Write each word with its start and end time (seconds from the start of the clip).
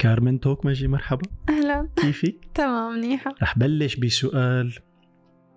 كارمن 0.00 0.40
توكمه 0.40 0.66
جي 0.66 0.88
مرحبا. 0.88 1.22
أهلا. 1.48 1.88
كيفك؟ 1.96 2.34
تمام 2.54 2.92
منيحة. 2.98 3.34
رح 3.42 3.58
بلش 3.58 3.96
بسؤال 3.96 4.72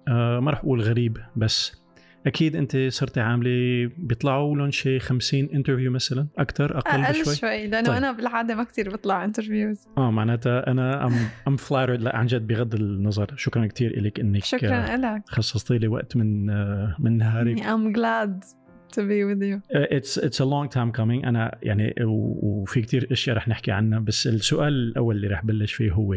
آه 0.08 0.40
ما 0.40 0.52
رح 0.52 0.60
أقول 0.60 0.82
غريب 0.82 1.18
بس 1.36 1.84
أكيد 2.28 2.56
أنت 2.56 2.78
صرتي 2.90 3.20
عاملة 3.20 3.90
بيطلعوا 3.98 4.56
لهم 4.58 4.72
شي 4.72 5.00
50 5.00 5.50
interview 5.54 5.92
مثلا؟ 5.92 6.28
أكثر 6.38 6.78
أقل 6.78 7.02
أقل 7.02 7.22
بشوي؟ 7.22 7.36
شوي 7.36 7.68
لأنه 7.68 7.88
طيب. 7.88 7.96
أنا 7.96 8.12
بالعادة 8.12 8.56
ما 8.56 8.64
كثير 8.64 8.90
بطلع 8.90 9.26
interviews 9.26 9.88
آه 9.98 10.12
معناتها 10.12 10.68
أنا 10.72 11.08
I'm 11.08 11.14
I'm 11.48 11.56
flattered 11.56 12.02
لا 12.02 12.16
عن 12.16 12.26
جد 12.26 12.48
بغض 12.48 12.76
النظر. 12.76 13.34
شكرا 13.38 13.66
كثير 13.66 14.02
لك 14.02 14.20
إنك 14.20 14.42
آه، 14.42 14.46
شكرا 14.46 14.98
لك 14.98 15.22
خصصتي 15.28 15.78
لي 15.78 15.88
وقت 15.88 16.18
من 16.18 16.50
آه 16.50 16.96
من 17.00 17.18
نهارك. 17.18 17.58
I'm 17.60 17.96
glad. 17.98 18.63
To 18.96 19.02
be 19.02 19.24
with 19.30 19.44
you. 19.44 19.62
it's 19.72 20.20
it's 20.20 20.42
a 20.42 20.46
long 20.46 20.70
time 20.70 20.92
coming 20.92 21.26
أنا 21.26 21.58
يعني 21.64 21.96
وفي 22.06 22.82
كتير 22.82 23.08
أشياء 23.12 23.36
رح 23.38 23.48
نحكي 23.48 23.72
عنها 23.72 24.00
بس 24.00 24.28
السؤال 24.28 24.74
الأول 24.74 25.16
اللي 25.16 25.28
رح 25.28 25.46
بلش 25.46 25.74
فيه 25.74 25.92
هو 25.92 26.14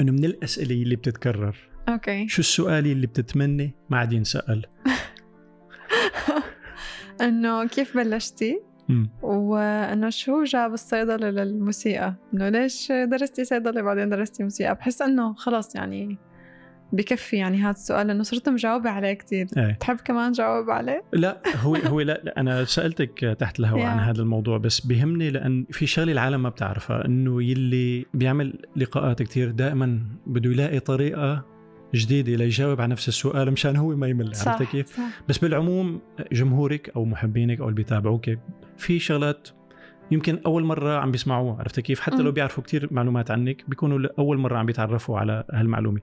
إنه 0.00 0.12
من 0.12 0.24
الأسئلة 0.24 0.82
اللي 0.82 0.96
بتتكرر 0.96 1.56
okay 1.88 2.28
شو 2.28 2.40
السؤال 2.40 2.86
اللي 2.86 3.06
بتتمنى؟ 3.06 3.74
ما 3.90 3.98
عاد 3.98 4.12
ينسأل. 4.12 4.66
إنه 7.20 7.66
كيف 7.66 7.96
بلشتي. 7.96 8.60
وإنه 9.22 10.10
شو 10.10 10.44
جاب 10.44 10.72
الصيدلة 10.72 11.30
للموسيقى؟ 11.30 12.14
إنه 12.34 12.48
ليش 12.48 12.92
درستي 12.92 13.44
صيدلة 13.44 13.82
بعدين 13.82 14.08
درستي 14.08 14.42
موسيقى؟ 14.42 14.74
بحس 14.74 15.02
إنه 15.02 15.34
خلص 15.34 15.74
يعني 15.74 16.18
بكفي 16.94 17.36
يعني 17.36 17.62
هذا 17.62 17.70
السؤال 17.70 18.06
لأنه 18.06 18.22
صرت 18.22 18.48
مجاوبة 18.48 18.90
عليه 18.90 19.12
كثير 19.12 19.46
إيه 19.56 19.72
تحب 19.80 19.96
كمان 19.96 20.32
جاوب 20.32 20.70
عليه؟ 20.70 21.04
لا 21.12 21.42
هو 21.62 21.76
هو 21.76 22.00
لا, 22.00 22.20
لا 22.24 22.40
أنا 22.40 22.64
سألتك 22.64 23.36
تحت 23.38 23.60
الهواء 23.60 23.82
عن. 23.82 23.98
هذا 23.98 24.22
الموضوع 24.22 24.58
بس 24.58 24.80
بيهمني 24.80 25.30
لأن 25.30 25.66
في 25.70 25.86
شغلة 25.86 26.12
العالم 26.12 26.42
ما 26.42 26.48
بتعرفها 26.48 27.04
إنه 27.04 27.42
يلي 27.42 28.06
بيعمل 28.14 28.58
لقاءات 28.76 29.22
كتير 29.22 29.50
دائما 29.50 30.00
بده 30.26 30.50
يلاقي 30.50 30.80
طريقة 30.80 31.44
جديدة 31.94 32.36
ليجاوب 32.36 32.80
على 32.80 32.90
نفس 32.90 33.08
السؤال 33.08 33.50
مشان 33.50 33.76
هو 33.76 33.96
ما 33.96 34.08
يمل 34.08 34.32
عرفت 34.46 34.62
كيف؟ 34.62 34.96
صح 34.96 35.22
بس 35.28 35.38
بالعموم 35.38 36.00
جمهورك 36.32 36.90
أو 36.96 37.04
محبينك 37.04 37.60
أو 37.60 37.64
اللي 37.64 37.76
بيتابعوك 37.76 38.30
في 38.76 38.98
شغلات 38.98 39.48
يمكن 40.10 40.38
أول 40.46 40.64
مرة 40.64 40.98
عم 40.98 41.10
بيسمعوها 41.10 41.58
عرفت 41.58 41.80
كيف؟ 41.80 42.00
حتى 42.00 42.22
لو. 42.22 42.32
بيعرفوا 42.32 42.62
كتير 42.62 42.88
معلومات 42.90 43.30
عنك 43.30 43.64
بيكونوا 43.68 44.08
أول 44.18 44.38
مرة 44.38 44.58
عم 44.58 44.66
بيتعرفوا 44.66 45.18
على 45.18 45.44
هالمعلومة. 45.52 46.00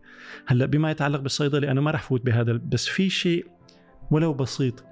هلأ 0.47 0.66
بما 0.66 0.91
يتعلق 0.91 1.19
بالصيدلة 1.19 1.71
أنا 1.71 1.81
ما 1.81 1.91
رح 1.91 2.02
فوت 2.02 2.25
بهذا 2.25 2.53
بس 2.53 2.88
في 2.88 3.09
شيء 3.09 3.45
ولو 4.11 4.33
بسيط 4.33 4.83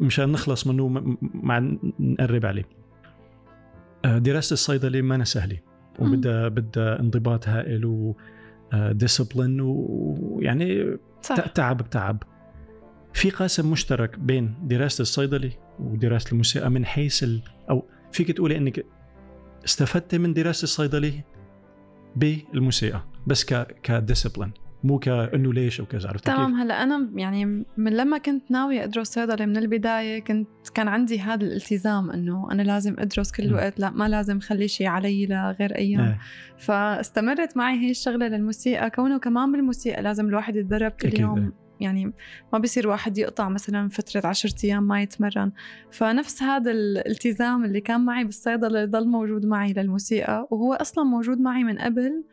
مشان 0.00 0.32
نخلص 0.32 0.66
منه 0.66 0.88
مع 1.34 1.58
نقرب 2.00 2.46
عليه. 2.46 2.64
آه، 4.04 4.18
دراسة 4.18 4.52
الصيدلة 4.54 5.02
ما 5.02 5.24
سهلة 5.24 5.58
وبدها 5.98 6.48
بدها 6.48 7.00
انضباط 7.00 7.48
هائل 7.48 7.84
و 7.84 8.16
discipline 8.74 9.60
ويعني 9.60 10.96
صح. 11.22 11.36
ت- 11.36 11.56
تعب 11.56 11.76
بتعب. 11.76 12.22
في 13.12 13.30
قاسم 13.30 13.70
مشترك 13.70 14.18
بين 14.18 14.54
دراسة 14.62 15.02
الصيدلة 15.02 15.50
ودراسة 15.78 16.32
الموسيقى 16.32 16.70
من 16.70 16.84
حيث 16.86 17.22
ال... 17.22 17.42
أو 17.70 17.84
فيك 18.16 18.32
تقولي 18.32 18.56
أنك 18.56 18.84
استفدت 19.64 20.14
من 20.14 20.34
دراسة 20.34 20.64
الصيدلة 20.64 21.22
بالموسيقى 22.16 23.02
بس 23.26 23.44
ك 23.44 23.66
كديسبلين 23.82 24.52
مو 24.84 24.98
كأنه 24.98 25.52
ليش 25.52 25.80
أو 25.80 25.86
كذا 25.86 26.08
عرفت 26.08 26.26
تمام؟ 26.26 26.54
هلأ 26.54 26.82
أنا 26.82 27.10
يعني 27.14 27.44
من 27.76 27.96
لما 27.96 28.18
كنت 28.18 28.50
ناوية 28.50 28.84
أدرس 28.84 29.08
صيدله 29.08 29.46
من 29.46 29.56
البداية 29.56 30.24
كنت 30.24 30.48
كان 30.74 30.88
عندي 30.88 31.20
هذا 31.20 31.44
الالتزام 31.44 32.10
إنه 32.10 32.52
أنا 32.52 32.62
لازم 32.62 32.96
أدرس 32.98 33.32
كل. 33.32 33.42
الوقت 33.42 33.80
لا 33.80 33.90
ما 33.90 34.08
لازم 34.08 34.40
خلي 34.40 34.68
شيء 34.68 34.86
علي 34.86 35.26
لغير 35.26 35.74
أيام 35.74 36.00
إيه، 36.00 36.18
فاستمرت 36.58 37.56
معي 37.56 37.76
هي 37.76 37.90
الشغلة 37.90 38.28
للموسيقى 38.28 38.90
كونه 38.90 39.18
كمان 39.18 39.52
بالموسيقى 39.52 40.02
لازم 40.02 40.26
الواحد 40.26 40.56
يتدرب 40.56 40.90
كل 40.90 41.20
يوم 41.20 41.38
إيه. 41.38 41.65
يعني 41.80 42.12
ما 42.52 42.58
بيصير 42.58 42.88
واحد 42.88 43.18
يقطع 43.18 43.48
مثلا 43.48 43.88
فترة 43.88 44.26
عشرة 44.26 44.54
أيام 44.64 44.82
ما 44.82 45.02
يتمرن. 45.02 45.52
فنفس 45.90 46.42
هذا 46.42 46.70
الالتزام 46.70 47.64
اللي 47.64 47.80
كان 47.80 48.04
معي 48.04 48.24
بالصيدلة 48.24 48.84
ضل 48.84 49.08
موجود 49.08 49.46
معي 49.46 49.72
للموسيقى 49.72 50.48
وهو 50.50 50.74
أصلا 50.74 51.04
موجود 51.04 51.40
معي 51.40 51.64
من 51.64 51.78
قبل 51.78 52.24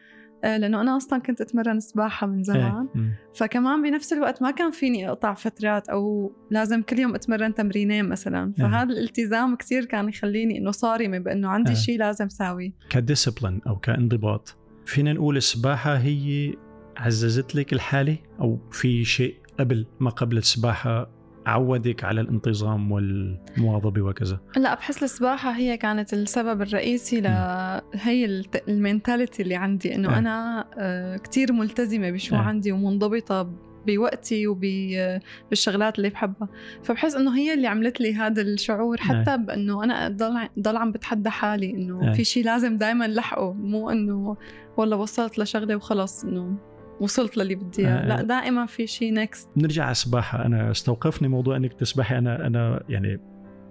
آه، 0.43 0.57
لأنه 0.57 0.81
أنا 0.81 0.97
أصلا 0.97 1.19
كنت 1.19 1.41
أتمرن 1.41 1.79
سباحة 1.79 2.27
من 2.27 2.43
زمان. 2.43 2.87
إيه، 2.95 3.01
مم. 3.01 3.13
فكمان 3.35 3.81
بنفس 3.81 4.13
الوقت 4.13 4.41
ما 4.41 4.51
كان 4.51 4.71
فيني 4.71 5.09
أقطع 5.09 5.33
فترات 5.33 5.89
أو 5.89 6.31
لازم 6.51 6.81
كل 6.81 6.99
يوم 6.99 7.15
أتمرن 7.15 7.53
تمرينين 7.53 8.09
مثلا. 8.09 8.53
فهذا 8.57 8.93
الالتزام 8.93 9.55
كثير 9.55 9.85
كان 9.85 10.09
يخليني 10.09 10.57
إنه 10.57 10.71
صارمة 10.71 11.17
بأنه 11.17 11.47
عندي 11.49 11.71
آه. 11.71 11.75
شيء 11.75 11.99
لازم 11.99 12.29
ساوي 12.29 12.73
ك 12.89 12.96
discipline 12.96 13.61
أو 13.67 13.75
كانضباط. 13.75 14.57
فينا 14.85 15.13
نقول 15.13 15.37
السباحة 15.37 15.97
هي 15.97 16.53
عززت 16.97 17.55
لك 17.55 17.73
الحالة 17.73 18.17
أو 18.39 18.59
في 18.71 19.05
شيء 19.05 19.35
قبل 19.59 19.85
ما 19.99 20.09
قبل 20.09 20.37
السباحة 20.37 21.09
عودك 21.45 22.03
على 22.03 22.21
الانتظام 22.21 22.91
والمواظبة 22.91 24.01
وكذا 24.01 24.39
لا 24.57 24.75
بحس 24.75 25.03
السباحة 25.03 25.51
هي 25.51 25.77
كانت 25.77 26.13
السبب 26.13 26.61
الرئيسي 26.61 27.21
لهي 27.21 28.43
ال 28.67 28.75
mentality 28.75 29.43
اللي 29.43 29.55
عندي 29.55 29.95
إنه 29.95 30.15
آه. 30.15 30.17
أنا 30.17 30.65
آه، 30.77 31.17
كثير 31.17 31.53
ملتزمة 31.53 32.11
بشو 32.11 32.35
آه. 32.35 32.39
عندي 32.39 32.71
ومنضبطة 32.71 33.49
بوقتي 33.87 34.47
وبالشغلات 34.47 35.97
اللي 35.97 36.09
بحبها 36.09 36.47
فبحس 36.83 37.15
إنه 37.15 37.37
هي 37.37 37.53
اللي 37.53 37.67
عملت 37.67 38.01
لي 38.01 38.15
هذا 38.15 38.41
الشعور 38.41 38.97
حتى 38.97 39.37
بانه 39.37 39.83
أنا 39.83 40.07
ضل 40.07 40.49
ضل 40.59 40.77
عم 40.77 40.91
بتحدى 40.91 41.29
حالي 41.29 41.71
إنه 41.71 42.09
آه. 42.09 42.13
في 42.13 42.23
شيء 42.23 42.45
لازم 42.45 42.77
دائما 42.77 43.07
لحقه 43.07 43.53
مو 43.53 43.89
إنه 43.89 44.37
والله 44.77 44.97
وصلت 44.97 45.39
لشغلة 45.39 45.75
وخلص 45.75 46.23
إنه 46.23 46.57
وصلت 46.99 47.37
للي 47.37 47.55
بدي 47.55 47.87
إياه. 47.87 47.97
آه. 47.97 48.05
لا 48.07 48.21
دائما 48.21 48.65
في 48.65 48.87
شيء 48.87 49.13
next 49.13 49.49
نرجع 49.57 49.83
على 49.83 49.91
السباحة 49.91 50.45
أنا 50.45 50.71
استوقفني 50.71 51.27
موضوع 51.27 51.55
أنك 51.55 51.73
تسبحي. 51.73 52.17
أنا 52.17 52.47
أنا 52.47 52.83
يعني 52.89 53.19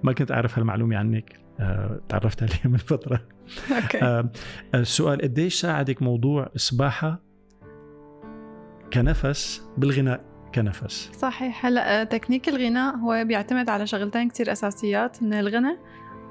ما 0.02 0.12
كنت 0.12 0.32
أعرف 0.32 0.58
هالمعلومة 0.58 0.96
عنك. 0.96 1.40
آه، 1.60 2.00
تعرفت 2.08 2.42
عليها 2.42 2.68
من 2.72 2.76
فترة. 2.76 3.20
okay. 3.82 4.02
آه، 4.02 4.30
السؤال 4.74 5.22
قديش 5.22 5.60
ساعدك 5.60 6.02
موضوع 6.02 6.50
السباحة 6.54 7.22
كنفس 8.92 9.62
بالغناء؟ 9.76 10.20
كنفس. 10.54 11.10
صحيح. 11.12 11.66
هلأ 11.66 12.04
تكنيك 12.04 12.48
الغناء 12.48 12.96
هو 12.96 13.24
بيعتمد 13.24 13.68
على 13.68 13.86
شغلتين 13.86 14.28
كتير 14.28 14.52
أساسيات. 14.52 15.22
من 15.22 15.32
الغنى 15.34 15.78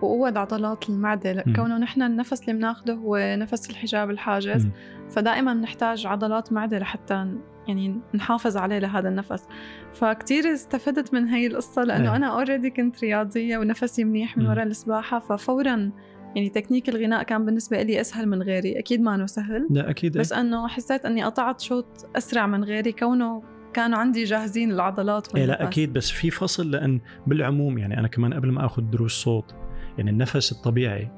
وقوة 0.02 0.40
عضلات 0.40 0.90
المعدة. 0.90 1.44
كونه 1.56 1.78
نحن 1.78 2.02
النفس 2.02 2.42
اللي 2.42 2.54
بناخده 2.54 2.94
هو 2.94 3.36
نفس 3.40 3.70
الحجاب 3.70 4.10
الحاجز. 4.10 4.68
فدائما 5.10 5.54
نحتاج 5.54 6.08
عضلات 6.08 6.54
معدة 6.54 6.80
لحتى 6.80 7.28
يعني 7.68 8.00
نحافظ 8.16 8.58
عليه 8.58 8.80
لهذا 8.80 9.10
النفس 9.10 9.48
فكتير 9.94 10.54
استفدت 10.54 11.14
من 11.14 11.28
هي 11.28 11.48
القصة 11.48 11.84
لأنه 11.84 12.10
إيه. 12.10 12.16
أنا 12.16 12.28
already 12.28 12.70
كنت 12.70 13.04
رياضية 13.04 13.58
ونفسي 13.58 14.04
منيح 14.04 14.38
من. 14.38 14.48
وراء 14.48 14.66
السباحة 14.66 15.20
ففورا 15.20 15.92
يعني 16.36 16.50
تكنيك 16.50 16.90
الغناء 16.90 17.24
كان 17.24 17.46
بالنسبة 17.46 17.82
لي 17.82 18.02
أسهل 18.02 18.28
من 18.28 18.42
غيري 18.42 18.80
أكيد 18.80 19.02
ما 19.02 19.16
أنه 19.16 19.26
سهل 19.26 19.68
لا 19.70 19.90
أكيد 19.90 20.18
بس 20.18 20.34
إنه 20.34 20.68
حسيت 20.68 21.06
إني 21.06 21.24
قطعت 21.24 21.62
شوط 21.62 21.86
أسرع 22.16 22.48
من 22.48 22.64
غيري 22.64 22.92
كونه 22.92 23.44
كانوا 23.74 23.98
عندي 23.98 24.24
جاهزين 24.24 24.72
العضلات 24.72 25.36
إيه 25.36 25.46
لا. 25.46 25.64
أكيد 25.64 25.94
بس 25.94 26.10
في 26.12 26.30
فصل 26.30 26.72
لأن 26.72 27.00
بالعموم 27.28 27.78
يعني 27.78 28.00
أنا 28.00 28.08
كمان 28.08 28.34
قبل 28.34 28.52
ما 28.52 28.66
آخذ 28.66 28.82
دروس 28.82 29.14
صوت 29.14 29.56
يعني 29.97 30.09
النفس 30.09 30.52
الطبيعي. 30.52 31.12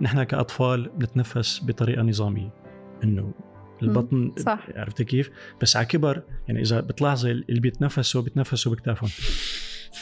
نحن 0.00 0.22
كأطفال 0.22 0.88
بنتنفس 0.88 1.60
بطريقة 1.64 2.02
نظامية. 2.02 2.54
إنه 3.04 3.34
البطن 3.82 4.32
صح. 4.38 4.66
عرفت 4.76 5.02
كيف؟ 5.02 5.30
بس 5.62 5.76
على 5.76 5.86
كبر 5.86 6.22
يعني 6.48 6.60
إذا 6.60 6.80
بتلاحظي 6.80 7.30
اللي 7.30 7.60
بيتنفسوا 7.60 8.22
بيتنفسوا 8.22 8.72
بكتافهم. 8.72 9.10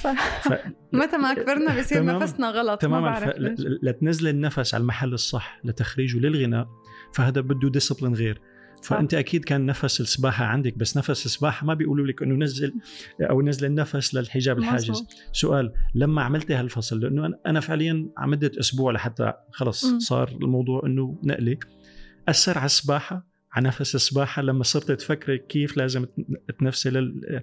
صح. 0.03 0.41
ف... 0.43 0.53
متى 0.93 1.17
ما 1.17 1.35
كبرنا 1.35 1.81
بصير 1.81 1.99
تمام. 1.99 2.23
نفسنا 2.23 2.51
غلط 2.51 2.81
تماما. 2.81 3.11
ما 3.11 3.33
ف... 3.33 3.35
لتنزل 3.83 4.29
النفس 4.29 4.75
على 4.75 4.83
المحل 4.83 5.13
الصح 5.13 5.61
لتخريجه 5.65 6.19
للغناء 6.19 6.69
فهذا 7.15 7.41
بده 7.41 7.71
discipline 7.71 8.15
غير. 8.15 8.41
فأنت 8.83 9.15
أكيد 9.15 9.45
كان 9.45 9.67
نفس 9.67 10.01
السباحة 10.01 10.45
عندك 10.45 10.79
بس 10.79 10.97
نفس 10.97 11.27
السباحة 11.27 11.67
ما 11.67 11.75
بيقولوا 11.75 12.07
لك 12.07 12.23
إنه 12.23 12.35
نزل 12.45 12.75
أو 13.21 13.43
نزل 13.43 13.67
النفس 13.67 14.15
للحجاب 14.15 14.59
الحاجز. 14.59 15.07
سؤال 15.33 15.73
لما 15.95 16.23
عملتي 16.23 16.55
هالفصل 16.55 17.01
لأنه 17.01 17.29
أنا- 17.29 17.35
أنا 17.47 17.61
فعليا 17.61 18.09
عمدت 18.19 18.57
أسبوع 18.57 18.93
لحتى 18.93 19.33
خلص. 19.53 19.87
صار 19.99 20.29
الموضوع 20.43 20.83
إنه 20.87 21.19
نقلي 21.25 21.59
أثر 22.29 22.59
على 22.59 22.67
السباحة 22.67 23.31
على 23.53 23.69
نفس 23.69 23.95
السباحة 23.95 24.43
لما 24.43 24.63
صرت 24.63 24.93
تفكري 24.93 25.39
كيف 25.39 25.77
لازم 25.77 26.07
تنفسي 26.59 26.91
لل... 26.91 27.43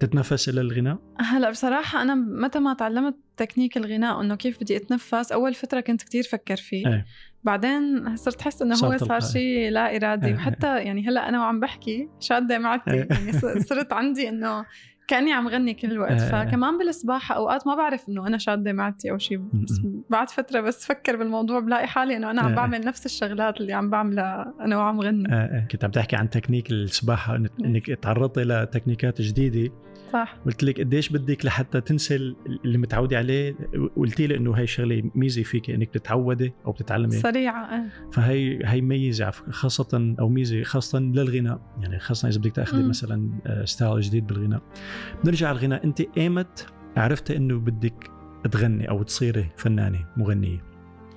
تتنفسي 0.00 0.52
للغناء 0.52 0.98
هلأ 1.20 1.50
بصراحة 1.50 2.02
أنا 2.02 2.14
متى 2.14 2.58
ما 2.58 2.74
تعلمت 2.74 3.16
تكنيك 3.36 3.76
الغناء 3.76 4.20
إنه 4.20 4.34
كيف 4.34 4.60
بدي 4.60 4.76
أتنفس 4.76 5.32
أول 5.32 5.54
فترة 5.54 5.80
كنت 5.80 6.02
كتير 6.02 6.22
فكر 6.22 6.56
فيه 6.56 6.86
إيه. 6.88 7.06
بعدين 7.44 8.16
صرت 8.16 8.62
إنه 8.62 8.74
صار 8.74 8.92
هو 8.92 8.96
صار. 8.96 9.20
شيء 9.20 9.70
لا 9.70 9.96
إرادي 9.96 10.26
إيه. 10.26 10.34
وحتى 10.36 10.78
يعني 10.78 11.08
هلأ 11.08 11.28
أنا 11.28 11.40
وعم 11.40 11.60
بحكي 11.60 12.08
شادة 12.20 12.58
معدتي 12.58 12.90
إيه. 12.90 13.08
يعني 13.14 13.32
صرت 13.60 13.92
عندي 13.92 14.28
إنه 14.28 14.64
كأني 15.08 15.32
عم 15.32 15.48
غني 15.48 15.74
كل 15.74 15.92
الوقت 15.92 16.20
آه. 16.20 16.44
فكمان 16.44 16.78
بالسباحه 16.78 17.34
أوقات 17.34 17.66
ما 17.66 17.74
بعرف 17.74 18.08
إنه 18.08 18.26
أنا 18.26 18.38
شادة 18.38 18.72
معدتي 18.72 19.10
أو 19.10 19.18
شيء 19.18 19.40
بعد 20.10 20.30
فترة 20.30 20.60
بس 20.60 20.86
فكر 20.86 21.16
بالموضوع 21.16 21.60
بلاقي 21.60 21.86
حالي 21.86 22.16
إنه 22.16 22.30
أنا 22.30 22.42
عم 22.42 22.52
آه. 22.52 22.54
بعمل 22.54 22.80
نفس 22.80 23.06
الشغلات 23.06 23.60
اللي 23.60 23.72
عم 23.72 23.90
بعملها 23.90 24.54
أنا 24.60 24.76
وعم 24.78 25.00
غني 25.00 25.34
آه. 25.34 25.66
كنت 25.70 25.84
عم 25.84 25.90
تحكي 25.90 26.16
عن 26.16 26.30
تكنيك 26.30 26.70
السباحة 26.70 27.36
إنك 27.64 27.86
تعرضتي 27.86 28.44
لتكنيكات 28.44 29.20
جديدة 29.20 29.72
صح. 30.12 30.36
قلت 30.46 30.64
لك 30.64 30.80
قديش 30.80 31.08
بدك 31.08 31.44
لحتى 31.44 31.80
تنسي 31.80 32.16
اللي 32.64 32.78
متعودة 32.78 33.18
عليه. 33.18 33.54
قلتي 33.96 34.26
لي 34.26 34.36
إنه 34.36 34.52
هي 34.52 34.66
شغلة 34.66 35.10
ميزة 35.14 35.42
فيك 35.42 35.70
إنك 35.70 35.88
بتتعودي 35.88 36.52
أو 36.66 36.72
بتتعلمي 36.72 37.10
سريعة 37.10 37.64
آه. 37.64 37.84
فهي 38.12 38.60
هي 38.64 38.80
ميزة 38.80 39.30
خاصة 39.30 40.14
أو 40.20 40.28
ميزة 40.28 40.62
خاصة 40.62 40.98
للغناء. 40.98 41.60
يعني 41.80 41.98
خاصة 41.98 42.28
إذا 42.28 42.38
بدك 42.38 42.52
تأخذي. 42.52 42.82
مثلا 42.82 43.30
آه، 43.46 43.64
style 43.64 44.00
جديد 44.00 44.26
بالغناء. 44.26 44.62
بنرجع 45.24 45.48
على 45.48 45.58
الغناء. 45.58 45.84
أنت 45.84 46.02
ايمت 46.18 46.66
عرفتي 46.96 47.36
إنه 47.36 47.58
بدك 47.58 48.10
تغني 48.50 48.88
أو 48.88 49.02
تصيري 49.02 49.46
فنانة 49.56 50.06
مغنية. 50.16 50.62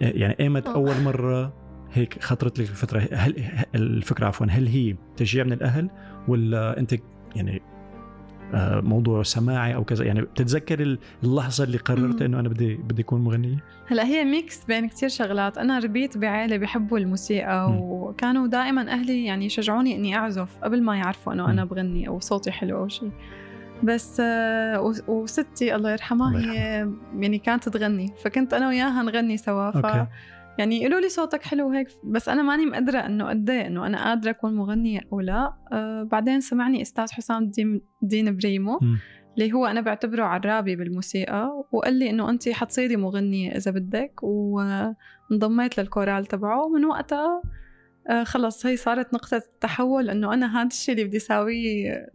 آه، 0.02 0.12
يعني 0.12 0.36
ايمت 0.40 0.68
أوه. 0.68 0.76
أول 0.76 1.02
مرة 1.04 1.64
هيك 1.92 2.24
خطرت 2.24 2.60
لك 2.60 2.70
الفكرة. 2.70 3.08
هل 3.14 3.36
الفكرة 3.76 4.26
عفوا 4.26 4.46
هل 4.50 4.68
هي 4.68 4.96
تشجيع 5.18 5.44
من 5.44 5.54
الأهل 5.54 5.90
ولا 6.28 6.80
أنت 6.80 6.96
يعني 7.36 7.56
آه، 7.56 7.73
موضوع 8.84 9.24
سماعي 9.24 9.76
أو 9.76 9.84
كذا. 9.84 10.06
يعني 10.06 10.22
بتتذكر 10.22 10.98
اللحظة 11.24 11.64
اللي 11.64 11.78
قررت. 11.78 12.22
إنه 12.22 12.40
أنا 12.40 12.50
بدي 12.50 12.76
بدي 12.76 13.02
أكون 13.02 13.22
مغنية؟ 13.22 13.58
هلأ 13.88 14.06
هي 14.06 14.26
mix 14.26 14.66
بين 14.66 14.88
كتير 14.88 15.10
شغلات. 15.10 15.58
أنا 15.58 15.80
ربيت 15.80 16.18
بعائلة 16.18 16.58
بيحبوا 16.58 16.98
الموسيقى 16.98 17.70
مم. 17.70 17.78
وكانوا 17.82 18.48
دائما 18.48 18.92
أهلي 18.92 19.26
يعني 19.26 19.46
يشجعوني 19.46 19.96
إني 19.96 20.18
أعزف 20.18 20.58
قبل 20.64 20.84
ما 20.84 20.98
يعرفوا 20.98 21.34
إنه 21.34 21.50
أنا. 21.50 21.66
بغني 21.66 22.08
أو 22.08 22.20
صوتي 22.20 22.52
حلو 22.52 22.78
أو 22.78 22.88
شيء 22.88 23.12
بس 23.84 24.20
آه، 24.20 24.94
وستي 25.08 25.76
الله 25.76 25.92
يرحمها 25.92 26.40
هي 26.40 26.90
يعني 27.20 27.38
كانت 27.38 27.70
تغني. 27.70 28.14
فكنت 28.24 28.54
أنا 28.54 28.68
وياها 28.68 29.04
نغني 29.04 29.38
سوا. 29.38 29.72
ف 29.72 30.08
يعني 30.60 30.82
يقولوا 30.82 31.00
لي 31.00 31.10
صوتك 31.10 31.44
حلو 31.44 31.70
هيك 31.70 31.88
بس 32.04 32.30
أنا 32.30 32.42
ماني 32.42 32.66
مقدرة 32.66 33.00
إنه 33.00 33.30
قد 33.30 33.50
إيه 33.50 33.68
إنه 33.68 33.88
أنا 33.88 34.04
قادرة 34.04 34.30
أكون 34.30 34.56
مغنية 34.56 35.02
أو 35.14 35.20
لا 35.20 35.54
أه 35.74 36.04
بعدين 36.04 36.42
سمعني 36.42 36.82
أستاذ 36.82 37.12
حسام 37.12 37.44
الدين 37.44 38.38
بريمو 38.38 38.80
مم. 38.82 39.00
اللي 39.38 39.54
هو 39.54 39.66
أنا 39.66 39.82
بعتبره 39.82 40.24
عرابي 40.24 40.76
بالموسيقى 40.76 41.66
وقال 41.72 41.94
لي 41.94 42.10
إنه 42.10 42.30
انت 42.30 42.50
حتصيري 42.50 42.96
مغنية 42.96 43.52
إذا 43.52 43.72
بدك 43.72 44.20
وانضميت 44.24 45.80
للكورال 45.80 46.26
تبعه 46.26 46.66
ومن 46.66 46.86
وقتها 46.86 47.42
آه، 48.10 48.24
خلص 48.24 48.66
هي 48.66 48.78
صارت 48.78 49.14
نقطة 49.14 49.38
التحول 49.38 50.10
إنه 50.10 50.34
أنا 50.34 50.62
هذا 50.62 50.68
الشيء 50.68 50.96
اللي 50.96 51.06
بدي 51.06 51.18
اساويه 51.18 52.08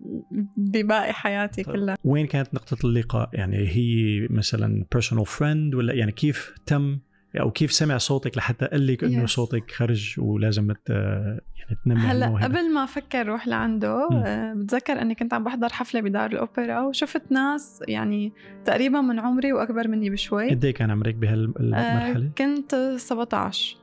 بباقي 0.57 1.13
حياتي 1.13 1.63
طيب. 1.63 1.75
كلها 1.75 1.97
وين 2.05 2.27
كانت 2.27 2.55
نقطة 2.55 2.87
اللقاء؟ 2.87 3.31
يعني 3.33 3.57
هي 3.57 4.27
مثلا 4.31 4.85
personal 4.97 5.25
friend 5.25 5.75
ولا 5.75 5.95
يعني 5.95 6.13
كيف 6.13 6.55
تم 6.67 6.99
أو 7.41 7.51
كيف 7.51 7.73
سمع 7.73 7.99
صوتك 7.99 8.37
لحتى 8.37 8.67
قال 8.67 8.87
لك 8.87 9.05
إنه 9.05 9.23
Yes. 9.27 9.31
صوتك 9.31 9.71
خرج 9.71 10.15
ولازم 10.19 10.73
ت 10.73 10.91
يعني 10.91 11.79
تنمي 11.85 12.01
هلا؟ 12.01 12.27
قبل 12.45 12.75
ما 12.75 12.85
أفكر 12.85 13.27
روح 13.27 13.49
لعنده 13.49 14.09
مم. 14.11 14.17
آه، 14.17 14.55
بتذكر 14.55 15.03
إني 15.03 15.15
كنت 15.15 15.35
عم 15.35 15.45
بحضر 15.45 15.69
حفلة 15.73 16.01
بدار 16.01 16.31
الأوبرا 16.33 16.81
وشفت 16.81 17.33
ناس 17.33 17.81
يعني 17.89 18.33
تقريبا 18.65 19.01
من 19.01 19.19
عمري 19.19 19.53
وأكبر 19.53 19.89
مني 19.89 20.11
بشوي 20.11 20.51
قد 20.51 20.65
إيه 20.65 20.75
كان 20.75 20.91
عمرك 20.91 21.15
آه، 21.15 21.19
بهالمرحلة؟ 21.19 22.31
كنت 22.39 22.95
17 22.97 23.77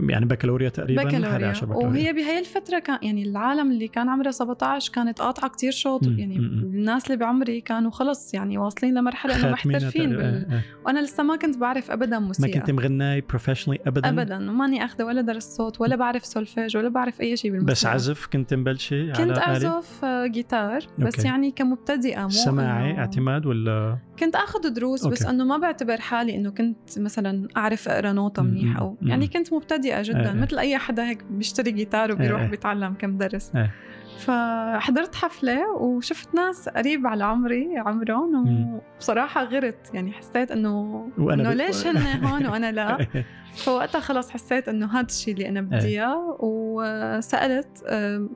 يعني 0.00 0.26
بكالوريا 0.26 0.68
تقريبا؟ 0.68 1.04
بكالوريا. 1.04 1.30
11 1.32 1.66
بكالوريا. 1.66 1.88
وهي 1.88 2.12
بهي 2.12 2.38
الفترة 2.38 2.78
كان 2.78 2.98
يعني 3.02 3.22
العالم 3.22 3.70
اللي 3.70 3.88
كان 3.88 4.08
عمرها 4.08 4.30
17 4.30 4.92
كانت 4.92 5.18
قاطعة 5.20 5.50
كتير 5.50 5.72
شوط. 5.72 6.06
يعني 6.06 6.38
مم،. 6.38 6.44
الناس 6.44 7.06
اللي 7.06 7.16
بعمري 7.16 7.60
كانوا 7.60 7.90
خلص 7.90 8.34
يعني 8.34 8.58
واصلين 8.58 8.94
لمرحلة 8.94 9.36
إنه 9.36 9.50
محترفين. 9.52 10.10
بال... 10.10 10.20
آه، 10.20 10.54
آه. 10.56 10.62
وأنا 10.86 10.98
لسه 11.00 11.22
ما 11.22 11.36
كنت 11.36 11.58
بعرف 11.58 11.90
ابدا 11.90 12.18
ما 12.18 12.26
موسيقى. 12.26 12.58
كنت 12.58 12.70
مغناي 12.70 13.20
بروفيشنالي 13.20 13.80
ابدا؟ 13.86 14.08
ابدا. 14.08 14.50
وماني 14.50 14.84
أخذة 14.84 15.04
ولا 15.04 15.20
درس 15.20 15.44
صوت 15.44 15.80
ولا 15.80 15.96
بعرف 15.96 16.24
سولفيج 16.26 16.76
ولا 16.76 16.88
بعرف 16.88 17.20
أي 17.20 17.36
شيء 17.36 17.50
بالموسيقى. 17.50 17.72
بس 17.72 17.86
عزف؟ 17.86 18.26
كنت 18.26 18.54
مبلشة 18.54 19.12
كنت؟ 19.12 19.38
اعزف 19.38 20.04
آه، 20.04 20.26
جيتار 20.26 20.80
بس 20.98 21.14
أوكي. 21.14 21.28
يعني 21.28 21.50
كمبتدئة 21.50 22.22
مو 22.22 22.28
سماعي 22.28 22.94
إنه- 22.94 22.98
اعتماد 22.98 23.46
ولا 23.46 23.98
كنت 24.20 24.36
آخذ 24.36 24.70
دروس 24.70 25.06
بس. 25.06 25.26
إنه 25.26 25.44
ما 25.44 25.58
بعتبر 25.58 25.96
حالي 26.00 26.34
إنه 26.34 26.50
كنت 26.50 26.98
مثلا 26.98 27.48
أعرف 27.56 27.88
أقرأ 27.88 28.12
نوتة 28.12 28.42
مم، 28.42 28.50
منيح 28.50 28.78
أو. 28.78 28.96
يعني 29.02 29.26
كنت 29.26 29.52
مبتدئة 29.52 30.02
جدا 30.02 30.20
إيه، 30.20 30.26
إيه. 30.28 30.32
مثل 30.42 30.58
أي 30.58 30.78
حدا 30.78 31.08
هيك 31.08 31.24
بيشتري 31.24 31.70
جيتار 31.70 32.12
وبيروح 32.12 32.38
إيه، 32.38 32.44
إيه. 32.44 32.50
بيتعلم 32.50 32.94
كم 32.94 33.18
درس 33.18 33.52
إيه. 33.56 33.70
فحضرت 34.18 35.14
حفلة 35.14 35.70
وشفت 35.80 36.34
ناس 36.34 36.68
قريب 36.68 37.06
على 37.06 37.24
عمري 37.24 37.78
عمرهم 37.78 38.44
مم. 38.44 38.80
وبصراحة 38.96 39.44
غرت 39.44 39.90
يعني 39.94 40.12
حسيت 40.12 40.50
إنه 40.52 41.04
إنه 41.18 41.52
ليش 41.52 41.86
هن 41.86 42.24
هون 42.24 42.46
وأنا 42.46 42.72
لا 42.72 43.06
فوقتها 43.64 44.00
خلص 44.00 44.30
حسيت 44.30 44.68
إنه 44.68 44.86
هذا 44.86 45.06
الشيء 45.06 45.34
اللي 45.34 45.48
أنا 45.48 45.60
بدي 45.60 45.76
إيه. 45.76 45.84
إياه 45.84 46.36
وسألت 46.40 47.84
آم، 47.86 48.30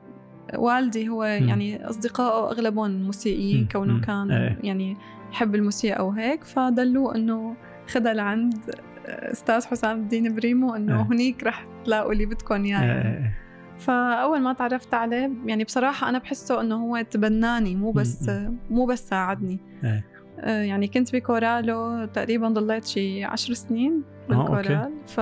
والدي 0.55 1.09
هو. 1.09 1.23
يعني 1.23 1.89
أصدقائه 1.89 2.51
أغلبهم 2.51 2.91
موسيقيين. 3.03 3.67
كونه. 3.71 4.01
كان 4.01 4.31
إيه. 4.31 4.59
يعني 4.63 4.97
يحب 5.33 5.55
الموسيقى 5.55 6.07
وهيك 6.07 6.43
فدلوه 6.43 7.15
إنه 7.15 7.55
خدها 7.87 8.13
لعند 8.13 8.75
أستاذ 9.05 9.65
حسام 9.65 9.97
الدين 9.99 10.35
بريمو 10.35 10.75
إنه 10.75 10.99
إيه. 10.99 11.07
هنيك 11.11 11.43
رح 11.43 11.65
تلاقوا 11.85 12.11
اللي 12.11 12.25
بدكم 12.25 12.63
اياه 12.63 12.81
يعني. 12.81 13.09
آه، 13.09 13.31
فأول 13.77 14.41
ما 14.41 14.53
تعرفت 14.53 14.93
عليه 14.93 15.31
يعني 15.45 15.63
بصراحة 15.63 16.09
أنا 16.09 16.17
بحسه 16.17 16.61
إنه 16.61 16.75
هو 16.75 17.05
تبناني 17.11 17.75
مو 17.75 17.91
بس 17.91 18.31
مو 18.69 18.85
بس 18.85 19.09
ساعدني 19.09 19.59
إيه. 19.83 20.05
آه، 20.39 20.61
يعني 20.61 20.87
كنت 20.87 21.15
بكوراله 21.15 22.05
تقريبا 22.05 22.49
ضليت 22.49 22.85
شي 22.85 23.23
عشر 23.23 23.53
سنين 23.53 24.03
آه،. 24.31 24.35
بالكورال 24.35 24.91
ف 25.07 25.17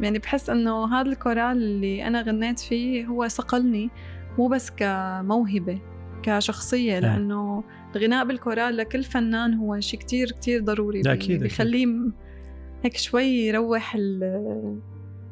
يعني 0.00 0.18
بحس 0.18 0.50
إنه 0.50 1.00
هذا 1.00 1.08
الكورال 1.08 1.56
اللي 1.56 2.06
أنا 2.06 2.22
غنيت 2.22 2.58
فيه 2.58 3.06
هو 3.06 3.28
صقلني 3.28 3.90
مو 4.38 4.48
بس 4.48 4.70
كموهبة 4.70 5.78
كشخصية 6.22 6.92
إيه. 6.94 6.98
لأنه 7.00 7.64
الغناء 7.96 8.26
بالكورال 8.26 8.76
لكل 8.76 9.02
فنان 9.04 9.54
هو 9.54 9.80
شيء 9.80 10.00
كتير 10.00 10.26
كتير 10.30 10.64
ضروري 10.64 11.02
بي- 11.02 11.12
أكيد، 11.12 11.22
أكيد. 11.30 11.42
بيخليه 11.42 11.86
هيك 12.84 12.96
شوي 12.96 13.24
يروح 13.24 13.94
ال- 13.94 14.80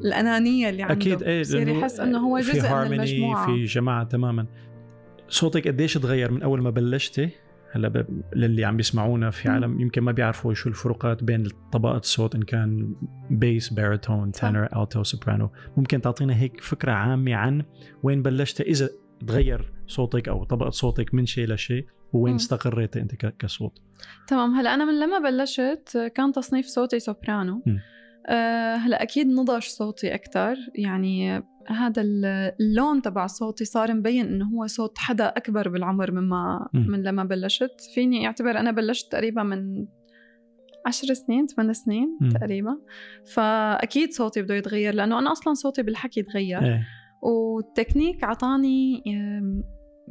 الأنانية 0.00 0.69
اللي 0.70 0.82
عنده 0.82 1.17
بصير 1.40 1.58
لأنه 1.58 1.79
يحس 1.79 2.00
إنه 2.00 2.19
هو 2.19 2.38
في 2.43 2.52
جزء 2.52 2.69
من 2.75 2.93
المجموعة 2.93 3.46
في 3.46 3.64
جماعة 3.64 4.05
تماما 4.05 4.46
صوتك 5.29 5.69
قديش 5.69 5.94
تغير 5.94 6.32
من 6.32 6.43
أول 6.43 6.62
ما 6.62 6.70
بلشتي 6.70 7.29
هلأ 7.73 7.88
ب... 7.88 8.23
للي 8.37 8.64
عم 8.64 8.76
بيسمعونا 8.76 9.31
في. 9.31 9.49
عالم 9.49 9.81
يمكن 9.81 10.02
ما 10.02 10.12
بيعرفوا 10.12 10.55
شو 10.55 10.69
الفروقات 10.69 11.25
بين 11.25 11.49
طبقات 11.73 12.02
الصوت 12.02 12.34
إن 12.34 12.43
كان 12.43 12.94
bass 13.31 13.73
baritone. 13.73 14.32
tenor 14.32 14.82
alto 14.82 15.03
سوبرانو 15.02 15.50
ممكن 15.76 16.00
تعطينا 16.00 16.37
هيك 16.37 16.61
فكرة 16.61 16.93
عامة 16.93 17.34
عن 17.34 17.62
وين 18.02 18.22
بلشتي 18.22 18.63
إذا 18.63 18.91
تغير 19.27 19.72
صوتك 19.89 20.29
أو 20.29 20.45
طبقة 20.45 20.71
صوتك 20.71 21.15
من 21.15 21.27
شيء 21.27 21.49
لشيء 21.49 21.87
وين 22.13 22.33
مم. 22.33 22.37
استقريتي 22.37 23.01
أنت. 23.01 23.15
كصوت 23.27 23.79
تمام 24.29 24.55
هلأ 24.55 24.75
أنا 24.75 24.85
من 24.85 25.01
لما 25.01 25.19
بلشت 25.19 26.11
كان 26.15 26.33
تصنيف 26.33 26.67
صوتي 26.67 26.99
سوبرانو 27.01 27.63
م. 27.67 27.77
أه 28.27 28.75
هلأ 28.77 29.03
أكيد 29.03 29.27
نضج 29.27 29.63
صوتي 29.63 30.15
أكثر 30.15 30.57
يعني 30.75 31.43
هذا 31.69 32.03
ال- 32.03 32.53
اللون 32.61 33.03
تبع 33.03 33.27
صوتي 33.27 33.65
صار 33.65 33.95
مبين 33.95 34.27
إنه 34.27 34.45
هو 34.49 34.67
صوت 34.67 34.99
حدا 34.99 35.25
أكبر 35.29 35.69
بالعمر 35.69 36.11
مما 36.13 36.69
م. 36.75 36.79
من 36.91 37.03
لما 37.03 37.25
بلشت 37.25 37.81
فيني 37.95 38.27
أعتبر 38.27 38.51
أنا 38.51 38.71
بلشت 38.71 39.13
تقريبا 39.13 39.43
من 39.43 39.87
عشر 40.87 41.15
سنين 41.15 41.47
ثمان 41.47 41.73
سنين 41.73 42.19
م. 42.21 42.29
تقريبا 42.29 42.79
فأكيد 43.35 44.13
صوتي 44.13 44.43
بده 44.43 44.55
يتغير 44.55 44.95
لأنه 44.95 45.19
أنا 45.19 45.33
أصلا 45.33 45.55
صوتي 45.55 45.83
بالحكي 45.83 46.23
تغير 46.23 46.63
إيه 46.65 46.87
والتكنيك 47.23 48.25
عطاني 48.25 49.03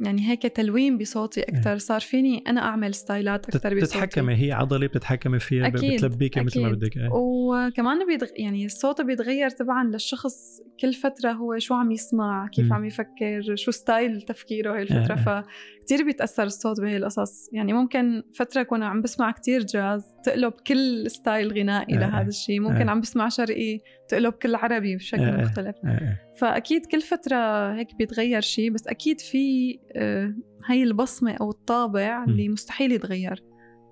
يعني 0.00 0.28
هيك 0.28 0.42
تلوين 0.42 0.98
بصوتي 0.98 1.42
أكثر 1.42 1.78
صار 1.78 2.00
فيني 2.00 2.44
أنا 2.46 2.60
أعمل 2.60 2.94
style 2.94 3.39
ات 3.39 3.48
أكثر 3.48 3.74
بصوتي. 3.74 3.84
بتتحكمي 3.84 4.34
هي 4.34 4.52
عضلة 4.52 4.86
بتتحكمي 4.86 5.38
فيها 5.38 5.66
أكيد، 5.66 5.94
بتلبيكي 5.94 6.40
مثل 6.40 6.62
ما. 6.62 6.68
بدك 6.68 6.96
إيه. 6.96 7.08
وكمان 7.12 8.06
بيدغ... 8.06 8.26
يعني 8.36 8.66
الصوت 8.66 9.00
بيتغير 9.00 9.50
طبعا 9.50 9.84
للشخص 9.84 10.60
كل 10.80 10.94
فترة 10.94 11.32
هو 11.32 11.58
شو 11.58 11.74
عم 11.74 11.92
يسمع 11.92 12.48
كيف 12.48 12.66
مم. 12.66 12.72
عم 12.72 12.84
يفكر 12.84 13.54
شو 13.54 13.70
style 13.70 14.22
تفكيره 14.22 14.74
هاي 14.74 14.78
آه، 14.78 14.82
الفترة. 14.82 15.46
آه. 15.88 15.92
فكتير 15.92 16.06
بيتأثر 16.06 16.42
الصوت 16.42 16.80
بهي 16.80 16.96
القصص 16.96 17.48
يعني 17.52 17.72
ممكن 17.72 18.22
فترة 18.34 18.62
كون 18.62 18.82
عم 18.82 19.02
بسمع 19.02 19.30
كتير 19.30 19.64
جاز 19.64 20.04
تقلب 20.24 20.52
كل 20.52 21.10
style 21.10 21.52
غنائي 21.52 21.96
آه، 21.96 21.98
لهذا 22.00 22.24
آه. 22.24 22.28
الشيء 22.28 22.60
ممكن 22.60 22.88
آه. 22.88 22.90
عم 22.90 23.00
بسمع 23.00 23.28
شرقي 23.28 23.80
تقلب 24.08 24.32
كل 24.32 24.54
عربي 24.54 24.96
بشكل 24.96 25.22
آه، 25.22 25.38
آه. 25.38 25.42
مختلف 25.42 25.76
إيه. 25.84 26.20
فأكيد 26.38 26.86
كل 26.86 27.00
فترة 27.00 27.72
هيك 27.74 27.94
بيتغير 27.94 28.40
شيء 28.40 28.70
بس 28.70 28.86
أكيد 28.86 29.20
في 29.20 29.78
آه، 29.96 30.34
هاي 30.66 30.82
البصمة 30.82 31.32
أو 31.32 31.50
الطابع. 31.50 32.24
اللي 32.24 32.48
مستحيل 32.48 32.92
يتغير 32.92 33.42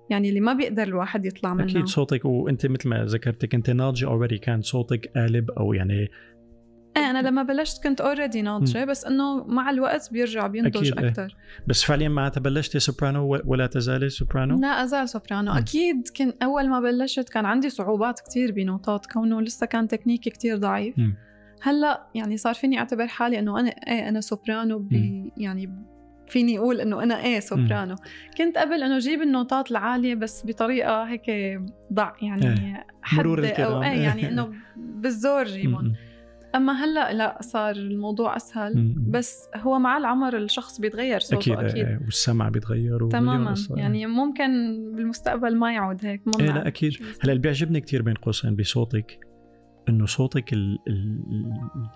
يعني 0.09 0.29
اللي 0.29 0.39
ما 0.39 0.53
بيقدر 0.53 0.83
الواحد 0.83 1.25
يطلع 1.25 1.53
منه 1.53 1.63
أكيد 1.63 1.85
صوتك 1.85 2.25
وأنت 2.25 2.65
مثل 2.65 2.89
ما 2.89 3.05
ذكرتك 3.05 3.55
أنت 3.55 3.69
ناضجة 3.69 4.07
already 4.07 4.37
كان 4.37 4.61
صوتك 4.61 5.11
قالب 5.15 5.51
أو 5.51 5.73
يعني 5.73 6.07
إيه 6.97 7.09
أنا 7.09 7.27
لما 7.27 7.43
بلشت 7.43 7.83
كنت 7.83 8.01
already 8.01 8.41
ناضجة 8.41 8.85
بس 8.85 9.05
إنه 9.05 9.43
مع 9.43 9.69
الوقت 9.69 10.09
بيرجع 10.11 10.47
بينضج 10.47 10.77
أكيد، 10.77 10.99
إيه. 10.99 11.09
أكثر 11.09 11.35
بس 11.67 11.83
فعليا 11.83 12.09
معناتها 12.09 12.41
بلشتي 12.41 12.79
سوبرانو 12.79 13.41
ولا 13.45 13.67
تزالي 13.67 14.09
سوبرانو؟ 14.09 14.59
لا 14.59 14.83
أزال 14.83 15.09
سوبرانو 15.09 15.51
مم. 15.51 15.57
أكيد 15.57 16.07
كنت 16.17 16.43
أول 16.43 16.69
ما 16.69 16.79
بلشت 16.79 17.29
كان 17.29 17.45
عندي 17.45 17.69
صعوبات 17.69 18.19
كتير 18.19 18.51
بنوتات 18.51 19.05
كونه 19.05 19.41
لسه 19.41 19.65
كان 19.65 19.87
تكنيكي 19.87 20.29
كتير 20.29 20.57
ضعيف. 20.57 20.95
هلأ 21.61 22.07
يعني 22.15 22.37
صار 22.37 22.53
فيني 22.53 22.79
أعتبر 22.79 23.07
حالي 23.07 23.39
إنه 23.39 23.59
أنا 23.59 23.69
إيه 23.69 24.09
أنا 24.09 24.21
سوبرانو 24.21 24.79
ب 24.79 24.93
مم. 24.93 25.31
يعني 25.37 25.83
فيني 26.27 26.57
أقول 26.57 26.81
إنه 26.81 27.03
أنا 27.03 27.23
إيه 27.23 27.39
سوبرانو 27.39 27.95
كنت 28.37 28.57
قبل 28.57 28.83
إنه 28.83 28.99
جيب 28.99 29.21
النوتات 29.21 29.71
العالية 29.71 30.15
بس 30.15 30.45
بطريقة 30.45 31.03
هيك 31.03 31.59
ضع 31.93 32.13
يعني 32.21 32.47
إيه. 32.47 32.87
مرور 33.13 33.49
الكرام. 33.49 33.71
أو 33.71 33.83
إيه 33.83 34.01
يعني 34.01 34.29
إنه 34.29 34.53
بالزور 34.77 35.43
جيبهم. 35.43 35.93
أما 36.55 36.73
هلأ 36.73 37.13
لا 37.13 37.37
صار 37.41 37.75
الموضوع 37.75 38.35
أسهل 38.35 38.77
مم. 38.77 39.11
بس 39.11 39.49
هو 39.55 39.79
مع 39.79 39.97
العمر 39.97 40.37
الشخص 40.37 40.81
بيتغير 40.81 41.19
صوته 41.19 41.53
أكيد, 41.53 41.59
أكيد. 41.59 42.01
والسمع 42.05 42.49
بيتغير 42.49 43.09
تماما. 43.09 43.55
يعني 43.69 44.05
ممكن 44.05 44.47
بالمستقبل 44.95 45.55
ما 45.57 45.73
يعود 45.73 46.05
هيك 46.05 46.21
إيه 46.27 46.33
بنعرف 46.37 46.55
لا 46.55 46.67
أكيد. 46.67 46.93
هلأ 47.21 47.31
اللي 47.31 47.41
بيعجبني 47.41 47.81
كثير 47.81 48.01
بين 48.01 48.13
قوسين 48.13 48.55
بصوتك 48.55 49.19
إنه 49.89 50.05
صوتك 50.05 50.53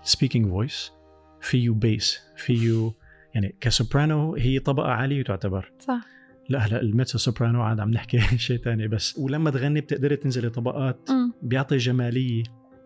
ال 0.02 0.07
speaking 0.07 0.48
voice 0.48 0.92
فيه 1.40 1.70
bass 1.70 2.20
فيه 2.36 2.92
يعني 3.34 3.54
كسوبرانو 3.60 4.34
هي 4.34 4.58
طبقة 4.58 4.90
عالية 4.90 5.22
تعتبر 5.24 5.72
صح 5.78 6.06
لا 6.48 6.58
هلأ 6.58 6.80
ال 6.80 6.86
mezzo 6.86 7.18
soprano 7.18 7.62
عاد 7.62 7.80
عم 7.80 7.90
نحكي 7.90 8.18
شيء 8.46 8.56
تاني 8.58 8.88
بس 8.88 9.18
ولما 9.18 9.50
تغني 9.50 9.80
بتقدري 9.80 10.16
تنزلي 10.16 10.50
طبقات. 10.50 11.10
بيعطي 11.42 11.76
جمالية 11.76 12.42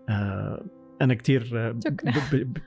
آه 0.09 0.65
أنا 1.03 1.15
كثير 1.15 1.75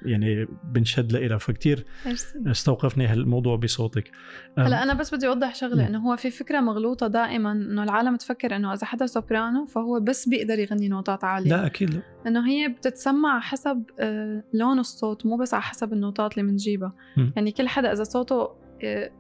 يعني 0.06 0.48
بنشد 0.64 1.12
لها 1.12 1.38
فكتير 1.38 1.86
ميرسي. 2.06 2.40
استوقفني 2.48 3.08
هالموضوع 3.08 3.56
بصوتك 3.56 4.12
هلأ 4.58 4.84
أنا 4.84 4.94
بس 4.94 5.16
بدي 5.16 5.28
أوضح 5.28 5.56
شغلة. 5.56 5.88
إنه 5.88 6.00
هو 6.00 6.16
في 6.16 6.32
فكرة 6.32 6.60
مغلوطة 6.60 7.08
دائما 7.08 7.52
إنه 7.52 7.84
العالم 7.84 8.16
تفكر 8.16 8.56
إنه 8.56 8.74
إذا 8.74 8.86
حدا 8.86 9.06
سوبرانو 9.06 9.66
فهو 9.66 10.00
بس 10.00 10.30
بيقدر 10.30 10.60
يغني 10.60 10.88
نوتات 10.88 11.24
عالية 11.24 11.50
لا 11.50 11.66
أكيد 11.66 11.94
لا 11.94 12.02
إنه 12.28 12.48
هي 12.48 12.68
بتتسمع 12.68 13.40
حسب 13.40 13.84
آه، 14.00 14.44
لون 14.54 14.80
الصوت 14.80 15.26
مو 15.26 15.38
بس 15.38 15.54
على 15.54 15.64
حسب 15.64 15.94
النوتات 15.94 16.38
اللي 16.38 16.52
بنجيبها. 16.52 16.94
يعني 17.36 17.52
كل 17.52 17.68
حدا 17.68 17.92
إذا 17.92 18.04
صوته 18.04 18.50
آه، 18.84 19.12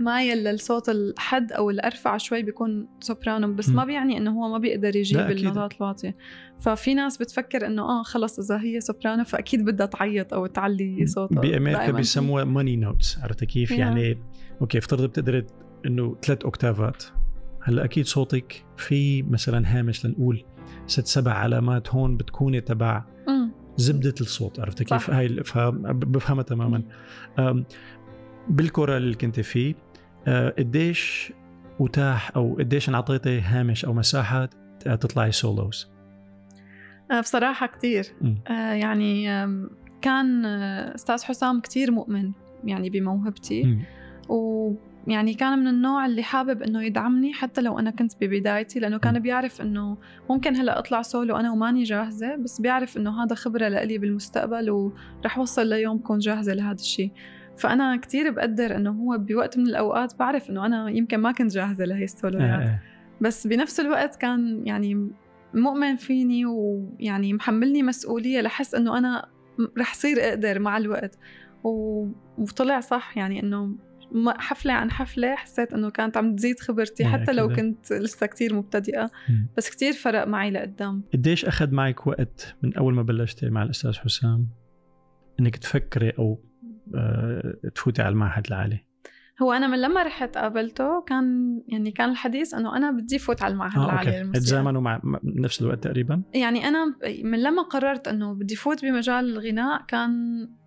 مايل 0.00 0.44
للصوت 0.44 0.88
الحاد 0.88 1.52
أو 1.52 1.70
الأرفع 1.70 2.16
شوي 2.16 2.42
بيكون 2.42 2.88
سوبرانو 3.00 3.54
بس. 3.54 3.68
ما 3.68 3.84
بيعني 3.84 4.18
إنه 4.18 4.30
هو 4.30 4.48
ما 4.48 4.58
بيقدر 4.58 4.96
يجيب. 4.96 5.20
النوتات 5.20 5.76
الواطية 5.76 6.16
ففي 6.60 6.94
ناس 6.94 7.16
بتفكر 7.18 7.66
إنه 7.66 7.82
آه 7.82 8.02
خلص 8.02 8.38
إذا 8.38 8.60
هي 8.62 8.80
سوبرانو 8.80 9.24
فأكيد 9.24 9.64
بدها 9.64 9.86
تعيط 9.86 10.34
أو 10.34 10.46
تعلي 10.46 11.06
صوتها 11.06 11.40
بأمريكا. 11.40 11.90
بيسموها 11.90 12.44
money 12.44 12.76
notes 12.76 13.18
عرفت 13.18 13.44
كيف؟ 13.44 13.70
yeah. 13.70 13.76
يعني 13.76 14.18
أوكي 14.60 14.78
افترض 14.78 15.02
بتقدر 15.04 15.46
إنه 15.86 16.16
ثلاث 16.22 16.42
أوكتافات 16.44 17.04
هلأ 17.62 17.84
أكيد 17.84 18.06
صوتك 18.06 18.64
في 18.76 19.22
مثلا 19.22 19.78
هامش 19.78 20.06
لنقول 20.06 20.44
ست 20.86 21.06
سبع 21.06 21.32
علامات 21.32 21.88
هون 21.88 22.16
بتكوني 22.16 22.60
تبع. 22.60 23.04
زبدة 23.78 24.14
الصوت 24.20 24.60
عرفت 24.60 24.82
كيف؟ 24.82 25.10
هاي 25.10 25.28
بفهمها 25.92 26.42
تماما 26.42 26.82
بالكورال 28.48 29.02
اللي 29.02 29.14
كنت 29.14 29.40
فيه 29.40 29.74
قديش 30.28 31.32
اتاح 31.80 32.36
أو 32.36 32.56
قديش 32.58 32.88
انعطيتي 32.88 33.40
هامش 33.40 33.84
أو 33.84 33.92
مساحه 33.92 34.48
تطلعي 34.80 35.32
سولوز 35.32 35.96
آه، 37.10 37.20
بصراحة. 37.20 37.70
آه، 38.48 38.72
يعني 38.72 39.26
كان 40.02 40.44
آه، 40.44 40.94
أستاذ 40.94 41.24
حسام 41.24 41.60
كتير 41.60 41.90
مؤمن 41.90 42.32
يعني 42.64 42.90
بموهبتي 42.90 43.62
مم. 43.62 43.82
ويعني 44.28 45.34
كان 45.34 45.58
من 45.58 45.68
النوع 45.68 46.06
اللي 46.06 46.22
حابب 46.22 46.62
إنه 46.62 46.82
يدعمني 46.82 47.32
حتى 47.32 47.60
لو 47.60 47.78
أنا 47.78 47.90
كنت 47.90 48.12
ببدايتي 48.20 48.80
لأنه 48.80 48.98
كان. 48.98 49.18
بيعرف 49.18 49.60
إنه 49.60 49.96
ممكن 50.30 50.56
هلأ 50.56 50.78
أطلع 50.78 51.02
سولو 51.02 51.36
أنا 51.36 51.52
وماني 51.52 51.82
جاهزة 51.82 52.36
بس 52.36 52.60
بيعرف 52.60 52.96
إنه 52.96 53.24
هذا 53.24 53.34
خبرة 53.34 53.68
لإلي 53.68 53.98
بالمستقبل 53.98 54.70
ورح 54.70 55.38
وصل 55.38 55.66
ليوم 55.66 55.96
بكون 55.96 56.18
جاهزة 56.18 56.54
لهذا 56.54 56.80
الشيء 56.80 57.12
فأنا 57.58 57.96
كتير 57.96 58.30
بقدر 58.30 58.76
إنه 58.76 58.90
هو 58.90 59.18
بوقت 59.18 59.58
من 59.58 59.66
الأوقات 59.66 60.18
بعرف 60.18 60.50
إنه 60.50 60.66
أنا 60.66 60.90
يمكن 60.90 61.16
ما 61.18 61.32
كنت 61.32 61.52
جاهزة 61.54 61.84
لهي 61.84 62.04
السولويات 62.04 62.60
آه. 62.62 62.80
بس 63.20 63.46
بنفس 63.46 63.80
الوقت 63.80 64.16
كان 64.16 64.66
يعني 64.66 65.10
مؤمن 65.54 65.96
فيني 65.96 66.46
ويعني 66.46 67.32
محملني 67.32 67.82
مسؤولية 67.82 68.40
لحس 68.40 68.74
إنه 68.74 68.98
أنا 68.98 69.28
م- 69.58 69.66
رح 69.80 69.94
صير 69.94 70.16
أقدر 70.28 70.58
مع 70.58 70.76
الوقت 70.76 71.18
و... 71.64 72.06
وطلع 72.38 72.80
صح 72.80 73.16
يعني 73.16 73.42
إنه 73.42 73.74
ما- 74.12 74.40
حفلة 74.40 74.72
عن 74.72 74.90
حفلة 74.90 75.34
حسيت 75.34 75.72
إنه 75.72 75.90
كانت 75.90 76.16
عم 76.16 76.36
تزيد 76.36 76.60
خبرتي 76.60 77.04
آه، 77.04 77.08
حتى 77.08 77.32
لو 77.32 77.46
أكيد. 77.50 77.56
كنت 77.56 77.92
لسه 77.92 78.26
كتير 78.26 78.54
مبتدئة 78.54 79.10
مم. 79.28 79.46
بس 79.56 79.70
كتير 79.70 79.92
فرق 79.92 80.26
معي 80.26 80.50
لقدام 80.50 81.02
قديش 81.14 81.44
أخذ 81.44 81.70
معك 81.74 82.06
وقت 82.06 82.56
من 82.62 82.76
أول 82.76 82.94
ما 82.94 83.02
بلشتي 83.02 83.50
مع 83.50 83.62
الأستاذ 83.62 83.92
حسام 83.92 84.48
إنك 85.40 85.56
تفكري 85.56 86.10
أو 86.18 86.40
تفوتي 87.74 88.02
على 88.02 88.12
المعهد 88.12 88.46
العالي. 88.46 88.85
هو 89.42 89.52
أنا 89.52 89.66
من 89.66 89.80
لما 89.80 90.02
رحت 90.02 90.38
قابلته 90.38 91.02
كان 91.02 91.58
يعني 91.68 91.90
كان 91.90 92.10
الحديث 92.10 92.54
إنه 92.54 92.76
أنا 92.76 92.90
بدي 92.90 93.18
فوت 93.18 93.42
على 93.42 93.52
المعهد 93.52 93.78
آه 93.78 93.84
العالي 93.84 94.10
للموسيقى 94.10 94.40
تزامنوا 94.40 94.80
مع 94.80 95.00
نفس 95.24 95.62
الوقت 95.62 95.84
تقريبا 95.84 96.22
يعني 96.34 96.68
أنا 96.68 96.94
من 97.22 97.42
لما 97.42 97.62
قررت 97.62 98.08
إنه 98.08 98.34
بدي 98.34 98.56
فوت 98.56 98.84
بمجال 98.84 99.24
الغناء 99.24 99.82
كان 99.88 100.12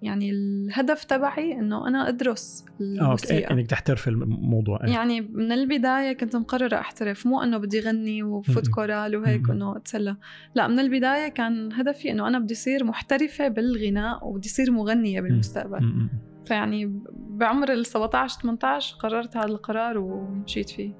يعني 0.01 0.31
الهدف 0.31 1.03
تبعي 1.03 1.53
إنه 1.53 1.87
أنا 1.87 2.07
أدرس 2.09 2.65
آه 2.67 2.83
أوكي 2.83 3.01
الموسيقى 3.01 3.53
انك 3.53 3.67
تحترفي 3.67 4.07
الموضوع 4.07 4.79
إيه. 4.83 4.93
يعني 4.93 5.21
من 5.21 5.51
البداية 5.51 6.13
كنت 6.13 6.35
مقررة 6.35 6.75
أحترف 6.75 7.27
مو 7.27 7.43
إنه 7.43 7.57
بدي 7.57 7.79
غني 7.79 8.23
وفوت. 8.23 8.67
كورال 8.67 9.15
وهيك 9.15 9.41
م-م. 9.41 9.51
إنه 9.51 9.77
أتسلى 9.77 10.15
لا 10.55 10.67
من 10.67 10.79
البداية 10.79 11.27
كان 11.27 11.73
هدفي 11.73 12.11
إنه 12.11 12.27
أنا 12.27 12.39
بدي 12.39 12.55
صير 12.55 12.83
محترفة 12.83 13.47
بالغناء 13.47 14.27
وبدي 14.27 14.49
صير 14.49 14.71
مغنية 14.71 15.21
بالمستقبل. 15.21 16.09
فيعني 16.49 17.01
بعمر 17.13 17.73
ال 17.73 17.85
17 17.85 18.41
18 18.41 18.97
قررت 18.97 19.37
هذا 19.37 19.45
القرار 19.45 19.97
ومشيت 19.97 20.69
فيه 20.69 20.93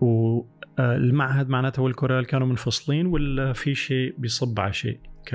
والمعهد 0.00 1.48
معناته 1.48 1.82
والكورال 1.82 2.26
كانوا 2.26 2.46
منفصلين 2.46 3.06
ولا 3.06 3.52
في 3.52 3.74
شيء 3.74 4.14
بيصب 4.18 4.60
على 4.60 4.72
شيء 4.72 4.98
ك 5.26 5.34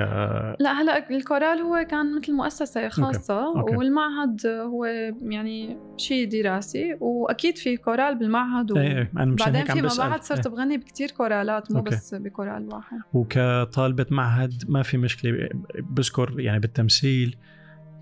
لا 0.60 0.72
هلأ 0.72 1.10
الكورال 1.10 1.58
هو 1.58 1.86
كان 1.90 2.16
مثل 2.16 2.32
مؤسسة 2.32 2.88
خاصة 2.88 3.56
أوكي. 3.56 3.76
والمعهد 3.76 4.46
هو 4.46 4.84
يعني 5.22 5.78
شيء 5.96 6.28
دراسي 6.28 6.96
وأكيد 7.00 7.58
في 7.58 7.76
كورال 7.76 8.18
بالمعهد 8.18 8.72
و... 8.72 8.76
إيه 8.76 8.98
إيه، 8.98 9.10
أنا 9.16 9.24
مشان 9.24 9.52
بعدين 9.52 9.64
فيما 9.64 10.08
بعد 10.08 10.22
صرت 10.22 10.46
إيه. 10.46 10.54
بغني 10.54 10.78
بكتير 10.78 11.10
كورالات 11.10 11.72
مو 11.72 11.78
أوكي. 11.78 11.90
بس 11.90 12.14
بكورال 12.14 12.68
واحد 12.72 12.98
وكطالبة 13.12 14.06
معهد 14.10 14.64
ما 14.68 14.82
في 14.82 14.98
مشكلة 14.98 15.48
بذكر 15.78 16.40
يعني 16.40 16.58
بالتمثيل 16.58 17.36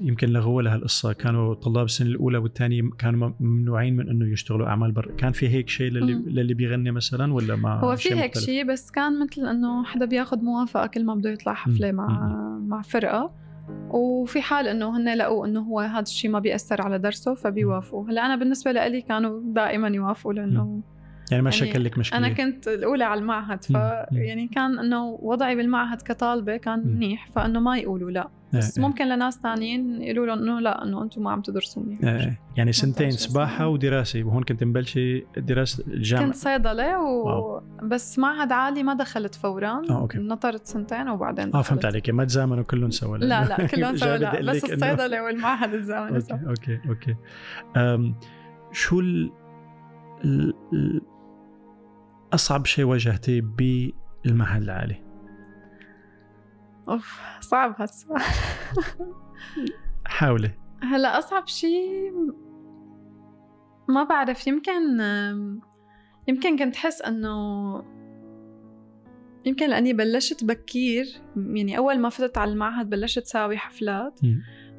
يمكن 0.01 0.29
لغوا 0.29 0.63
لها 0.63 0.77
القصة 0.77 1.13
كانوا 1.13 1.55
طلاب 1.55 1.85
السنة 1.85 2.09
الأولى 2.09 2.39
والثانية 2.39 2.83
كانوا 2.99 3.31
ممنوعين 3.41 3.97
من 3.97 4.09
إنه 4.09 4.33
يشتغلوا 4.33 4.67
أعمال 4.67 4.93
بر 4.93 5.11
كان 5.19 5.33
في 5.33 5.49
هيك 5.49 5.69
شيء 5.69 5.91
للي. 5.91 6.15
للي 6.15 6.55
بيغني 6.55 6.91
مثلا 6.91 7.35
ولا 7.35 7.57
ما 7.57 7.81
هو 7.81 7.97
في 7.97 8.15
هيك؟ 8.15 8.39
شيء 8.39 8.65
بس 8.65 8.91
كان 8.91 9.21
مثل 9.21 9.47
إنه 9.47 9.85
حدا 9.85 10.05
بياخذ 10.07 10.39
موافقة 10.43 10.87
كل 10.87 11.05
ما 11.05 11.15
بده 11.15 11.31
يطلع 11.31 11.55
حفلة. 11.55 11.93
مع 11.93 12.29
مع 12.67 12.83
فرقة 12.83 13.33
وفي 13.91 14.41
حال 14.41 14.69
إنه 14.69 14.97
هن 14.97 15.17
لقوا 15.17 15.47
إنه 15.47 15.61
هو 15.61 15.81
هذا 15.81 16.01
الشيء 16.01 16.31
ما 16.31 16.39
بيأثر 16.39 16.83
على 16.83 16.99
درسه 16.99 17.35
فبيوافقوا 17.35 18.11
هلأ 18.11 18.27
أنا 18.27 18.37
بالنسبة 18.37 18.73
لي 18.73 19.01
كانوا 19.03 19.41
دائما 19.45 19.89
يوافقوا 19.89 20.33
لأنه 20.33 20.81
يعني 21.31 21.43
ما 21.43 21.51
يعني 21.51 21.71
شكل 21.71 21.85
لك 21.85 21.99
مشكلة 21.99 22.19
أنا 22.19 22.29
كنت 22.29 22.69
الأولى 22.69 23.05
على 23.05 23.21
المعهد 23.21 23.65
ف 23.65 23.77
مم. 23.77 24.07
مم. 24.13 24.19
يعني 24.23 24.49
كان 24.49 24.79
إنه 24.79 25.19
وضعي 25.23 25.57
بالمعهد 25.57 26.03
كطالبة 26.03 26.57
كان. 26.57 26.87
منيح 26.87 27.31
فإنه 27.31 27.61
ما 27.61 27.79
يقولوا 27.79 28.11
لا 28.11 28.29
بس 28.55 28.79
إيه. 28.79 28.85
ممكن 28.87 29.09
لناس 29.09 29.41
ثانيين 29.43 30.03
يقولوا 30.03 30.27
لهم 30.27 30.39
إنه 30.39 30.61
لا 30.61 30.85
إنه 30.85 31.03
أنتم 31.03 31.23
ما 31.23 31.31
عم 31.31 31.41
تدرسوا 31.41 31.83
منيح 31.83 32.05
إيه، 32.05 32.41
يعني 32.57 32.73
سنتين 32.73 33.11
سنين. 33.11 33.63
ودراسة 33.63 34.23
وهون 34.23 34.43
كنت 34.43 34.65
مبلشة 34.65 35.23
دراسة 35.37 35.85
الجامعة 35.87 36.27
كنت 36.27 36.35
صيدلة 36.35 36.99
و... 36.99 37.27
wow. 37.27 37.63
بس 37.83 38.19
معهد 38.19 38.53
عالي 38.53 38.83
ما 38.83 38.95
دخلت 38.95 39.35
فورا 39.35 39.83
آه، 39.91 40.01
أوكي. 40.01 40.19
نطرت 40.19 40.67
سنتين 40.67 41.09
وبعدين 41.09 41.45
آه 41.45 41.51
دخلت. 41.51 41.67
فهمت 41.67 41.85
عليك 41.85 42.11
ما 42.11 42.25
تزامنوا 42.25 42.65
كلهم 42.65 42.91
سوا 42.91 43.19
لا 43.19 43.45
لا 43.45 43.67
كلهم 43.75 43.97
سوا 43.97 44.17
لا 44.17 44.53
بس 44.53 44.65
الصيدلة 44.65 45.23
والمعهد 45.23 45.75
تزامنوا 45.75 46.21
سوا 46.21 46.39
أوكي 46.49 46.81
أوكي 46.89 47.17
أم 47.77 48.15
شو. 48.73 49.01
ال... 49.01 49.33
ال... 50.25 51.01
أصعب 52.33 52.67
شيء 52.67 52.85
واجهتيه 52.85 53.41
بالمعهد 53.41 54.63
العالي 54.63 55.08
أوف 56.89 57.21
صعب 57.41 57.75
هالسؤال 57.79 58.23
حاولي 60.07 60.51
هلا 60.83 61.19
أصعب 61.19 61.47
شيء 61.47 62.13
ما 63.89 64.05
بعرف 64.05 64.47
يمكن 64.47 65.01
يمكن 66.29 66.59
كنت 66.59 66.77
حس 66.77 67.03
إنه 67.03 67.39
يمكن 69.45 69.71
لأني 69.71 69.93
بلشت 69.93 70.45
بكير 70.45 71.07
يعني 71.37 71.79
أول 71.79 71.99
ما 71.99 72.09
فتت 72.09 72.39
على 72.39 72.53
المعهد 72.53 72.91
بلشت 72.91 73.27
ساوي 73.27 73.57
حفلات. 73.57 74.21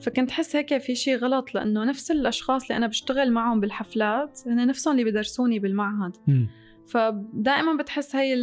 فكنت 0.02 0.32
حس 0.32 0.56
هيك 0.56 0.78
في 0.78 0.96
شيء 0.96 1.18
غلط 1.18 1.56
لأنه 1.56 1.84
نفس 1.84 2.12
الأشخاص 2.12 2.64
اللي 2.64 2.78
أنا 2.78 2.88
بشتغل 2.88 3.32
معهم 3.32 3.60
بالحفلات 3.60 4.40
هن 4.48 4.68
نفسهم 4.68 5.00
اللي 5.00 5.12
بدرسوني 5.12 5.60
بالمعهد 5.60 6.18
مم. 6.28 6.48
فدائما 6.92 7.78
بتحس 7.80 8.16
هي 8.16 8.36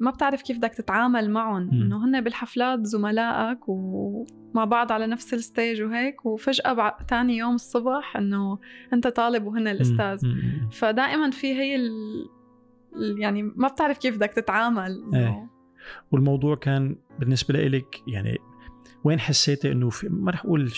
ما 0.00 0.10
بتعرف 0.10 0.42
كيف 0.42 0.58
بدك 0.58 0.74
تتعامل 0.74 1.30
معهم. 1.30 1.70
إنه 1.70 2.04
هن 2.04 2.20
بالحفلات 2.20 2.86
زملائك 2.86 3.58
ومع 3.68 4.64
بعض 4.64 4.92
على 4.92 5.06
نفس 5.06 5.34
الستيج 5.34 5.82
وهيك 5.82 6.26
وفجأة 6.26 6.72
بع... 6.72 6.98
تاني 7.08 7.36
يوم 7.36 7.54
الصبح 7.54 8.16
إنه 8.16 8.58
أنت 8.92 9.06
طالب 9.08 9.46
وهن 9.46 9.68
الأستاذ. 9.68 10.32
فدائما 10.70 11.30
في 11.30 11.54
هي 11.54 11.76
ال... 11.76 11.90
يعني 13.18 13.42
ما 13.42 13.68
بتعرف 13.68 13.98
كيف 13.98 14.16
بدك 14.16 14.30
تتعامل 14.30 15.04
إيه. 15.14 15.50
والموضوع 16.12 16.56
كان 16.56 16.96
بالنسبة 17.18 17.54
لك 17.54 18.02
يعني 18.08 18.38
وين 19.04 19.20
حسيتي 19.20 19.72
إنه 19.72 19.90
في 19.90 20.08
ما 20.08 20.30
رح 20.30 20.44
أقول 20.44 20.72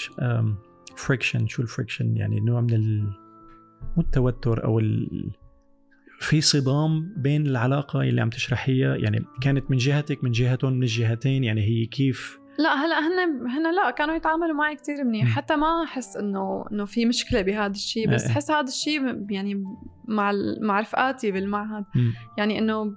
friction 0.97 1.47
شو 1.47 1.63
ال 1.63 1.69
friction 1.69 2.17
يعني 2.17 2.41
نوع 2.41 2.61
من 2.61 2.75
ال 2.75 3.13
مو 3.97 4.03
التوتر 4.03 4.65
أو 4.65 4.79
ال 4.79 5.31
في 6.21 6.41
صدام 6.41 7.13
بين 7.17 7.47
العلاقة 7.47 8.01
اللي 8.01 8.21
عم 8.21 8.31
تشرحيها 8.31 8.97
يعني 8.97 9.25
كانت 9.41 9.71
من 9.71 9.77
جهتك 9.77 10.25
من 10.25 10.31
جهتهم 10.31 10.73
من 10.73 10.83
الجهتين 10.83 11.45
يعني 11.45 11.61
هي 11.61 11.87
كيف 11.87 12.39
لا 12.59 12.75
هلا 12.75 12.99
هن 12.99 13.47
هن 13.49 13.75
لا 13.75 13.91
كانوا 13.91 14.15
يتعاملوا 14.15 14.55
معي 14.55 14.77
كتير 14.77 15.05
منيح. 15.05 15.37
حتى 15.37 15.57
ما 15.57 15.85
أحس 15.85 16.17
إنه 16.17 16.65
إنه 16.73 16.85
في 16.85 17.07
مشكلة 17.07 17.43
بهذا 17.43 17.73
الشيء 17.73 18.11
بس 18.11 18.27
إيه. 18.27 18.33
حس 18.33 18.51
هذا 18.51 18.69
الشيء 18.69 19.27
يعني 19.31 19.65
مع 20.05 20.33
مع 20.61 20.81
رفقاتي 20.81 21.31
بالمعهد. 21.31 21.85
يعني 22.39 22.59
إنه 22.59 22.97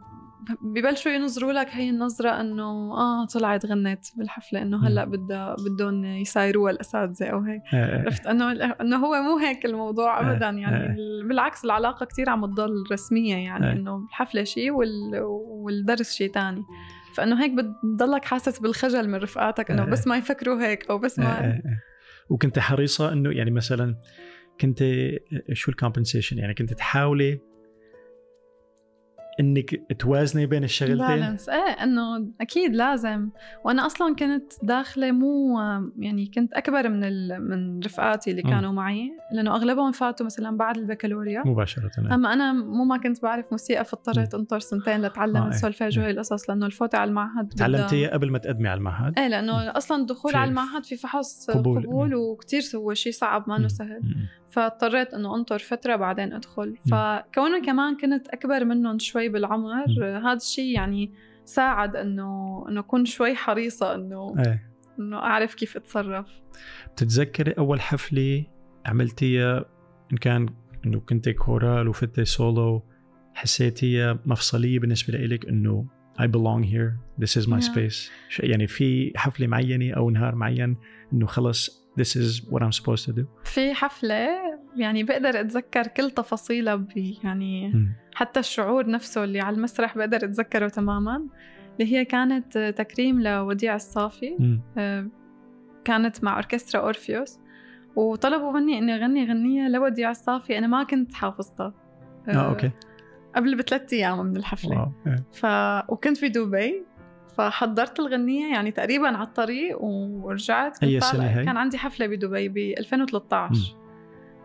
ببلشوا 0.61 1.11
ينظروا 1.11 1.51
لك 1.53 1.67
هي 1.71 1.89
النظرة 1.89 2.29
إنه 2.41 2.63
آه 2.97 3.25
طلعت 3.25 3.65
غنت 3.65 4.05
بالحفلة 4.17 4.61
إنه 4.61 4.87
هلأ 4.87 5.05
بدها 5.05 5.55
بدهم 5.55 6.05
يسايروها 6.05 6.71
الأساتذة 6.71 7.25
أو 7.25 7.39
هيك 7.39 7.61
آه، 7.73 7.77
آه، 7.77 7.99
عرفت 8.01 8.27
إنه 8.27 8.51
إنه 8.81 8.97
هو 8.97 9.21
مو 9.21 9.37
هيك 9.37 9.65
الموضوع 9.65 10.19
آه، 10.19 10.31
ابدا 10.33 10.49
يعني. 10.49 10.85
ال- 10.85 11.27
بالعكس 11.27 11.65
العلاقة 11.65 12.05
كتير 12.05 12.29
عم 12.29 12.45
تضل 12.45 12.83
رسمية 12.91 13.35
يعني. 13.35 13.71
إنه 13.71 13.97
الحفلة 13.97 14.43
شيء 14.43 14.71
وال... 14.71 15.19
والدرس 15.63 16.13
شيء 16.13 16.31
تاني 16.31 16.63
فإنه 17.15 17.43
هيك 17.43 17.51
بتضلك 17.51 18.25
حاسس 18.25 18.59
بالخجل 18.59 19.09
من 19.09 19.15
رفقاتك 19.15 19.71
إنه. 19.71 19.85
بس 19.85 20.07
ما 20.07 20.17
يفكروا 20.17 20.61
هيك 20.61 20.89
أو 20.89 20.97
بس 20.97 21.19
ما. 21.19 21.61
وكنت 22.29 22.59
حريصة 22.59 23.13
إنه 23.13 23.31
يعني 23.31 23.51
مثلا 23.51 23.95
كنت 24.61 24.83
شو 25.53 25.71
ال 25.71 25.76
compensation 25.76 26.37
يعني 26.37 26.53
كنت 26.53 26.73
تحاولي 26.73 27.39
إنك 29.39 29.95
توازني 29.99 30.45
بين 30.45 30.63
الشغلتين 30.63 31.07
balance 31.07 31.49
إيه 31.49 31.83
إنه 31.83 32.27
أكيد 32.41 32.75
لازم 32.75 33.29
وأنا 33.65 33.85
أصلا 33.85 34.15
كنت 34.15 34.53
داخلة 34.63 35.11
مو 35.11 35.59
يعني 35.99 36.31
كنت 36.35 36.53
أكبر 36.53 36.89
من 36.89 37.03
ال... 37.03 37.49
من 37.49 37.79
رفقاتي 37.79 38.31
اللي. 38.31 38.41
كانوا 38.41 38.71
معي 38.71 39.11
لأنه 39.31 39.55
أغلبهم 39.55 39.91
فاتوا 39.91 40.25
مثلا 40.25 40.57
بعد 40.57 40.77
البكالوريا 40.77 41.43
مباشرة. 41.45 41.91
أما 42.11 42.33
أنا 42.33 42.53
مو 42.53 42.83
ما 42.83 42.97
كنت 42.97 43.21
بعرف 43.21 43.45
موسيقى 43.51 43.85
فاضطريت 43.85 44.33
أنطر 44.33 44.59
سنتين 44.59 45.01
لأتعلم 45.01 45.37
آه،. 45.37 45.47
السولفيج. 45.47 45.99
وهي 45.99 46.11
القصص 46.11 46.49
لأنه 46.49 46.65
الفوتة 46.65 46.97
على 46.97 47.09
المعهد 47.09 47.47
تعلمتيها 47.47 48.09
قبل 48.09 48.31
ما 48.31 48.37
تقدمي 48.37 48.67
على 48.67 48.77
المعهد 48.77 49.19
إيه 49.19 49.27
لأنه 49.27 49.77
أصلا 49.77 50.01
الدخول 50.01 50.35
على 50.35 50.49
المعهد 50.49 50.85
في 50.85 50.95
فحص 50.95 51.51
قبول. 51.51 51.83
قبول, 51.85 52.15
وكتير 52.15 52.61
هو 52.75 52.93
شيء 52.93 53.11
صعب 53.11 53.49
ما. 53.49 53.57
إنه 53.57 53.67
سهل 53.67 53.99
مم. 54.03 54.27
فاضطريت 54.49 55.13
إنه 55.13 55.35
أنطر 55.35 55.59
فترة 55.59 55.95
بعدين 55.95 56.33
أدخل. 56.33 56.75
فكونه 56.77 57.61
كمان 57.65 57.97
كنت 57.97 58.27
أكبر 58.27 58.65
منهم 58.65 58.99
شوي 58.99 59.29
بالعمر 59.29 59.73
هذا 60.01 60.33
الشيء 60.33 60.75
يعني 60.75 61.11
ساعد 61.45 61.95
إنه 61.95 62.65
إنه 62.69 62.79
أكون 62.79 63.05
شوي 63.05 63.35
حريصة 63.35 63.95
إنه 63.95 64.35
إيه. 64.39 64.69
إنه 64.99 65.17
أعرف 65.17 65.55
كيف 65.55 65.77
أتصرف. 65.77 66.27
بتتذكري 66.93 67.51
أول 67.51 67.81
حفلة 67.81 68.45
عملتيها؟ 68.85 69.65
إن 70.11 70.17
كان 70.17 70.49
إنه 70.85 70.99
كنت 70.99 71.29
كورال 71.29 71.87
وفتي 71.87 72.25
سولو 72.25 72.83
حسيتيها 73.33 74.19
مفصلية 74.25 74.79
بالنسبة 74.79 75.17
لإلك 75.17 75.45
إنه 75.49 75.85
I 76.19 76.27
belong 76.27 76.63
here 76.63 76.99
this 77.21 77.41
is 77.41 77.47
my 77.47 77.59
Yeah. 77.59 77.71
space 77.71 78.11
يعني 78.39 78.67
في 78.67 79.11
حفلة 79.15 79.47
معينة 79.47 79.93
أو 79.93 80.09
نهار 80.09 80.35
معين 80.35 80.77
إنه 81.13 81.25
خلص 81.25 81.88
this 81.99 82.15
is 82.15 82.51
what 82.51 82.61
I'm 82.61 82.71
supposed 82.71 83.05
to 83.05 83.13
do. 83.19 83.25
في 83.43 83.73
حفلة 83.73 84.27
يعني 84.75 85.03
بقدر 85.03 85.29
أتذكر 85.39 85.87
كل 85.87 86.11
تفاصيلها 86.11 86.87
يعني. 87.23 87.73
حتى 88.15 88.39
الشعور 88.39 88.89
نفسه 88.89 89.23
اللي 89.23 89.41
على 89.41 89.55
المسرح 89.55 89.97
بقدر 89.97 90.17
أتذكره 90.17 90.67
تماما 90.67 91.27
اللي 91.79 91.93
هي 91.93 92.05
كانت 92.05 92.57
آه، 92.57 92.69
تكريم 92.69 93.21
لوديع 93.21 93.75
الصافي. 93.75 94.59
آه، 94.77 95.07
كانت 95.85 96.23
مع 96.23 96.35
أوركسترا 96.35 96.81
أورفيوس. 96.81 97.39
وطلبوا 97.95 98.51
مني 98.51 98.77
إني 98.77 98.95
أغني 98.95 99.25
غنية 99.25 99.67
لوديع 99.67 100.11
الصافي 100.11 100.57
أنا 100.57 100.67
ما 100.67 100.83
كنت 100.83 101.13
حافظتها. 101.13 101.73
آه 102.27 102.49
أوكي. 102.49 102.71
قبل 103.35 103.55
بثلاث 103.55 103.93
أيام 103.93 104.25
من 104.25 104.37
الحفلة. 104.37 104.71
wow 104.71 104.91
إيه. 105.07 105.25
ف... 105.31 105.45
وكنت 105.91 106.25
بدبي 106.25 106.83
فحضرت 107.39 107.99
الغنية 107.99 108.51
يعني 108.51 108.71
تقريبا 108.71 109.07
على 109.07 109.27
الطريق 109.27 109.77
ورجعت 109.81 110.73
كنت 110.73 110.83
أي 110.83 110.99
سنة 110.99 111.23
هي؟ 111.23 111.45
كان 111.45 111.57
عندي 111.57 111.77
حفلة 111.77 112.07
بدبي 112.07 112.49
ب 112.49 112.57
2013 112.57 113.75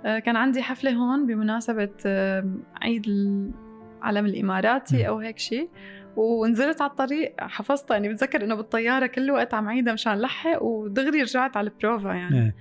آه، 0.04 0.18
كان 0.18 0.36
عندي 0.36 0.62
حفلة 0.62 0.92
هون 0.92 1.26
بمناسبة 1.26 1.90
عيد 2.82 3.06
العلم 3.06 4.26
الإماراتي 4.26 4.98
مم. 4.98 5.04
أو 5.04 5.18
هيك 5.18 5.38
شيء 5.38 5.68
ونزلت 6.16 6.80
على 6.82 6.90
الطريق 6.90 7.34
حفظتها 7.40 7.94
يعني 7.94 8.08
بتذكر 8.08 8.44
إنه 8.44 8.54
بالطيارة 8.54 9.06
كل 9.06 9.30
وقت 9.30 9.54
عم 9.54 9.68
عيدها 9.68 9.92
مشان 9.92 10.20
لحق 10.20 10.62
ودغري 10.62 11.22
رجعت 11.22 11.56
على 11.56 11.70
البروفا 11.70 12.08
يعني 12.08 12.42
إيه. 12.42 12.54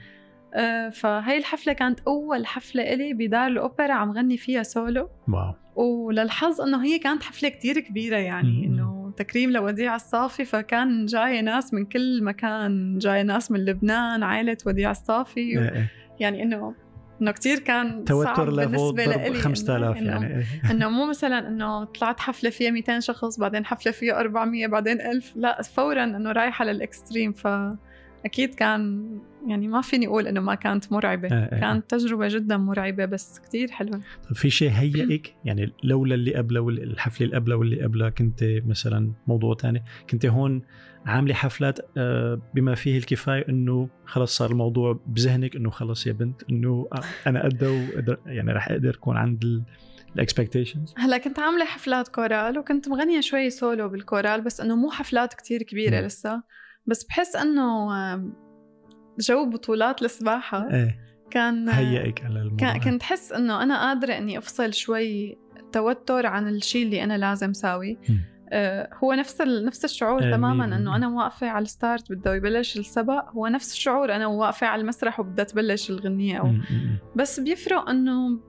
آه 0.54 0.90
فهي 0.90 1.38
الحفلة 1.38 1.74
كانت 1.74 2.00
أول 2.00 2.46
حفلة 2.46 2.94
إلي 2.94 3.14
بدار 3.14 3.48
الأوبرا 3.48 3.94
عم 3.94 4.12
غني 4.12 4.38
فيها 4.38 4.64
سولو 4.64 5.10
wow 5.28 5.56
وللحظ 5.78 6.62
إنه 6.62 6.84
هي 6.84 7.00
كانت 7.00 7.24
حفلة 7.24 7.50
كتير 7.50 7.80
كبيرة 7.80 8.18
يعني 8.18 8.68
مم. 8.68 9.03
تكريم 9.18 9.52
لوديع 9.52 9.96
الصافي 9.96 10.46
فكان 10.46 11.06
جاي 11.06 11.42
ناس 11.42 11.74
من 11.74 11.86
كل 11.86 12.24
مكان 12.24 12.98
جاي 12.98 13.24
ناس 13.24 13.52
من 13.52 13.66
لبنان 13.66 14.24
عائلة 14.24 14.58
وديع 14.66 14.92
الصافي 14.92 15.40
إيه، 15.40 15.72
إيه. 15.72 15.88
يعني 16.20 16.44
إنه 16.44 16.76
إنه 17.22 17.32
كتير 17.32 17.60
كان 17.60 18.06
توتر 18.06 18.52
level 18.52 18.78
ضرب 18.78 19.00
لإلي 19.00 19.40
5000 19.40 19.98
إنه- 19.98 20.02
يعني 20.02 20.38
إيه. 20.38 20.72
إنه 20.72 20.90
مو 20.90 21.06
مثلا 21.06 21.48
إنه 21.48 21.84
طلعت 21.84 22.20
حفلة 22.20 22.50
فيها 22.50 22.72
200 22.72 23.00
شخص 23.00 23.40
بعدين 23.40 23.66
حفلة 23.66 23.92
فيها 23.92 24.20
400 24.20 24.68
بعدين 24.68 25.02
1000 25.02 25.34
لا 25.36 25.62
فورا 25.62 26.04
إنه 26.04 26.32
رايحة 26.32 26.66
لل 26.66 26.81
extreme 26.81 27.34
فاكيد 28.24 28.56
كان 28.56 29.10
يعني 29.48 29.68
ما 29.68 29.82
فيني 29.82 30.08
أقول 30.08 30.28
إنه 30.28 30.42
ما 30.42 30.56
كانت 30.56 30.92
مرعبة. 30.92 31.28
إيه، 31.32 31.54
إيه. 31.54 31.60
كانت 31.60 31.90
تجربة 31.90 32.28
جدا 32.28 32.58
مرعبة 32.58 33.06
بس 33.06 33.40
كتير 33.40 33.72
حلوة. 33.72 34.02
طيب 34.24 34.36
في 34.36 34.50
شيء 34.50 34.70
هيئك؟ 34.70 35.36
يعني 35.46 35.74
لولا 35.84 36.16
اللي 36.16 36.36
قبله 36.36 36.60
والحفله 36.60 37.26
اللي 37.28 37.38
قبله 37.38 37.56
واللي 37.56 37.84
قبلها 37.84 38.10
كنت 38.10 38.44
مثلا 38.44 39.12
موضوع 39.28 39.54
تاني. 39.54 39.84
كنت 40.10 40.26
هون 40.26 40.62
عاملة 41.06 41.34
حفلات 41.34 41.80
آه، 41.98 42.42
بما 42.54 42.76
فيه 42.76 42.98
الكفاية 42.98 43.46
إنه 43.50 43.90
خلص 44.06 44.38
صار 44.38 44.52
الموضوع 44.52 45.00
بذهنك 45.08 45.56
إنه 45.56 45.70
خلص 45.70 46.08
يا 46.08 46.12
بنت 46.12 46.44
إنه 46.50 46.88
آه، 46.94 47.30
أنا 47.30 47.44
قدها 47.44 48.18
يعني 48.26 48.52
رح 48.52 48.70
أقدر 48.70 48.90
اكون 48.90 49.18
عند 49.18 49.64
ال 50.16 50.22
expectations 50.22 50.94
هلأ 50.98 51.18
كنت 51.18 51.40
عاملة 51.40 51.66
حفلات 51.66 52.08
كورال 52.08 52.60
وكنت 52.60 52.90
مغنية 52.90 53.22
شوي 53.22 53.50
سولو 53.50 53.90
بالكورال 53.90 54.42
بس 54.42 54.62
إنه 54.62 54.76
مو 54.76 54.92
حفلات 54.92 55.34
كتير 55.34 55.64
كبيرة 55.64 56.00
مم. 56.00 56.06
لسه. 56.06 56.44
بس 56.86 57.04
بحس 57.04 57.36
إنه 57.36 57.88
جو 59.20 59.46
بطولات 59.50 60.02
السباحة 60.02 60.70
إيه 60.74 61.00
كان 61.32 61.70
هيئك 61.70 62.24
على 62.26 62.40
الموضوع 62.42 62.78
كنت 62.78 63.04
حس 63.04 63.32
إنه 63.32 63.64
أنا 63.64 63.88
قادرة 63.88 64.14
إني 64.14 64.38
أفصل 64.38 64.74
شوي 64.74 65.38
توتر 65.72 66.26
عن 66.26 66.48
الشيء 66.48 66.86
اللي 66.86 67.04
أنا 67.04 67.18
لازم 67.18 67.54
ساوي. 67.54 67.98
آه، 68.50 68.90
هو 69.04 69.14
نفس 69.14 69.42
ال... 69.42 69.66
نفس 69.66 69.86
الشعور 69.86 70.24
آه، 70.24 70.32
تماما 70.32 70.66
إنه. 70.66 70.96
أنا 70.96 71.08
واقفة 71.08 71.48
على 71.50 71.64
الستارت 71.64 72.12
بده 72.12 72.36
يبلش 72.36 72.78
السبق 72.78 73.30
هو 73.32 73.48
نفس 73.48 73.74
الشعور 73.74 74.16
أنا 74.16 74.28
واقفة 74.28 74.68
على 74.68 74.82
المسرح 74.82 75.20
وبدها 75.20 75.46
تبلش 75.46 75.90
الغنية 75.90 76.40
أو 76.40 76.48
مم، 76.48 76.98
بس 77.16 77.40
بيفرق 77.40 77.90
إنه 77.90 78.40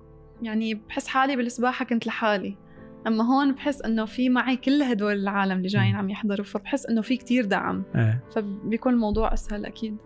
يعني 0.42 0.74
بحس 0.74 1.06
حالي 1.06 1.36
بالسباحة 1.36 1.84
كنت 1.84 2.06
لحالي 2.06 2.56
أما 3.06 3.24
هون 3.24 3.52
بحس 3.54 3.82
إنه 3.82 4.04
في 4.04 4.28
معي 4.28 4.56
كل 4.56 4.82
هدول 4.82 5.12
العالم 5.12 5.56
اللي 5.56 5.68
جايين. 5.68 5.94
عم 5.96 6.10
يحضروا 6.10 6.44
فبحس 6.44 6.86
إنه 6.86 7.00
في 7.02 7.16
كتير 7.16 7.44
دعم. 7.44 7.82
إيه 7.96 8.24
فبيكون 8.34 8.92
الموضوع 8.94 9.32
أسهل 9.32 9.66
أكيد 9.66 9.96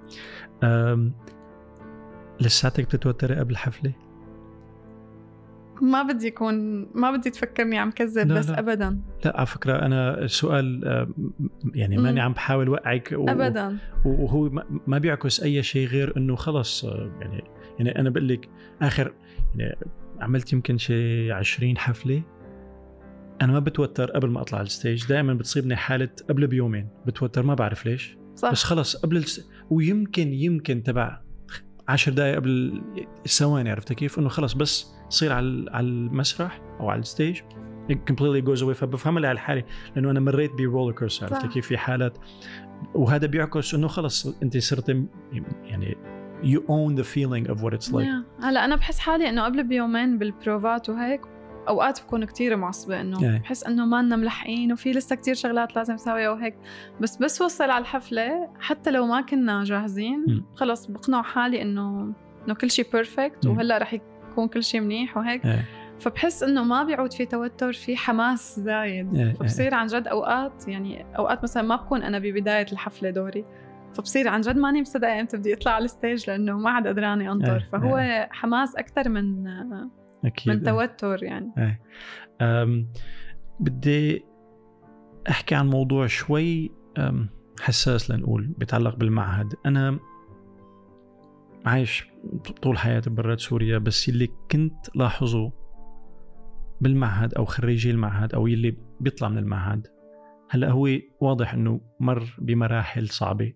أم، 0.62 1.12
لساتك 2.40 2.84
بتتوتري 2.84 3.34
قبل 3.34 3.50
الحفله؟ 3.50 3.92
ما 5.82 6.02
بدي 6.02 6.26
يكون 6.26 6.86
ما 6.94 7.10
بدي 7.10 7.30
تفكرني 7.30 7.78
عم 7.78 7.90
كذب 7.90 8.28
لا، 8.28 8.34
بس 8.38 8.50
لا. 8.50 8.58
ابدا 8.58 9.00
لا 9.24 9.36
على 9.36 9.46
فكرة 9.46 9.86
أنا 9.86 10.18
السؤال 10.24 10.84
يعني. 11.74 11.96
ماني 11.98 12.20
عم 12.20 12.32
بحاول 12.32 12.68
وقعك 12.68 13.14
و- 13.16 13.28
ابدا 13.28 13.76
وهو 14.04 14.50
ما- 14.86 14.98
بيعكس 14.98 15.42
أي 15.42 15.62
شيء 15.62 15.86
غير 15.88 16.16
إنه 16.16 16.36
خلص 16.36 16.84
آه، 16.84 17.10
يعني 17.20 17.44
يعني 17.78 17.98
أنا 17.98 18.10
بقول 18.10 18.28
لك 18.28 18.48
آخر 18.82 19.12
يعني 19.56 19.76
عملت 20.20 20.52
يمكن 20.52 20.78
شيء 20.78 21.32
20 21.32 21.78
حفلة 21.78 22.22
أنا 23.42 23.52
ما 23.52 23.58
بتوتر 23.58 24.10
قبل 24.10 24.28
ما 24.28 24.40
أطلع 24.40 24.58
على 24.58 24.66
ال 24.66 24.73
stage 24.73 25.06
دائما 25.06 25.34
بتصيبني 25.34 25.76
حالة 25.76 26.08
قبل 26.28 26.46
بيومين 26.46 26.88
بتوتر 27.06 27.42
ما 27.42 27.54
بعرف 27.54 27.86
ليش. 27.86 28.16
صح. 28.34 28.50
بس 28.50 28.64
خلص 28.64 28.96
قبل 28.96 29.16
الس... 29.16 29.48
ويمكن 29.70 30.32
يمكن 30.32 30.82
تبع 30.82 31.20
عشر 31.88 32.12
دقائق 32.12 32.36
قبل 32.36 32.82
ثواني 33.26 33.70
عرفت 33.70 33.92
كيف؟ 33.92 34.18
إنه 34.18 34.28
خلص 34.28 34.52
بس 34.52 34.86
تصير 35.10 35.32
على 35.32 35.66
على 35.70 35.86
المسرح 35.86 36.60
أو 36.80 36.90
على 36.90 37.00
ال 37.00 37.07
stage 37.07 37.40
it 37.92 37.96
completely 38.12 38.44
goes 38.48 38.60
away. 38.60 38.72
فبفهم 38.72 39.18
لي 39.18 39.26
على 39.26 39.38
حالي 39.38 39.64
لأنه 39.96 40.10
أنا 40.10 40.20
مريت 40.20 40.52
ب 40.52 40.58
roller 40.58 40.92
coaster 40.92 41.34
عرفت. 41.34 41.52
كيف؟ 41.52 41.66
في 41.66 41.78
حالات. 41.78 42.18
وهذا 42.94 43.26
بيعكس 43.26 43.74
إنه 43.74 43.88
خلص 43.88 44.26
أنت 44.42 44.58
صرت 44.58 44.88
يعني 45.64 45.96
you 46.42 46.58
own 46.58 47.00
the 47.00 47.04
feeling 47.04 47.50
of 47.52 47.62
what 47.62 47.72
it's 47.74 47.92
like. 47.92 48.06
Yeah. 48.06 48.44
هلأ 48.44 48.64
أنا 48.64 48.76
بحس 48.76 48.98
حالي 48.98 49.28
إنه 49.28 49.44
قبل 49.44 49.64
بيومين 49.64 50.18
بالبروفات 50.18 50.88
وهيك 50.88 51.20
أوقات 51.68 52.02
بكون 52.02 52.24
كتير 52.24 52.56
معصبة 52.56 53.00
إنه 53.00 53.22
إيه. 53.22 53.38
بحس 53.38 53.64
إنه 53.64 53.86
ما 53.86 54.02
لنا 54.02 54.16
ملحقين 54.16 54.72
وفي 54.72 54.92
لسه 54.92 55.16
كتير 55.16 55.34
شغلات 55.34 55.76
لازم 55.76 55.94
نسويها 55.94 56.30
وهيك 56.30 56.54
بس 57.00 57.16
بس 57.16 57.42
وصل 57.42 57.70
على 57.70 57.82
الحفلة 57.82 58.48
حتى 58.60 58.90
لو 58.90 59.06
ما 59.06 59.20
كنا 59.20 59.64
جاهزين. 59.64 60.44
خلص 60.54 60.86
بقنع 60.86 61.22
حالي 61.22 61.62
إنه 61.62 62.12
إنه 62.46 62.54
كل 62.54 62.70
شيء 62.70 62.86
perfect. 62.92 63.46
وهلأ 63.46 63.78
رح 63.78 63.94
يكون 63.94 64.48
كل 64.48 64.62
شيء 64.64 64.80
منيح 64.80 65.16
وهيك 65.16 65.46
إيه. 65.46 65.64
فبحس 66.00 66.42
إنه 66.42 66.64
ما 66.64 66.84
بيعود 66.84 67.12
في 67.12 67.26
توتر 67.26 67.72
في 67.72 67.96
حماس 67.96 68.60
زايد 68.60 69.14
إيه. 69.14 69.32
فبصير 69.32 69.74
عن 69.74 69.86
جد 69.86 70.06
أوقات 70.06 70.68
يعني 70.68 71.06
أوقات 71.18 71.42
مثلا 71.42 71.62
ما 71.62 71.76
بكون 71.76 72.02
أنا 72.02 72.18
ببداية 72.18 72.66
الحفلة 72.72 73.10
دوري 73.10 73.44
فبصير 73.94 74.28
عن 74.28 74.40
جد 74.40 74.56
ماني 74.56 74.80
مصدقة 74.80 75.20
إمتى 75.20 75.36
بدي 75.36 75.54
أطلع 75.54 75.72
على 75.72 75.84
الستيج 75.84 76.30
لأنه 76.30 76.58
ما 76.58 76.70
عاد 76.70 76.86
قدراني 76.86 77.30
أنطر. 77.30 77.64
فهو 77.72 78.28
حماس 78.30 78.76
أكثر 78.76 79.08
من 79.08 79.44
أكيد 80.24 80.52
من 80.52 80.62
توتر 80.62 81.22
يعني. 81.22 81.52
إيه 81.58 81.80
أم 82.40 82.88
بدي 83.60 84.24
أحكي 85.30 85.54
عن 85.54 85.70
موضوع 85.70 86.06
شوي 86.06 86.70
أم، 86.98 87.28
حساس 87.60 88.10
لنقول 88.10 88.46
بيتعلق 88.58 88.96
بالمعهد. 88.96 89.54
أنا 89.66 89.98
عايش 91.66 92.08
طول 92.62 92.78
حياتي 92.78 93.10
برات 93.10 93.40
سوريا 93.40 93.78
بس 93.78 94.08
اللي 94.08 94.28
كنت 94.50 94.96
لاحظه 94.96 95.52
بالمعهد 96.80 97.34
أو 97.34 97.44
خريجي 97.44 97.90
المعهد 97.90 98.34
أو 98.34 98.46
اللي 98.46 98.76
بيطلع 99.00 99.28
من 99.28 99.38
المعهد 99.38 99.86
هلأ 100.50 100.70
هو 100.70 100.88
واضح 101.20 101.54
إنه 101.54 101.80
مر 102.00 102.34
بمراحل 102.38 103.08
صعبة. 103.08 103.52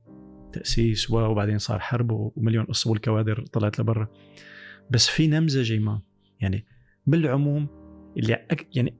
تأسيس 0.52 1.10
و- 1.10 1.26
وبعدين 1.30 1.58
صار 1.58 1.78
حرب 1.78 2.10
ومليون 2.36 2.64
قصة 2.64 2.90
والكوادر 2.90 3.44
طلعت 3.52 3.80
لبرا. 3.80 4.08
بس 4.90 5.08
في 5.08 5.26
نمذجة 5.26 5.78
ما 5.78 6.00
يعني 6.42 6.66
بالعموم 7.06 7.68
اللي 8.18 8.34
أك 8.34 8.76
يعني 8.76 8.98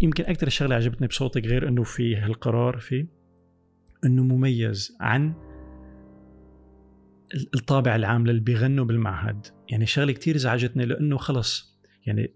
يمكن 0.00 0.24
أكثر 0.24 0.48
شغلة 0.48 0.74
عجبتني 0.76 1.06
بصوتك 1.06 1.46
غير 1.46 1.68
إنه 1.68 1.82
في 1.82 2.16
هالقرار 2.16 2.78
فيه 2.78 3.06
إنه 4.04 4.22
مميز 4.22 4.96
عن 5.00 5.34
ال- 7.34 7.50
الطابع 7.54 7.96
العام 7.96 8.26
للي 8.26 8.40
بيغنوا 8.40 8.84
بالمعهد. 8.84 9.46
يعني 9.70 9.86
شغلة 9.86 10.12
كتير 10.12 10.36
ازعجتني 10.36 10.84
لإنه 10.84 11.16
خلص 11.16 11.78
يعني 12.06 12.34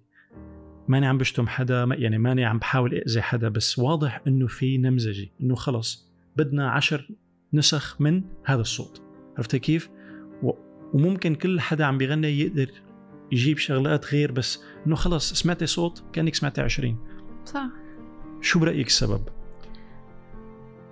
ماني 0.89 1.07
عم 1.07 1.19
بشتم 1.19 1.47
حدا 1.47 1.89
يعني 1.91 2.19
ماني 2.19 2.45
عم 2.45 2.59
بحاول 2.59 2.95
اذي 2.95 3.23
حدا 3.23 3.49
بس 3.49 3.79
واضح 3.79 4.23
إنه 4.27 4.47
في 4.47 4.79
نمذجة 4.79 5.29
إنه 5.41 5.55
خلص 5.55 6.13
بدنا 6.37 6.71
عشر 6.71 7.09
نسخ 7.55 8.01
من 8.01 8.25
هذا 8.45 8.61
الصوت. 8.61 9.03
عرفت 9.37 9.57
كيف؟ 9.57 9.91
وممكن 10.95 11.35
كل 11.35 11.61
حدا 11.61 11.85
عم 11.85 11.99
بيغني 11.99 12.41
يقدر 12.41 12.71
يجيب 13.33 13.59
شغلات 13.59 14.15
غير 14.15 14.33
بس 14.33 14.63
إنه 14.87 14.97
خلص 14.97 15.33
سمعتي 15.33 15.67
صوت 15.67 16.03
كأنك 16.13 16.35
سمعتي 16.35 16.61
20 16.61 16.97
صح. 17.45 17.67
شو 18.41 18.59
برأيك 18.59 18.87
السبب؟ 18.87 19.21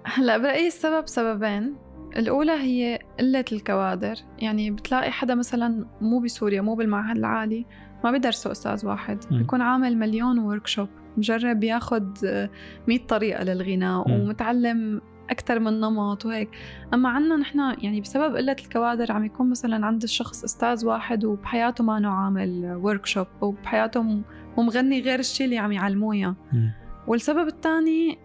هلا 0.05 0.39
برأيي 0.39 0.67
السبب 0.67 1.09
سببين. 1.09 1.75
الأولى 2.17 2.53
هي 2.53 2.99
قلة 3.19 3.45
الكوادر. 3.53 4.15
يعني 4.39 4.71
بتلاقي 4.71 5.13
حدا 5.13 5.35
مثلا 5.35 5.87
مو 6.01 6.19
بسوريا 6.19 6.61
مو 6.61 6.75
بالمعهد 6.75 7.17
العالي 7.17 7.67
ما 8.05 8.11
بيدرسوا 8.11 8.53
أستاذ 8.53 8.87
واحد. 8.87 9.25
مم. 9.31 9.39
بيكون 9.39 9.61
عامل 9.61 9.97
مليون 9.97 10.39
وركشوب 10.39 10.89
مجرب 11.17 11.65
ياخد 11.65 12.25
آه، 12.25 12.51
100 12.89 13.07
طريقة 13.07 13.45
للغناء 13.45 14.09
مم. 14.09 14.15
ومتعلم 14.21 15.01
أكثر 15.31 15.59
من 15.59 15.81
نمط 15.81 16.27
وهيك. 16.27 16.49
أما 16.95 17.09
عنا 17.09 17.37
نحن 17.37 17.59
يعني 17.59 18.01
بسبب 18.01 18.37
قلة 18.37 18.57
الكوادر 18.65 19.13
عم 19.13 19.25
يكون 19.25 19.51
مثلا 19.51 19.87
عند 19.87 20.03
الشخص 20.03 20.45
أستاذ 20.45 20.87
واحد 20.87 21.25
وبحياته 21.25 21.85
ما 21.85 21.99
نوع 21.99 22.25
عامل 22.25 22.79
وركشوب 22.83 23.27
وبحياته 23.41 24.03
م- 24.03 24.23
ومغني 24.57 25.01
غير 25.01 25.19
الشيء 25.19 25.45
اللي 25.45 25.59
عم 25.59 25.73
يعلموه 25.73 26.15
إياه 26.15 26.35
والسبب 27.07 27.47
الثاني 27.49 28.19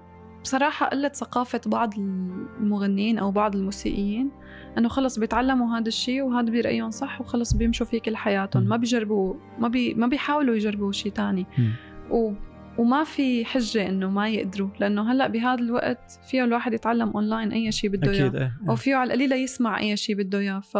بصراحة 0.44 0.86
قلة 0.86 1.10
ثقافة 1.10 1.62
بعض 1.66 1.94
المغنيين 1.98 3.18
أو 3.20 3.32
بعض 3.32 3.56
الموسيقيين 3.56 4.30
إنه 4.78 4.90
خلص 4.90 5.20
بيتعلموا 5.20 5.78
هذا 5.78 5.88
الشيء 5.88 6.22
وهذا 6.22 6.52
برأيهم 6.52 6.92
صح 6.92 7.22
وخلص 7.22 7.54
بيمشوا 7.54 7.86
فيه 7.86 8.00
كل 8.00 8.16
حياتهم. 8.16 8.64
ما 8.64 8.78
بيجربوا 8.78 9.34
ما 9.60 9.68
بي 9.68 9.94
ما 9.94 10.08
بيحاولوا 10.08 10.56
يجربوا 10.56 10.92
شيء 10.92 11.12
تاني. 11.12 11.46
وما 12.78 13.04
في 13.04 13.46
حجة 13.46 13.90
إنه 13.90 14.10
ما 14.10 14.30
يقدروا 14.30 14.70
لأنه 14.80 15.12
هلأ 15.12 15.28
بهذا 15.28 15.62
الوقت 15.62 16.20
فيه 16.30 16.44
الواحد 16.44 16.74
يتعلم 16.74 17.10
أونلاين 17.10 17.52
أي 17.52 17.72
شيء 17.72 17.90
بده 17.90 18.12
أكيد 18.12 18.36
إياه 18.36 18.44
إيه 18.64 18.70
أو 18.70 18.76
فيه 18.76 18.96
على 18.96 19.08
القليلة 19.08 19.36
يسمع 19.36 19.80
أي 19.80 19.98
شيء 19.98 20.16
بده 20.16 20.40
إياه 20.40 20.60
ف 20.60 20.78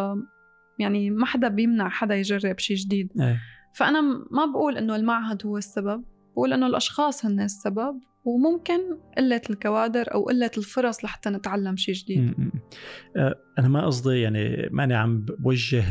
يعني 0.80 1.10
ما 1.10 1.26
حدا 1.26 1.48
بيمنع 1.48 1.90
حدا 1.90 2.16
يجرب 2.16 2.60
شيء 2.60 2.78
جديد. 2.78 3.10
إيه. 3.22 3.40
فأنا 3.76 4.02
ما 4.32 4.46
بقول 4.54 4.78
إنه 4.78 4.96
المعهد 4.96 5.46
هو 5.46 5.58
السبب 5.58 6.04
بقول 6.34 6.54
إنه 6.54 6.68
الأشخاص 6.68 7.26
هن 7.26 7.40
السبب 7.42 8.00
وممكن 8.26 8.80
قلة 9.18 9.42
الكوادر 9.50 10.14
أو 10.14 10.24
قلة 10.26 10.52
الفرص 10.58 11.06
لحتى 11.06 11.30
نتعلم 11.30 11.76
شيء 11.78 11.96
جديد. 11.96 12.20
م- 12.20 12.36
م. 12.38 12.52
آه، 13.18 13.36
أنا 13.60 13.68
ما 13.68 13.86
قصدي 13.86 14.20
يعني 14.22 14.70
ماني 14.72 14.94
عم 14.94 15.26
بوجه 15.40 15.84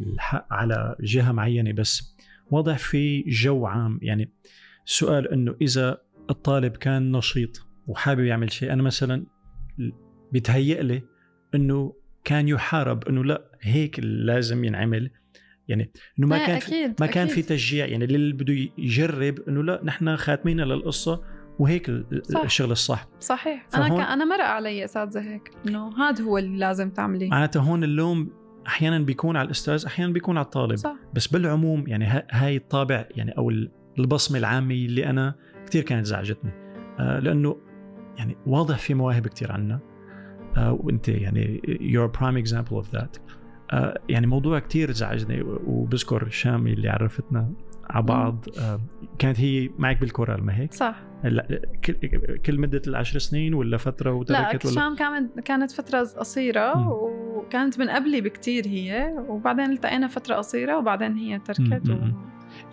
الحق 0.00 0.46
على 0.50 0.96
جهة 1.00 1.32
معينة 1.32 1.72
بس 1.72 2.16
واضح 2.50 2.78
في 2.78 3.22
جو 3.26 3.66
عام 3.66 3.98
يعني 4.02 4.32
السؤال 4.86 5.28
إنه 5.32 5.54
إذا 5.62 5.98
الطالب 6.30 6.76
كان 6.76 7.12
نشيط 7.12 7.66
وحابب 7.86 8.24
يعمل 8.24 8.52
شيء 8.52 8.72
أنا 8.72 8.82
مثلا 8.82 9.26
بيتهيأ 10.32 10.82
لي 10.82 11.02
إنه 11.54 11.94
كان 12.24 12.48
يحارب 12.48 13.08
إنه 13.08 13.24
لا 13.24 13.50
هيك 13.62 14.00
لازم 14.02 14.64
ينعمل. 14.64 15.10
يعني 15.68 15.90
إنه 16.18 16.26
ما 16.26 16.46
كان 16.46 16.58
في 16.58 16.66
أكيد 16.66 16.94
ما 17.00 17.06
كان 17.06 17.24
أكيد. 17.26 17.34
في 17.34 17.42
تشجيع 17.54 17.86
يعني 17.86 18.06
للي 18.06 18.32
بده 18.32 18.54
يجرب 18.78 19.38
إنه 19.48 19.62
لا 19.62 19.80
نحن 19.84 20.16
خاتمين 20.16 20.60
للقصة 20.60 21.22
وهيك 21.58 21.90
صح. 22.22 22.40
الشغل 22.44 22.70
الصح. 22.72 23.08
صحيح. 23.20 23.66
فهون- 23.70 24.02
ك... 24.02 24.06
أنا 24.06 24.24
مرق 24.24 24.44
علي 24.44 24.84
أساتذة 24.84 25.20
هيك 25.20 25.50
إنه 25.68 25.98
هذا 26.08 26.24
هو 26.24 26.38
اللي 26.38 26.58
لازم 26.58 26.90
تعمليه. 26.90 27.28
معناته 27.28 27.60
هون 27.60 27.84
اللوم 27.84 28.30
أحيانا 28.66 28.98
بيكون 28.98 29.36
على 29.36 29.46
الأستاذ 29.46 29.84
أحيانا 29.86 30.12
بيكون 30.12 30.36
على 30.38 30.44
الطالب. 30.44 30.76
صح. 30.76 30.96
بس 31.14 31.26
بالعموم 31.26 31.84
يعني 31.88 32.04
ها- 32.04 32.26
هاي 32.30 32.56
الطابع 32.56 33.04
يعني 33.10 33.30
أو 33.38 33.50
البصمة 33.98 34.38
العامة 34.38 34.74
اللي 34.74 35.06
أنا 35.06 35.34
كثير 35.66 35.82
كانت 35.82 36.06
زعجتني. 36.06 36.50
آه 36.98 37.18
لأنه 37.18 37.56
يعني 38.16 38.36
واضح 38.46 38.78
في 38.78 38.94
مواهب 38.94 39.26
كثير 39.26 39.52
عنا. 39.52 39.80
آه 40.56 40.72
وأنت 40.72 41.08
يعني 41.08 41.60
prime 42.16 42.46
example 42.46 42.84
of 42.84 42.98
that. 42.98 43.20
آه 43.70 44.00
يعني 44.08 44.26
موضوع 44.26 44.58
كثير 44.58 44.90
زعجني 44.90 45.42
وبذكر 45.66 46.28
شامي 46.28 46.72
اللي 46.72 46.88
عرفتنا 46.88 47.52
على 47.90 48.04
بعض. 48.04 48.44
آه 48.58 48.80
كانت 49.18 49.40
هي 49.40 49.70
معك 49.78 50.00
بالكورال 50.00 50.44
ما 50.44 50.58
هيك؟ 50.58 50.72
صح. 50.74 51.02
لا 51.24 51.60
كل, 52.46 52.60
مدة 52.60 52.82
العشر 52.86 53.18
سنين 53.18 53.54
ولا 53.54 53.76
فترة 53.76 54.10
لا 54.10 54.16
وتركت 54.16 54.66
ولا؟ 54.66 54.74
شام 54.74 54.96
كانت 54.96 55.40
كانت 55.40 55.70
فترة 55.70 55.98
قصيرة 55.98 56.74
مم. 56.74 56.86
وكانت 56.88 57.78
من 57.78 57.88
قبلي 57.90 58.20
بكتير 58.20 58.66
هي. 58.66 59.14
وبعدين 59.28 59.72
التقينا 59.72 60.06
فترة 60.06 60.34
قصيرة 60.34 60.78
وبعدين 60.78 61.16
هي 61.16 61.38
تركت 61.38 61.90
و... 61.90 61.94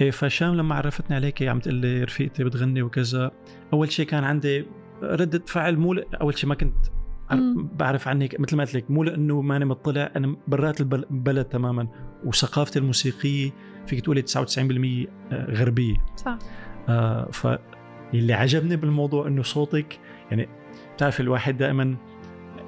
إيه 0.01 0.12
فشام 0.12 0.55
لما 0.55 0.75
عرفتني 0.75 1.15
عليك 1.15 1.43
عم 1.43 1.60
تقول 1.60 1.75
لي 1.75 2.03
رفيقتي 2.03 2.43
بتغني 2.43 2.81
وكذا. 2.81 3.31
أول 3.73 3.91
شيء 3.91 4.05
كان 4.05 4.23
عندي 4.23 4.65
ردة 5.03 5.43
فعل 5.47 5.77
مو 5.77 5.93
أول 5.93 6.38
شيء 6.38 6.49
ما 6.49 6.55
كنت. 6.55 6.75
بعرف 7.55 8.07
عنك 8.07 8.39
مثل 8.39 8.55
ما 8.57 8.63
قلت 8.63 8.73
لك 8.75 8.91
مو 8.91 9.03
لأنه 9.03 9.41
ماني 9.41 9.65
مطلع 9.65 10.12
أنا 10.15 10.36
برات 10.47 10.79
البل- 10.81 11.05
البلد 11.12 11.45
تماما. 11.45 11.88
وثقافتي 12.25 12.79
الموسيقية 12.79 13.51
فيك 13.88 14.01
تقولي 14.01 14.21
99% 14.21 15.07
غربية. 15.33 15.95
صح. 16.15 16.38
آه 16.89 17.25
ف 17.31 17.47
اللي 18.13 18.33
عجبني 18.33 18.75
بالموضوع 18.75 19.27
إنه 19.27 19.43
صوتك 19.43 19.99
يعني 20.31 20.49
بتعرف 20.95 21.19
الواحد 21.19 21.57
دائما 21.57 21.95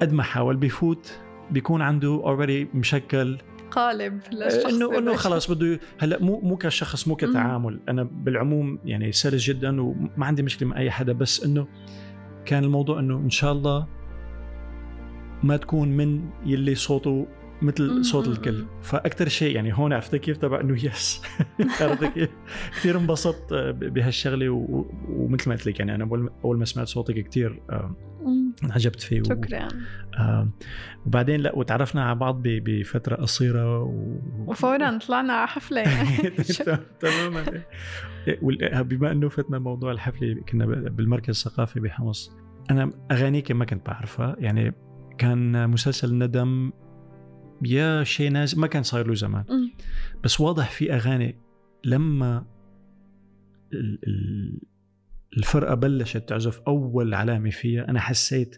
قد 0.02 0.12
ما 0.12 0.22
حاول 0.22 0.56
بيفوت 0.56 1.18
بيكون 1.50 1.82
عنده 1.82 2.08
already 2.08 2.68
مشكل 2.74 3.38
قالب 3.70 4.20
للشخص 4.32 4.64
إنه 4.74 4.98
انه 4.98 5.14
خلاص 5.14 5.50
بده 5.50 5.80
هلا 5.98 6.22
مو 6.22 6.40
مو 6.40 6.56
كشخص 6.56 7.08
مو 7.08 7.16
كتعامل. 7.16 7.80
أنا 7.88 8.02
بالعموم 8.02 8.78
يعني 8.84 9.12
سلس 9.12 9.42
جدا 9.44 9.82
وما 9.82 10.26
عندي 10.26 10.42
مشكلة 10.42 10.68
مع 10.68 10.76
أي 10.76 10.90
حدا 10.90 11.12
بس 11.12 11.44
إنه 11.44 11.66
كان 12.44 12.64
الموضوع 12.64 12.98
إنه 13.00 13.16
إن 13.16 13.30
شاء 13.30 13.52
الله 13.52 13.86
ما 15.42 15.56
تكون 15.56 15.88
من 15.88 16.30
يلي 16.46 16.74
صوته 16.74 17.26
مثل 17.62 18.04
صوت 18.04 18.28
الكل. 18.28 18.64
فاكثر 18.82 19.28
شيء 19.28 19.56
يعني 19.56 19.74
هون 19.74 19.92
عرفت 19.92 20.16
كيف؟ 20.16 20.36
تبع 20.36 20.60
إنه 20.60 20.84
yes 20.84 21.22
عرفت 21.80 22.04
كيف؟ 22.04 22.30
كثير 22.76 22.98
انبسطت 22.98 23.54
بهالشغلة 23.74 24.48
ومثل 25.08 25.48
ما 25.48 25.54
قلت 25.54 25.66
لك 25.66 25.78
يعني 25.78 25.94
أنا 25.94 26.30
أول 26.44 26.58
ما 26.58 26.64
سمعت 26.64 26.86
صوتك 26.86 27.28
كثير 27.28 27.62
انعجبت 28.64 29.00
فيه 29.00 29.22
شكرا. 29.22 29.68
وبعدين 31.06 31.40
لا 31.40 31.56
وتعرفنا 31.56 32.04
على 32.04 32.14
بعض 32.18 32.42
بفترة 32.44 33.14
قصيرة 33.16 33.82
و... 33.82 34.20
وفورا 34.46 34.98
طلعنا 34.98 35.32
على 35.32 35.48
حفلة. 35.48 35.84
تماما. 37.00 37.62
بما 38.82 39.12
إنه 39.12 39.28
فتنا 39.28 39.58
موضوع 39.58 39.92
الحفلة 39.92 40.42
كنا 40.48 40.66
بالمركز 40.66 41.28
الثقافي 41.28 41.80
بحمص 41.80 42.32
أنا 42.70 42.90
أغانيك 43.10 43.52
ما 43.52 43.64
كنت 43.64 43.86
بعرفها. 43.86 44.36
يعني 44.38 44.74
كان 45.18 45.70
مسلسل 45.70 46.18
ندم 46.18 46.72
يا 47.62 48.04
شيء 48.04 48.30
نازل 48.30 48.60
ما 48.60 48.66
كان 48.66 48.82
صاير 48.82 49.06
له 49.06 49.14
زمان 49.14 49.44
بس 50.24 50.40
واضح 50.40 50.70
في 50.70 50.92
أغاني 50.92 51.36
لما 51.84 52.46
الفرقة 55.36 55.74
بلشت 55.74 56.28
تعزف 56.28 56.60
أول 56.60 57.14
علامة 57.14 57.50
فيها 57.50 57.88
أنا 57.88 58.00
حسيت 58.00 58.56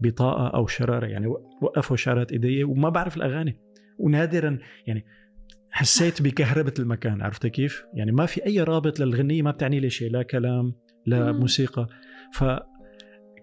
بطاقة 0.00 0.48
أو 0.48 0.66
شرارة 0.66 1.06
يعني 1.06 1.26
وقفوا 1.62 1.96
شعرات 1.96 2.32
إيدي 2.32 2.64
وما 2.64 2.88
بعرف 2.88 3.16
الأغاني 3.16 3.60
ونادرا 3.98 4.58
يعني 4.86 5.04
حسيت 5.70 6.22
بكهربة 6.24 6.74
المكان 6.78 7.22
عرفت 7.22 7.46
كيف؟ 7.46 7.84
يعني 7.94 8.12
ما 8.12 8.26
في 8.26 8.46
أي 8.46 8.62
رابط 8.62 9.00
للغنية 9.00 9.42
ما 9.42 9.50
بتعني 9.50 9.80
لي 9.80 9.90
شيء 9.90 10.10
لا 10.10 10.22
كلام 10.22 10.74
لا 11.06 11.32
مم. 11.32 11.40
موسيقى 11.40 11.88
ف 12.32 12.44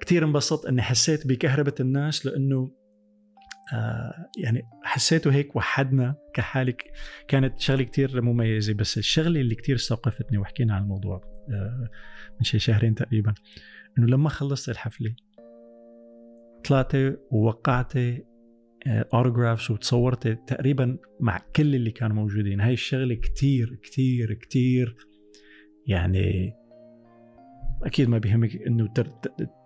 كثير 0.01 0.25
انبسطت 0.25 0.65
إني 0.65 0.81
حسيت 0.81 1.27
بكهربة 1.27 1.73
الناس 1.79 2.25
لأنه 2.25 2.71
آه 3.73 4.29
يعني 4.37 4.61
حسيته 4.83 5.33
هيك 5.33 5.55
وحدنا 5.55 6.15
كحالك 6.33 6.91
كانت 7.27 7.59
شغلة 7.59 7.83
كتير 7.83 8.21
مميزة 8.21 8.73
بس 8.73 8.97
الشغلة 8.97 9.41
اللي 9.41 9.55
كتير 9.55 9.75
استوقفتني 9.75 10.37
وحكينا 10.37 10.75
عن 10.75 10.83
الموضوع 10.83 11.21
آه 11.49 11.89
من 12.39 12.43
شي 12.43 12.59
شهرين 12.59 12.95
تقريبا 12.95 13.33
إنه 13.97 14.07
لما 14.07 14.29
خلصت 14.29 14.69
الحفلة 14.69 15.15
طلعتي 16.63 17.17
ووقعتي 17.31 18.25
اوتوغرافز 18.87 19.71
وتصورتي 19.71 20.35
تقريبا 20.35 20.97
مع 21.19 21.41
كل 21.55 21.75
اللي 21.75 21.91
كانوا 21.91 22.15
موجودين. 22.15 22.61
هاي 22.61 22.73
الشغلة 22.73 23.15
كتير 23.15 23.75
كتير 23.83 24.33
كتير 24.33 24.95
يعني 25.87 26.53
أكيد 27.83 28.09
ما 28.09 28.17
بيهمك 28.17 28.55
إنه 28.67 28.93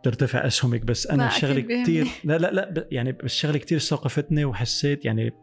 ترتفع 0.03 0.47
أسهمك 0.47 0.85
بس 0.85 1.07
أنا 1.07 1.27
الشغله 1.27 1.61
كثير 1.83 2.07
لا 2.23 2.37
لا 2.37 2.51
لا 2.51 2.87
يعني 2.91 3.11
بس 3.11 3.23
الشغله 3.23 3.57
كثير 3.57 3.77
استوقفتني 3.77 4.45
وحسيت 4.45 5.05
يعني 5.05 5.33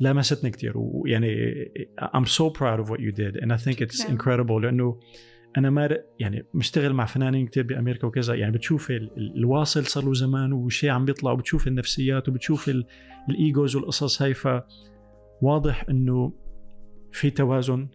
لمستني 0.00 0.50
كثير 0.50 0.72
ويعني 0.76 1.54
I'm 2.00 2.26
so 2.26 2.50
proud 2.50 2.80
of 2.80 2.90
what 2.90 3.00
you 3.00 3.12
did 3.12 3.36
and 3.42 3.52
I 3.52 3.56
think 3.56 3.80
it's 3.80 4.04
incredible 4.04 4.60
لأنه 4.62 5.00
أنا 5.58 5.70
ما 5.70 5.98
يعني 6.18 6.46
مشتغل 6.54 6.92
مع 6.92 7.04
فنانين 7.04 7.46
كثير 7.46 7.62
بأمريكا 7.62 8.06
وكذا 8.06 8.34
يعني 8.34 8.52
بتشوف 8.52 8.90
الواصل 8.90 9.86
صار 9.86 10.04
له 10.04 10.14
زمان 10.14 10.52
وشيء 10.52 10.90
عم 10.90 11.04
بيطلع 11.04 11.32
وبتشوف 11.32 11.66
النفسيات 11.66 12.28
وبتشوف 12.28 12.70
الإيجوز 13.28 13.76
والقصص 13.76 14.22
هاي 14.22 14.34
فواضح 14.34 15.84
إنه 15.90 16.32
في 17.12 17.30
توازن 17.30 17.88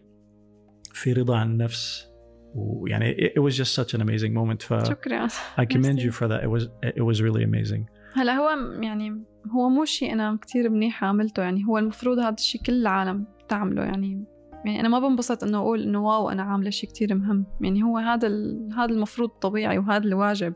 في 0.92 1.12
رضا 1.12 1.36
عن 1.36 1.50
النفس 1.50 2.15
ويعني 2.56 3.16
it 3.36 3.40
was 3.40 3.56
just 3.56 3.74
such 3.74 3.98
an 3.98 4.00
amazing 4.00 4.32
moment 4.32 4.62
ف 4.62 4.88
شكرا. 4.88 5.28
I 5.58 5.64
commend 5.64 5.98
you 5.98 6.10
for 6.10 6.28
that. 6.28 6.42
It 6.42 6.50
was 6.50 6.68
it 6.84 7.02
was 7.02 7.20
really 7.20 7.44
amazing. 7.44 7.82
هلا 8.14 8.34
هو 8.34 8.48
يعني 8.82 9.22
هو 9.50 9.68
مو 9.68 9.84
شيء 9.84 10.12
أنا 10.12 10.38
كثير 10.42 10.70
منيح 10.70 11.04
عملته. 11.04 11.42
يعني 11.42 11.64
هو 11.64 11.78
المفروض 11.78 12.18
هذا 12.18 12.34
الشيء 12.34 12.60
كل 12.62 12.72
العالم 12.72 13.24
تعمله. 13.48 13.82
يعني 13.82 14.24
يعني 14.64 14.80
أنا 14.80 14.88
ما 14.88 14.98
بنبسط 14.98 15.44
إنه 15.44 15.58
أقول 15.58 15.82
إنه 15.82 16.06
واو 16.06 16.30
أنا 16.30 16.42
عاملة 16.42 16.70
شيء 16.70 16.90
كثير 16.90 17.14
مهم. 17.14 17.46
يعني 17.60 17.82
هو 17.82 17.98
هذا 17.98 18.28
هذا 18.76 18.92
المفروض 18.92 19.28
طبيعي 19.28 19.78
وهذا 19.78 20.04
الواجب. 20.04 20.54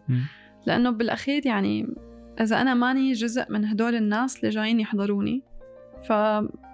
لأنه 0.66 0.90
بالأخير 0.90 1.46
يعني 1.46 1.86
إذا 2.40 2.60
أنا 2.60 2.74
ماني 2.74 3.12
جزء 3.12 3.52
من 3.52 3.64
هدول 3.64 3.94
الناس 3.94 4.36
اللي 4.36 4.48
جايين 4.48 4.80
يحضروني 4.80 5.42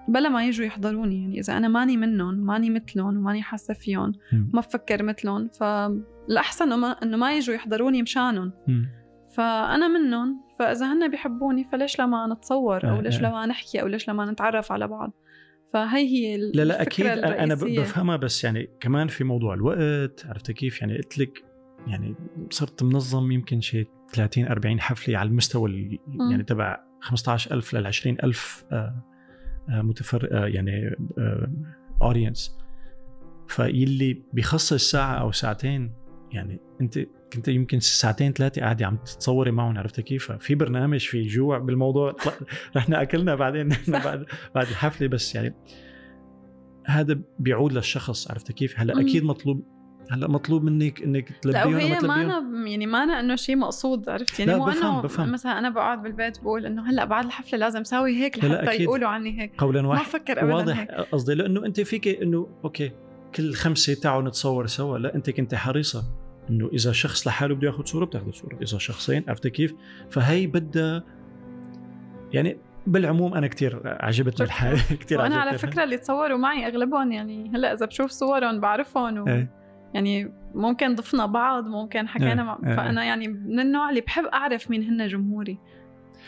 فبلا 0.06 0.28
ما 0.28 0.46
يجوا 0.46 0.66
يحضروني 0.66 1.20
يعني 1.20 1.40
إذا 1.40 1.56
أنا 1.56 1.68
ماني 1.68 1.96
منهم 1.96 2.34
ماني 2.34 2.70
مثلهم 2.70 3.16
وماني 3.16 3.42
حاسة 3.42 3.74
فيهم 3.74 4.12
ما 4.32 4.60
بفكر 4.60 5.02
مثلهم 5.02 5.48
فالأحسن 5.48 6.84
إنه 6.84 7.16
ما 7.16 7.36
يجوا 7.36 7.54
يحضروني 7.54 8.02
مشانهم. 8.02 8.52
فأنا 9.36 9.88
منهم 9.88 10.40
فإذا 10.58 10.92
هن 10.92 11.10
بيحبوني 11.10 11.64
فليش 11.64 12.00
لما 12.00 12.26
نتصور؟ 12.26 12.90
أو 12.90 13.00
ليش 13.00 13.20
لما 13.20 13.46
نحكي؟ 13.46 13.82
أو 13.82 13.86
ليش 13.86 14.08
لما 14.08 14.30
نتعرف 14.30 14.72
على 14.72 14.88
بعض؟ 14.88 15.12
فهي 15.72 16.08
هي 16.08 16.36
لا 16.36 16.64
لا 16.64 16.82
أكيد 16.82 17.06
الرئيسية. 17.06 17.44
أنا 17.44 17.54
بفهمها 17.54 18.16
بس 18.16 18.44
يعني 18.44 18.68
كمان 18.80 19.08
في 19.08 19.24
موضوع 19.24 19.54
الوقت 19.54 20.26
عرفت 20.26 20.50
كيف؟ 20.50 20.80
يعني 20.80 20.96
قلت 20.96 21.18
لك 21.18 21.44
يعني 21.86 22.14
صرت 22.50 22.82
منظم 22.82 23.32
يمكن 23.32 23.60
شيء 23.60 23.88
30 24.12 24.46
40 24.46 24.80
حفلة 24.80 25.18
على 25.18 25.28
المستوى 25.28 25.98
يعني 26.30 26.42
تبع 26.42 26.80
15000 27.00 27.74
لل 27.74 27.86
20000 27.86 28.64
آه، 28.72 29.04
آه، 29.68 29.82
متفر 29.82 30.28
آه، 30.32 30.46
يعني 30.46 30.96
اودينس 32.02 32.58
فيلي 33.48 34.22
بيخصص 34.32 34.90
ساعة 34.90 35.14
أو 35.14 35.32
ساعتين 35.32 35.92
يعني 36.32 36.60
أنت 36.80 36.98
كنت 37.32 37.48
يمكن 37.48 37.80
ساعتين 37.80 38.32
ثلاثة 38.32 38.62
قاعدة 38.62 38.86
عم 38.86 38.96
تتصوري 38.96 39.50
معهم 39.50 39.78
عرفت 39.78 40.00
كيف؟ 40.00 40.32
في 40.32 40.54
برنامج 40.54 41.00
في 41.00 41.22
جوع 41.22 41.58
بالموضوع 41.58 42.16
رحنا 42.76 43.02
أكلنا 43.02 43.34
بعدين 43.34 43.68
بعد 44.04 44.26
بعد 44.54 44.66
الحفلة 44.66 45.08
بس 45.08 45.34
يعني 45.34 45.54
هذا 46.86 47.20
بيعود 47.38 47.72
للشخص 47.72 48.30
عرفت 48.30 48.52
كيف؟ 48.52 48.80
هلا 48.80 49.00
أكيد 49.00 49.24
مطلوب 49.24 49.75
هلا 50.10 50.28
مطلوب 50.28 50.64
منك 50.64 51.02
إنك 51.02 51.28
تلبيهم 51.42 51.70
لا 51.70 51.76
وهي 51.76 52.00
ما 52.00 52.22
أنا 52.22 52.68
يعني 52.68 52.86
ما 52.86 53.02
أنا 53.02 53.20
إنه 53.20 53.36
شيء 53.36 53.56
مقصود 53.56 54.08
عرفت؟ 54.08 54.40
يعني 54.40 54.54
مو 54.54 54.68
انه 54.68 55.00
بفهم. 55.02 55.32
مثلا 55.32 55.58
أنا 55.58 55.70
بقعد 55.70 56.02
بالبيت 56.02 56.40
بقول 56.40 56.66
إنه 56.66 56.90
هلأ 56.90 57.04
بعد 57.04 57.24
الحفلة 57.24 57.58
لازم 57.58 57.80
أسوي 57.80 58.16
هيك 58.16 58.44
لحتى 58.44 58.82
يقولوا 58.82 59.08
عني 59.08 59.40
هيك. 59.40 59.52
قولا 59.58 59.86
واحد. 59.86 60.02
ما 60.02 60.08
فكر 60.08 60.42
ابدا 60.42 60.54
واضح 60.54 60.84
قصدي 61.12 61.34
لأنه 61.34 61.66
أنت 61.66 61.80
فيك 61.80 62.08
إنه 62.08 62.48
أوكي 62.64 62.92
كل 63.34 63.54
خمسة 63.54 63.94
تعالوا 63.94 64.28
نتصور 64.28 64.66
سوا. 64.66 64.98
لا 64.98 65.14
أنت 65.14 65.30
كنت 65.30 65.54
حريصة 65.54 66.04
إنه 66.50 66.70
إذا 66.72 66.92
شخص 66.92 67.26
لحاله 67.26 67.54
بده 67.54 67.66
ياخذ 67.66 67.84
صورة 67.84 68.04
بتاخذ 68.04 68.30
صورة. 68.30 68.58
إذا 68.62 68.78
شخصين 68.78 69.24
عرفت 69.28 69.46
كيف؟ 69.46 69.74
فهي 70.10 70.46
بدها 70.46 71.04
يعني 72.32 72.58
بالعموم 72.86 73.34
أنا 73.34 73.46
كثير 73.46 73.80
عجبتني 73.84 74.46
الحاله 74.46 74.82
كثير 75.00 75.18
وأنا 75.18 75.36
على 75.36 75.58
فكرة 75.58 75.84
اللي 75.84 75.98
تصوروا 75.98 76.38
معي 76.38 76.66
أغلبهم 76.66 77.12
يعني 77.12 77.50
هلأ 77.54 77.72
إذا 77.72 77.86
بشوف 77.86 78.10
صورهم 78.10 78.60
بعرفهم 78.60 79.18
و... 79.18 79.28
إيه. 79.28 79.65
يعني 79.94 80.32
ممكن 80.54 80.94
ضفنا 80.94 81.26
بعض 81.26 81.66
ممكن 81.66 82.08
حكينا 82.08 82.30
إيه. 82.30 82.42
مع... 82.42 82.58
إيه. 82.66 82.76
فأنا 82.76 83.04
يعني 83.04 83.28
من 83.28 83.60
النوع 83.60 83.90
اللي 83.90 84.00
بحب 84.00 84.24
أعرف 84.24 84.70
مين 84.70 84.82
هن 84.82 85.06
جمهوري 85.06 85.58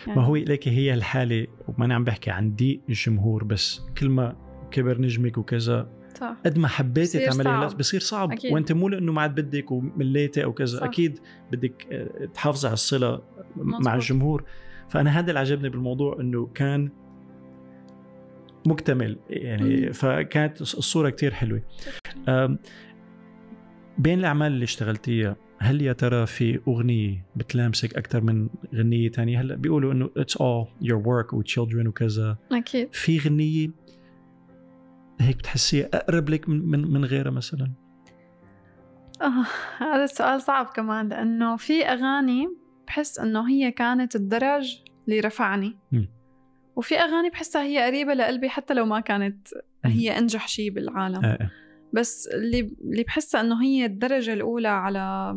يعني. 0.06 0.20
ما 0.20 0.26
هو 0.26 0.36
ليك 0.36 0.68
هي 0.68 0.94
الحالة 0.94 1.46
وما 1.68 1.94
عم 1.94 2.04
بحكي 2.04 2.30
عن 2.30 2.54
ضيق 2.54 2.80
الجمهور 2.88 3.44
بس 3.44 3.80
كل 3.98 4.08
ما 4.08 4.36
كبر 4.70 5.00
نجمك 5.00 5.38
وكذا 5.38 5.98
صح 6.14 6.36
قد 6.46 6.58
ما 6.58 6.68
حبيتي 6.68 7.26
تعملي 7.26 7.48
هلا 7.48 7.66
بصير 7.66 8.00
صعب 8.00 8.32
أكيد. 8.32 8.52
وأنت 8.52 8.72
مو 8.72 8.88
لأنه 8.88 9.12
ما 9.12 9.22
عاد 9.22 9.40
بدك 9.40 9.70
ومليتي 9.70 10.44
أو 10.44 10.52
كذا. 10.52 10.84
أكيد 10.84 11.18
بدك 11.52 11.86
آه، 11.92 12.24
تحافظي 12.24 12.68
على 12.68 12.74
الصلة 12.74 13.22
مزبوط. 13.56 13.86
مع 13.86 13.94
الجمهور 13.94 14.44
فأنا 14.88 15.18
هذا 15.18 15.28
اللي 15.28 15.40
عجبني 15.40 15.68
بالموضوع 15.68 16.20
إنه 16.20 16.46
كان 16.46 16.90
مكتمل 18.66 19.18
يعني 19.30 19.86
مم. 19.86 19.92
فكانت 19.92 20.60
الصورة 20.60 21.10
كتير 21.10 21.34
حلوة 21.34 21.62
بين 23.98 24.18
الأعمال 24.18 24.52
اللي 24.52 24.64
اشتغلتيها 24.64 25.36
هل 25.58 25.82
يا 25.82 25.92
ترى 25.92 26.26
في 26.26 26.60
أغنية 26.68 27.26
بتلامسك 27.36 27.96
أكثر 27.96 28.20
من 28.20 28.48
غنية 28.74 29.10
تانية 29.10 29.40
هلأ 29.40 29.54
بيقولوا 29.54 29.92
إنه 29.92 30.10
it's 30.16 30.36
all 30.36 30.66
your 30.80 31.08
work 31.08 31.32
و 31.32 31.38
children 31.38 31.86
وكذا 31.86 32.36
أكيد 32.52 32.94
في 32.94 33.18
غنية 33.18 33.68
هيك 35.20 35.36
بتحسيها 35.36 35.88
أقرب 35.94 36.28
لك 36.28 36.48
من 36.48 36.92
من 36.92 37.04
غيرها 37.04 37.30
مثلا؟ 37.30 37.72
آه 39.22 39.46
هذا 39.78 40.04
السؤال 40.04 40.42
صعب 40.42 40.66
كمان 40.66 41.08
لأنه 41.08 41.56
في 41.56 41.84
أغاني 41.84 42.48
بحس 42.86 43.18
إنه 43.18 43.48
هي 43.48 43.70
كانت 43.70 44.16
الدرج 44.16 44.82
اللي 45.08 45.20
رفعني 45.20 45.76
م. 45.92 46.04
وفي 46.76 46.94
أغاني 46.98 47.30
بحسها 47.30 47.62
هي 47.62 47.86
قريبة 47.86 48.14
لقلبي 48.14 48.48
حتى 48.48 48.74
لو 48.74 48.86
ما 48.86 49.00
كانت 49.00 49.48
هي 49.84 50.18
أنجح 50.18 50.48
شيء 50.48 50.70
بالعالم 50.70 51.24
آه،, 51.24 51.28
آه. 51.28 51.50
بس 51.92 52.28
اللي 52.34 52.60
اللي 52.84 53.02
بحسها 53.02 53.40
إنه 53.40 53.62
هي 53.62 53.84
الدرجة 53.84 54.32
الأولى 54.32 54.68
على 54.68 55.36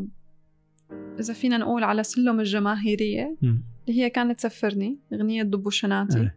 إذا 1.19 1.33
فينا 1.33 1.57
نقول 1.57 1.83
على 1.83 2.03
سلم 2.03 2.39
الجماهيرية 2.39 3.37
م. 3.41 3.57
اللي 3.87 4.01
هي 4.01 4.09
كانت 4.09 4.39
سفرني 4.39 4.99
أغنية 5.13 5.43
دبو 5.43 5.69
شناتي 5.69 6.19
آه. 6.19 6.33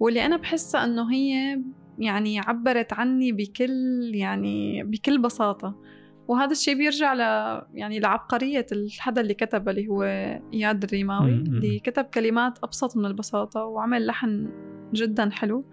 واللي 0.00 0.26
أنا 0.26 0.36
بحسها 0.36 0.84
إنه 0.84 1.12
هي 1.12 1.60
يعني 1.98 2.38
عبرت 2.38 2.92
عني 2.92 3.32
بكل 3.32 4.10
يعني 4.14 4.82
بكل 4.82 5.22
بساطة 5.22 5.76
وهذا 6.28 6.52
الشيء 6.52 6.78
بيرجع 6.78 7.14
ل 7.14 7.18
يعني 7.74 8.00
لعبقرية 8.00 8.66
الحدا 8.72 9.20
اللي 9.20 9.34
كتبه 9.34 9.70
اللي 9.70 9.88
هو 9.88 10.02
إياد 10.52 10.84
الريماوي 10.84 11.30
اللي 11.30 11.78
كتب 11.78 12.04
كلمات 12.04 12.58
أبسط 12.62 12.96
من 12.96 13.06
البساطة 13.06 13.64
وعمل 13.64 14.06
لحن 14.06 14.48
جدا 14.94 15.30
حلو 15.30 15.64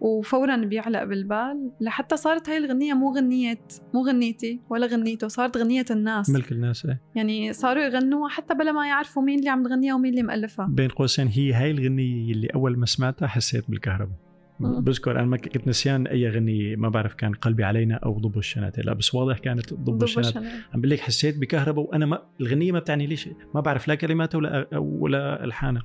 وفورا 0.00 0.56
بيعلق 0.56 1.04
بالبال 1.04 1.70
لحتى 1.80 2.16
صارت 2.16 2.48
هاي 2.48 2.56
الغنية 2.56 2.94
مو 2.94 3.14
غنية 3.16 3.60
مو 3.94 4.06
غنيتي 4.06 4.60
ولا 4.70 4.86
غنيته 4.86 5.28
صارت 5.28 5.56
غنية 5.56 5.84
الناس. 5.90 6.30
ملك 6.30 6.52
الناس 6.52 6.86
إيه. 6.86 7.00
يعني 7.14 7.52
صاروا 7.52 7.82
يغنوها 7.82 8.28
حتى 8.28 8.54
بلا 8.54 8.72
ما 8.72 8.86
يعرفوا 8.86 9.22
مين 9.22 9.38
اللي 9.38 9.50
عم 9.50 9.62
تغنيها 9.62 9.94
ومين 9.94 10.12
اللي 10.12 10.22
مؤلفها 10.22 10.66
بين 10.66 10.88
قوسين 10.88 11.26
هي 11.26 11.52
هاي 11.52 11.70
الغنية 11.70 12.32
اللي 12.32 12.48
أول 12.54 12.78
ما 12.78 12.86
سمعتها 12.86 13.28
حسيت 13.28 13.70
بالكهرباء. 13.70 14.16
مم. 14.60 14.80
بذكر 14.80 15.10
أنا 15.10 15.26
ما 15.26 15.36
كنت 15.36 15.68
نسيان 15.68 16.06
أي 16.06 16.28
غنية 16.28 16.76
ما 16.76 16.88
بعرف 16.88 17.14
كان 17.14 17.32
قلبي 17.32 17.64
علينا 17.64 17.94
أو 17.94 18.18
ضب 18.18 18.38
الشناتة. 18.38 18.82
لا 18.82 18.92
بس 18.92 19.14
واضح 19.14 19.38
كانت 19.38 19.74
ضب 19.74 19.98
ضب 19.98 20.02
الشنات. 20.02 20.36
عم 20.74 20.80
بقول 20.80 20.90
لك 20.90 21.00
حسيت 21.00 21.38
بكهرباء 21.38 21.84
وأنا 21.84 22.06
ما 22.06 22.22
الغنية 22.40 22.72
ما 22.72 22.78
بتعني 22.78 23.06
لي 23.06 23.16
شيء. 23.16 23.36
ما 23.54 23.60
بعرف 23.60 23.88
لا 23.88 23.94
كلماتها 23.94 24.38
ولا 24.38 24.66
ولا 24.78 25.44
الحانها 25.44 25.82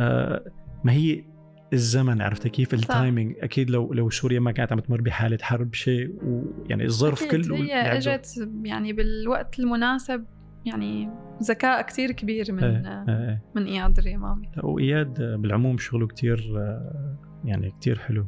آه 0.00 0.44
ما 0.84 0.92
هي 0.92 1.24
الزمن 1.72 2.22
عرفت 2.22 2.48
كيف؟ 2.48 2.74
التايمينج 2.74 3.36
أكيد 3.40 3.70
لو 3.70 3.92
لو 3.92 4.10
سوريا 4.10 4.40
ما 4.40 4.52
كانت 4.52 4.72
عم 4.72 4.80
تمر 4.80 5.00
بحالة 5.00 5.38
حرب 5.42 5.74
شيء 5.74 6.14
ويعني 6.24 6.84
الظرف 6.84 7.24
كله 7.24 7.56
هي. 7.56 7.96
إجت 7.96 8.48
يعني 8.64 8.92
بالوقت 8.92 9.58
المناسب 9.58 10.24
يعني 10.64 11.08
ذكاء 11.42 11.82
كتير 11.82 12.12
كبير 12.12 12.52
من 12.52 12.64
إيه، 12.64 13.04
إيه، 13.08 13.28
إيه. 13.28 13.42
من 13.54 13.64
إياد 13.64 13.98
الريمامي 13.98 14.48
لا، 14.56 14.66
وإياد 14.66 15.22
بالعموم 15.40 15.78
شغله 15.78 16.06
كتير 16.06 16.54
آه، 16.56 17.16
يعني 17.44 17.70
كتير 17.70 17.98
حلو. 17.98 18.26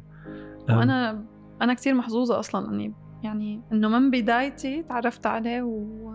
وأنا 0.68 1.24
أنا 1.62 1.74
كثير 1.74 1.94
محظوظة 1.94 2.38
أصلا 2.38 2.70
إني 2.70 2.94
يعني 3.22 3.60
إنه 3.72 3.88
من 3.88 4.10
بدايتي 4.10 4.82
تعرفت 4.82 5.26
عليه 5.26 5.62
و... 5.62 6.10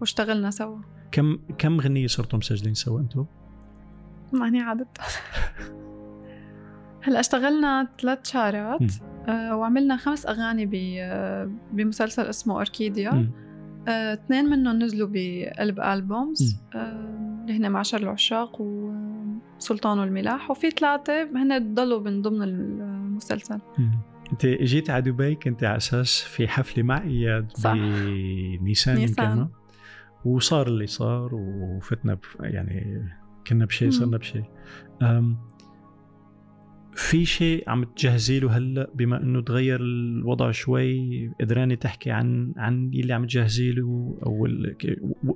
واشتغلنا 0.00 0.50
سوا. 0.50 0.78
كم 1.12 1.38
كم 1.58 1.80
غنية 1.80 2.06
صرتوا 2.06 2.38
مسجلين 2.38 2.74
سوا 2.74 3.00
أنتم؟ 3.00 3.26
ماني 4.32 4.60
عدد 4.60 4.86
هلأ 7.02 7.20
اشتغلنا 7.20 7.88
ثلاث 8.00 8.18
شهرات. 8.30 8.92
آه 9.28 9.56
وعملنا 9.56 9.96
خمس 9.96 10.26
أغاني 10.26 11.02
آه 11.02 11.50
بمسلسل 11.72 12.22
اسمه 12.22 12.54
اوركيديا. 12.54 13.30
آه، 13.88 14.14
اثنين 14.14 14.44
منهم 14.44 14.82
نزلوا 14.82 15.08
بقلب 15.12 15.80
ألبومز. 15.80 16.62
آه، 16.74 17.40
اللي 17.40 17.58
هن 17.58 17.70
معشر 17.72 17.98
العشاق 17.98 18.60
وسلطان 18.60 19.98
والملاح 19.98 20.50
وفي 20.50 20.70
ثلاثة 20.70 21.22
هن 21.22 21.74
ضلوا 21.74 22.00
من 22.00 22.22
ضمن 22.22 22.42
المسلسل. 22.42 23.58
انت 24.32 24.44
اجيت 24.44 24.90
على 24.90 25.02
دبي 25.02 25.34
كنت 25.34 25.64
على 25.64 25.76
أساس 25.76 26.22
في 26.22 26.48
حفلة 26.48 26.84
مع 26.84 27.02
اياد 27.02 27.52
صح. 27.52 27.72
بنيسان 28.60 28.96
نيسان. 28.96 29.48
وصار 30.24 30.66
اللي 30.66 30.86
صار 30.86 31.34
وفتنا. 31.34 32.18
يعني 32.40 33.08
كنا 33.46 33.64
بشيء. 33.64 33.90
صرنا 33.90 34.16
بشيء 34.16 34.44
في 36.94 37.24
شيء 37.24 37.70
عم 37.70 37.84
تجهزي 37.84 38.40
له 38.40 38.56
هلأ 38.56 38.90
بما 38.94 39.22
إنه 39.22 39.40
تغير 39.42 39.80
الوضع 39.80 40.50
شوي 40.50 41.28
قدراني 41.40 41.76
تحكي 41.76 42.10
عن 42.10 42.54
عن 42.56 42.90
اللي 42.94 43.12
عم 43.12 43.24
تجهزي 43.26 43.72
له 43.72 44.18
أو 44.26 44.48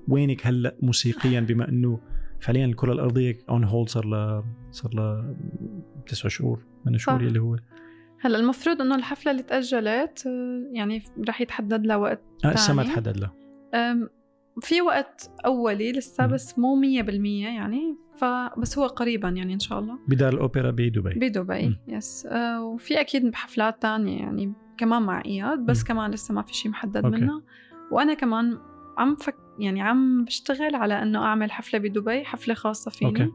وينك 0.09 0.47
هلأ 0.47 0.77
موسيقيا 0.83 1.41
بما 1.41 1.69
إنه 1.69 2.01
فعليا 2.41 2.65
الكرة 2.67 2.93
الأرضية 2.93 3.39
اون 3.51 3.65
هولد 3.65 3.89
صار 3.89 4.07
لها 4.07 4.45
صار 4.71 4.95
لها 4.95 5.37
تسع 6.07 6.29
شهور 6.29 6.65
من 6.87 6.99
شهور. 6.99 7.21
اللي 7.21 7.39
هو 7.39 7.57
هلأ 8.21 8.39
المفروض 8.39 8.81
إنه 8.81 8.95
الحفلة 8.95 9.33
اللي 9.33 9.43
تأجلت 9.43 10.27
آه، 10.27 10.71
يعني 10.73 11.03
رح 11.29 11.41
يتحدد 11.41 11.87
لها 11.87 11.97
وقت 11.97 12.21
آه، 12.45 12.53
لسه 12.55 12.75
ما. 12.75 12.83
تحدد 12.83 13.17
له 13.17 13.31
أم، 13.75 14.09
في 14.61 14.83
وقت 14.83 15.31
أولي 15.47 15.93
لسه. 15.93 16.27
بس 16.27 16.59
مو 16.59 16.75
مية 16.75 17.03
بالمية 17.03 17.47
يعني 17.47 17.97
فبس 18.17 18.79
هو 18.79 18.87
قريبا 18.87 19.29
يعني 19.29 19.55
إن 19.55 19.59
شاء 19.59 19.79
الله 19.79 19.99
بدار 20.09 20.33
الأوبرا 20.35 20.71
بدبي 20.71 21.15
بدبي. 21.15 21.77
yes 21.89 22.27
آه، 22.27 22.65
وفي 22.65 23.01
أكيد 23.01 23.35
حفلات 23.35 23.83
تانية 23.83 24.19
يعني 24.21 24.53
كمان 24.79 25.03
مع 25.03 25.23
إياد 25.25 25.59
بس 25.59 25.81
مم. 25.81 25.87
كمان 25.87 26.11
لسه 26.11 26.35
ما 26.35 26.43
في 26.43 26.55
شيء 26.55 26.71
محدد 26.71 27.05
okay. 27.05 27.17
منها 27.21 27.43
وأنا 27.91 28.15
كمان 28.15 28.59
عم 28.99 29.17
فك 29.17 29.37
يعني 29.59 29.83
عم 29.83 30.25
بشتغل 30.25 30.75
على 30.75 31.03
إنه 31.03 31.23
أعمل 31.25 31.53
حفلة 31.53 31.81
بدبي 31.81 32.25
حفلة 32.25 32.55
خاصة 32.55 32.91
فيني 32.91 33.11
okay. 33.11 33.33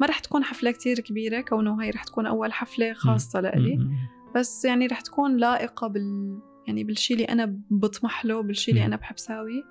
ما 0.00 0.06
رح 0.06 0.18
تكون 0.18 0.44
حفلة 0.44 0.70
كتير 0.70 1.00
كبيرة 1.00 1.40
كونه 1.40 1.82
هي 1.82 1.90
رح 1.90 2.04
تكون 2.04 2.26
أول 2.26 2.52
حفلة 2.52 2.92
خاصة 2.92 3.40
لإلي 3.40 3.76
م- 3.76 3.80
م- 3.80 3.96
بس 4.36 4.64
يعني 4.64 4.86
رح 4.86 5.00
تكون 5.00 5.36
لائقة 5.36 5.86
بال 5.86 6.38
يعني 6.66 6.84
بالشي 6.84 7.14
اللي 7.14 7.24
أنا 7.24 7.58
بطمح 7.70 8.24
له 8.24 8.40
بالشي 8.42 8.70
اللي. 8.70 8.86
أنا 8.86 8.96
بحب 8.96 9.18
ساويه 9.18 9.62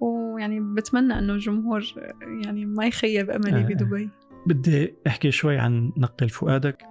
ويعني 0.00 0.60
بتمنى 0.60 1.18
إنه 1.18 1.32
الجمهور 1.32 1.84
يعني 2.44 2.64
ما 2.64 2.86
يخيب 2.86 3.30
أملي 3.30 3.60
آه. 3.60 3.62
بدبي. 3.62 4.10
بدي 4.46 4.94
أحكي 5.06 5.30
شوي 5.30 5.58
عن 5.58 5.92
نقل 5.96 6.28
فؤادك. 6.28 6.82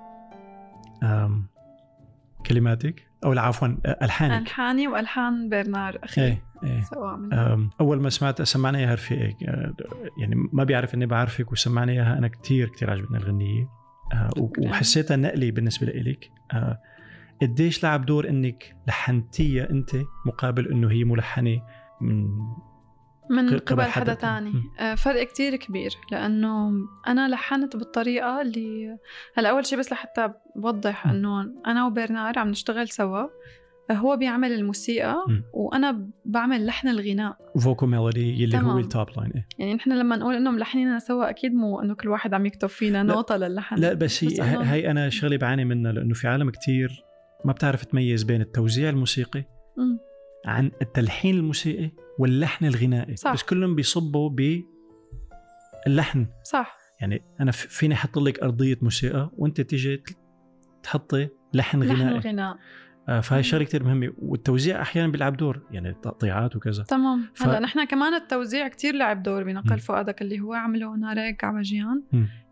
كلماتك. 2.45 3.09
أو 3.25 3.31
عفوا 3.31 3.67
ألحانك. 4.01 4.41
ألحاني 4.41 4.87
وألحان 4.87 5.49
برنار 5.49 5.99
أخي. 6.03 6.21
إيه 6.21 6.43
إيه. 6.63 7.69
أول 7.81 8.01
ما 8.01 8.09
سمعت 8.09 8.41
سمعنا 8.41 8.77
إياها 8.77 8.93
رفيقك 8.93 9.43
أه، 9.43 9.73
يعني 10.17 10.35
ما 10.53 10.63
بيعرف 10.63 10.95
إني 10.95 11.05
بعرفك 11.05 11.51
وسمعنا 11.51 11.91
إياها 11.91 12.17
أنا 12.17 12.27
كتير 12.27 12.69
كتير 12.69 12.91
عجبتني 12.91 13.17
الغنية. 13.17 13.69
وحسيتها 14.59 15.17
نقلي 15.17 15.51
بالنسبة 15.51 15.87
لإلك. 15.87 16.31
قديش 17.41 17.83
لعب 17.83 18.05
دور 18.05 18.29
إنك 18.29 18.75
لحنتيها 18.87 19.69
أنت 19.69 19.91
مقابل 20.25 20.71
إنه 20.71 20.91
هي 20.91 21.03
ملحنه 21.03 21.61
من 22.01 22.27
من 23.29 23.49
قبل 23.49 23.59
قبل 23.59 23.83
حدا 23.83 24.13
تاني. 24.13 24.51
آه، 24.79 24.95
فرق 24.95 25.23
كتير 25.27 25.55
كبير 25.55 25.91
لأنه 26.11 26.71
أنا 27.07 27.27
لحنت 27.27 27.75
بالطريقة 27.75 28.41
اللي 28.41 28.97
هلأ 29.37 29.49
أول 29.49 29.65
شي 29.65 29.75
بس 29.75 29.91
لحتى 29.91 30.29
بوضح. 30.55 31.07
إنه 31.07 31.41
أنا 31.67 31.85
وبرنار 31.85 32.39
عم 32.39 32.47
نشتغل 32.49 32.89
سوا 32.89 33.27
هو 33.91 34.17
بيعمل 34.17 34.51
الموسيقى 34.51 35.15
م. 35.27 35.41
وأنا 35.53 36.09
بعمل 36.25 36.65
لحن 36.65 36.87
الغناء 36.87 37.37
vocal 37.59 37.85
melody 37.85 38.43
يلي 38.43 38.57
هو 38.57 38.61
تمام. 38.61 38.77
ال 38.77 38.85
top 38.85 39.07
line 39.17 39.31
إيه. 39.35 39.47
يعني 39.59 39.73
نحن 39.73 39.91
لما 39.91 40.15
نقول 40.15 40.35
إنه 40.35 40.51
ملحنين 40.51 40.99
سوا 40.99 41.29
أكيد 41.29 41.53
مو 41.53 41.81
إنه 41.81 41.93
كل 41.95 42.09
واحد 42.09 42.33
عم 42.33 42.45
يكتب 42.45 42.67
فينا. 42.67 43.03
نوتة 43.03 43.37
للحن 43.37 43.75
لا 43.75 43.93
بس 43.93 44.23
هي 44.23 44.27
بس 44.27 44.39
إنه- 44.39 44.43
هي 44.43 44.91
أنا 44.91 45.09
شغلي 45.09 45.37
بعاني 45.37 45.65
منها 45.65 45.91
لأنه 45.91 46.13
في 46.13 46.27
عالم 46.27 46.49
كتير 46.49 47.03
ما 47.45 47.53
بتعرف 47.53 47.85
تميز 47.85 48.23
بين 48.23 48.41
التوزيع 48.41 48.89
الموسيقي 48.89 49.39
م. 49.77 49.97
عن 50.45 50.71
التلحين 50.81 51.35
الموسيقي 51.35 51.91
واللحن 52.19 52.65
الغنائي 52.65 53.15
صح. 53.15 53.33
بس 53.33 53.43
كلهم 53.43 53.75
بيصبوا 53.75 54.29
باللحن 55.85 56.27
صح 56.43 56.77
يعني 57.01 57.21
أنا 57.39 57.51
فيني 57.51 57.93
أحط 57.93 58.17
لك 58.17 58.39
أرضية 58.39 58.77
موسيقى 58.81 59.31
وأنت 59.37 59.61
تيجي 59.61 60.03
تحطي 60.83 61.29
لحن 61.53 61.83
لحن 61.83 61.91
غنائي 62.01 62.17
الغناء 62.17 62.57
آه، 63.09 63.19
فهي. 63.19 63.43
شغلة 63.43 63.63
كتير 63.63 63.83
مهمة 63.83 64.13
والتوزيع 64.17 64.81
أحيانا 64.81 65.11
بيلعب 65.11 65.37
دور 65.37 65.61
يعني 65.71 65.93
تقطيعات 65.93 66.55
وكذا 66.55 66.83
تمام 66.83 67.29
ف- 67.33 67.43
هلأ 67.43 67.59
نحن 67.59 67.83
كمان 67.83 68.13
التوزيع 68.13 68.67
كتير 68.67 68.95
لعب 68.95 69.23
دور. 69.23 69.43
بنقل 69.43 69.79
فؤادك 69.79 70.21
اللي 70.21 70.39
هو 70.39 70.53
عمله 70.53 70.95
ناريك 70.95 71.43
عبجيان. 71.43 72.03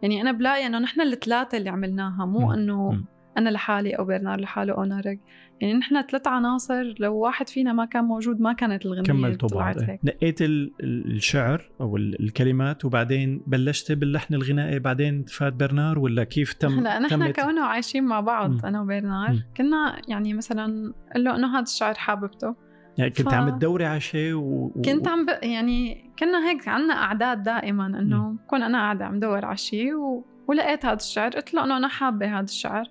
يعني 0.01 0.21
أنا 0.21 0.31
بلاقي 0.31 0.65
إنه 0.67 0.79
نحن 0.79 1.01
الثلاثة 1.01 1.57
اللي 1.57 1.69
عملناها 1.69 2.25
مو. 2.25 2.53
إنه. 2.53 3.03
أنا 3.37 3.49
لحالي 3.49 3.91
أو 3.93 4.05
برنار 4.05 4.39
لحاله 4.39 4.73
أو 4.73 4.83
نارك 4.83 5.19
يعني 5.61 5.73
نحن 5.73 6.01
ثلاث 6.01 6.27
عناصر 6.27 6.93
لو 6.99 7.15
واحد 7.15 7.49
فينا 7.49 7.73
ما 7.73 7.85
كان 7.85 8.03
موجود 8.03 8.41
ما 8.41 8.53
كانت 8.53 8.85
الغنية 8.85 9.03
كملتوا 9.03 9.49
بعض. 9.49 9.77
هيك 9.79 9.99
نقيت 10.03 10.41
ال- 10.41 10.71
ال- 10.83 11.11
الشعر 11.15 11.69
أو 11.81 11.97
ال- 11.97 12.19
الكلمات 12.23 12.85
وبعدين 12.85 13.41
بلشت 13.47 13.91
باللحن 13.91 14.33
الغنائي 14.33 14.79
بعدين 14.79 15.23
فات 15.23 15.53
برنار 15.53 15.99
ولا 15.99 16.23
كيف 16.23 16.53
تم 16.53 16.79
هلا 16.79 16.99
نحن 16.99 17.31
كونه 17.31 17.61
عايشين 17.65 18.03
مع 18.03 18.19
بعض 18.19 18.49
م. 18.49 18.65
أنا 18.65 18.81
وبرنار 18.81 19.31
م. 19.31 19.43
كنا 19.57 20.01
يعني 20.07 20.33
مثلا 20.33 20.93
قل 21.15 21.23
له 21.23 21.35
إنه 21.35 21.53
هذا 21.55 21.63
الشعر 21.63 21.93
حاببته 21.93 22.55
يعني 22.97 23.09
كنت 23.11 23.29
ف- 23.29 23.33
عم 23.33 23.49
تدوري 23.49 23.85
على 23.85 23.99
شيء 23.99 24.33
و... 24.33 24.69
كنت 24.85 25.07
عم 25.07 25.25
ب... 25.25 25.29
يعني 25.43 26.11
كنا 26.19 26.49
هيك 26.49 26.67
عنا 26.67 26.93
أعداد 26.93 27.43
دائما 27.43 27.85
إنه. 27.85 28.31
بكون 28.45 28.63
أنا 28.63 28.77
قاعدة 28.77 29.05
عم 29.05 29.19
دور 29.19 29.45
على 29.45 29.57
شيء 29.57 29.93
و... 29.93 30.25
ولقيت 30.47 30.85
هذا 30.85 30.93
الشعر 30.95 31.31
قلت 31.31 31.53
له 31.53 31.63
إنه 31.63 31.77
أنا 31.77 31.87
حابة 31.87 32.25
هذا 32.37 32.43
الشعر 32.43 32.85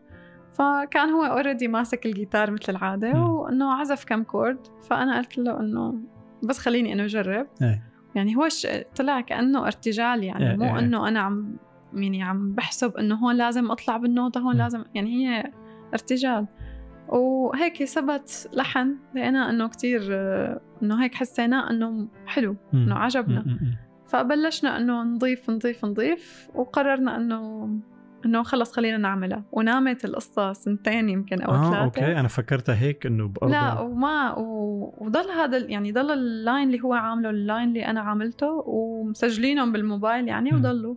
فكان 0.58 1.10
هو 1.10 1.24
already 1.24 1.68
ماسك 1.68 2.06
الجيتار 2.06 2.50
مثل 2.50 2.64
العادة 2.68 3.12
م. 3.12 3.30
وإنه 3.30 3.72
عزف 3.72 4.04
كم 4.04 4.22
chord 4.22 4.58
فأنا 4.82 5.18
قلت 5.18 5.38
له 5.38 5.60
إنه 5.60 5.94
بس 6.42 6.58
خليني 6.58 6.92
انه 6.92 7.04
أجرب 7.04 7.46
إيه. 7.62 7.82
يعني 8.14 8.36
هو 8.36 8.48
ش... 8.48 8.66
طلع 8.96 9.20
كأنه 9.20 9.66
ارتجال 9.66 10.24
يعني 10.24 10.50
إيه، 10.50 10.56
مو 10.56 10.64
إيه. 10.64 10.78
إنه 10.78 11.08
أنا 11.08 11.20
عم 11.20 11.56
يعني 11.92 12.22
عم 12.22 12.52
بحسب 12.52 12.96
إنه 12.96 13.14
هون 13.14 13.36
لازم 13.36 13.70
أطلع 13.70 13.96
بالنوتة 13.96 14.40
هون 14.40 14.54
م. 14.54 14.58
لازم 14.58 14.84
يعني 14.94 15.10
هي 15.10 15.52
ارتجال 15.94 16.46
وهيك 17.08 17.84
ثبت 17.84 18.50
لحن 18.52 18.96
لقينا 19.14 19.50
إنه 19.50 19.68
كتير 19.68 20.08
آه، 20.10 20.60
إنه 20.82 21.02
هيك 21.02 21.14
حسيناه 21.14 21.70
إنه 21.70 22.08
حلو. 22.26 22.56
إنه 22.74 22.94
عجبنا. 22.94 23.58
فبلشنا 24.06 24.76
إنه 24.76 25.02
نضيف 25.02 25.50
نضيف 25.50 25.84
نضيف 25.84 26.50
وقررنا 26.54 27.16
إنه 27.16 27.68
إنه 28.26 28.42
خلص 28.42 28.72
خلينا 28.72 28.96
نعملها. 28.96 29.44
ونامت 29.52 30.04
القصة 30.04 30.52
سنتين 30.52 31.08
يمكن 31.08 31.42
أو 31.42 31.54
آه 31.54 31.70
ثلاثة. 31.70 31.84
okay. 31.84 32.20
أنا 32.20 32.28
فكرتها 32.28 32.74
هيك 32.74 33.06
إنه 33.06 33.28
بأربع. 33.28 33.74
لا 33.74 33.80
وما 33.80 34.38
و... 34.38 34.94
وضل 34.98 35.30
هذا 35.30 35.58
يعني 35.58 35.92
ضل 35.92 36.10
ال 36.10 36.22
line 36.22 36.68
اللي 36.68 36.80
هو 36.80 36.92
عامله 36.92 37.30
ال 37.30 37.38
line 37.38 37.68
اللي 37.68 37.86
أنا 37.86 38.00
عاملته 38.00 38.64
ومسجلينهم 38.66 39.72
بالموبايل 39.72 40.28
يعني. 40.28 40.54
وضلوا 40.54 40.94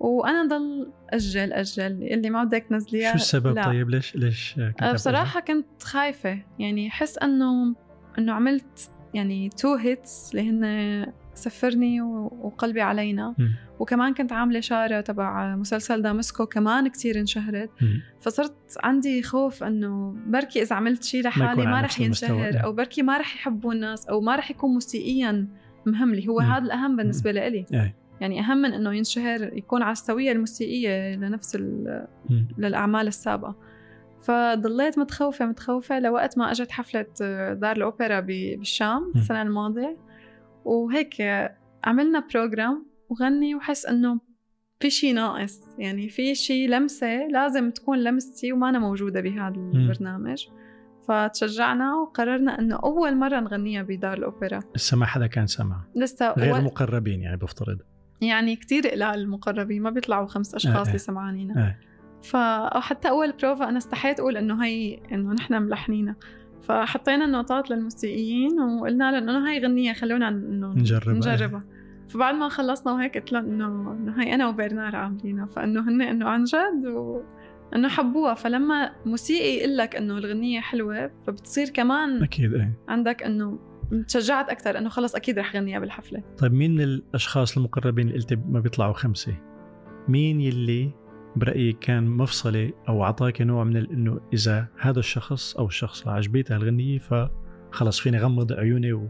وأنا 0.00 0.44
ضل 0.44 0.92
أجل 1.10 1.52
أجل. 1.52 2.02
اللي 2.02 2.30
ما 2.30 2.44
بدك 2.44 2.66
تنزليها 2.70 3.10
شو 3.10 3.16
السبب 3.16 3.54
لا. 3.54 3.64
طيب؟ 3.64 3.90
ليش 3.90 4.16
ليش 4.16 4.54
كنت 4.54 4.82
أه 4.82 4.92
بصراحة 4.92 5.40
كنت 5.40 5.82
خايفة. 5.82 6.38
يعني 6.58 6.90
حس 6.90 7.18
إنه 7.18 7.74
إنه 8.18 8.32
عملت 8.32 8.90
يعني 9.14 9.48
two 9.48 9.74
hits 9.74 10.30
اللي 10.34 10.50
هن 10.50 11.12
سفرني 11.34 12.00
وقلبي 12.00 12.80
علينا 12.80 13.34
م. 13.38 13.48
وكمان 13.78 14.14
كنت 14.14 14.32
عاملة 14.32 14.60
شاره 14.60 15.00
تبع 15.00 15.56
مسلسل 15.56 16.02
دامسكو 16.02 16.46
كمان 16.46 16.88
كتير 16.88 17.20
انشهرت 17.20 17.70
م. 17.82 17.86
فصرت 18.20 18.54
عندي 18.82 19.22
خوف 19.22 19.64
إنه 19.64 20.16
بركي 20.26 20.62
إذا 20.62 20.76
عملت 20.76 21.04
شيء 21.04 21.22
لحالي 21.24 21.66
ما, 21.66 21.80
رح 21.80 22.00
ينشهر 22.00 22.44
إيه. 22.44 22.58
أو 22.58 22.72
بركي 22.72 23.02
ما 23.02 23.18
رح 23.18 23.34
يحبوا 23.34 23.72
الناس 23.72 24.06
أو 24.08 24.20
ما 24.20 24.36
رح 24.36 24.50
يكون 24.50 24.70
موسيقيا 24.70 25.48
مهم 25.86 26.14
لي 26.14 26.28
هو 26.28 26.38
م. 26.38 26.42
هذا 26.42 26.64
الأهم 26.64 26.96
بالنسبة 26.96 27.32
لإلي 27.32 27.66
إيه. 27.72 27.94
يعني 28.20 28.40
أهم 28.40 28.58
من 28.58 28.72
إنه 28.72 28.92
ينشهر 28.94 29.42
يكون 29.56 29.82
على 29.82 29.92
السوية 29.92 30.32
الموسيقية 30.32 31.16
لنفس 31.16 31.56
ال- 31.56 32.06
م. 32.30 32.44
للأعمال 32.58 33.06
السابقة 33.06 33.56
فضليت 34.22 34.98
متخوفة 34.98 35.46
متخوفة 35.46 35.98
لوقت 35.98 36.38
ما 36.38 36.50
أجت 36.50 36.70
حفلة 36.70 37.06
دار 37.54 37.76
الأوبرا 37.76 38.20
ب- 38.20 38.26
بالشام 38.58 39.12
م. 39.14 39.18
السنة 39.18 39.42
الماضية 39.42 39.96
وهيك 40.64 41.14
عملنا 41.84 42.24
بروجرام 42.34 42.86
وغني 43.08 43.54
وحس 43.54 43.86
إنه 43.86 44.20
في 44.80 44.90
شيء 44.90 45.14
ناقص. 45.14 45.60
يعني 45.78 46.08
في 46.08 46.34
شيء 46.34 46.68
لمسة 46.68 47.26
لازم 47.26 47.70
تكون 47.70 47.98
لمستي 47.98 48.52
وما 48.52 48.68
أنا 48.68 48.78
موجودة 48.78 49.20
بهذا 49.20 49.54
البرنامج. 49.56 50.46
فتشجعنا 51.08 51.94
وقررنا 51.94 52.58
إنه 52.58 52.76
أول 52.76 53.16
مرة 53.16 53.40
نغنيها 53.40 53.82
بدار 53.82 54.18
الأوبرا. 54.18 54.60
لسه 54.76 54.96
ما 54.96 55.06
حدا 55.06 55.26
كان 55.26 55.46
سمع؟ 55.46 55.80
لسه 55.96 56.32
غير 56.32 56.52
و- 56.52 56.56
المقربين 56.56 57.20
يعني 57.20 57.36
بفترض. 57.36 57.78
يعني 58.20 58.56
كتير 58.56 58.88
قلال 58.88 59.20
المقربين 59.20 59.82
ما 59.82 59.90
بيطلعوا 59.90 60.26
خمس 60.26 60.54
أشخاص 60.54 60.76
آه، 60.76 60.80
آه. 60.82 60.86
اللي 60.86 60.98
سمعانينا 60.98 61.66
إيه. 61.66 61.80
فحتى 62.22 63.08
أول 63.08 63.32
بروفا 63.32 63.68
أنا 63.68 63.78
استحيت 63.78 64.20
أقول 64.20 64.36
إنه 64.36 64.64
هي 64.64 65.00
إنه 65.12 65.32
نحن 65.32 65.62
ملحنينها. 65.62 66.16
فحطينا 66.68 67.24
النوتات 67.24 67.70
للموسيقيين 67.70 68.60
وقلنا 68.60 69.12
لهم 69.12 69.28
إنه 69.28 69.50
هي 69.50 69.58
غنية 69.58 69.92
خلونا 69.92 70.28
إنه 70.28 70.74
نجربها. 70.74 71.14
نجربها. 71.14 71.64
فبعد 72.08 72.34
ما 72.34 72.48
خلصنا 72.48 72.92
وهيك 72.92 73.18
قلت 73.18 73.32
لهم 73.32 73.44
إنه 73.44 73.92
إنه 73.92 74.22
هي 74.22 74.34
أنا 74.34 74.48
وبرنار 74.48 74.96
عاملينها. 74.96 75.46
فإنه 75.46 75.88
هن 75.88 76.02
إنه 76.02 76.28
عن 76.28 76.44
جد 76.44 76.86
و 76.86 77.20
إنه 77.74 77.88
حبوها. 77.88 78.34
فلما 78.34 78.92
موسيقي 79.06 79.56
يقول 79.56 79.76
لك 79.76 79.96
إنه 79.96 80.18
الغنية 80.18 80.60
حلوة 80.60 81.10
فبتصير 81.26 81.68
كمان 81.68 82.22
أكيد 82.22 82.54
إيه. 82.54 82.78
عندك 82.88 83.22
إنه 83.22 83.58
تشجعت 84.08 84.48
أكثر 84.48 84.78
إنه 84.78 84.88
خلص 84.88 85.14
أكيد 85.14 85.38
رح 85.38 85.56
غنيها 85.56 85.78
بالحفلة. 85.78 86.22
طيب 86.38 86.52
مين 86.52 86.74
من 86.74 86.80
الأشخاص 86.80 87.56
المقربين 87.56 88.08
اللي 88.08 88.18
قلت 88.18 88.38
ما 88.48 88.60
بيطلعوا 88.60 88.92
خمسة؟ 88.92 89.34
مين 90.08 90.40
يلي 90.40 90.90
برايك 91.36 91.78
كان 91.78 92.06
مفصلي 92.06 92.72
أو 92.88 93.04
أعطاك 93.04 93.42
نوع 93.42 93.64
من 93.64 93.76
إنه 93.76 94.20
إذا 94.32 94.66
هذا 94.80 94.98
الشخص 94.98 95.56
أو 95.56 95.66
الشخص 95.66 96.08
عجبيته 96.08 96.56
الغنية 96.56 96.98
فخلص 96.98 98.00
فيني 98.00 98.18
غمض 98.18 98.52
عيوني 98.52 98.92
و 98.92 99.08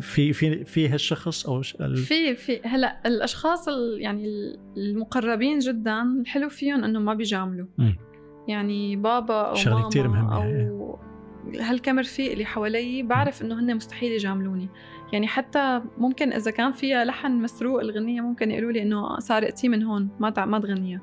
في 0.00 0.32
في 0.32 0.64
في, 0.64 0.88
هالشخص 0.88 1.46
أو 1.46 1.62
ال... 1.80 1.96
في 1.96 2.34
في 2.34 2.60
هلا 2.64 3.00
الأشخاص 3.06 3.68
ال- 3.68 4.00
يعني 4.00 4.24
ال- 4.24 4.58
المقربين 4.76 5.58
جدا 5.58 6.02
الحلو 6.02 6.48
فيهم 6.48 6.84
إنه 6.84 6.98
ما 6.98 7.14
بيجاملوا. 7.14 7.66
يعني 8.48 8.96
بابا 8.96 9.42
أو 9.42 9.54
شغلة 9.54 9.76
ماما 9.76 9.88
كتير 9.88 10.08
مهمة، 10.08 10.36
أو 10.36 10.98
هالكم 11.60 11.98
رفيق 11.98 12.32
اللي 12.32 12.44
حوالي 12.44 13.02
بعرف 13.02 13.42
إنه 13.42 13.60
هن 13.60 13.76
مستحيل 13.76 14.12
يجاملوني. 14.12 14.68
يعني 15.12 15.26
حتى 15.26 15.82
ممكن 15.98 16.32
إذا 16.32 16.50
كان 16.50 16.72
فيها 16.72 17.04
لحن 17.04 17.32
مسروق 17.32 17.80
الغنيه 17.80 18.20
ممكن 18.20 18.50
يقولوا 18.50 18.72
لي 18.72 18.82
إنه 18.82 19.18
سارقتي 19.18 19.68
من 19.68 19.82
هون 19.82 20.08
ما 20.20 20.44
ما 20.44 20.58
تغنيها 20.58 21.00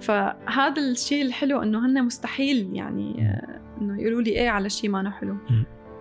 فهذا 0.00 0.82
الشيء 0.82 1.22
الحلو 1.22 1.62
إنه 1.62 1.86
هن 1.86 2.04
مستحيل 2.04 2.70
يعني 2.72 3.40
إنه 3.80 4.00
يقولوا 4.00 4.22
لي 4.22 4.30
إيه 4.30 4.48
على 4.48 4.70
شيء 4.70 4.90
ما 4.90 5.10
حلو. 5.10 5.36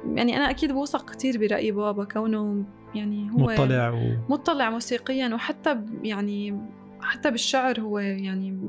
يعني 0.05 0.37
أنا 0.37 0.49
أكيد 0.49 0.71
بوثق 0.71 1.09
كثير 1.09 1.37
برأي 1.37 1.71
بابا 1.71 2.03
كونه 2.03 2.65
يعني 2.95 3.31
هو 3.31 3.37
مطلع 3.37 3.89
و... 3.89 3.99
مطلع 4.29 4.69
موسيقيا 4.69 5.33
وحتى 5.33 5.81
يعني 6.03 6.59
حتى 7.01 7.31
بالشعر 7.31 7.79
هو 7.79 7.99
يعني 7.99 8.59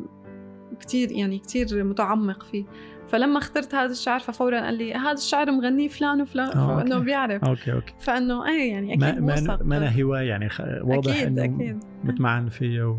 كتير 0.81 1.13
يعني 1.13 1.39
كتير 1.39 1.85
متعمق 1.85 2.43
فيه. 2.43 2.65
فلما 3.09 3.39
اخترت 3.39 3.75
هذا 3.75 3.93
الشعر 3.93 4.19
ففورا 4.21 4.61
قال 4.61 4.75
لي 4.75 4.95
هذا 4.95 5.13
الشعر 5.13 5.51
مغنيه 5.53 5.89
فلان 5.89 6.21
وفلان. 6.23 6.49
آه، 6.49 6.77
فإنه 6.79 6.95
أوكي. 6.95 7.05
بيعرف. 7.05 7.45
okay 7.45 7.73
okay. 7.73 7.95
فإنه 8.01 8.49
إيه 8.49 8.71
يعني 8.73 8.89
أكيد 8.95 9.23
ما 9.23 9.59
ما 9.65 9.77
أنا 9.77 10.03
هواية 10.03 10.29
يعني. 10.29 10.49
واضح 10.83 11.17
أكيد 11.17 11.39
إنه 11.39 11.45
أكيد. 11.57 11.85
متمعن 12.05 12.49
فيها 12.49 12.85
و... 12.85 12.97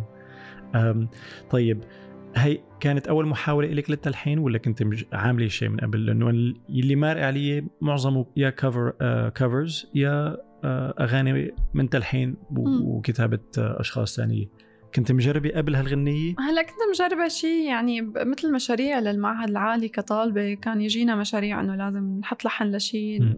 طيب. 1.50 1.84
هي 2.36 2.60
كانت 2.80 3.08
أول 3.08 3.26
محاولة 3.26 3.68
لك 3.68 3.90
للتلحين 3.90 4.40
ولا 4.40 4.58
كنت 4.58 4.84
عاملة 5.14 5.48
شيء 5.48 5.70
من 5.70 5.78
قبل؟ 5.78 6.06
لأنه 6.06 6.30
ال- 6.30 6.56
اللي 6.70 6.96
مارق 6.96 7.26
علي 7.26 7.68
معظمه 7.82 8.26
يا 8.36 8.50
cover 8.50 8.94
آه 9.02 9.30
covers 9.30 9.90
يا 9.96 10.38
آه 10.64 10.94
أغاني 11.00 11.54
من 11.74 11.90
تلحين. 11.90 12.36
وكتابة 12.56 13.40
آه 13.58 13.80
أشخاص 13.80 14.16
ثانية. 14.16 14.46
كنت 14.98 15.12
مجربة 15.12 15.50
قبل 15.50 15.76
هالغنية؟ 15.76 16.36
هلا 16.40 16.62
كنت 16.62 16.78
مجربة 16.94 17.28
شيء 17.28 17.68
يعني 17.68 18.02
مثل 18.02 18.54
مشاريع 18.54 19.00
للمعهد 19.00 19.50
العالي 19.50 19.88
كطالبة 19.88 20.54
كان 20.54 20.82
يجينا 20.82 21.16
مشاريع 21.16 21.62
إنه 21.62 21.76
لازم 21.76 22.20
نحط 22.20 22.46
لحن 22.46 22.76
لشيء. 22.76 23.36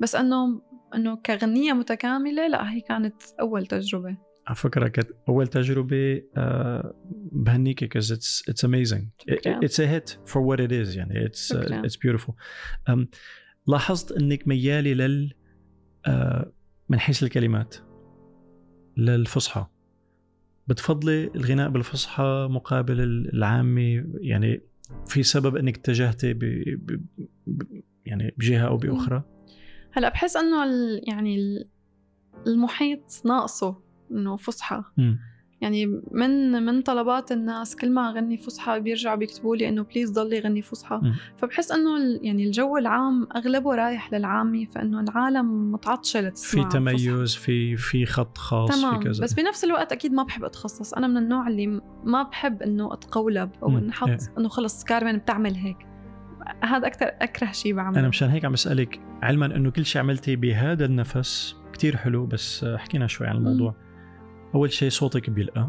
بس 0.00 0.14
إنه 0.14 0.62
إنه 0.94 1.16
كغنية 1.16 1.72
متكاملة 1.72 2.48
لا 2.48 2.72
هي 2.72 2.80
كانت 2.80 3.14
أول 3.40 3.66
تجربة. 3.66 4.16
على 4.46 4.56
فكرة 4.56 4.88
كانت 4.88 5.10
أول 5.28 5.46
تجربة 5.46 6.22
آه 6.36 6.94
بهنيكي 7.32 7.88
it's 8.00 8.42
it's 8.50 8.64
amazing. 8.64 9.04
شكراً. 9.30 9.60
it's 9.60 9.78
a 9.78 9.86
hit 9.86 10.10
for 10.32 10.40
what 10.40 10.60
it 10.60 10.72
is 10.72 10.96
يعني 10.96 11.30
it's 11.86 11.96
beautiful. 11.96 12.34
um, 12.90 13.06
لاحظت 13.66 14.12
إنك 14.12 14.48
ميالي 14.48 14.94
لل 14.94 15.34
آه 16.06 16.52
من 16.88 17.00
حيث 17.00 17.22
الكلمات 17.22 17.76
للفصحى. 18.96 19.66
بتفضلي 20.70 21.30
الغناء 21.34 21.68
بالفصحى 21.68 22.48
مقابل 22.50 23.00
العامي 23.34 24.04
يعني 24.20 24.60
في 25.06 25.22
سبب 25.22 25.56
إنك 25.56 25.78
اتجهتي 25.78 26.32
ب... 26.32 26.38
ب... 26.38 27.00
ب... 27.46 27.62
يعني 28.06 28.34
بجهة 28.38 28.66
أو 28.66 28.76
بأخرى؟ 28.76 29.22
هلا 29.92 30.08
بحس 30.08 30.36
إنه 30.36 30.64
ال- 30.64 31.00
يعني 31.08 31.36
ال- 31.36 31.68
المحيط 32.46 33.22
ناقصه 33.24 33.82
إنه 34.10 34.36
فصحى. 34.36 34.84
يعني 35.60 35.86
من 36.10 36.62
من 36.62 36.82
طلبات 36.82 37.32
الناس 37.32 37.76
كل 37.76 37.90
ما 37.90 38.10
اغني 38.10 38.36
فصحى 38.36 38.80
بيرجعوا 38.80 39.16
بيكتبوا 39.16 39.56
لي 39.56 39.68
إنه 39.68 39.82
بليز 39.82 40.10
ضلي 40.10 40.40
غني 40.40 40.62
فصحى 40.62 41.00
مم. 41.02 41.14
فبحس 41.36 41.72
إنه 41.72 42.18
يعني 42.22 42.46
الجو 42.46 42.76
العام 42.76 43.28
أغلبه 43.36 43.74
رايح 43.74 44.12
للعامي 44.12 44.66
فإنه 44.66 45.00
العالم 45.00 45.72
متعطشة 45.72 46.20
في 46.20 46.26
لتسمع 46.26 46.68
فصحى. 46.68 46.78
تميز 46.78 47.34
في 47.34 47.76
في 47.76 48.06
خط 48.06 48.38
خاص 48.38 48.80
تمام 48.80 48.98
في 48.98 49.04
كذا 49.04 49.24
بس 49.24 49.32
بنفس 49.32 49.64
الوقت 49.64 49.92
أكيد 49.92 50.12
ما 50.12 50.22
بحب 50.22 50.44
أتخصص 50.44 50.94
أنا 50.94 51.06
من 51.06 51.16
النوع 51.16 51.48
اللي 51.48 51.80
ما 52.04 52.22
بحب 52.22 52.62
إنه 52.62 52.92
أتقولب 52.92 53.50
أو 53.62 53.68
مم. 53.68 53.76
أنحط 53.76 54.08
إيه. 54.08 54.18
إنه 54.38 54.48
خلص 54.48 54.84
كارمن 54.84 55.18
بتعمل 55.18 55.54
هيك 55.54 55.76
هذا 56.64 56.86
أكثر 56.86 57.06
أكره 57.06 57.52
شيء 57.52 57.74
بعمله 57.74 58.00
أنا 58.00 58.08
مشان 58.08 58.28
هيك 58.28 58.44
عم 58.44 58.52
بسألك 58.52 59.00
علما 59.22 59.46
إنه 59.46 59.70
كل 59.70 59.84
شيء 59.84 60.02
عملتيه 60.02 60.36
بهذا 60.36 60.84
النفس 60.84 61.56
كتير 61.72 61.96
حلو 61.96 62.26
بس 62.26 62.64
حكينا 62.64 63.06
شوي 63.06 63.26
عن 63.26 63.36
الموضوع 63.36 63.74
أول 64.54 64.72
شيء 64.72 64.90
صوتك 64.90 65.30
بيلقى 65.30 65.68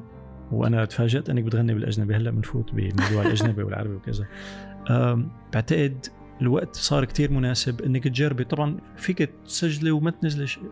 وأنا 0.52 0.86
تفاجأت 0.86 1.30
أنك 1.30 1.44
بتغني 1.44 1.74
بالأجنبي 1.74 2.16
هلأ 2.16 2.32
بنفوت 2.32 2.72
بموضوع 2.74 3.22
الأجنبي 3.22 3.64
والعربي 3.64 3.94
وكذا 3.96 4.26
بعتقد 5.54 6.06
الوقت 6.42 6.76
صار 6.76 7.06
كتير 7.06 7.32
مناسب 7.32 7.82
إنك 7.82 8.04
تجربي 8.04 8.44
طبعا 8.44 8.78
فيك 8.98 9.30
تسجلي 9.46 9.92
وما 9.92 10.12
تنزلي 10.12 10.48
شيء؟ 10.48 10.64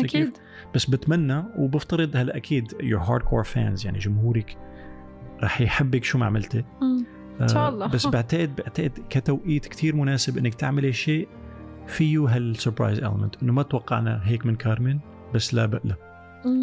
أكيد 0.00 0.36
بس 0.74 0.90
بتمنى 0.90 1.44
وبفترض 1.56 2.16
هلأ 2.16 2.36
أكيد 2.36 2.72
your 2.72 3.08
hardcore 3.08 3.46
fans 3.54 3.84
يعني 3.84 3.98
جمهورك 3.98 4.56
رح 5.42 5.60
يحبك 5.60 6.04
شو 6.04 6.18
ما 6.18 6.26
عملتي 6.26 6.64
مم. 6.82 7.04
إن 7.40 7.48
شاء 7.48 7.68
الله. 7.68 7.86
بس 7.86 8.06
بعتقد 8.06 8.56
بعتقد 8.56 8.92
كتوقيت 9.10 9.66
كتير 9.66 9.96
مناسب 9.96 10.38
إنك 10.38 10.54
تعملي 10.54 10.92
شيء 10.92 11.28
فيه 11.86 12.18
هالسربرايز 12.36 13.00
element 13.00 13.42
إنه 13.42 13.52
ما 13.52 13.62
توقعنا 13.62 14.20
هيك 14.24 14.46
من 14.46 14.56
كارمن 14.56 14.98
بس 15.34 15.54
لا 15.54 15.66
مم. 15.66 16.07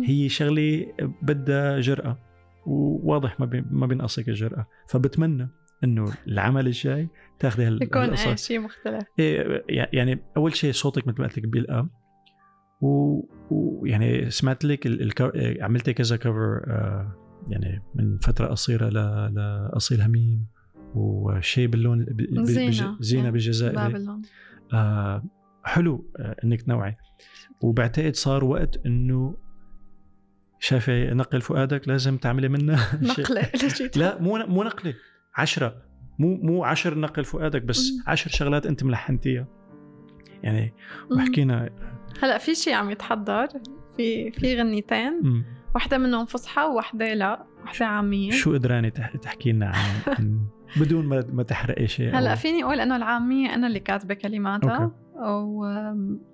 هي 0.03 0.29
شغلة 0.29 0.93
بدها 1.21 1.79
جرأة 1.79 2.19
وواضح 2.65 3.39
ما 3.39 3.45
بين 3.45 3.65
ما 3.71 3.87
بينقصك 3.87 4.29
الجرأة. 4.29 4.67
فبتمنى 4.89 5.49
إنه 5.83 6.05
العمل 6.27 6.67
الجاي 6.67 7.09
تاخذي 7.39 7.65
هال 7.65 7.83
يكون. 7.83 8.01
إيه 8.01 8.35
شيء 8.35 8.59
مختلف. 8.59 9.03
إيه 9.19 9.63
يعني 9.69 10.19
أول 10.37 10.55
شيء 10.55 10.71
صوتك 10.71 11.07
مثل 11.07 11.21
ما 11.21 11.27
قلت 11.27 11.37
لك 11.37 11.47
بيلقى 11.47 11.89
ويعني 12.81 14.29
سمعت 14.29 14.65
لك 14.65 14.87
ال... 14.87 15.21
ال... 15.21 15.63
عملتي 15.63 15.93
كذا 15.93 16.17
كفر 16.17 16.63
آه 16.67 17.15
يعني 17.49 17.83
من 17.95 18.17
فترة 18.17 18.47
قصيرة 18.47 18.89
ل... 18.89 18.93
لاصيل 19.35 20.01
هميم 20.01 20.45
وشيء 20.95 21.67
باللون 21.67 22.05
ب... 22.05 22.17
بج... 22.17 22.83
زينة 22.99 23.25
إيه. 23.25 23.31
بالجزائر 23.31 24.01
آه 24.73 25.23
حلو 25.63 26.11
آه 26.19 26.35
إنك 26.43 26.61
تنوعي. 26.61 26.97
وبعتقد 27.61 28.15
صار 28.15 28.43
وقت 28.43 28.85
إنه 28.85 29.37
شايفه 30.65 31.13
نقل 31.13 31.41
فؤادك 31.41 31.87
لازم 31.87 32.17
تعملي 32.17 32.47
منه 32.49 32.75
شيء. 33.15 33.25
نقلة 33.25 33.49
لا 33.95 34.21
مو 34.21 34.37
مو 34.37 34.63
نقلة 34.63 34.93
عشرة 35.35 35.75
مو 36.19 36.35
مو 36.43 36.63
عشر 36.63 36.97
نقل 36.99 37.25
فؤادك 37.25 37.61
بس. 37.61 37.91
عشر 38.07 38.29
شغلات 38.29 38.65
أنت 38.65 38.83
ملحنتيها 38.83 39.47
يعني. 40.43 40.73
وحكينا 41.11 41.69
هلأ 42.23 42.37
في 42.37 42.55
شيء 42.55 42.73
عم 42.73 42.89
يتحضر 42.89 43.47
في 43.97 44.31
في 44.31 44.57
غنيتين. 44.59 45.43
واحدة 45.75 45.97
منهم 45.97 46.25
فصحى 46.25 46.61
وواحدة 46.61 47.13
لا 47.13 47.45
واحدة 47.61 47.85
عامية 47.85 48.31
شو 48.31 48.53
قدراني 48.53 48.89
تح- 48.91 49.15
تحكي 49.15 49.51
لنا 49.51 49.71
عن 50.07 50.39
بدون 50.81 51.05
ما 51.05 51.25
ما 51.33 51.43
تحرقي 51.43 51.87
شيء 51.87 52.11
أو- 52.11 52.15
هلأ 52.15 52.35
فيني 52.35 52.63
أقول 52.63 52.79
إنه 52.79 52.95
العامية 52.95 53.53
أنا 53.55 53.67
اللي 53.67 53.79
كاتبة 53.79 54.13
كلماتها 54.13 54.91
okay. 55.15 55.45
و 55.45 55.65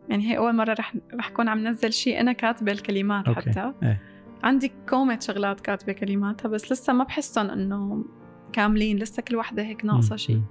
يعني 0.10 0.32
هي 0.32 0.38
أول 0.38 0.56
مرة 0.56 0.74
رح 0.74 0.94
رح 1.14 1.30
كون 1.30 1.48
عم 1.50 1.68
نزل 1.68 1.94
شيء 1.94 2.20
أنا 2.20 2.34
كاتبة 2.34 2.72
الكلمات 2.72 3.28
okay. 3.28 3.42
حتى 3.50 3.74
إيه. 3.84 4.02
عندي 4.44 4.72
كومة 4.90 5.20
شغلات 5.20 5.60
كاتبة 5.60 5.94
كلماتها 5.94 6.50
بس 6.50 6.72
لسه 6.72 6.94
ما 6.94 7.04
بحسهم 7.04 7.50
إنه 7.50 8.06
كاملين 8.54 8.98
لسه 8.98 9.22
كل 9.22 9.36
وحدة 9.36 9.64
هيك 9.64 9.86
ناقصة. 9.86 10.16
شيء. 10.16 10.42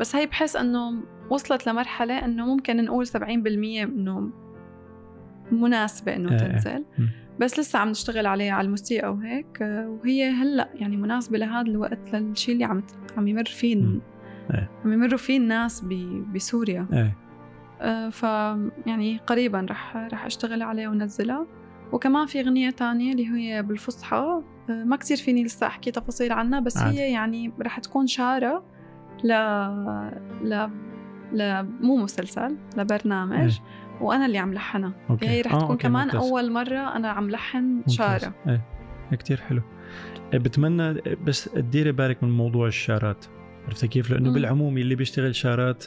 بس 0.00 0.16
هي 0.16 0.26
بحس 0.26 0.56
إنه 0.56 1.02
وصلت 1.30 1.66
لمرحلة 1.66 2.24
إنه 2.24 2.46
ممكن 2.46 2.84
نقول 2.84 3.06
70% 3.06 3.14
إنه 3.16 4.30
مناسبة 5.52 6.16
إنه 6.16 6.32
إيه. 6.32 6.38
تنزل 6.38 6.84
مم. 6.98 7.08
بس 7.40 7.58
لسه 7.58 7.78
عم 7.78 7.88
نشتغل 7.88 8.26
عليها 8.26 8.52
على 8.52 8.64
الموسيقى 8.64 9.12
وهيك 9.12 9.62
آه، 9.62 9.88
وهي 9.88 10.30
هلأ 10.30 10.68
يعني 10.74 10.96
مناسبة 10.96 11.38
لهذا 11.38 11.66
الوقت 11.66 12.14
للشيء 12.14 12.54
اللي 12.54 12.64
عم 12.64 12.82
عم 13.16 13.28
يمر 13.28 13.44
فيه. 13.44 13.76
إيه. 14.54 14.70
عم 14.84 14.92
يمروا 14.92 15.18
فيه 15.18 15.38
الناس 15.38 15.84
بسوريا 16.34 17.12
آه، 17.80 18.08
ف 18.08 18.22
يعني 18.86 19.18
قريبا 19.26 19.66
رح 19.70 19.96
رح 19.96 20.24
أشتغل 20.24 20.62
عليها 20.62 20.88
ونزلها 20.88 21.46
وكمان 21.92 22.26
في 22.26 22.40
أغنية 22.40 22.70
تانية 22.70 23.12
اللي 23.12 23.26
هي 23.28 23.62
بالفصحى 23.62 24.16
آه، 24.70 24.84
ما 24.84 24.96
كتير 24.96 25.16
فيني 25.16 25.44
لسه 25.44 25.66
أحكي 25.66 25.90
تفاصيل 25.90 26.32
عنها 26.32 26.60
بس 26.60 26.76
عادي. 26.76 26.98
هي 26.98 27.12
يعني 27.12 27.52
رح 27.60 27.78
تكون 27.78 28.06
شارة 28.06 28.64
ل 29.24 29.32
ل 30.44 30.70
ل 31.32 31.62
مو 31.80 31.96
مسلسل 31.96 32.56
لبرنامج 32.76 33.58
إيه. 33.58 34.00
وأنا 34.00 34.26
اللي 34.26 34.38
عم 34.38 34.54
لحنها 34.54 34.92
okay 35.10 35.28
هي 35.28 35.40
رح 35.40 35.52
آه، 35.54 35.58
تكون 35.58 35.70
okay، 35.70 35.82
كمان 35.82 36.06
ممتاز. 36.06 36.20
أول 36.20 36.52
مرة 36.52 36.96
أنا 36.96 37.08
عم 37.08 37.30
لحن 37.30 37.62
ممتاز. 37.62 37.94
شارة 37.94 38.34
إيه 38.48 38.60
إيه، 39.12 39.18
كتير 39.18 39.40
حلو 39.40 39.62
إيه، 40.32 40.38
بتمنى 40.38 41.00
بس 41.24 41.44
تديري 41.44 41.92
بالك 41.92 42.22
من 42.24 42.30
موضوع 42.30 42.66
الشارات 42.66 43.24
عرفتي 43.66 43.88
كيف؟ 43.88 44.10
لأنه 44.10 44.28
مم. 44.28 44.34
بالعموم 44.34 44.78
اللي 44.78 44.94
بيشتغل 44.94 45.34
شارات 45.34 45.84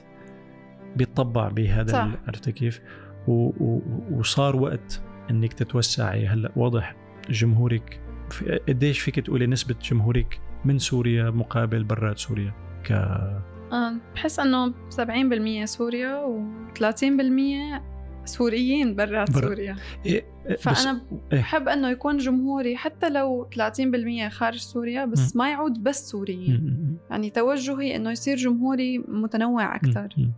بيتطبع 0.96 1.48
بهذا 1.48 2.12
عرفتي 2.28 2.52
كيف؟ 2.52 2.82
و... 3.28 3.32
و... 3.60 3.82
وصار 4.12 4.56
وقت 4.56 5.02
إنك 5.32 5.54
تتوسعي 5.54 6.28
هلا 6.28 6.52
واضح 6.56 6.96
جمهورك 7.30 8.00
في- 8.30 8.60
قديش 8.68 9.00
فيك 9.00 9.20
تقولي 9.20 9.48
نسبة 9.48 9.76
جمهورك 9.84 10.40
من 10.66 10.80
سوريا 10.80 11.30
مقابل 11.30 11.84
برات 11.84 12.18
سوريا 12.20 12.54
ك 12.86 12.92
آه، 12.92 13.94
بحس 14.16 14.40
إنه 14.40 14.74
70% 14.90 15.66
سوريا 15.66 16.26
و30% 16.26 17.82
سوريين 18.26 18.96
برات 18.96 19.32
برا- 19.32 19.42
سوريا 19.42 19.76
إيه 20.06 20.26
إيه، 20.50 20.56
فأنا 20.56 21.02
إيه. 21.34 21.40
بحب 21.40 21.68
إنه 21.68 21.90
يكون 21.90 22.18
جمهوري 22.18 22.78
حتى 22.78 23.10
لو 23.10 23.50
30% 23.56 24.30
خارج 24.30 24.58
سوريا 24.58 25.06
بس 25.06 25.36
ما 25.36 25.50
يعود 25.52 25.84
بس 25.84 26.04
م- 26.04 26.08
سوريين 26.12 26.56
م- 26.56 26.92
م. 26.94 26.98
يعني 27.12 27.30
توجهي 27.30 27.96
إنه 27.96 28.12
يصير 28.12 28.36
جمهوري 28.38 28.98
متنوع 28.98 29.76
أكثر 29.76 30.10
م- 30.18 30.22
م. 30.22 30.32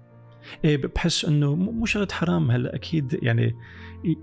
إيه 0.66 0.78
بحس 0.96 1.26
إنه 1.26 1.56
م- 1.56 1.60
مو 1.80 1.86
شغله 1.86 2.08
حرام 2.12 2.52
هلا 2.52 2.76
أكيد 2.76 3.20
يعني 3.22 3.56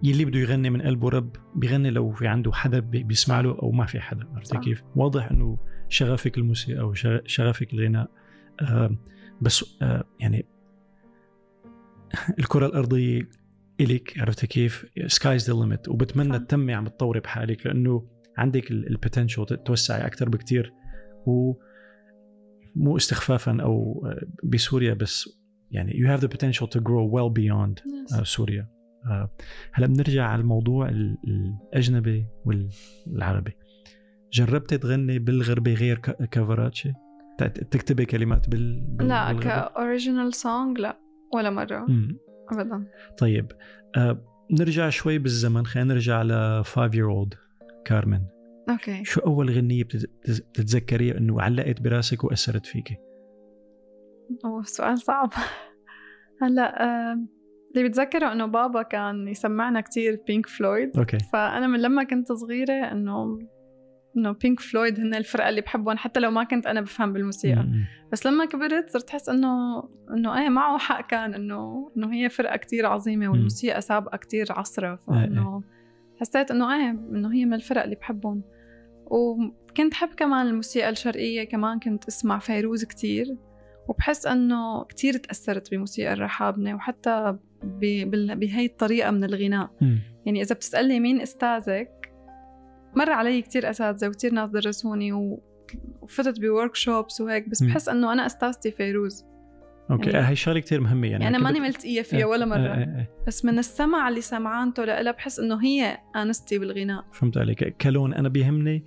يلي 0.03 0.25
بده 0.25 0.39
يغني 0.39 0.71
من 0.71 0.83
قلبه 0.83 1.09
رب 1.09 1.37
بيغني 1.55 1.91
لو 1.91 2.13
في 2.13 2.27
عنده 2.27 2.53
حدا 2.53 2.79
بي- 2.79 3.03
بيسمع 3.03 3.41
له 3.41 3.59
أو 3.63 3.71
ما 3.71 3.87
في 3.87 4.01
حدا 4.01 4.27
عرفتي 4.35 4.55
صح. 4.55 4.61
كيف؟ 4.61 4.83
واضح 4.97 5.31
إنه 5.31 5.59
شغفك 5.89 6.39
الموسيقى 6.39 6.83
وشغفك 6.89 7.73
الغناء 7.75 8.11
آه 8.61 8.97
بس 9.41 9.77
آه 9.83 10.05
يعني 10.21 10.47
الكرة 12.39 12.67
الأرضية 12.67 13.29
الك 13.81 14.19
عرفتي 14.19 14.47
كيف؟ 14.47 14.87
sky's 15.07 15.51
the 15.51 15.57
limit 15.61 15.89
وبتمنى. 15.89 16.39
تتمي 16.39 16.75
عم 16.75 16.89
تطوري 16.89 17.21
بحالك 17.21 17.67
لأنه 17.67 18.07
عندك 18.39 18.71
ال 18.71 18.78
potential 18.78 19.45
توسعي 19.47 20.07
أكثر 20.07 20.29
بكتير 20.29 20.73
و 21.27 21.53
مو 22.77 22.97
استخفافا 22.97 23.63
أو 23.63 24.05
بسوريا 24.45 24.95
بس 24.95 25.29
يعني 25.71 25.93
you 25.93 26.07
have 26.19 26.23
the 26.23 26.29
potential 26.29 26.67
to 26.67 26.81
grow 26.81 27.11
well 27.13 27.33
beyond 27.41 27.83
آه، 28.19 28.23
سوريا 28.23 28.61
آه، 28.63 28.80
هلا 29.75 29.87
بنرجع 29.87 30.27
على 30.27 30.41
الموضوع 30.41 30.89
ال- 30.89 31.19
الأجنبي 31.25 32.27
والعربي. 32.45 33.53
جربتي 34.33 34.79
تغني 34.79 35.19
بالغربي 35.19 35.75
غير 35.75 35.99
ك- 35.99 36.29
cover 36.29 36.67
ات 36.67 36.75
شيء 36.75 36.93
ت- 37.39 37.43
تكتبي 37.45 38.05
كلمات 38.05 38.49
بال, 38.49 38.81
بال 38.81 39.09
لا؟ 39.09 39.33
ك 39.33 39.44
original 39.44 40.35
song 40.35 40.79
لا 40.81 40.97
ولا 41.35 41.51
مرة. 41.51 41.79
مم. 41.89 42.19
ابدا. 42.53 42.87
طيب 43.19 43.53
آه 43.97 44.25
نرجع 44.51 44.89
شوي 44.89 45.19
بالزمن. 45.19 45.67
خلينا 45.67 45.95
نرجع 45.95 46.23
ل 46.23 46.65
5 46.65 46.91
year 46.93 47.11
old 47.27 47.37
كارمن. 47.85 48.21
okay. 48.71 49.05
شو 49.05 49.21
أول 49.21 49.51
غنية 49.51 49.85
بتت- 49.85 50.11
بتتذكريها 50.29 51.19
إنه 51.19 51.43
علقت 51.43 51.81
براسك 51.81 52.25
وأثرت 52.25 52.67
فيكي؟ 52.67 52.97
أوه 54.45 54.63
سؤال 54.63 54.99
صعب. 54.99 55.31
هلا 56.43 56.85
آه، 56.85 57.19
اللي 57.77 57.89
بتذكره 57.89 58.33
إنه 58.33 58.47
بابا 58.47 58.83
كان 58.83 59.29
يسمعنا 59.29 59.81
كتير 59.81 60.23
Pink 60.27 60.47
Floyd 60.47 60.97
okay. 60.99 61.19
فأنا 61.33 61.67
من 61.67 61.81
لما 61.81 62.05
كنت 62.05 62.33
صغيرة 62.33 62.93
إنه 62.93 63.39
إنه 64.17 64.33
بينك 64.33 64.61
فلويد 64.61 65.01
هن 65.01 65.15
الفرقة 65.15 65.49
اللي 65.49 65.61
بحبهم 65.61 65.97
حتى 65.97 66.21
لو 66.21 66.31
ما 66.31 66.45
كنت 66.45 66.67
أنا 66.67 66.81
بفهم 66.81 67.13
بالموسيقى. 67.13 67.63
مم. 67.63 67.85
بس 68.13 68.27
لما 68.27 68.45
كبرت 68.45 68.91
صرت 68.91 69.11
أحس 69.11 69.29
إنه 69.29 69.83
إنه 70.17 70.43
إيه 70.43 70.49
معه 70.49 70.79
حق 70.79 71.07
كان 71.07 71.35
إنه 71.35 71.91
إنه 71.97 72.13
هي 72.13 72.29
فرقة 72.29 72.57
كتير 72.57 72.87
عظيمة 72.87 73.29
والموسيقى 73.29 73.81
سابقة 73.81 74.17
كتير 74.17 74.47
عصرها. 74.51 74.97
فإنه 74.97 75.63
حسيت 76.21 76.51
إنه 76.51 76.75
إيه 76.75 76.91
إنه 76.91 77.33
هي 77.33 77.45
من 77.45 77.55
الفرق 77.55 77.83
اللي 77.83 77.95
بحبهم. 77.97 78.43
وكنت 79.07 79.95
حب 79.95 80.09
كمان 80.09 80.47
الموسيقى 80.47 80.91
الشرقية 80.91 81.45
كمان 81.45 81.79
كنت 81.79 82.09
أسمع 82.09 82.39
فيروز 82.39 82.85
كتير. 82.85 83.27
وبحس 83.89 84.27
إنه 84.27 84.85
كتير 84.85 85.17
تأثرت 85.17 85.71
بموسيقى 85.71 86.13
الرحابنة 86.13 86.75
وحتى 86.75 87.39
بهي 87.63 88.67
الطريقة 88.67 89.11
من 89.11 89.25
الغناء 89.25 89.71
مم. 89.81 89.99
يعني 90.27 90.43
إذا 90.43 90.55
بتسألني 90.55 91.01
مين 91.01 91.21
أستاذك 91.21 91.91
مر 92.97 93.11
علي 93.13 93.43
كتير 93.43 93.71
أساتذة 93.71 94.09
وكتير 94.09 94.33
ناس 94.35 94.51
درسوني 94.51 95.13
و... 95.13 95.43
وفتت 96.03 96.41
ب 96.41 96.75
workshops 96.77 97.21
وهيك 97.21 97.49
بس. 97.49 97.63
بحس 97.63 97.89
إنه 97.89 98.13
أنا 98.13 98.27
أستاذتي 98.27 98.71
فيروز 98.71 99.25
okay 99.91 100.11
يعني- 100.11 100.27
آه، 100.27 100.31
هي 100.31 100.37
شغلة 100.37 100.61
كثير 100.61 100.81
مهمة 100.81 101.07
يعني 101.09 101.29
أنا 101.29 101.37
كنت- 101.39 101.45
ماني 101.47 101.61
ملتقية 101.61 102.03
فيها 102.03 102.23
آه، 102.23 102.27
ولا 102.27 102.45
آه، 102.45 102.49
مرة 102.49 102.59
آه، 102.59 102.83
آه. 102.85 103.07
بس 103.27 103.45
من 103.45 103.59
السمع 103.59 104.09
اللي 104.09 104.21
سمعانته 104.21 104.85
لإلها 104.85 105.13
بحس 105.13 105.39
إنه 105.41 105.65
هي 105.65 105.99
أنستي 106.17 106.59
بالغناء 106.59 107.05
فهمت 107.13 107.37
عليك 107.39 107.77
كلون 107.77 108.15
أنا 108.15 108.29
بيهمني 108.29 108.85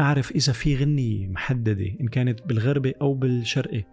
أعرف 0.00 0.30
إذا 0.32 0.52
في 0.52 0.76
غنية 0.76 1.28
محددة 1.28 1.86
إن 2.00 2.08
كانت 2.08 2.42
بالغربي 2.46 2.94
أو 3.02 3.14
بالشرقي 3.14 3.84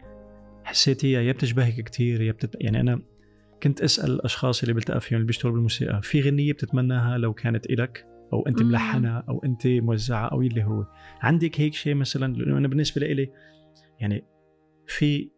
حسيتيها 0.64 1.22
يا 1.22 1.32
بتشبهك 1.32 1.82
كتير 1.84 2.22
يا 2.22 2.32
بتت... 2.32 2.56
يعني 2.62 2.80
أنا 2.82 3.02
كنت 3.66 3.82
أسأل 3.82 4.12
الأشخاص 4.12 4.62
اللي 4.62 4.74
بلتقى 4.74 5.02
فيهم 5.02 5.16
اللي 5.18 5.28
بيشتغلوا 5.28 5.54
بالموسيقى 5.54 6.02
في 6.02 6.22
غنية 6.22 6.54
بتتمناها 6.54 7.18
لو 7.18 7.34
كانت 7.34 7.66
إلك؟ 7.66 8.06
أو 8.34 8.48
أنت 8.48 8.62
مم. 8.62 8.68
ملحنة؟ 8.70 9.18
أو 9.18 9.42
أنت 9.46 9.68
موزعة؟ 9.68 10.28
أو 10.28 10.42
اللي 10.42 10.64
هو؟ 10.64 10.86
عندك 11.22 11.62
هيك 11.62 11.74
شيء 11.74 11.96
مثلا؟ 11.96 12.34
لأنه 12.34 12.58
أنا 12.58 12.68
بالنسبة 12.68 13.08
لي 13.08 13.32
يعني 14.00 14.26
في 14.88 15.30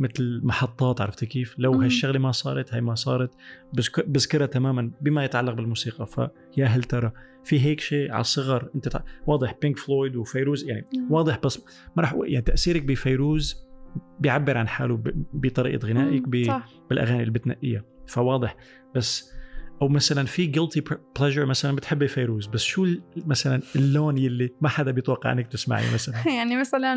مثل 0.00 0.40
محطات 0.44 1.00
عرفتي 1.00 1.26
كيف؟ 1.26 1.54
لو. 1.58 1.72
هالشغلة 1.72 2.18
ما 2.18 2.32
صارت 2.32 2.74
هي 2.74 2.80
ما 2.80 2.94
صارت 2.94 3.30
بذك- 3.72 4.08
بذكرها 4.08 4.46
تماما 4.46 4.90
بما 5.00 5.24
يتعلق 5.24 5.52
بالموسيقى. 5.52 6.06
فيا 6.06 6.66
هل 6.66 6.82
ترى 6.84 7.12
في 7.44 7.60
هيك 7.60 7.80
شيء 7.80 8.12
على 8.12 8.20
الصغر؟ 8.20 8.70
أنت 8.74 8.88
تع... 8.88 9.00
واضح 9.26 9.56
بينك 9.62 9.78
فلويد 9.78 10.16
وفيروز 10.16 10.64
يعني. 10.64 10.86
واضح 11.10 11.38
بس 11.44 11.64
ما 11.96 12.02
راح 12.02 12.14
يعني 12.24 12.44
تأثيرك 12.44 12.82
بفيروز 12.82 13.67
بيعبر 14.20 14.58
عن 14.58 14.68
حاله. 14.68 15.02
بطريقة 15.32 15.86
غنائك 15.88 16.28
بالأغاني 16.90 17.20
اللي 17.20 17.30
بتنقيها 17.30 17.84
فواضح 18.06 18.56
بس 18.94 19.32
أو 19.82 19.88
مثلا 19.88 20.24
في 20.24 20.46
guilty 20.46 20.84
pleasure 21.20 21.46
مثلا 21.46 21.76
بتحبي 21.76 22.08
فيروز 22.08 22.46
بس 22.46 22.62
شو 22.62 22.86
مثلا 23.16 23.62
اللون 23.76 24.18
يلي 24.18 24.50
ما 24.60 24.68
حدا 24.68 24.90
بيتوقع 24.90 25.32
إنك 25.32 25.46
تسمعي 25.46 25.94
مثلا 25.94 26.14
يعني 26.36 26.56
مثلا 26.56 26.96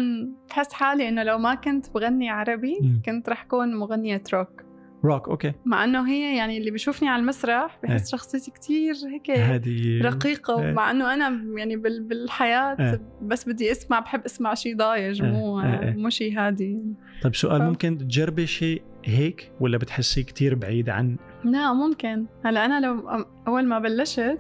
بحس 0.50 0.74
حالي 0.74 1.10
إنه 1.10 1.24
لو 1.24 1.38
ما 1.38 1.56
كنت 1.56 1.94
بغني 1.94 2.30
عربي. 2.30 3.02
كنت 3.06 3.30
رح 3.30 3.44
كون 3.44 3.76
مغنية 3.76 4.24
روك 4.34 4.62
روك 5.06 5.30
okay. 5.30 5.54
مع 5.66 5.84
إنه 5.84 6.10
هي 6.10 6.38
يعني 6.38 6.58
اللي 6.58 6.72
بيشوفني 6.72 7.10
على 7.10 7.22
المسرح 7.22 7.80
إيه. 7.84 7.90
بحس 7.90 8.12
شخصيتي 8.12 8.52
كتير 8.52 8.94
هيك 9.14 9.32
هذه 9.32 10.02
رقيقة 10.02 10.62
إيه. 10.66 10.72
مع 10.74 10.92
إنه 10.92 11.14
أنا 11.14 11.42
يعني 11.58 11.76
بال- 11.76 12.04
بالحياة 12.04 12.76
إيه. 12.80 13.02
بس 13.22 13.50
بدي 13.50 13.72
اسمع 13.72 14.00
بحب 14.00 14.22
اسمع 14.26 14.54
شيء 14.54 14.78
ضايج 14.78 15.22
إيه، 15.24 15.32
مو 15.32 15.62
إيه، 15.62 15.80
إيه. 15.80 15.94
مو 15.98 16.10
شيء 16.10 16.38
هادي. 16.40 16.80
طيب 17.24 17.36
سؤال 17.36 17.60
ف- 17.60 17.64
ممكن 17.64 17.98
تجربي 17.98 18.48
شيء 18.48 18.82
هيك 19.06 19.52
ولا 19.60 19.78
بتحسي 19.78 20.24
كتير 20.24 20.56
بعيد 20.56 20.90
عن؟ 20.90 21.18
لا 21.44 21.74
ممكن. 21.74 22.26
هلأ 22.46 22.66
أنا 22.66 22.80
لو 22.86 23.26
أول 23.48 23.66
ما 23.66 23.80
بلشت 23.80 24.40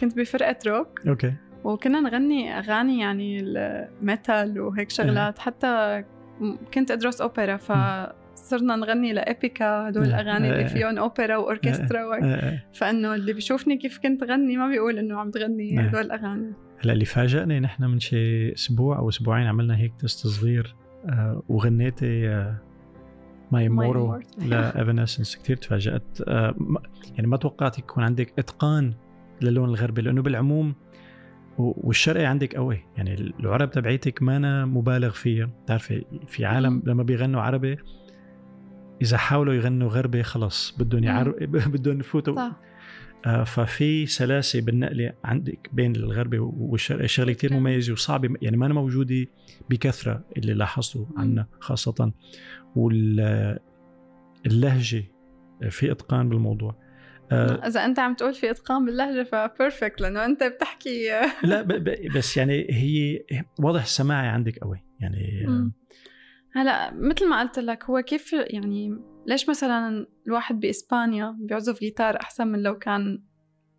كنت 0.00 0.16
بفرقة 0.16 0.56
روك. 0.66 1.00
okay. 1.08 1.32
وكنا 1.64 2.00
نغني 2.00 2.58
أغاني 2.58 3.00
يعني 3.00 3.40
ال 3.40 3.60
metal 3.60 4.60
وهيك 4.60 4.90
شغلات. 4.90 5.38
حتى 5.38 6.04
كنت 6.74 6.90
أدرس 6.90 7.20
أوبرا 7.20 7.56
فصرنا 8.40 8.76
نغني 8.76 9.12
ل 9.12 9.25
Epica 9.25 9.88
هدول 9.88 10.04
الأغاني 10.04 10.52
اللي 10.52 10.66
فيهم 10.66 10.98
أوبرا 10.98 11.36
وأوركسترا 11.36 12.20
فإنه 12.72 13.14
اللي 13.14 13.32
بيشوفني 13.32 13.76
كيف 13.76 13.98
كنت 13.98 14.24
غني 14.24 14.56
ما 14.56 14.68
بيقول 14.68 14.98
إنه 14.98 15.18
عم 15.18 15.30
تغني 15.30 15.80
هدول 15.80 16.00
الأغاني. 16.00 16.52
هلأ 16.84 16.92
اللي 16.92 17.04
فاجأني 17.04 17.60
نحن 17.60 17.84
من 17.84 18.00
شي 18.00 18.52
أسبوع 18.54 18.98
أو 18.98 19.08
أسبوعين 19.08 19.46
عملنا 19.46 19.76
هيك 19.76 19.94
test 19.98 20.26
صغير 20.26 20.74
آه 21.06 21.42
وغنيتي 21.48 22.28
آه 22.28 22.56
My 23.52 23.68
Immortal 23.68 24.20
ل 24.38 24.46
Evanescence 24.46 25.36
كثير 25.36 25.56
تفاجأت. 25.56 26.18
آه 26.28 26.54
يعني 27.14 27.26
ما 27.26 27.36
توقعت 27.36 27.78
يكون 27.78 28.04
عندك 28.04 28.32
إتقان 28.38 28.94
للون 29.42 29.68
الغربي 29.68 30.02
لأنه 30.02 30.22
بالعموم 30.22 30.74
والشرقي 31.58 32.24
عندك 32.24 32.56
قوي. 32.56 32.80
يعني 32.96 33.14
العرب 33.14 33.70
تبعيتك 33.70 34.22
ما 34.22 34.36
أنا 34.36 34.64
مبالغ 34.64 35.10
فيها. 35.10 35.50
بتعرفي 35.64 36.04
في 36.26 36.44
عالم 36.44 36.82
لما 36.86 37.02
بيغنوا 37.02 37.42
عربي 37.42 37.78
إذا 39.02 39.16
حاولوا 39.16 39.54
يغنوا 39.54 39.88
غربي 39.88 40.22
خلص 40.22 40.76
بدهم 40.78 41.04
يعر... 41.04 41.30
بدهم 41.74 42.00
يفوتوا. 42.00 42.36
صح. 42.36 42.60
آه 43.26 43.44
ففي 43.44 44.06
سلاسة 44.06 44.60
بالنقلة 44.60 45.12
عندك 45.24 45.70
بين 45.72 45.96
الغربي 45.96 46.38
والشرقي 46.38 47.08
شغلة 47.08 47.32
كثير 47.32 47.52
مميزة 47.52 47.92
وصعبة 47.92 48.34
يعني 48.42 48.56
ما 48.56 48.66
أنا 48.66 48.74
موجودة 48.74 49.26
بكثرة 49.70 50.24
اللي 50.36 50.54
لاحظته 50.54 51.08
عنا 51.16 51.46
خاصة. 51.60 52.12
واللهجه 52.76 53.60
في 55.70 55.92
إتقان 55.92 56.28
بالموضوع. 56.28 56.76
آه 57.32 57.66
إذا 57.66 57.84
أنت 57.84 57.98
عم 57.98 58.14
تقول 58.14 58.34
في 58.34 58.50
إتقان 58.50 58.86
باللهجة 58.86 59.22
فبيرفكت 59.22 60.00
لأنه 60.00 60.24
أنت 60.24 60.44
بتحكي. 60.44 61.08
لا 61.44 61.62
بس 62.14 62.36
يعني 62.36 62.66
هي 62.70 63.24
واضح 63.58 63.82
السماعي 63.82 64.28
عندك 64.28 64.58
قوي 64.58 64.84
يعني 65.00 65.46
هلا 66.54 66.94
مثل 66.94 67.28
ما 67.28 67.40
قلت 67.40 67.58
لك 67.58 67.84
هو 67.84 68.02
كيف 68.02 68.32
يعني 68.32 68.98
ليش 69.26 69.48
مثلا 69.48 70.06
الواحد 70.26 70.60
بإسبانيا 70.60 71.36
بيعزف 71.40 71.80
جيتار 71.80 72.16
أحسن 72.20 72.46
من 72.46 72.62
لو 72.62 72.78
كان 72.78 73.22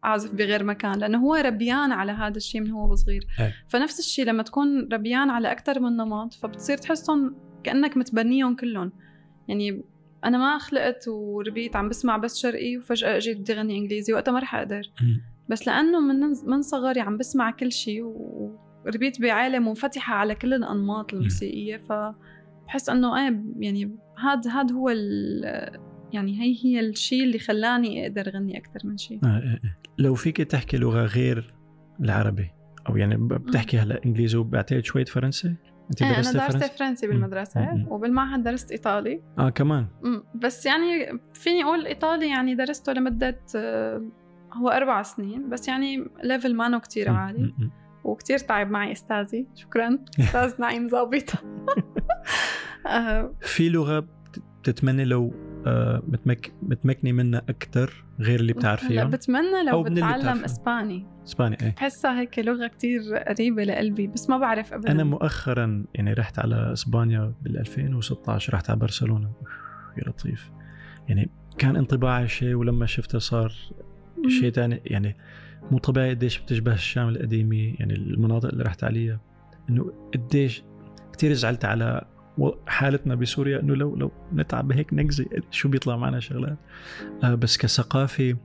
عازف 0.03 0.33
بغير 0.33 0.63
مكان؟ 0.63 0.99
لأنه 0.99 1.17
هو 1.17 1.35
ربيان 1.35 1.91
على 1.91 2.11
هذا 2.11 2.37
الشيء 2.37 2.61
من 2.61 2.71
هو 2.71 2.95
صغير. 2.95 3.27
فنفس 3.69 3.99
الشيء 3.99 4.25
لما 4.25 4.43
تكون 4.43 4.89
ربيان 4.93 5.29
على 5.29 5.51
أكثر 5.51 5.79
من 5.79 5.97
نمط 5.97 6.33
فبتصير 6.33 6.77
تحسهم 6.77 7.35
كأنك 7.63 7.97
متبنيهم 7.97 8.55
كلهم. 8.55 8.91
يعني 9.47 9.83
أنا 10.25 10.37
ما 10.37 10.57
خلقت 10.57 11.07
وربيت 11.07 11.75
عم 11.75 11.89
بسمع 11.89 12.17
بس 12.17 12.39
شرقي 12.39 12.77
وفجأة 12.77 13.17
اجيت 13.17 13.37
بدي 13.37 13.53
أغني 13.53 13.77
إنجليزي 13.77 14.13
وقتها 14.13 14.31
ما 14.31 14.39
رح 14.39 14.55
أقدر. 14.55 14.81
بس 15.49 15.67
لأنه 15.67 15.99
من 15.99 16.19
من 16.45 16.61
صغري 16.61 17.01
عم 17.01 17.17
بسمع 17.17 17.51
كل 17.51 17.71
شيء 17.71 18.03
وربيت 18.03 19.21
بعائله 19.21 19.59
منفتحة 19.59 20.13
على 20.13 20.35
كل 20.35 20.53
الأنماط 20.53 21.13
الموسيقية 21.13 21.77
فبحس 22.71 22.89
إنه 22.89 23.17
إيه 23.17 23.43
يعني 23.59 23.95
هذا 24.23 24.51
هذا 24.51 24.75
هو 24.75 24.89
يعني 26.13 26.41
هي 26.41 26.55
هي 26.63 26.79
الشيء 26.79 27.23
اللي 27.23 27.39
خلاني 27.39 28.07
أقدر 28.07 28.27
أغني 28.27 28.57
أكثر 28.57 28.79
من 28.83 28.97
شيء 28.97 29.19
آه 29.23 29.27
آه. 29.27 29.59
آه. 29.63 29.75
لو 29.97 30.15
فيك 30.15 30.37
تحكي 30.37 30.77
لغة 30.77 31.05
غير 31.05 31.53
العربي 31.99 32.51
أو 32.89 32.97
يعني 32.97 33.17
بتحكي 33.17 33.77
هلا 33.77 34.05
إنجليزي 34.05 34.37
وبعتقد 34.37 34.83
شوية 34.83 35.05
فرنسي 35.05 35.47
أنت 35.89 36.03
درست 36.03 36.35
أنا 36.35 36.47
درست 36.47 36.57
فرنسي, 36.57 36.77
فرنسي 36.77 37.07
بالمدرسة 37.07 37.61
مم. 37.61 37.87
وبالمعهد 37.89 38.43
درست 38.43 38.71
إيطالي 38.71 39.21
آه 39.39 39.49
كمان 39.49 39.87
مم. 40.03 40.23
بس 40.35 40.65
يعني 40.65 41.19
فيني 41.33 41.63
أقول 41.63 41.85
إيطالي 41.85 42.29
يعني 42.29 42.55
درسته 42.55 42.93
لمدة 42.93 43.39
هو 44.53 44.69
أربع 44.69 45.01
سنين 45.01 45.49
بس 45.49 45.67
يعني 45.67 46.07
level 46.23 46.55
مانو 46.55 46.79
كتير 46.79 47.09
عالي 47.09 47.53
وكتير 48.03 48.37
تعب 48.37 48.71
معي 48.71 48.91
استاذي 48.91 49.47
شكرا 49.55 49.99
أستاذ 50.19 50.61
نعيم 50.61 50.87
ظابط 50.87 51.31
آه. 52.87 53.33
في 53.41 53.69
لغه 53.69 54.07
بتتمنى 54.61 55.05
لو 55.05 55.33
متمك 56.07 56.53
متمكنه 56.61 57.11
منها 57.11 57.41
أكثر 57.49 58.05
غير 58.19 58.39
اللي 58.39 58.53
بتعرفيها 58.53 59.03
بتمنى 59.03 59.63
لو 59.67 59.83
بتعلم 59.83 60.43
اسباني 60.43 61.05
اسباني 61.25 61.57
إيه 61.61 61.69
بحسها 61.69 62.19
هيك 62.19 62.39
لغه 62.39 62.67
كتير 62.67 63.01
قريبه 63.27 63.63
لقلبي 63.63 64.07
بس 64.07 64.29
ما 64.29 64.37
بعرف 64.37 64.73
ابدا 64.73 64.91
أنا 64.91 65.03
مؤخرا 65.03 65.85
يعني 65.93 66.13
رحت 66.13 66.39
على 66.39 66.73
اسبانيا 66.73 67.33
بال 67.41 67.57
2016 67.57 68.53
رحت 68.53 68.69
على 68.69 68.79
برشلونه 68.79 69.31
يا 69.97 70.09
لطيف 70.09 70.51
يعني 71.09 71.29
كان 71.57 71.75
انطباعي 71.75 72.27
شيء 72.27 72.53
ولما 72.53 72.85
شفته 72.85 73.19
صار 73.19 73.53
شيء 74.27 74.51
ثاني 74.51 74.81
يعني 74.85 75.17
مو 75.71 75.77
طبيعي 75.77 76.09
قديش 76.09 76.39
بتشبه 76.39 76.73
الشام 76.73 77.09
القديمة 77.09 77.75
يعني 77.79 77.93
المناطق 77.93 78.49
اللي 78.49 78.63
رحت 78.63 78.83
عليها. 78.83 79.19
إنه 79.69 79.93
قديش 80.13 80.63
كثير 81.13 81.33
زعلت 81.33 81.65
على 81.65 82.07
حالتنا 82.67 83.15
بسوريا 83.15 83.59
إنه 83.59 83.75
لو 83.75 83.95
لو 83.95 84.11
نتعب 84.33 84.67
بهيك 84.67 84.93
نكزي 84.93 85.25
شو 85.51 85.69
بيطلع 85.69 85.97
معنا 85.97 86.19
شغلات؟ 86.19 86.57
آه 87.23 87.35
بس 87.35 87.57
كثقافة 87.57 88.35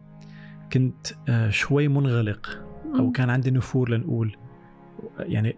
كنت 0.72 1.06
آه 1.28 1.50
شوي 1.50 1.88
منغلق 1.88 2.62
أو 2.98 3.12
كان 3.12 3.30
عندي 3.30 3.50
نفور 3.50 3.90
لنقول. 3.90 4.36
يعني 5.18 5.56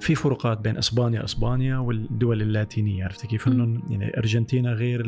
في 0.00 0.14
فروقات 0.14 0.60
بين 0.60 0.76
إسبانيا 0.76 1.24
إسبانيا 1.24 1.78
والدول 1.78 2.42
اللاتينية. 2.42 3.04
عرفت 3.04 3.26
كيف؟ 3.26 3.48
انه 3.48 3.82
يعني 3.90 4.18
أرجنتينا 4.18 4.72
غير 4.72 5.06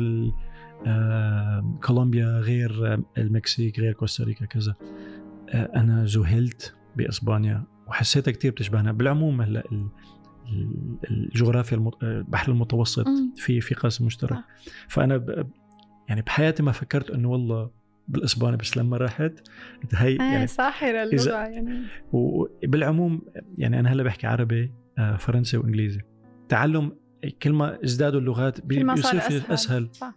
آه 0.87 1.79
كولومبيا 1.83 2.39
غير 2.39 3.01
المكسيك 3.17 3.79
غير 3.79 3.93
كوستاريكا 3.93 4.45
كذا. 4.45 4.75
أنا 5.53 6.05
ذهلت 6.05 6.75
بإسبانيا 6.95 7.63
وحسيتها 7.87 8.31
كثير 8.31 8.51
بتشبهنا. 8.51 8.91
بالعموم 8.91 9.41
هلأ 9.41 9.63
الجغرافيا 11.11 11.91
البحر 12.03 12.51
المتوسط 12.51 13.05
في 13.35 13.61
في 13.61 13.75
قاسم 13.75 14.05
مشترك. 14.05 14.37
فأنا 14.87 15.45
يعني 16.09 16.21
بحياتي 16.21 16.63
ما 16.63 16.71
فكرت 16.71 17.11
إنه 17.11 17.29
والله 17.29 17.71
بالاسباني 18.07 18.57
بس 18.57 18.77
لما 18.77 18.97
رحت 18.97 19.33
هي 19.93 20.15
يعني 20.15 20.47
ساحره 20.47 21.03
اللغة 21.03 21.37
يعني. 21.37 21.83
وبالعموم 22.11 23.21
يعني 23.57 23.79
أنا 23.79 23.91
هلأ 23.91 24.03
بحكي 24.03 24.27
عربي 24.27 24.71
آه، 24.97 25.15
فرنسي 25.15 25.57
وإنجليزي. 25.57 26.01
تعلم 26.49 26.91
كل 27.41 27.53
ما 27.53 27.83
ازدادوا 27.83 28.19
اللغات 28.19 28.65
بيصير 28.65 29.19
في 29.19 29.37
أسهل, 29.37 29.53
أسهل. 29.53 29.89
صح. 29.91 30.15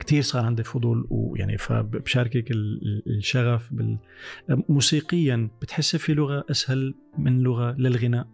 كثير 0.00 0.22
صار 0.22 0.44
عندي 0.44 0.62
فضول 0.62 1.06
ويعني 1.10 1.58
فبشاركك 1.58 2.50
الشغف 3.06 3.70
موسيقيا 4.48 5.50
بتحس 5.62 5.96
في 5.96 6.14
لغة 6.14 6.44
أسهل 6.50 6.94
من 7.18 7.40
لغة 7.40 7.72
للغناء؟ 7.78 8.26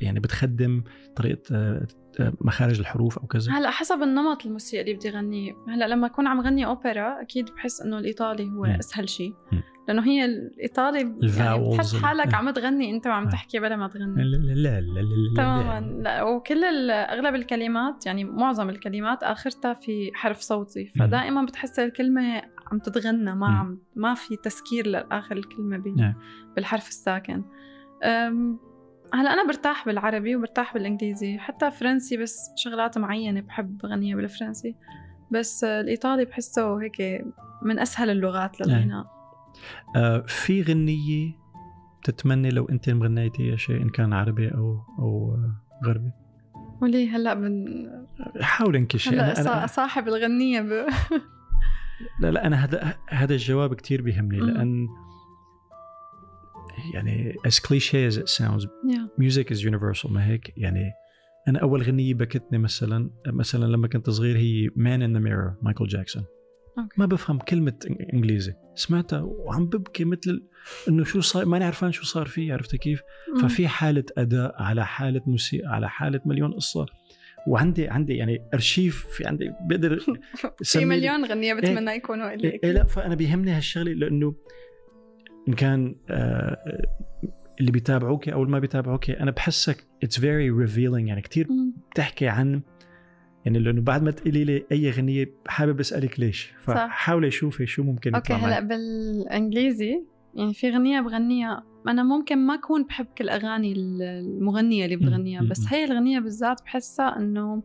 يعني 0.00 0.20
بتخدم 0.20 0.82
طريقة 1.16 1.42
آه، 1.52 1.86
آه، 2.20 2.32
مخارج 2.40 2.78
الحروف 2.78 3.18
أو 3.18 3.26
كذا؟ 3.26 3.52
هلأ 3.52 3.70
حسب 3.70 4.02
النمط 4.02 4.46
الموسيقي 4.46 4.82
اللي 4.82 4.94
بدي 4.94 5.10
غنيه 5.10 5.52
هلأ 5.68 5.88
لما 5.88 6.06
أكون 6.06 6.26
عم 6.26 6.40
غني 6.40 6.66
أوبرا 6.66 7.22
أكيد 7.22 7.50
بحس 7.50 7.80
إنه 7.80 7.98
الإيطالي 7.98 8.44
هو 8.44 8.62
م. 8.62 8.66
أسهل 8.66 9.08
شيء 9.08 9.34
لأنه 9.88 10.06
هي 10.06 10.24
الايطالي 10.24 10.98
يعني 11.38 11.68
بتحس 11.70 11.96
حالك 11.96 12.34
عم 12.34 12.50
تغني 12.50 12.90
أنت 12.90 13.06
وعم 13.06 13.28
تحكي 13.28 13.58
بلا 13.58 13.76
ما 13.76 13.88
تغني. 13.88 14.22
لا 14.22 14.36
لا 14.36 14.54
لا 14.54 14.80
لا 14.80 15.00
لا 15.00 15.34
تماما. 15.36 16.02
لا 16.02 16.22
وكل 16.22 16.90
أغلب 16.90 17.34
الكلمات 17.34 18.06
يعني 18.06 18.24
معظم 18.24 18.68
الكلمات 18.68 19.22
آخرتها 19.22 19.74
في 19.74 20.10
حرف 20.14 20.40
صوتي. 20.40 20.86
فدائما 20.86 21.42
بتحس 21.42 21.78
الكلمة 21.78 22.42
عم 22.72 22.78
تتغنى 22.78 23.34
ما 23.34 23.46
عم 23.46 23.78
ما 23.96 24.14
في 24.14 24.36
تسكير 24.36 24.86
لآخر 24.86 25.36
الكلمة 25.36 25.82
نعم. 25.96 26.14
بالحرف 26.56 26.88
الساكن. 26.88 27.44
هلأ 29.14 29.32
أنا 29.32 29.46
برتاح 29.46 29.86
بالعربي 29.86 30.36
وبرتاح 30.36 30.74
بالإنجليزي. 30.74 31.38
حتى 31.38 31.70
فرنسي 31.70 32.16
بس 32.16 32.50
شغلات 32.56 32.98
معينة 32.98 33.40
بحب 33.40 33.84
أغنيها 33.84 34.16
بالفرنسي. 34.16 34.74
بس 35.30 35.64
الإيطالي 35.64 36.24
بحسه 36.24 36.82
هيك 36.82 37.24
من 37.62 37.78
أسهل 37.78 38.10
اللغات 38.10 38.60
للغناء 38.60 38.86
نعم. 38.86 39.17
آه 39.96 40.24
في 40.26 40.62
غنية 40.62 41.32
بتتمني 42.02 42.50
لو 42.50 42.64
أنت 42.64 42.90
مغنيتي 42.90 43.56
شيء 43.56 43.82
إن 43.82 43.88
كان 43.88 44.12
عربي 44.12 44.48
أو 44.48 44.80
أو 44.98 45.36
غربي. 45.86 46.10
وليه 46.82 47.16
هلأ 47.16 47.34
بن 47.34 47.66
حاول 48.40 48.76
انكشي. 48.76 49.10
هلأ 49.10 49.40
أنا 49.40 49.66
صاحب 49.66 50.08
الغنية 50.08 50.60
ب... 50.60 50.66
لا 52.20 52.30
لا 52.30 52.46
أنا 52.46 52.64
هذا 52.64 52.94
هذا 53.08 53.34
الجواب 53.34 53.74
كثير 53.74 54.02
بيهمني 54.02 54.38
لأن 54.40 54.88
يعني 56.94 57.34
as 57.46 57.58
cliche 57.58 58.12
as 58.12 58.16
it 58.16 58.28
sounds 58.28 58.64
yeah. 58.64 59.24
music 59.24 59.50
is 59.50 59.64
universal 59.64 60.10
ما 60.10 60.26
هيك؟ 60.26 60.52
يعني 60.56 60.92
أنا 61.48 61.58
أول 61.58 61.82
غنية 61.82 62.14
بكتني 62.14 62.58
مثلا 62.58 63.10
مثلا 63.26 63.66
لما 63.66 63.88
كنت 63.88 64.10
صغير 64.10 64.36
هي 64.36 64.68
Man 64.68 65.00
in 65.08 65.18
the 65.18 65.24
Mirror 65.28 65.64
مايكل 65.64 65.86
جاكسون 65.86 66.24
ما 66.96 67.06
بفهم 67.06 67.38
كلمة 67.38 67.96
إنجليزي. 68.14 68.54
سمعتها 68.74 69.20
وعم 69.20 69.66
ببكي 69.66 70.04
مثل 70.04 70.42
إنه 70.88 71.04
شو 71.04 71.20
صار 71.20 71.44
ماني 71.44 71.64
عرفان 71.64 71.92
شو 71.92 72.04
صار 72.04 72.26
فيه 72.26 72.52
عرفت 72.52 72.76
كيف؟ 72.76 73.02
ففي 73.42 73.68
حالة 73.68 74.04
أداء 74.18 74.62
على 74.62 74.86
حالة 74.86 75.22
موسيقى 75.26 75.68
على 75.68 75.88
حالة 75.88 76.20
مليون 76.24 76.52
قصة. 76.52 76.86
وعندي 77.46 77.88
عندي 77.88 78.16
يعني 78.16 78.48
أرشيف 78.54 79.06
في 79.06 79.26
عندي 79.26 79.50
بقدر 79.60 79.98
في 80.62 80.84
مليون 80.84 81.24
غنية 81.24 81.54
بتمنى 81.54 81.90
يكونوا 81.90 82.30
لي 82.30 82.60
إيه 82.64 82.72
لا 82.72 82.84
فأنا 82.84 83.14
بيهمني 83.14 83.50
هالشغلة 83.50 83.92
لأنه 83.92 84.34
إن 85.48 85.54
كان 85.54 85.96
آه 86.10 86.86
اللي 87.60 87.70
بيتابعوك 87.70 88.28
أو 88.28 88.42
اللي 88.42 88.52
ما 88.52 88.58
بيتابعوك 88.58 89.10
أنا 89.10 89.30
بحسك 89.30 89.86
it's 90.02 90.20
very 90.20 90.50
revealing 90.50 91.08
يعني 91.08 91.22
كثير 91.22 91.48
بتحكي 91.90 92.28
عن 92.28 92.62
يعني 93.48 93.58
لأنه 93.58 93.80
بعد 93.80 94.02
ما 94.02 94.10
تقولي 94.10 94.44
لي 94.44 94.64
أي 94.72 94.90
غنيه 94.90 95.30
حابب 95.46 95.80
أسألك 95.80 96.20
ليش؟ 96.20 96.52
فحاولي 96.60 97.30
شوفي 97.30 97.66
شو 97.66 97.82
ممكن 97.82 98.14
okay 98.14 98.32
هلأ 98.32 98.60
بالإنجليزي. 98.60 100.02
يعني 100.34 100.54
في 100.54 100.70
غنية 100.70 101.00
بغنيها 101.00 101.64
أنا 101.88 102.02
ممكن 102.02 102.38
ما 102.38 102.54
أكون 102.54 102.84
بحب 102.84 103.06
كل 103.18 103.28
أغاني 103.28 103.72
المغنية 103.76 104.84
اللي 104.84 104.96
بتغنيها 104.96 105.42
بس 105.42 105.66
هي 105.68 105.84
الغنية 105.84 106.18
بالذات 106.20 106.62
بحسها 106.62 107.16
إنه 107.16 107.62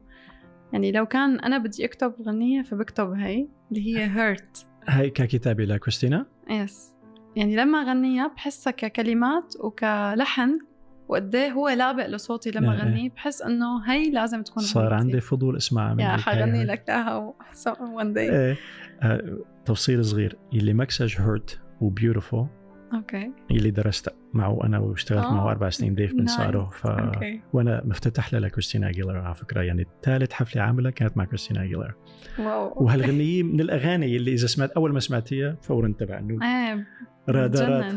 يعني 0.73 0.91
لو 0.91 1.05
كان 1.05 1.39
أنا 1.39 1.57
بدي 1.57 1.85
أكتب 1.85 2.13
غنية 2.21 2.61
فبكتب 2.61 3.11
هي 3.11 3.47
اللي 3.71 3.97
هي 3.97 4.05
Hurt 4.05 4.67
هي 4.87 5.09
ككتابة 5.09 5.65
لكريستينا؟ 5.65 6.25
yes 6.49 6.93
يعني 7.35 7.55
لما 7.55 7.83
غنيها 7.83 8.27
بحسها 8.27 8.71
ككلمات 8.71 9.53
وكلحن 9.59 10.59
وقد 11.07 11.35
هو 11.35 11.69
لابق 11.69 12.07
لصوتي 12.07 12.51
لما 12.51 12.75
غنيه 12.75 13.09
بحس 13.09 13.41
إنه 13.41 13.91
هي 13.91 14.11
لازم 14.11 14.43
تكون 14.43 14.63
صار 14.63 14.93
عندي 14.93 15.21
فضول 15.21 15.57
أسمعها 15.57 16.01
يا 16.01 16.17
حغني 16.17 16.65
لك 16.65 16.89
إياها 16.89 17.33
one 17.79 18.13
day 18.13 18.31
إيه 18.31 18.57
آه، 19.01 19.37
تفصيل 19.65 20.05
صغير. 20.05 20.37
اللي 20.53 20.73
مكسج 20.73 21.21
Hurt 21.21 21.61
و 21.81 21.88
Beautiful 21.88 22.47
okay. 22.93 23.31
اللي 23.51 23.71
درست 23.71 24.15
معه 24.33 24.59
أنا 24.63 24.79
واشتغلت 24.79 25.25
معه 25.25 25.51
أربع 25.51 25.69
سنين 25.69 25.95
Dave 25.95 26.13
Pensado 26.13 26.69
ف 26.69 26.87
okay. 26.87 27.41
وأنا 27.53 27.81
مفتتح 27.85 28.33
لها 28.33 28.41
ل 28.41 28.46
Christina 28.46 28.89
Aguilera 28.89 29.17
على 29.17 29.35
فكرة. 29.35 29.61
يعني 29.61 29.85
ثالث 30.03 30.33
حفلة 30.33 30.61
عاملها 30.61 30.91
كانت 30.91 31.17
مع 31.17 31.25
Christina 31.25 31.63
Aguilera 31.63 31.93
واو. 32.39 32.83
وهالغنيه 32.83 33.43
من 33.43 33.59
الأغاني 33.59 34.17
اللي 34.17 34.33
إذا 34.33 34.47
سمعت 34.47 34.71
أول 34.71 34.93
ما 34.93 34.99
سمعتيها 34.99 35.57
فورا 35.61 35.87
انتبه 35.87 36.19
انه 36.19 36.39
إيه 36.43 36.85
رادارات. 37.29 37.93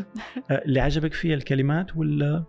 آه، 0.51 0.63
اللي 0.65 0.79
عجبك 0.79 1.13
فيها 1.13 1.35
الكلمات 1.35 1.97
ولا 1.97 2.43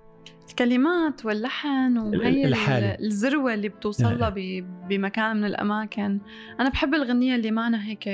الكلمات 0.50 1.26
واللحن 1.26 1.98
وهي 1.98 2.46
الحالة. 2.46 2.94
الذروة 2.94 3.54
اللي 3.54 3.68
بتوصل 3.68 4.18
لها 4.18 4.34
بمكان 4.88 5.36
من 5.36 5.44
الأماكن. 5.44 6.20
أنا 6.60 6.68
بحب 6.68 6.94
الغنية 6.94 7.34
اللي 7.34 7.50
معنا 7.50 7.84
هيك 7.84 8.08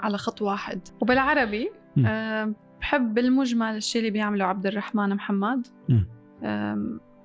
على 0.00 0.18
خط 0.18 0.42
واحد. 0.42 0.80
وبالعربي 1.00 1.70
أه 2.06 2.54
بحب 2.80 3.14
بالمجمل 3.14 3.76
الشيء 3.76 4.00
اللي 4.00 4.10
بيعمله 4.10 4.44
عبد 4.44 4.66
الرحمن 4.66 5.14
محمد. 5.14 5.66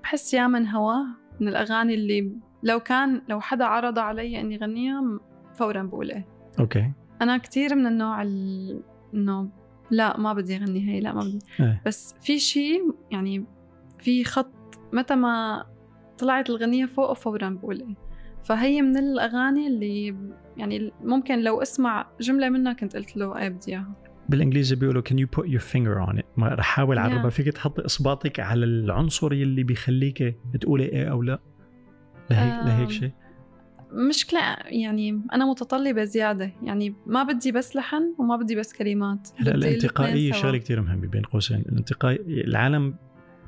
بحس 0.03 0.34
يا 0.34 0.47
من 0.47 0.68
هواه 0.68 1.05
من 1.39 1.47
الأغاني 1.47 1.93
اللي 1.93 2.32
لو 2.64 2.80
كان 2.80 3.22
لو 3.30 3.41
حدا 3.41 3.66
عرض 3.66 3.99
علي 3.99 4.41
إني 4.41 4.57
غنيها 4.57 5.20
فورا 5.53 5.84
بقول 5.84 6.12
إيه 6.12 6.28
أوكي. 6.60 6.91
أنا 7.22 7.38
كثير 7.38 7.76
من 7.76 7.86
النوع 7.86 8.22
إنه 8.22 9.49
لا 9.91 10.18
ما 10.20 10.34
بدي 10.34 10.55
أغني 10.55 10.89
هي 10.89 10.99
لا 10.99 11.14
ما 11.14 11.22
بدي. 11.22 11.39
أه. 11.60 11.82
بس 11.86 12.16
في 12.22 12.39
شيء 12.39 12.95
يعني 13.12 13.45
في 14.00 14.24
خط 14.24 14.80
متى 14.93 15.16
ما 15.16 15.66
طلعت 16.18 16.50
الغنية 16.50 16.86
فوق 16.86 17.14
فورا 17.14 17.50
بقول 17.50 17.80
إيه. 17.80 17.95
فهي 18.43 18.82
من 18.82 18.97
الأغاني 18.97 19.68
اللي 19.68 20.16
يعني 20.58 20.91
ممكن 21.04 21.39
لو 21.39 21.62
أسمع 21.62 22.08
جملة 22.22 22.50
منها 22.50 22.74
كنت 22.74 22.95
قلت 22.95 23.18
له 23.18 23.38
إيه 23.38 23.50
بدي 23.50 23.72
اياها 23.72 23.93
بالإنجليزي 24.30 24.76
بيقولوا 24.76 25.02
can 25.10 25.16
you 25.16 25.39
put 25.39 25.45
your 25.45 25.62
finger 25.62 26.10
on 26.10 26.20
it 26.20 26.26
ما 26.38 26.47
رح 26.47 26.60
أحاول 26.60 26.97
اعربها 26.97 27.30
yeah. 27.30 27.34
فيك 27.34 27.47
تحطي 27.47 27.86
اصبعتك 27.86 28.39
على 28.39 28.66
العنصر 28.66 29.34
يلي 29.34 29.64
بيخليك 29.64 30.36
تقولي 30.62 30.84
إيه 30.84 31.12
أو 31.12 31.22
لا. 31.22 31.39
لهيك 32.32 32.54
آه. 32.54 32.66
لهيك 32.66 32.89
شيء. 32.89 33.12
مشكلة 33.91 34.39
يعني 34.66 35.22
أنا 35.34 35.45
متطلبة 35.45 36.04
زيادة. 36.04 36.52
يعني 36.64 36.95
ما 37.06 37.24
بدي 37.24 37.52
بس 37.52 37.76
لحن 37.76 38.16
وما 38.20 38.36
بدي 38.36 38.56
بس 38.56 38.74
كلمات. 38.74 39.30
هلا 39.38 39.56
الانتقائية 39.56 40.32
شغلة 40.32 40.58
كثير 40.58 40.82
مهمة 40.82 41.08
بين 41.08 41.22
قوسين. 41.22 41.60
الانتقاء 41.60 42.22
العالم 42.28 42.95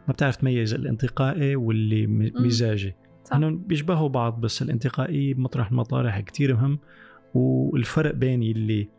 ما 0.07 0.13
بتعرف 0.13 0.35
تميز 0.35 0.73
الانتقائي 0.73 1.55
واللي 1.55 2.07
مزاجي. 2.35 2.95
إنهم 3.33 3.57
بيشبهوا 3.57 4.09
بعض 4.09 4.41
بس 4.41 4.61
الانتقائية 4.61 5.33
بمطرح 5.33 5.71
المطارح 5.71 6.19
كثير 6.19 6.55
مهم. 6.55 6.79
والفرق 7.33 8.13
بين 8.13 8.43
اللي 8.43 8.89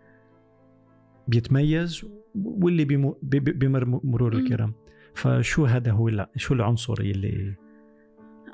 بيتميز 1.28 2.06
واللي 2.34 2.84
بيمر 3.32 4.00
مرور 4.04 4.32
الكرام 4.32 4.74
فشو 5.14 5.64
هذا 5.64 5.90
هو 5.90 6.26
شو 6.36 6.54
العنصر 6.54 6.94
اللي 7.00 7.54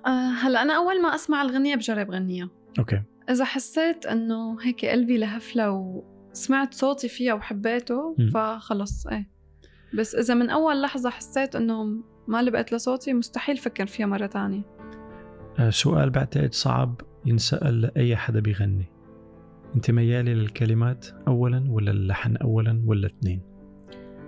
أه 0.07 0.31
هلا 0.31 0.63
أنا 0.63 0.77
أول 0.77 1.03
ما 1.03 1.15
أسمع 1.15 1.43
الغنية 1.43 1.77
بجرب 1.77 2.11
غنيها 2.11 2.51
أوكي. 2.79 3.03
إذا 3.31 3.45
حسيت 3.45 4.07
إنه 4.07 4.63
هيك 4.63 4.85
قلبي 4.85 5.19
لهفلة 5.19 5.71
وسمعت 6.33 6.75
صوتي 6.75 7.09
فيها 7.09 7.35
وحبيته. 7.35 8.17
فخلص 8.35 9.07
إيه. 9.07 9.31
بس 9.95 10.15
إذا 10.15 10.35
من 10.35 10.51
أول 10.51 10.83
لحظة 10.83 11.11
حسيت 11.11 11.57
إنه 11.57 12.03
ما 12.29 12.43
لبقت 12.43 12.73
لصوتي 12.73 13.15
مستحيل 13.15 13.57
فكر 13.57 13.87
فيها 13.87 14.07
مرة 14.07 14.27
تانية. 14.27 14.63
أه 15.59 15.71
سؤال 15.71 16.11
بعتقد 16.11 16.55
صعب 16.55 17.01
ينسأل 17.27 17.81
لأي 17.81 18.17
حدا 18.17 18.41
بيغني. 18.41 18.87
أنت 19.77 19.91
ميالة 19.91 20.33
للكلمات 20.33 21.07
اولا 21.29 21.65
ولا 21.69 21.91
اللحن 21.91 22.37
اولا 22.37 22.83
ولا 22.87 23.07
اثنين؟ 23.07 23.43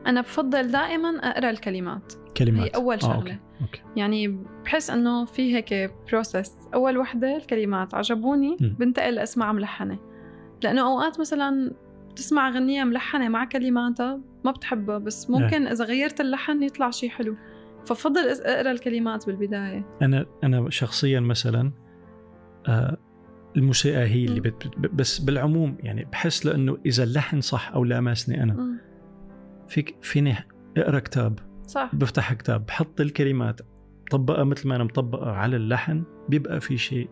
أنا 0.06 0.20
بفضل 0.20 0.70
دائما 0.70 1.08
أقرأ 1.08 1.50
الكلمات. 1.50 2.12
كلمات. 2.36 2.62
هي 2.62 2.68
أول 2.68 3.02
شغله 3.02 3.14
آه، 3.14 3.20
okay. 3.20 3.38
Okay. 3.60 3.82
يعني 3.96 4.38
بحس 4.64 4.90
إنه 4.90 5.24
في 5.24 5.54
هيك 5.54 5.92
process 6.10 6.56
أول 6.74 6.98
وحدة 6.98 7.36
الكلمات. 7.36 7.94
عجبوني؟ 7.94 8.56
م. 8.60 8.68
بنتقل 8.68 9.18
اسمع 9.18 9.52
ملحنة. 9.52 9.98
لأنه 10.62 10.92
أوقات 10.92 11.20
مثلا 11.20 11.72
تسمع 12.16 12.50
غنية 12.50 12.84
ملحنة 12.84 13.28
مع 13.28 13.44
كلماتها 13.44 14.20
ما 14.44 14.50
بتحبها 14.50 14.98
بس 14.98 15.30
ممكن 15.30 15.66
إذا 15.66 15.84
غيرت 15.84 16.20
اللحن 16.20 16.62
يطلع 16.62 16.90
شيء 16.90 17.10
حلو. 17.10 17.36
ففضل 17.86 18.20
أقرأ 18.44 18.70
الكلمات 18.70 19.26
بالبداية. 19.26 19.86
أنا 20.02 20.26
أنا 20.44 20.70
شخصيا 20.70 21.20
مثلا 21.20 21.72
آه 22.68 22.96
الموسيقى 23.56 24.02
هي 24.02 24.24
اللي 24.24 24.40
بت 24.40 24.68
بس 24.92 25.18
بالعموم 25.18 25.76
يعني 25.80 26.04
بحس 26.04 26.46
لأنه 26.46 26.78
إذا 26.86 27.04
اللحن 27.04 27.40
صح 27.40 27.72
أو 27.72 27.84
لامسني 27.84 28.42
أنا. 28.42 28.78
فيك 29.68 29.96
فيني 30.02 30.34
أقرأ 30.76 30.98
كتاب؟ 30.98 31.38
صح. 31.66 31.90
بفتح 31.94 32.32
كتاب 32.32 32.66
بحط 32.66 33.00
الكلمات 33.00 33.60
طبقها 34.10 34.44
مثل 34.44 34.68
ما 34.68 34.76
أنا 34.76 34.84
مطبقها 34.84 35.32
على 35.32 35.56
اللحن 35.56 36.04
بيبقى 36.28 36.60
في 36.60 36.78
شيء 36.78 37.10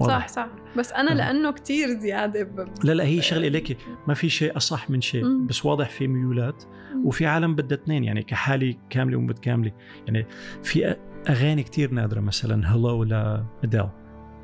صح 0.00 0.28
صح. 0.28 0.48
بس 0.78 0.92
أنا 0.92 1.10
آه. 1.10 1.14
لأنه 1.14 1.52
كتير 1.52 1.88
زيادة 1.88 2.42
ب... 2.42 2.68
لا 2.84 2.92
لا 2.92 3.04
هي 3.04 3.22
شغلة 3.22 3.48
لك 3.48 3.76
ما 4.08 4.14
في 4.14 4.28
شيء 4.28 4.56
أصح 4.56 4.90
من 4.90 5.00
شيء 5.00 5.24
مم. 5.24 5.46
بس 5.46 5.66
واضح 5.66 5.90
في 5.90 6.08
ميولات. 6.08 6.64
مم. 6.94 7.06
وفي 7.06 7.26
عالم 7.26 7.54
بدها 7.54 7.78
اثنين 7.78 8.04
يعني 8.04 8.22
كحالي 8.22 8.78
كاملة 8.90 9.16
ومتكامله 9.16 9.72
يعني 10.06 10.26
في 10.62 10.96
أغاني 11.28 11.62
كتير 11.62 11.90
نادرة 11.90 12.20
مثلا 12.20 12.74
هلو 12.74 13.04
لاديل 13.04 13.88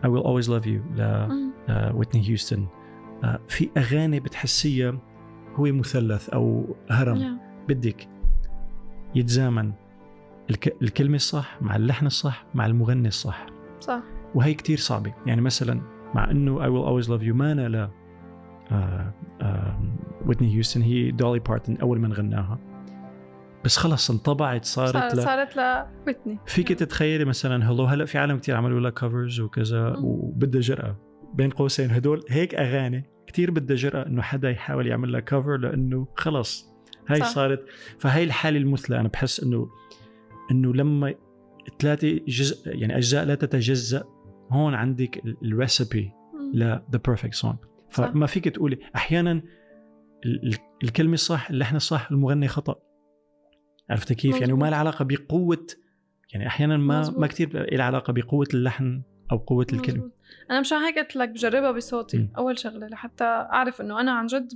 I 0.03 0.07
will 0.07 0.25
always 0.25 0.49
love 0.49 0.67
you 0.67 1.01
لويتني 1.01 2.29
هيوستن 2.29 2.67
uh, 2.67 3.25
uh, 3.25 3.29
في 3.49 3.71
أغاني 3.77 4.21
بتحسيها 4.21 4.99
هو 5.55 5.65
مثلث 5.65 6.29
أو 6.29 6.77
هرم. 6.91 7.19
Yeah. 7.19 7.69
بدك 7.69 8.09
يتزامن 9.15 9.73
الك... 10.51 10.77
الكلمة 10.83 11.17
الصح 11.17 11.59
مع 11.63 11.77
اللحن 11.77 12.07
الصح 12.07 12.45
مع 12.55 12.67
المغني 12.67 13.09
الصح. 13.09 13.47
صح. 13.81 14.03
وهي 14.35 14.55
كتير 14.55 14.79
صعبة. 14.79 15.15
يعني 15.27 15.41
مثلا 15.41 15.81
مع 16.15 16.31
إنه 16.31 16.59
I 16.59 16.69
will 16.69 16.89
always 16.89 17.09
love 17.09 17.23
you 17.23 17.35
ما 17.35 17.55
لا. 17.55 17.91
ويتني 20.27 20.55
هيوستن 20.55 20.83
هي 20.83 21.11
دولي 21.11 21.41
بارتن 21.41 21.77
أول 21.77 21.99
من 22.01 22.13
غناها. 22.13 22.59
بس 23.65 23.77
خلص 23.77 24.11
انطبعت 24.11 24.65
صارت 24.65 25.15
ل... 25.15 25.23
صارت 25.23 25.57
لويتني 25.57 26.39
فيك 26.47 26.69
تتخيلي 26.69 27.25
مثلا 27.25 27.71
هلو 27.71 27.85
هلأ 27.85 28.05
في 28.05 28.19
عالم 28.19 28.39
كتير 28.39 28.57
عملوا 28.57 28.81
لها 28.81 28.91
كفرز 28.91 29.41
وكذا 29.41 29.97
وبدها 29.99 30.61
جرأة. 30.61 30.97
بين 31.35 31.51
قوسين 31.51 31.91
هدول 31.91 32.25
هيك 32.29 32.55
أغاني 32.55 33.11
كتير 33.27 33.51
بدها 33.51 33.77
جرأة 33.77 34.07
إنه 34.07 34.23
حدا 34.23 34.51
يحاول 34.51 34.87
يعمل 34.87 35.13
لها 35.13 35.21
cover 35.21 35.57
لأنه 35.57 36.09
خلص. 36.17 36.75
هاي 37.09 37.21
صح. 37.21 37.27
صارت. 37.27 37.65
فهي 37.99 38.25
الحالة 38.25 38.59
المثلى. 38.59 39.01
أنا 39.01 39.09
بحس 39.09 39.41
انه 39.41 39.69
إنه 40.51 40.75
لما 40.75 41.15
ثلاثة 41.79 42.21
جزء 42.29 42.77
يعني 42.77 42.97
أجزاء 42.97 43.25
لا 43.25 43.35
تتجزأ 43.35 44.05
هون 44.51 44.75
عندك 44.75 45.23
ال 45.43 45.53
recipe 45.53 46.13
ل 46.55 46.63
the 46.65 47.01
perfect 47.07 47.35
song 47.35 47.57
فما 47.91 48.27
فيك 48.27 48.49
تقولي 48.49 48.79
أحيانا 48.97 49.43
الكلمة 50.85 51.15
الصح 51.15 51.51
اللحن 51.51 51.77
الصح 51.77 52.11
المغني 52.11 52.49
خطأ 52.49 52.75
عرفت 53.91 54.13
كيف؟ 54.13 54.25
مزبوط. 54.25 54.41
يعني 54.41 54.53
وما 54.53 54.71
لها 54.71 54.79
علاقة 54.79 55.05
بقوة 55.05 55.67
يعني 56.33 56.47
أحيانا 56.47 56.77
ما 56.77 57.01
مزبوط. 57.01 57.19
ما 57.19 57.27
كثير 57.27 57.75
لها 57.77 57.85
علاقة 57.85 58.13
بقوة 58.13 58.49
اللحن 58.55 59.03
أو 59.33 59.37
قوة 59.37 59.67
الكلمة 59.73 60.11
أنا 60.51 60.61
مشان 60.61 60.79
هيك 60.79 60.99
قلت 60.99 61.17
لك 61.17 61.29
بجربها 61.29 61.73
بصوتي 61.73 62.19
م. 62.19 62.29
أول 62.39 62.59
شغلة 62.59 62.87
لحتى 62.87 63.25
أعرف 63.25 63.81
إنه 63.81 64.01
أنا 64.01 64.13
عن 64.13 64.27
جد 64.27 64.53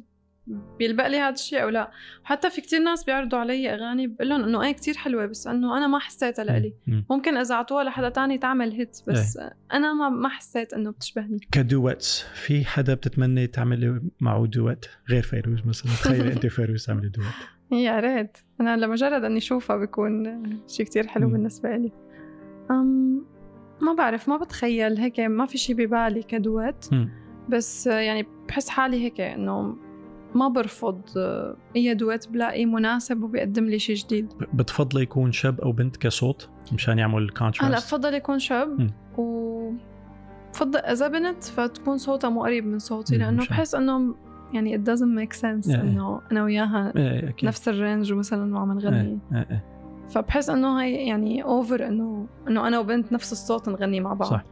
بيلبق 0.78 1.06
لي 1.06 1.18
هذا 1.18 1.34
الشيء 1.34 1.62
أو 1.62 1.68
لا. 1.68 1.90
وحتى 2.24 2.50
في 2.50 2.60
كتير 2.60 2.80
ناس 2.80 3.04
بيعرضوا 3.04 3.38
علي 3.38 3.74
أغاني 3.74 4.06
بقول 4.06 4.28
لهم 4.28 4.44
إنه 4.44 4.62
إيه 4.62 4.72
كتير 4.72 4.96
حلوة 4.96 5.26
بس 5.26 5.46
إنه 5.46 5.78
أنا 5.78 5.86
ما 5.86 5.98
حسيتها 5.98 6.44
لإلي 6.44 6.74
مم. 6.86 7.04
ممكن 7.10 7.36
إذا 7.36 7.54
عطوها 7.54 7.84
لحدا 7.84 8.08
تاني 8.08 8.38
تعمل 8.38 8.72
هيت 8.72 8.98
بس 9.08 9.38
أنا 9.72 9.92
ما 9.92 10.08
ما 10.08 10.28
حسيت 10.28 10.72
إنه 10.74 10.90
بتشبهني. 10.90 11.38
كدوات 11.52 12.04
في 12.34 12.64
حدا 12.64 12.94
بتتمنى 12.94 13.46
تعملي 13.46 14.00
معه 14.20 14.46
دوات؟ 14.46 14.84
غير 15.10 15.22
فيروز 15.22 15.66
مثلا. 15.66 15.92
تخيلي 15.92 16.32
أنت 16.32 16.46
فيروز 16.46 16.86
تعملي 16.86 17.08
دوات. 17.08 17.32
يا 17.84 18.00
ريت. 18.00 18.38
أنا 18.60 18.76
لمجرد 18.76 19.24
إني 19.24 19.38
أشوفها 19.38 19.76
بيكون 19.76 20.42
شيء 20.68 20.86
كتير 20.86 21.06
حلو 21.06 21.26
مم. 21.26 21.32
بالنسبة 21.32 21.76
لي. 21.76 21.92
أم 22.70 23.24
ما 23.82 23.92
بعرف 23.92 24.28
ما 24.28 24.36
بتخيل 24.36 24.98
هيك 24.98 25.20
ما 25.20 25.46
في 25.46 25.58
شيء 25.58 25.76
ببالي 25.76 26.22
ك 26.22 26.33
duet. 26.33 26.86
مم. 26.92 27.10
بس 27.48 27.86
يعني 27.86 28.26
بحس 28.48 28.68
حالي 28.68 29.04
هيك 29.04 29.20
إنه 29.20 29.76
ما 30.34 30.48
برفض 30.48 31.00
اي 31.76 31.94
duet 31.94 32.28
بلاقي 32.28 32.66
مناسب 32.66 33.22
وبيقدم 33.22 33.64
لي 33.64 33.78
شيء 33.78 33.96
جديد 33.96 34.32
بتفضلي 34.54 35.02
يكون 35.02 35.32
شاب 35.32 35.60
أو 35.60 35.72
بنت 35.72 35.96
كصوت 35.96 36.48
مشان 36.72 36.98
يعمل 36.98 37.22
هلا 37.22 37.32
contrast 37.32 37.94
بفضل 37.94 38.14
يكون 38.14 38.38
شاب 38.38 38.68
مم. 38.68 38.90
و 39.18 39.72
بفضل 40.52 40.78
إذا 40.78 41.08
بنت 41.08 41.44
فتكون 41.44 41.98
صوتها 41.98 42.30
مو 42.30 42.42
قريب 42.42 42.66
من 42.66 42.78
صوتي 42.78 43.16
لأنه 43.16 43.46
بحس 43.46 43.74
إنه 43.74 44.14
يعني 44.52 44.78
it 44.78 44.80
doesn't 44.80 45.20
make 45.20 45.40
sense 45.40 45.70
إيه. 45.70 45.80
إنه 45.80 46.20
أنا 46.32 46.44
وياها 46.44 46.92
إيه 46.96 47.28
أكيد 47.28 47.48
نفس 47.48 47.68
ال 47.68 47.76
range 47.76 48.12
مثلا 48.12 48.54
وعم 48.54 48.72
نغني 48.72 49.18
إيه 49.32 49.46
إيه. 49.50 49.64
فبحس 50.08 50.50
إنه 50.50 50.82
هي 50.82 51.06
يعني 51.06 51.42
اوفر 51.42 51.88
إنه 51.88 52.26
إنه 52.48 52.68
أنا 52.68 52.78
وبنت 52.78 53.12
نفس 53.12 53.32
الصوت 53.32 53.68
نغني 53.68 54.00
مع 54.00 54.12
بعض 54.12 54.30
صح. 54.30 54.44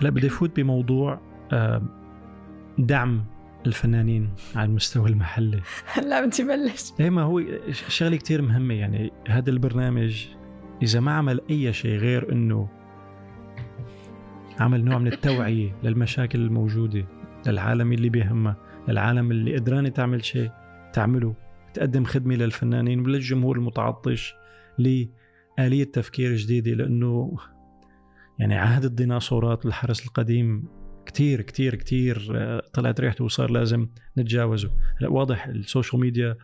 هلا 0.00 0.10
بدي 0.10 0.26
افوت 0.26 0.56
بموضوع 0.56 1.20
آه، 1.52 1.82
دعم 2.78 3.24
الفنانين 3.66 4.30
على 4.54 4.68
المستوى 4.68 5.08
المحلي. 5.08 5.60
هلا 5.94 6.26
بدي 6.26 6.42
بلش. 6.42 6.92
إيه 7.00 7.10
ما 7.10 7.22
هو 7.22 7.42
شغلة 7.88 8.16
كتير 8.16 8.42
مهمة 8.42 8.74
يعني 8.74 9.12
هذا 9.28 9.50
البرنامج 9.50 10.26
إذا 10.82 11.00
ما 11.00 11.12
عمل 11.12 11.40
أي 11.50 11.72
شيء 11.72 11.98
غير 11.98 12.32
إنه 12.32 12.68
عمل 14.60 14.84
نوع 14.84 14.98
من 14.98 15.06
التوعية 15.06 15.76
للمشاكل 15.84 16.40
الموجودة 16.40 17.06
للعالم 17.46 17.92
اللي 17.92 18.08
بيهمها 18.08 18.56
للعالم 18.88 19.30
اللي 19.30 19.56
قدرانة 19.56 19.88
تعمل 19.88 20.24
شيء 20.24 20.50
تعمله 20.92 21.34
تقدم 21.74 22.04
خدمة 22.04 22.34
للفنانين 22.34 23.00
وللجمهور 23.00 23.56
المتعطش 23.56 24.34
لآلية 24.78 25.84
تفكير 25.84 26.36
جديدة 26.36 26.70
لأنه 26.70 27.36
يعني 28.38 28.54
عهد 28.54 28.84
الديناصورات 28.84 29.64
والحرس 29.66 30.06
القديم 30.06 30.64
كتير 31.06 31.42
كتير 31.42 31.74
كتير 31.74 32.32
آه، 32.34 32.62
طلعت 32.72 33.00
ريحته 33.00 33.24
وصار 33.24 33.50
لازم 33.50 33.88
نتجاوزه. 34.18 34.70
هلا 35.00 35.08
واضح 35.08 35.46
ال 35.46 35.54
social 35.54 36.00
media. 36.00 36.36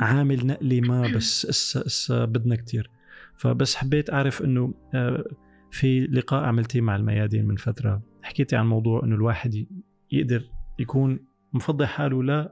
عامل 0.00 0.46
نقلة 0.46 0.80
ما 0.80 1.12
بس 1.14 1.46
اسا 1.46 1.86
اسا 1.86 2.24
بدنا 2.24 2.56
كتير. 2.56 2.90
فبس 3.36 3.74
حبيت 3.74 4.10
أعرف 4.10 4.42
إنه 4.42 4.74
آه، 4.94 5.24
في 5.70 6.00
لقاء 6.06 6.44
عملتيه 6.44 6.80
مع 6.80 6.96
الميادين 6.96 7.46
من 7.46 7.56
فترة. 7.56 8.02
حكيتي 8.22 8.56
عن 8.56 8.66
موضوع 8.66 9.04
إنه 9.04 9.14
الواحد 9.14 9.66
يقدر 10.12 10.42
يكون 10.78 11.18
مفضي 11.52 11.86
حاله 11.86 12.50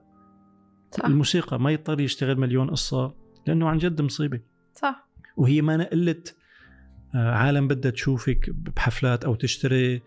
صح. 0.91 1.07
للموسيقى 1.07 1.61
ما 1.61 1.71
يضطر 1.71 2.01
يشتغل 2.01 2.41
مليون 2.41 2.71
قصة 2.71 3.15
لأنه 3.47 3.69
عن 3.69 3.79
جد 3.79 4.03
مصيبة. 4.03 4.41
صح. 4.75 5.09
وهي 5.37 5.63
ما 5.63 5.85
قله 5.85 6.23
آه، 7.15 7.33
عالم 7.33 7.69
بدها 7.69 7.91
تشوفك 7.91 8.51
بحفلات 8.51 9.25
أو 9.25 9.35
تشتري 9.35 10.03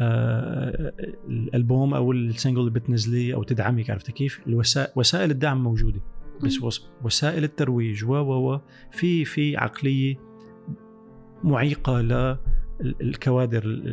الألبوم 0.00 1.94
أو 1.94 2.12
ال 2.12 2.19
single 2.19 2.60
اللي 2.60 2.70
بتنزليه 2.70 3.34
أو 3.34 3.42
تدعمك 3.42 3.90
عرفتي 3.90 4.12
كيف؟ 4.12 4.40
الوسائل 4.46 4.92
وسائل 4.96 5.30
الدعم 5.30 5.64
موجودة. 5.64 6.00
بس 6.42 6.58
وسائل 7.02 7.44
الترويج 7.44 8.04
و 8.04 8.12
و 8.12 8.52
و 8.52 8.60
في 8.90 9.24
في 9.24 9.56
عقلية 9.56 10.16
معيقة 11.44 12.00
للكوادر 12.80 13.90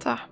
صح. 0.00 0.30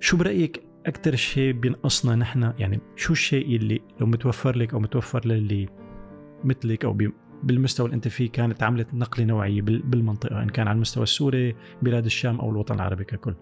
شو 0.00 0.16
برأيك 0.16 0.62
أكثر 0.86 1.14
شيء 1.14 1.52
بينقصنا 1.52 2.16
نحن؟ 2.16 2.52
يعني 2.58 2.80
شو 2.96 3.12
الشيء 3.12 3.56
اللي 3.56 3.80
لو 4.00 4.06
متوفر 4.06 4.56
لك 4.56 4.74
أو 4.74 4.80
متوفر 4.80 5.26
للي 5.26 5.68
مثلك 6.44 6.84
أو 6.84 6.92
بالمستوى 7.42 7.86
اللي 7.86 7.94
انت 7.96 8.08
فيه 8.08 8.30
كانت 8.30 8.62
عملت 8.62 8.94
نقلة 8.94 9.24
نوعية 9.24 9.62
بال- 9.62 9.82
بالمنطقة 9.82 10.42
إن 10.42 10.48
كان 10.48 10.68
على 10.68 10.76
المستوى 10.76 11.02
السوري 11.02 11.56
بلاد 11.82 12.04
الشام 12.04 12.40
أو 12.40 12.50
الوطن 12.50 12.74
العربي 12.74 13.04
ككل. 13.04 13.34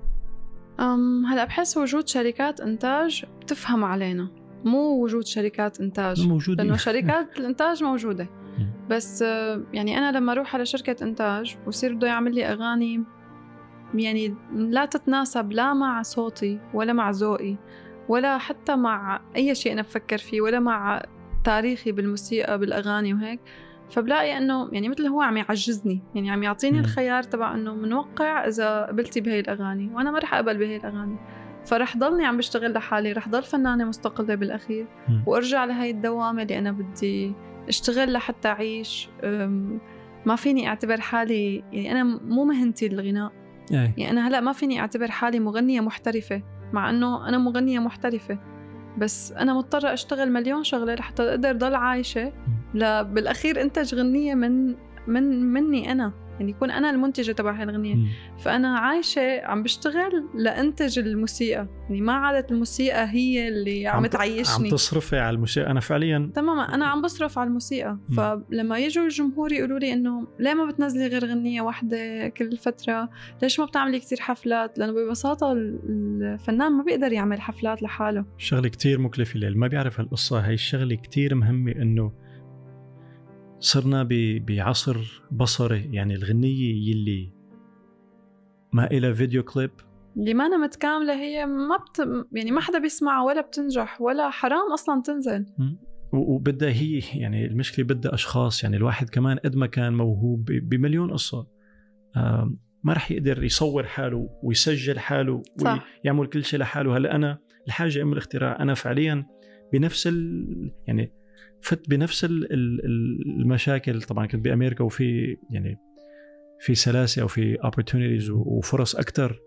أم 0.80 1.26
هلا 1.26 1.44
بحس 1.44 1.76
وجود 1.76 2.08
شركات 2.08 2.60
إنتاج 2.60 3.24
بتفهم 3.42 3.84
علينا. 3.84 4.28
مو 4.64 5.02
وجود 5.04 5.26
شركات 5.26 5.80
إنتاج 5.80 6.28
موجود 6.28 6.60
لأنه 6.60 6.76
شركات 6.86 7.38
الإنتاج 7.38 7.84
موجودة. 7.84 8.28
بس 8.90 9.22
يعني 9.72 9.98
أنا 9.98 10.18
لما 10.18 10.32
أروح 10.32 10.54
على 10.54 10.66
شركة 10.66 11.04
إنتاج 11.04 11.56
ويصير 11.66 11.94
بده 11.94 12.06
يعمل 12.06 12.34
لي 12.34 12.44
أغاني 12.46 13.04
يعني 13.94 14.34
لا 14.54 14.84
تتناسب 14.84 15.52
لا 15.52 15.74
مع 15.74 16.02
صوتي 16.02 16.60
ولا 16.74 16.92
مع 16.92 17.10
ذوقي 17.10 17.56
ولا 18.08 18.38
حتى 18.38 18.76
مع 18.76 19.20
أي 19.36 19.54
شيء 19.54 19.72
أنا 19.72 19.82
بفكر 19.82 20.18
فيه 20.18 20.40
ولا 20.40 20.60
مع 20.60 21.02
تاريخي 21.44 21.92
بالموسيقى 21.92 22.58
بالأغاني 22.58 23.14
وهيك. 23.14 23.40
فبلاقي 23.90 24.38
إنه 24.38 24.68
يعني 24.72 24.88
مثل 24.88 25.06
هو 25.06 25.20
عم 25.22 25.36
يعجزني 25.36 26.02
يعني 26.14 26.30
عم 26.30 26.42
يعطيني. 26.42 26.78
الخيار 26.78 27.22
تبع 27.22 27.54
إنه 27.54 27.74
منوقع 27.74 28.46
إذا 28.46 28.86
قبلتي 28.86 29.20
بهي 29.20 29.40
الأغاني 29.40 29.90
وأنا 29.94 30.10
ما 30.10 30.18
رح 30.18 30.34
أقبل 30.34 30.58
بهي 30.58 30.76
الأغاني. 30.76 31.16
فرح 31.66 31.96
ضلني 31.96 32.26
عم 32.26 32.36
بشتغل 32.36 32.72
لحالي 32.72 33.12
رح 33.12 33.28
ضل 33.28 33.42
فنانة 33.42 33.84
مستقلة 33.84 34.34
بالأخير 34.34 34.86
مم. 35.08 35.24
وأرجع 35.26 35.64
لهي 35.64 35.90
الدوامة 35.90 36.42
اللي 36.42 36.58
أنا 36.58 36.72
بدي 36.72 37.32
أشتغل 37.68 38.12
لحتى 38.12 38.48
أعيش. 38.48 39.08
ما 40.26 40.36
فيني 40.36 40.68
أعتبر 40.68 41.00
حالي 41.00 41.64
يعني 41.72 41.92
أنا 41.92 42.04
مو 42.04 42.44
مهنتي 42.44 42.86
الغناء 42.86 43.32
إيه. 43.70 43.94
يعني 43.96 44.10
أنا 44.10 44.28
هلأ 44.28 44.40
ما 44.40 44.52
فيني 44.52 44.80
أعتبر 44.80 45.10
حالي 45.10 45.40
مغنية 45.40 45.80
محترفة 45.80 46.42
مع 46.72 46.90
أنه 46.90 47.28
أنا 47.28 47.38
مغنية 47.38 47.78
محترفة. 47.78 48.38
بس 48.98 49.32
أنا 49.32 49.54
مضطرة 49.54 49.92
أشتغل 49.92 50.32
مليون 50.32 50.64
شغلة 50.64 50.94
لحتى 50.94 51.22
أقدر 51.22 51.52
ضل 51.52 51.74
عايشة 51.74 52.32
لا 52.74 53.02
بالأخير 53.02 53.60
أنتج 53.62 53.94
غنية 53.94 54.34
من 54.34 54.74
من 55.06 55.52
مني 55.52 55.92
أنا. 55.92 56.12
يعني 56.40 56.50
يكون 56.50 56.70
أنا 56.70 56.90
المنتجة 56.90 57.32
تبع 57.32 57.52
مم. 57.94 58.08
فأنا 58.38 58.78
عايشة 58.78 59.40
عم 59.44 59.62
بشتغل 59.62 60.28
لأنتج 60.34 60.98
الموسيقى. 60.98 61.66
يعني 61.88 62.00
ما 62.00 62.12
عادت 62.12 62.52
الموسيقى 62.52 63.06
هي 63.10 63.48
اللي 63.48 63.86
عم 63.86 64.06
ت- 64.06 64.12
تعيشني 64.12 64.64
عم 64.68 64.70
تصرفي 64.70 65.18
على 65.18 65.34
الموسيقى. 65.34 65.70
أنا 65.70 65.80
فعليا 65.80 66.30
تماما. 66.34 66.74
أنا 66.74 66.86
عم 66.86 67.02
بصرف 67.02 67.38
على 67.38 67.46
الموسيقى. 67.48 67.98
فلما 68.16 68.78
يجوا 68.78 69.04
الجمهور 69.04 69.52
يقولوا 69.52 69.78
لي 69.78 69.92
إنه 69.92 70.26
ليه 70.40 70.54
ما 70.54 70.64
بتنزلي 70.70 71.06
غير 71.06 71.24
غنية 71.26 71.60
واحدة 71.62 72.28
كل 72.28 72.56
فترة؟ 72.56 73.08
ليش 73.42 73.60
ما 73.60 73.66
بتعملي 73.66 74.00
كتير 74.00 74.20
حفلات؟ 74.20 74.78
لأنه 74.78 74.92
ببساطة 74.92 75.52
ال- 75.52 75.78
الفنان 76.22 76.72
ما 76.72 76.84
بيقدر 76.84 77.12
يعمل 77.12 77.40
حفلات 77.40 77.82
لحاله. 77.82 78.24
شغلة 78.38 78.68
كتير 78.68 78.98
مكلفة 79.00 79.34
اللي 79.34 79.50
ما 79.50 79.66
بيعرف 79.66 80.00
هالقصة. 80.00 80.38
هي 80.40 80.54
الشغلة 80.54 80.94
كتير 80.94 81.34
مهمة 81.34 81.72
إنه 81.72 82.12
صرنا 83.64 84.02
ب- 84.02 84.46
بعصر 84.46 85.22
بصري 85.32 85.90
يعني 85.92 86.14
الغنية 86.14 86.90
يلي 86.90 87.32
ما 88.72 88.90
إلها 88.90 89.12
فيديو 89.12 89.42
كليب. 89.42 89.70
اللي 90.16 90.34
ما 90.34 90.46
أنا 90.46 90.56
متكاملة 90.56 91.14
هي 91.14 91.46
ما 91.46 91.76
بت... 91.76 92.26
يعني 92.32 92.50
ما 92.50 92.60
حدا 92.60 92.78
بيسمعها 92.78 93.24
ولا 93.24 93.40
بتنجح 93.40 94.00
ولا 94.00 94.30
حرام 94.30 94.72
أصلا 94.72 95.02
تنزل. 95.02 95.46
وبدها 96.12 96.70
هي 96.70 97.00
يعني 97.14 97.46
المشكلة 97.46 97.84
بدها 97.84 98.14
أشخاص 98.14 98.62
يعني 98.64 98.76
الواحد 98.76 99.08
كمان 99.10 99.38
قد 99.38 99.56
ما 99.56 99.66
كان 99.66 99.94
موهوب 99.94 100.44
بمليون 100.44 101.16
آم، 102.16 102.58
ما 102.82 102.92
رح 102.92 103.10
يقدر 103.10 103.44
يصور 103.44 103.84
حاله 103.86 104.28
ويسجل 104.42 104.98
حاله. 104.98 105.42
ويعمل 106.04 106.26
كل 106.26 106.44
شيء 106.44 106.60
لحاله. 106.60 106.96
هلا 106.96 107.14
أنا 107.14 107.38
الحاجة 107.66 108.02
أم 108.02 108.12
الاختراع 108.12 108.62
أنا 108.62 108.74
فعليا 108.74 109.26
بنفس 109.72 110.06
ال 110.06 110.72
يعني 110.86 111.12
فت 111.64 111.90
بنفس 111.90 112.24
ال- 112.24 112.52
ال- 112.52 112.84
ال- 112.84 113.40
المشاكل 113.40 114.02
طبعا 114.02 114.26
كنت 114.26 114.44
بأمريكا 114.44 114.84
وفي 114.84 115.36
يعني 115.50 115.76
في 116.60 116.74
سلاسة 116.74 117.22
أو 117.22 117.28
في 117.28 117.56
opportunities 117.58 118.30
وفرص 118.30 118.96
أكثر 118.96 119.40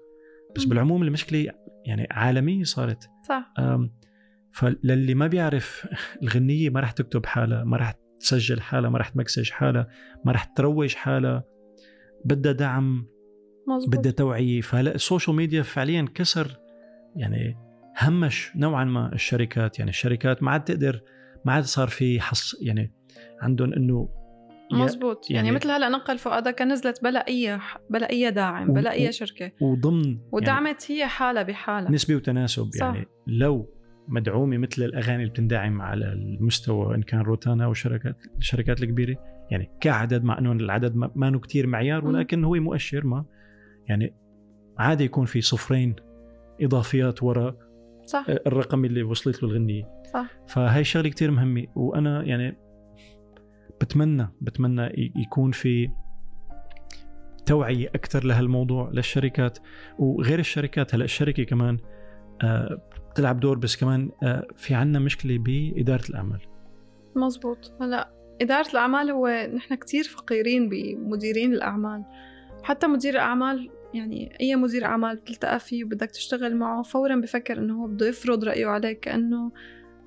بس. 0.55 0.63
بالعموم 0.65 1.03
المشكلة 1.03 1.51
يعني 1.86 2.07
عالمية 2.11 2.63
صارت. 2.63 3.09
صح. 3.30 3.53
فللي 4.51 5.13
ما 5.15 5.28
بيعرف 5.28 5.88
الغنية 6.24 6.70
ما 6.70 6.80
رح 6.80 6.91
تكتب 6.91 7.26
حالها 7.26 7.63
ما 7.63 7.78
رح 7.78 7.93
تسجل 8.20 8.61
حالها 8.61 8.89
ما 8.89 8.97
رح 8.97 9.09
تمكسج 9.09 9.49
حالها 9.51 9.88
ما 10.26 10.32
رح 10.32 10.43
تروج 10.43 10.95
حالها 10.95 11.43
بدها 12.26 12.51
دعم 12.51 13.07
مزبوط 13.68 13.99
بدها 13.99 14.11
توعية. 14.11 14.61
فهلا 14.61 14.95
ال 14.95 15.01
social 15.01 15.36
media 15.36 15.61
فعليا 15.61 16.05
كسر 16.15 16.57
يعني 17.15 17.57
همش 18.01 18.51
نوعا 18.55 18.84
ما 18.84 19.13
الشركات. 19.13 19.80
يعني 19.80 19.91
الشركات 19.91 20.43
ما 20.43 20.51
عاد 20.51 20.63
تقدر 20.63 21.01
ما 21.45 21.53
عاد 21.53 21.63
صار 21.63 21.88
في 21.88 22.21
حص 22.21 22.55
يعني 22.61 22.91
عندهم 23.41 23.73
إنه 23.73 24.09
مزبوط 24.71 25.31
يعني, 25.31 25.47
يعني- 25.47 25.57
مثل 25.57 25.71
هلأ 25.71 25.89
نقل 25.89 26.17
فؤادة 26.17 26.51
كان 26.51 26.71
نزلت 26.71 27.03
بلا 27.03 27.27
أي 27.27 27.59
بلا 27.89 28.09
أي 28.09 28.31
داعم 28.31 28.73
بلا 28.73 28.91
أي 28.91 29.11
شركة. 29.11 29.51
وضمن 29.61 30.05
يعني 30.05 30.19
ودعمت 30.31 30.91
هي 30.91 31.07
حالها 31.07 31.43
بحالها 31.43 31.91
نسبة 31.91 32.15
وتناسب 32.15 32.69
صح. 32.73 32.85
يعني 32.85 33.07
لو 33.27 33.73
مدعومة 34.07 34.57
مثل 34.57 34.83
الأغاني 34.83 35.15
اللي 35.23 35.29
بتندعم 35.29 35.81
على 35.81 36.05
المستوى 36.05 36.95
إن 36.95 37.01
كان 37.01 37.21
روتانا 37.21 37.65
أو 37.65 37.73
شركات 37.73 38.15
الشركات 38.38 38.83
الكبيرة 38.83 39.17
يعني 39.51 39.71
كعدد 39.81 40.23
مع 40.23 40.38
إنه 40.38 40.51
العدد 40.51 40.95
ما 40.95 41.11
ما 41.15 41.39
كثير 41.39 41.67
معيار 41.67 42.05
ولكن 42.05 42.43
هو 42.43 42.53
مؤشر 42.53 43.05
ما 43.05 43.25
يعني 43.89 44.13
عادي 44.77 45.03
يكون 45.03 45.25
في 45.25 45.41
صفرين 45.41 45.95
إضافيات 46.61 47.23
وراء 47.23 47.55
صح. 48.08 48.26
الرقم 48.30 48.86
اللي 48.86 49.03
وصلت 49.03 49.43
له 49.43 49.49
الغنية. 49.49 50.01
صح. 50.14 50.28
فهي 50.47 50.84
شغلة 50.84 51.10
كثير 51.10 51.32
مهمة. 51.32 51.68
وأنا 51.76 52.24
يعني 52.24 52.58
بتمنى 53.82 54.28
بتمنى 54.41 55.12
يكون 55.16 55.51
في 55.51 55.89
توعية 57.45 57.88
أكثر 57.88 58.24
لهالموضوع 58.24 58.89
للشركات. 58.93 59.58
وغير 59.99 60.39
الشركات 60.39 60.95
هلأ 60.95 61.05
الشركة 61.05 61.43
كمان 61.43 61.78
آه 62.43 62.82
بتلعب 63.12 63.39
دور 63.39 63.58
بس 63.58 63.76
كمان 63.76 64.12
آه 64.24 64.47
في 64.55 64.74
عنا 64.74 64.99
مشكلة 64.99 65.38
بإدارة 65.38 66.10
الأعمال. 66.10 66.39
مزبوط. 67.16 67.74
هلأ 67.82 68.10
إدارة 68.41 68.72
الأعمال 68.72 69.12
هو 69.12 69.49
نحن 69.55 69.76
كتير 69.76 70.03
فقيرين 70.03 70.70
بمديرين 70.70 71.53
الأعمال. 71.53 72.03
حتى 72.64 72.88
مدير 72.88 73.14
الأعمال 73.14 73.70
يعني 73.98 74.38
أي 74.41 74.56
مدير 74.56 74.86
أعمال 74.86 75.16
بتلتقى 75.16 75.60
فيه 75.60 75.84
وبدك 75.84 76.12
تشتغل 76.12 76.56
معه 76.56 76.82
فورا 76.82 77.16
بفكر 77.16 77.58
إنه 77.58 77.82
هو 77.82 77.88
بده 77.88 78.08
يفرض 78.08 78.43
رأيه 78.43 78.66
عليك 78.66 79.00
كأنه 79.00 79.52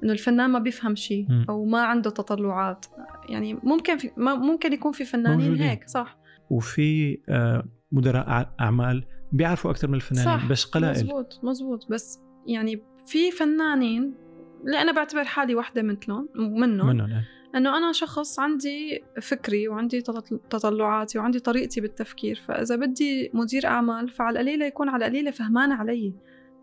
إنه 0.02 0.12
الفنان 0.12 0.50
ما 0.50 0.58
بيفهم 0.58 0.94
شيء 0.94 1.26
أو 1.48 1.64
ما 1.64 1.82
عنده 1.82 2.10
تطلعات 2.10 2.86
يعني 3.28 3.54
ممكن 3.54 3.98
في 3.98 4.10
ممكن 4.16 4.72
يكون 4.72 4.92
في 4.92 5.04
فنانين 5.04 5.38
موجودين. 5.38 5.66
هيك 5.66 5.88
صح 5.88 6.18
وفي 6.50 7.18
آه، 7.28 7.68
مدراء 7.92 8.54
أعمال 8.60 9.04
بيعرفوا 9.32 9.70
أكثر 9.70 9.88
من 9.88 9.94
الفنانين 9.94 10.38
صح. 10.38 10.48
بس 10.50 10.64
قلائل 10.64 11.04
مزبوط 11.04 11.40
مزبوط 11.42 11.90
بس 11.90 12.20
يعني 12.46 12.82
في 13.06 13.30
فنانين 13.30 14.14
اللي 14.66 14.82
أنا 14.82 14.92
بعتبر 14.92 15.24
حالي 15.24 15.54
واحدة 15.54 15.82
مثلهم 15.82 16.28
منهم 16.36 16.86
منهم 16.86 17.10
إيه. 17.12 17.28
إنه 17.56 17.78
أنا 17.78 17.92
شخص 17.92 18.38
عندي 18.38 19.04
فكري 19.22 19.68
وعندي 19.68 20.00
تطلعاتي 20.50 21.18
وعندي 21.18 21.40
طريقتي 21.40 21.80
بالتفكير 21.80 22.42
فإذا 22.48 22.76
بدي 22.76 23.30
مدير 23.34 23.66
أعمال 23.66 24.08
فعلى 24.08 24.40
القليله 24.40 24.66
يكون 24.66 24.88
على 24.88 25.06
القليله 25.06 25.30
فهمان 25.30 25.72
علي. 25.72 26.14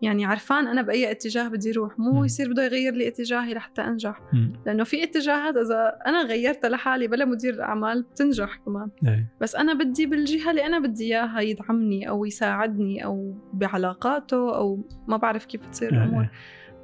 يعني 0.02 0.24
عرفان 0.24 0.66
أنا 0.66 0.82
بأي 0.82 1.10
اتجاه 1.10 1.48
بدي 1.48 1.72
أروح 1.72 1.98
مو 1.98 2.24
يصير 2.24 2.50
بده 2.50 2.64
يغير 2.64 2.94
لي 2.94 3.08
اتجاهي 3.08 3.54
لحتى 3.54 3.82
أنجح. 3.82 4.20
لأنه 4.66 4.84
في 4.84 5.02
اتجاهات 5.02 5.56
إذا 5.56 5.98
أنا 6.06 6.22
غيرتها 6.22 6.68
لحالي 6.68 7.08
بلا 7.08 7.24
مدير 7.24 7.62
أعمال 7.62 8.02
بتنجح 8.02 8.56
كمان. 8.66 8.90
أي. 9.06 9.26
بس 9.40 9.56
أنا 9.56 9.74
بدي 9.74 10.06
بالجهة 10.06 10.50
اللي 10.50 10.66
أنا 10.66 10.78
بدي 10.78 11.04
إياها 11.04 11.40
يدعمني 11.40 12.08
أو 12.08 12.24
يساعدني 12.24 13.04
أو 13.04 13.34
بعلاقاته 13.52 14.56
أو 14.56 14.88
ما 15.08 15.16
بعرف 15.16 15.44
كيف 15.44 15.66
تصير 15.66 15.92
الأمور. 15.92 16.28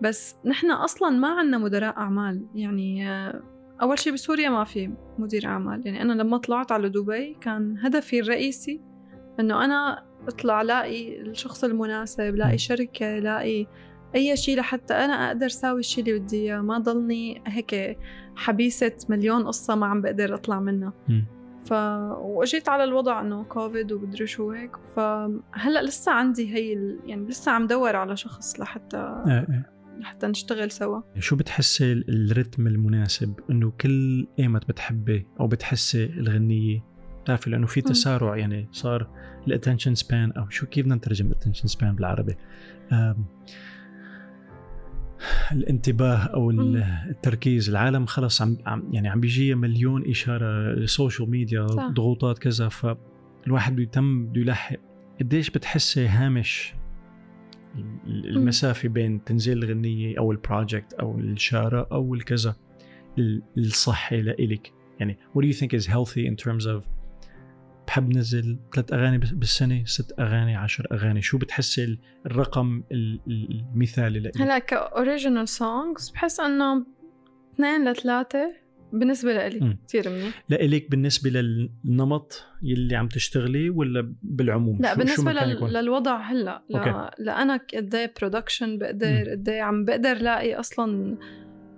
بس 0.03 0.37
نحن 0.45 0.71
أصلا 0.71 1.11
ما 1.11 1.29
عندنا 1.29 1.59
مدراء 1.59 1.97
أعمال. 1.97 2.47
يعني 2.55 3.05
أول 3.83 3.99
شيء 3.99 4.13
بسوريا 4.13 4.51
ما 4.51 4.65
في 4.65 4.91
مدير 5.19 5.47
أعمال. 5.47 5.87
يعني 5.87 6.03
أنا 6.03 6.13
لما 6.23 6.39
طلعت 6.39 6.73
على 6.73 6.89
دبي 6.89 7.37
كان 7.41 7.79
هدفي 7.79 8.21
الرئيسي 8.21 8.81
إنه 9.41 9.65
أنا 9.65 10.05
أطلع 10.29 10.63
لاقي 10.63 11.21
الشخص 11.21 11.65
المناسب 11.65 12.37
لاقي 12.37 12.59
شركة 12.59 13.19
لاقي 13.19 13.67
أي 14.15 14.37
شيء 14.37 14.59
لحتى 14.59 14.95
أنا 14.95 15.13
أقدر 15.27 15.49
ساوي 15.49 15.81
الشيء 15.81 16.05
اللي 16.05 16.19
بدي 16.19 16.37
إياه. 16.37 16.61
ما 16.61 16.79
ضلني 16.79 17.43
هيك 17.47 17.99
حبيسة 18.37 18.93
مليون 19.09 19.47
قصة 19.47 19.75
ما 19.75 19.87
عم 19.87 20.03
بقدر 20.03 20.35
أطلع 20.35 20.61
منها. 20.61 20.93
ف 21.65 21.73
وإجيت 22.19 22.69
على 22.69 22.85
الوضع 22.85 23.21
إنه 23.21 23.45
كوفيد 23.45 23.93
ومدري 23.93 24.27
شو 24.27 24.51
هيك. 24.51 24.77
فهلا 24.97 25.83
لسه 25.83 26.13
عندي 26.13 26.55
هي 26.55 26.73
ال... 26.73 27.01
يعني 27.05 27.27
لسه 27.27 27.53
عم 27.53 27.67
دور 27.67 27.97
على 27.97 28.17
شخص 28.17 28.61
لحتى 28.61 29.23
لحتى 30.01 30.27
نشتغل 30.27 30.71
سوا. 30.71 31.01
شو 31.19 31.37
بتحسي 31.37 31.93
الرتم 31.93 32.67
المناسب؟ 32.67 33.41
إنه 33.51 33.71
كل 33.71 34.27
أيمت 34.39 34.69
بتحبي 34.69 35.27
أو 35.41 35.47
بتحسي 35.47 36.05
الغنية؟ 36.05 36.85
بتعرفي 37.23 37.51
لأنه 37.51 37.67
في 37.67 37.81
تسارع 37.81 38.37
يعني 38.37 38.69
صار 38.73 39.09
ال 39.47 39.52
attention 39.52 39.95
span 39.95 40.33
أو 40.33 40.49
شو 40.51 40.67
كيف 40.67 40.85
بدنا 40.85 40.95
نترجم 40.95 41.27
ال 41.27 41.31
attention 41.31 41.67
span 41.67 41.95
بالعربي؟ 41.95 42.37
الانتباه 45.53 46.17
أو 46.17 46.51
التركيز. 46.51 47.71
العالم 47.71 48.07
خلص 48.07 48.43
عم 48.43 48.59
يعني 48.93 49.09
عم 49.09 49.21
بيجي 49.21 49.55
مليون 49.55 50.11
إشارة 50.11 50.73
ال 50.73 50.81
social 50.81 51.31
media 51.31 51.67
صح. 51.67 51.89
ضغوطات 51.89 52.39
كذا 52.39 52.69
فالواحد 52.69 53.77
بيتم 53.77 54.27
بده 54.27 54.41
يلحق 54.41 54.77
قديش 55.21 55.51
بتحسي 55.51 56.07
هامش 56.07 56.75
المسافة 58.07 58.89
بين 58.89 59.25
تنزيل 59.25 59.65
الغنية 59.65 60.19
أو 60.19 60.33
ال 60.33 60.40
project 60.40 60.93
أو 60.93 61.19
الشاره 61.19 61.89
أو 61.93 62.15
الكذا 62.15 62.57
الصحي 63.59 64.23
لإلك. 64.23 64.73
يعني 65.01 65.19
what 65.35 65.43
do 65.43 65.47
you 65.47 65.61
think 65.61 65.81
is 65.81 65.87
healthy 65.87 66.27
in 66.27 66.37
terms 66.45 66.67
of 66.67 66.89
بحب 67.87 68.17
نزل 68.17 68.59
ثلاث 68.75 68.93
أغاني 68.93 69.19
بالسنة 69.19 69.85
ست 69.85 70.21
أغاني 70.21 70.57
عشر 70.57 70.87
أغاني؟ 70.93 71.23
شو 71.23 71.39
بتحسي 71.39 71.99
الرقم 72.27 72.83
المثالي 72.93 74.21
لك 74.21 74.41
هلأ 74.41 74.59
ك 74.59 74.69
original 74.69 75.49
songs 75.49 76.11
بحس 76.11 76.41
إنه 76.41 76.87
اثنين 77.55 77.89
لثلاثة. 77.89 78.64
بالنسبة 78.99 79.49
لي 79.49 79.77
كثير 79.89 80.11
منيح. 80.11 80.45
لإلك 80.49 80.91
بالنسبة 80.91 81.31
للنمط 81.31 82.45
يلي 82.63 82.97
عم 82.97 83.09
تشتغلي 83.09 83.71
ولا 83.71 84.15
بالعموم؟ 84.23 84.79
لا 84.81 84.93
شو 84.93 84.99
بالنسبة 84.99 85.33
شو 85.33 85.67
للوضع 85.67 86.21
هلأ 86.21 86.63
لا 86.71 87.15
لأنا 87.19 87.61
قد 87.75 87.95
إيه 87.95 88.13
production 88.21 88.79
بقدر 88.79 89.31
قد 89.31 89.49
إيه 89.49 89.63
عم 89.63 89.85
بقدر 89.85 90.15
لاقي 90.15 90.55
أصلا 90.55 91.19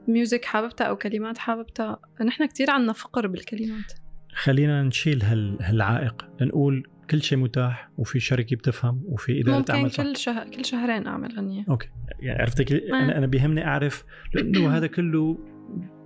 music 0.09 0.45
حاببتها 0.45 0.85
أو 0.85 0.97
كلمات 0.97 1.39
حاببتها. 1.39 2.01
نحن 2.25 2.47
كثير 2.47 2.71
عنا 2.71 2.93
فقر 2.93 3.27
بالكلمات. 3.27 3.93
خلينا 4.35 4.83
نشيل 4.83 5.23
هال... 5.23 5.57
هالعائق. 5.61 6.29
لنقول 6.41 6.89
كل 7.11 7.23
شيء 7.23 7.39
متاح 7.39 7.91
وفي 7.99 8.21
شركة 8.21 8.57
بتفهم 8.57 9.03
وفي 9.07 9.41
إدارة 9.41 9.59
ممكن 9.59 9.75
عمل 9.75 9.91
كل 9.91 10.17
شه... 10.17 10.45
كل 10.45 10.65
شهرين 10.65 11.07
اعمل 11.07 11.37
غنيه 11.37 11.65
okay. 11.69 11.89
يعني 12.21 12.43
عرفتك 12.43 12.73
أنا 12.73 13.19
أنا 13.19 13.27
بيهمني 13.27 13.67
أعرف 13.67 14.05
لأنه 14.35 14.69
هذا 14.77 14.87
كله 14.87 15.39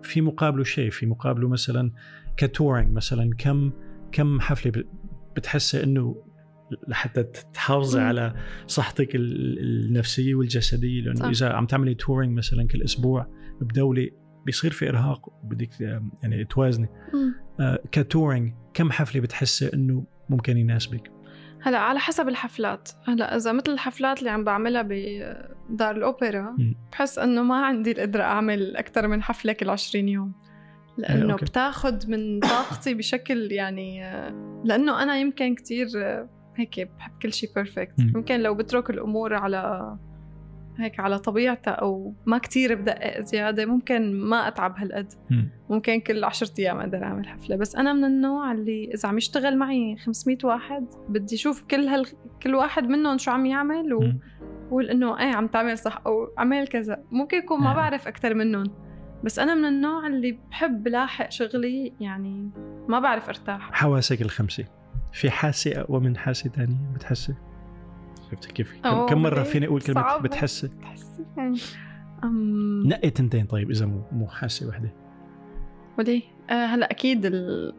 في 0.02 0.20
مقابله 0.20 0.64
شيء 0.64 0.90
في 0.90 1.06
مقابله 1.06 1.48
مثلا 1.48 1.92
ك 2.36 2.43
touring 2.43 2.92
مثلا 2.92 3.30
كم 3.38 3.72
كم 4.12 4.40
حفلة 4.40 4.84
بتحسي 5.36 5.82
إنه 5.82 6.24
لحتى 6.88 7.22
تحافظي 7.54 8.00
على 8.00 8.34
صحتك 8.66 9.08
النفسية 9.14 10.34
والجسدية 10.34 11.00
لأنه 11.02 11.16
صح. 11.16 11.26
إذا 11.26 11.48
عم 11.48 11.66
تعملي 11.66 11.94
touring 11.94 12.38
مثلا 12.38 12.66
كل 12.66 12.82
أسبوع 12.82 13.26
بدولة 13.60 14.08
بيصير 14.46 14.70
في 14.70 14.88
إرهاق 14.88 15.28
بدك 15.44 15.80
يعني 16.22 16.44
توازني. 16.44 16.88
آه 17.60 17.78
ك 17.92 18.00
touring 18.00 18.52
كم 18.74 18.90
حفلة 18.90 19.20
بتحسي 19.20 19.70
إنه 19.74 20.06
ممكن 20.28 20.56
يناسبك؟ 20.56 21.10
هلا 21.62 21.78
على 21.78 21.98
حسب 21.98 22.28
الحفلات. 22.28 22.88
هلا 23.08 23.36
إذا 23.36 23.52
مثل 23.52 23.72
الحفلات 23.72 24.18
اللي 24.18 24.30
عم 24.30 24.44
بعملها 24.44 24.82
بدار 24.82 25.96
الأوبرا 25.96 26.56
بحس 26.92 27.18
إنه 27.18 27.42
ما 27.42 27.66
عندي 27.66 27.92
القدرة 27.92 28.22
أعمل 28.22 28.76
أكثر 28.76 29.08
من 29.08 29.22
حفلة 29.22 29.52
كل 29.52 29.70
20 29.70 30.08
يوم. 30.08 30.32
لأنه 30.98 31.32
okay. 31.32 31.44
بتاخذ 31.44 32.10
من 32.10 32.40
طاقتي 32.40 32.94
بشكل 32.94 33.52
يعني 33.52 34.00
لأنه 34.64 35.02
أنا 35.02 35.16
يمكن 35.16 35.54
كتير 35.54 35.86
هيك 36.56 36.80
بحب 36.80 37.12
كل 37.22 37.32
شيء 37.32 37.50
perfect 37.54 37.94
ممكن 37.98 38.40
لو 38.40 38.54
بترك 38.54 38.90
الأمور 38.90 39.34
على 39.34 39.96
هيك 40.80 41.00
على 41.00 41.18
طبيعتها 41.18 41.70
أو 41.70 42.14
ما 42.26 42.38
كتير 42.38 42.74
بدقق 42.74 43.20
زيادة 43.20 43.66
ممكن 43.66 44.14
ما 44.14 44.48
أتعب 44.48 44.74
هالقد. 44.78 45.12
ممكن 45.70 46.00
كل 46.00 46.24
عشرة 46.24 46.52
أيام 46.58 46.80
أقدر 46.80 47.02
أعمل 47.02 47.28
حفلة. 47.28 47.56
بس 47.56 47.76
أنا 47.76 47.92
من 47.92 48.04
النوع 48.04 48.52
اللي 48.52 48.90
إذا 48.94 49.08
عم 49.08 49.18
يشتغل 49.18 49.58
معي 49.58 49.96
500 49.96 50.38
واحد 50.44 50.86
بدي 51.08 51.34
أشوف 51.34 51.62
كل 51.62 51.88
هال 51.88 52.06
كل 52.42 52.54
واحد 52.54 52.88
منهم 52.88 53.18
شو 53.18 53.30
عم 53.30 53.46
يعمل 53.46 53.94
و... 53.94 54.12
وقول 54.68 54.90
إنه 54.90 55.18
إيه 55.18 55.34
عم 55.34 55.46
تعمل 55.46 55.78
صح 55.78 56.02
أو 56.06 56.34
عمل 56.38 56.68
كذا. 56.68 57.04
ممكن 57.10 57.38
يكون 57.38 57.60
ما 57.60 57.74
بعرف 57.74 58.08
أكثر 58.08 58.34
منهم. 58.34 58.64
بس 59.24 59.38
أنا 59.38 59.54
من 59.54 59.64
النوع 59.64 60.06
اللي 60.06 60.38
بحب 60.50 60.88
لاحق 60.88 61.30
شغلي 61.30 61.92
يعني 62.00 62.50
ما 62.88 63.00
بعرف 63.00 63.28
أرتاح. 63.28 63.70
حواسك 63.72 64.22
الخمسة. 64.22 64.64
في 65.12 65.30
حاسة 65.30 65.80
أقوى 65.80 66.00
من 66.00 66.16
حاسة 66.16 66.50
ثانية 66.50 66.92
بتحسي؟ 66.94 67.34
شفت 68.30 68.52
كيف؟ 68.52 68.80
كم 68.82 69.22
مرة 69.22 69.42
فيني 69.42 69.66
أقول 69.66 69.80
كلمة 69.80 70.18
بتحسي 70.18 70.68
بتحسي 70.68 71.24
يعني. 71.36 71.58
أم... 72.24 72.82
نقي 72.86 73.10
تنتين 73.10 73.46
طيب 73.46 73.70
إذا 73.70 73.86
مو 73.86 74.02
مو 74.12 74.26
حاسة 74.28 74.68
وحدة. 74.68 74.92
وليه؟ 75.98 76.22
آه 76.50 76.66
هلا 76.66 76.90
أكيد 76.90 77.26
ال... 77.26 77.72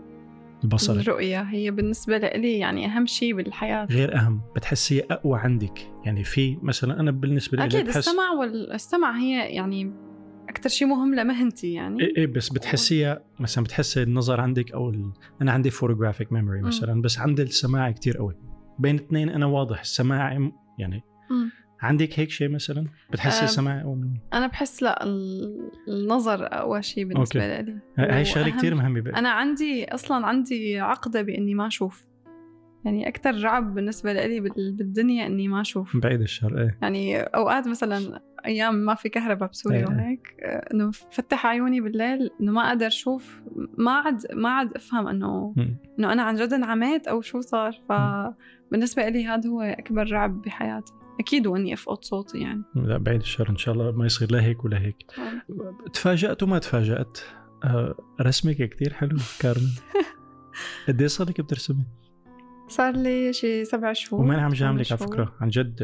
البصر. 0.64 0.94
الرؤية 0.94 1.42
هي 1.42 1.72
بالنسبة 1.72 2.18
لي 2.18 2.60
يعني 2.60 2.86
أهم 2.86 3.06
شيء 3.06 3.36
بالحياة. 3.36 3.86
غير 3.86 4.16
أهم 4.16 4.42
بتحسي 4.56 5.00
أقوى 5.00 5.40
عندك. 5.40 5.92
يعني 6.06 6.24
في 6.24 6.58
مثلا 6.62 7.00
أنا 7.00 7.12
بالنسبة 7.12 7.58
لي 7.58 7.66
أكيد 7.66 7.86
بحس... 7.86 7.98
السمع 7.98 8.32
والسمع 8.32 9.18
هي 9.18 9.56
يعني 9.56 9.94
أكثر 10.50 10.70
شيء 10.70 10.88
مهم 10.88 11.16
لمهنتي 11.16 11.74
يعني. 11.74 12.02
إيه, 12.02 12.18
إيه 12.18 12.28
بس 12.28 12.50
بتحسيها 12.50 13.22
مثلا 13.40 13.64
بتحسي 13.64 14.04
النظر 14.04 14.42
عندك 14.42 14.72
أو 14.72 14.90
ال... 14.90 15.12
أنا 15.42 15.52
عندي 15.52 15.70
photographic 15.70 16.34
memory 16.34 16.62
مثلا 16.62 17.02
بس 17.02 17.20
عندي 17.20 17.42
السماع 17.42 17.92
كتير 17.92 18.18
قوي. 18.18 18.36
بين 18.82 18.96
اثنين 18.96 19.30
أنا 19.30 19.46
واضح 19.46 19.80
السماع 19.80 20.50
يعني 20.80 21.04
عندك 21.82 22.20
هيك 22.20 22.30
شيء 22.30 22.50
مثلا؟ 22.50 22.88
بتحسي 23.12 23.44
السمع 23.46 23.82
أو 23.82 23.96
من... 23.96 24.14
أنا 24.34 24.48
بحس 24.48 24.84
لا 24.84 25.04
ال- 25.04 25.72
النظر 25.88 26.46
أقوى 26.46 26.82
شيء 26.82 27.06
بالنسبة 27.06 27.62
لي. 27.62 27.80
هاي 27.98 28.26
شغله 28.26 28.52
وأهم- 28.52 28.58
كثير 28.58 28.76
مهمة 28.76 29.02
بقى. 29.02 29.20
أنا 29.20 29.30
عندي 29.30 29.94
أصلا 29.94 30.26
عندي 30.28 30.80
عقدة 30.80 31.22
بإني 31.22 31.56
ما 31.56 31.68
أشوف. 31.68 32.06
يعني 32.86 33.08
أكثر 33.08 33.44
رعب 33.44 33.76
بالنسبة 33.76 34.14
لي 34.14 34.40
بال- 34.40 34.72
بالدنيا 34.78 35.26
إني 35.28 35.48
ما 35.48 35.62
أشوف. 35.62 35.98
بعيد 35.98 36.22
الشر 36.22 36.62
إيه. 36.62 36.78
يعني 36.82 37.18
أوقات 37.22 37.68
مثلا 37.68 38.22
أيام 38.46 38.76
ما 38.76 38.96
في 38.96 39.10
كهرباء 39.10 39.50
بسوريا 39.50 39.80
إيه. 39.80 39.86
وهيك 39.86 40.36
آه، 40.44 40.74
إنه 40.74 40.92
فتح 40.92 41.46
عيوني 41.46 41.82
بالليل 41.82 42.30
إنه 42.42 42.52
ما 42.52 42.62
أقدر 42.70 42.88
أشوف 42.88 43.42
ما 43.78 43.92
عاد 43.92 44.22
ما 44.34 44.50
عاد 44.50 44.74
أفهم 44.76 45.08
إنه. 45.08 45.54
إنه 46.00 46.14
أنا 46.14 46.22
عن 46.24 46.36
جد 46.36 46.54
انعميت 46.54 47.08
أو 47.08 47.22
شو 47.22 47.42
صار. 47.42 47.72
فبالنسبه 47.90 49.10
لي 49.10 49.26
هذا 49.26 49.50
هو 49.50 49.62
أكبر 49.62 50.12
رعب 50.12 50.42
بحياتي. 50.42 50.94
أكيد 51.20 51.48
واني 51.48 51.74
أفقد 51.74 52.04
صوتي 52.04 52.38
يعني. 52.38 52.64
لا 52.76 52.98
بعيد 52.98 53.20
الشر 53.22 53.50
إن 53.50 53.58
شاء 53.58 53.74
الله 53.74 53.92
ما 53.92 54.06
يصير 54.06 54.32
لا 54.32 54.42
هيك 54.42 54.66
ولا 54.66 54.80
هيك. 54.80 54.96
تفاجأت 55.94 56.44
وما 56.44 56.60
تفاجأت. 56.60 57.18
آه، 57.64 57.96
رسمك 58.22 58.56
كتير 58.70 58.94
حلو 58.94 59.18
كارمن 59.40 59.70
قد 60.88 61.06
صار 61.06 61.30
لك 61.30 61.42
بترسمي؟ 61.42 61.86
صار 62.72 62.96
لي 62.96 63.34
شي 63.34 63.66
سبع 63.66 63.94
شهور 63.94 64.22
وما 64.22 64.42
عم 64.42 64.52
جاملك 64.52 64.92
على. 64.92 65.00
فكرة. 65.00 65.34
عن 65.42 65.50
جد 65.50 65.82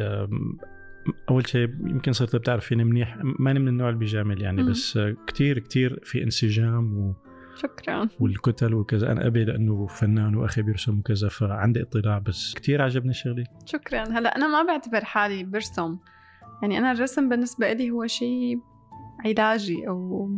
أول 1.29 1.47
شيء 1.47 1.63
يمكن 1.63 2.11
صرت 2.11 2.35
بتعرفيني 2.35 2.83
منيح. 2.83 3.17
ماني 3.39 3.59
من 3.59 3.67
النوع 3.67 3.89
اللي 3.89 3.99
بيجامل 3.99 4.41
يعني 4.41 4.63
مم. 4.63 4.69
بس 4.69 4.99
كتير 5.27 5.59
كتير 5.59 5.99
في 6.03 6.23
انسجام 6.23 6.97
و... 6.97 7.13
شكرا. 7.55 8.09
والكتل 8.19 8.73
وكذا. 8.73 9.11
أنا 9.11 9.27
أبي 9.27 9.43
لأنه 9.43 9.87
فنان 9.87 10.35
وأخي 10.35 10.61
بيرسم 10.61 10.99
وكذا 10.99 11.29
فعندي 11.29 11.81
اطلاع 11.81 12.19
بس 12.19 12.53
كتير 12.53 12.81
عجبني 12.81 13.13
شغلك 13.13 13.47
شكرا. 13.65 14.03
هلأ 14.03 14.35
أنا 14.35 14.47
ما 14.47 14.63
بعتبر 14.63 15.05
حالي 15.05 15.43
برسم 15.43 15.97
يعني 16.61 16.77
أنا 16.77 16.91
الرسم 16.91 17.29
بالنسبة 17.29 17.73
لي 17.73 17.91
هو 17.91 18.07
شيء 18.07 18.59
علاجي 19.25 19.87
أو 19.87 20.29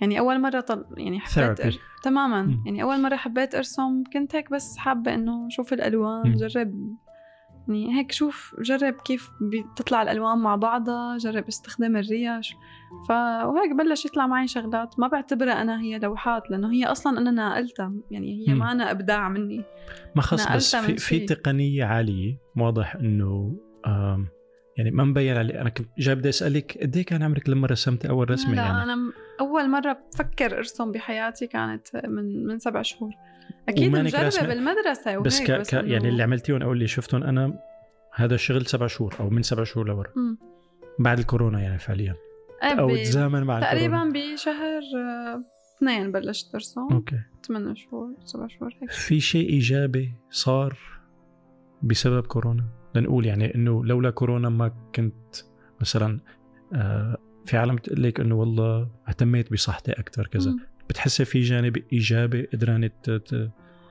يعني 0.00 0.18
أول 0.18 0.40
مرة 0.40 0.60
طل... 0.60 0.84
يعني 0.96 1.20
حبيت 1.20 1.60
Therapy. 1.62 1.78
تماما. 2.02 2.58
يعني 2.64 2.82
أول 2.82 3.02
مرة 3.02 3.16
حبيت 3.16 3.54
أرسم 3.54 4.02
كنت 4.12 4.34
هيك 4.34 4.50
بس 4.50 4.76
حابة 4.76 5.14
إنه 5.14 5.48
شوف 5.48 5.72
الألوان. 5.72 6.34
جرب 6.34 6.96
يعني 7.68 7.98
هيك 7.98 8.12
شوف 8.12 8.54
جرب 8.60 8.94
كيف 8.94 9.30
بتطلع 9.40 10.02
الألوان 10.02 10.38
مع 10.38 10.56
بعضها 10.56 11.18
جرب 11.18 11.44
استخدام 11.48 11.96
الريش 11.96 12.54
ف 13.08 13.10
وهيك 13.44 13.72
بلش 13.78 14.04
يطلع 14.04 14.26
معي 14.26 14.46
شغلات 14.46 14.98
ما 15.00 15.08
بعتبرها 15.08 15.62
أنا 15.62 15.80
هي 15.80 15.98
لوحات 15.98 16.50
لأنه 16.50 16.72
هي 16.72 16.84
أصلا 16.84 17.18
أنا 17.18 17.30
ناقلتها 17.30 17.92
يعني 18.10 18.48
هي. 18.48 18.54
ما 18.54 18.72
أنا 18.72 18.90
أبداع 18.90 19.28
مني 19.28 19.64
ما 20.16 20.22
خص 20.22 20.52
بس 20.52 20.76
في, 20.76 20.96
في. 20.96 21.20
تقنية 21.20 21.84
عالية 21.84 22.38
واضح 22.56 22.94
إنه 22.94 23.56
يعني 24.76 24.90
ما 24.90 25.04
مبين 25.04 25.36
علي 25.36 25.60
أنا 25.60 25.68
كنت 25.70 25.88
جاي 25.98 26.14
بدي 26.14 26.28
أسألك 26.28 26.78
قد 26.82 26.96
إيه 26.96 27.04
كان 27.04 27.22
عمرك 27.22 27.48
لما 27.48 27.66
رسمتي 27.66 28.08
أول 28.08 28.30
رسمة 28.30 28.54
لا 28.54 28.62
يعني 28.62 28.82
أنا 28.82 29.12
أول 29.40 29.70
مرة 29.70 29.98
بفكر 30.12 30.58
أرسم 30.58 30.92
بحياتي 30.92 31.46
كانت 31.46 31.96
من 32.06 32.46
من 32.46 32.58
سبع 32.58 32.82
شهور. 32.82 33.12
أكيد 33.68 33.92
مجربة؟ 33.92 34.46
بالمدرسة 34.46 35.10
وهيك 35.10 35.20
بس, 35.26 35.42
ك... 35.42 35.44
ك... 35.50 35.70
إنه- 35.70 35.74
يعني 35.74 36.08
اللي 36.08 36.22
عملتيهم 36.22 36.62
أو 36.62 36.72
اللي 36.72 36.86
شفتهم 36.86 37.22
أنا 37.22 37.58
هذا 38.14 38.34
الشغل 38.34 38.66
سبع 38.66 38.86
شهور 38.86 39.14
أو 39.20 39.30
من 39.30 39.42
سبع 39.42 39.64
شهور 39.64 39.88
لورا. 39.88 40.12
بعد 40.98 41.18
الكورونا 41.18 41.60
يعني 41.60 41.78
فعليا. 41.78 42.14
إيه 42.62 42.80
أو 42.80 42.96
تزامن 42.96 43.42
مع 43.42 43.60
تقريبا 43.60 44.02
الكورونا. 44.02 44.34
بشهر 44.34 44.82
آه، 44.96 45.42
اثنين 45.76 46.12
بلشت 46.12 46.54
أرسم. 46.54 46.80
أوكي. 46.92 47.20
ثمان 47.46 47.76
شهور 47.76 48.14
سبع 48.24 48.46
شهور 48.46 48.74
هيك. 48.82 48.90
في 48.90 49.20
شيء 49.20 49.50
إيجابي 49.50 50.14
صار 50.30 50.76
بسبب 51.82 52.26
كورونا؟ 52.26 52.64
لنقول 52.94 53.26
يعني 53.26 53.54
إنه 53.54 53.84
لولا 53.84 54.10
كورونا 54.10 54.48
ما 54.48 54.72
كنت 54.94 55.36
مثلا 55.80 56.20
آه، 56.74 57.16
في 57.46 57.56
عالم 57.56 57.76
تقول 57.76 58.02
لك 58.02 58.20
إنه 58.20 58.34
والله 58.34 58.88
اهتميت 59.08 59.52
بصحتي 59.52 59.92
أكثر 59.92 60.26
كذا. 60.26 60.56
بتحسي 60.88 61.24
في 61.24 61.40
جانب 61.40 61.82
إيجابي 61.92 62.42
قدرانه 62.42 62.90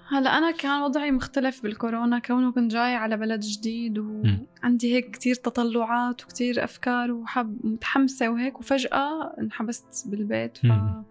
هلا 0.09 0.37
أنا 0.37 0.51
كان 0.51 0.81
وضعي 0.81 1.11
مختلف 1.11 1.63
بالكورونا 1.63 2.19
كونه 2.19 2.51
كنت 2.51 2.71
جاي 2.71 2.95
على 2.95 3.17
بلد 3.17 3.39
جديد. 3.39 3.97
وعندي 3.97 4.95
هيك 4.95 5.11
كتير 5.11 5.35
تطلعات 5.35 6.23
وكتير 6.23 6.63
أفكار 6.63 7.11
وحب 7.11 7.65
متحمسة 7.65 8.29
وهيك 8.29 8.59
وفجأة 8.59 9.35
انحبست 9.39 10.07
بالبيت 10.07 10.65
مم. 10.65 11.03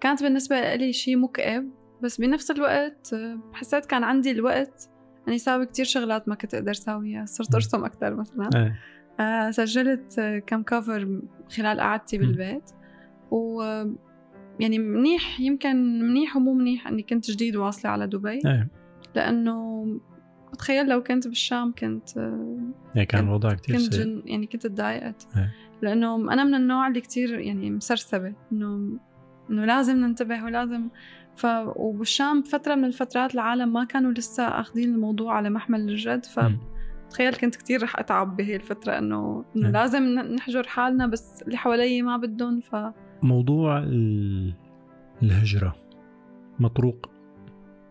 فكانت 0.00 0.22
بالنسبة 0.22 0.74
لي 0.74 0.92
شيء 0.92 1.16
مكئب 1.16 1.70
بس 2.02 2.20
بنفس 2.20 2.50
الوقت 2.50 3.16
حسيت 3.52 3.86
كان 3.86 4.04
عندي 4.04 4.30
الوقت 4.30 4.90
إني 5.28 5.38
ساوي 5.38 5.66
كتير 5.66 5.84
شغلات 5.84 6.28
ما 6.28 6.34
كنت 6.34 6.54
أقدر 6.54 6.72
ساويها 6.72 7.24
صرت. 7.24 7.54
أرسم 7.54 7.84
أكثر 7.84 8.14
مثلا 8.14 8.74
آه. 9.20 9.50
سجلت 9.50 10.18
آه، 10.18 10.38
كم 10.38 10.62
كفر 10.62 11.20
خلال 11.56 11.80
قعدتي. 11.80 12.18
بالبيت 12.18 12.70
و 13.30 13.62
آه، 13.62 13.94
يعني 14.60 14.78
منيح 14.78 15.40
يمكن 15.40 15.98
منيح 16.02 16.36
ومو 16.36 16.54
منيح 16.54 16.86
إني 16.86 17.02
كنت 17.02 17.30
جديد 17.30 17.56
واصلة 17.56 17.90
على 17.90 18.06
دبي 18.06 18.30
إيه 18.46 18.68
لأنه 19.14 19.86
بتخيل 20.52 20.86
لو 20.88 21.02
كنت 21.02 21.28
بالشام 21.28 21.72
كنت 21.78 22.16
يعني 22.16 23.06
كان 23.06 23.20
كنت- 23.20 23.28
الوضع 23.28 23.52
كثير 23.54 23.76
كنت 23.76 23.94
جن 23.94 24.22
يعني 24.26 24.46
كنت 24.46 24.66
تضايقت 24.66 25.26
إيه. 25.36 25.52
لأنه 25.82 26.32
أنا 26.32 26.44
من 26.44 26.54
النوع 26.54 26.88
اللي 26.88 27.00
كتير 27.00 27.38
يعني 27.38 27.70
مسرسبة 27.70 28.34
إنه 28.52 28.98
إنه 29.50 29.64
لازم 29.64 29.96
ننتبه 29.96 30.44
ولازم 30.44 30.88
ف 31.36 31.46
وبالشام 31.76 32.42
فترة 32.42 32.74
من 32.74 32.84
الفترات 32.84 33.34
العالم 33.34 33.72
ما 33.72 33.84
كانوا 33.84 34.12
لسه 34.12 34.42
آخذين 34.44 34.94
الموضوع 34.94 35.34
على 35.36 35.50
محمل 35.50 35.80
الجد 35.80 36.24
ف 36.24 36.38
مم. 36.38 36.58
تخيل 37.10 37.34
كنت 37.34 37.56
كتير 37.56 37.82
رح 37.82 37.98
أتعب 37.98 38.36
بهي 38.36 38.56
الفترة 38.56 38.98
إنه 38.98 39.44
إنه 39.56 39.66
إيه. 39.66 39.72
لازم 39.72 40.02
نحجر 40.18 40.66
حالنا 40.66 41.06
بس 41.06 41.42
اللي 41.42 41.56
حوالي 41.56 42.02
ما 42.02 42.16
بدهم 42.16 42.60
ف 42.60 42.76
موضوع 43.22 43.78
ال- 43.78 44.54
الهجرة 45.22 45.76
مطروق 46.58 47.10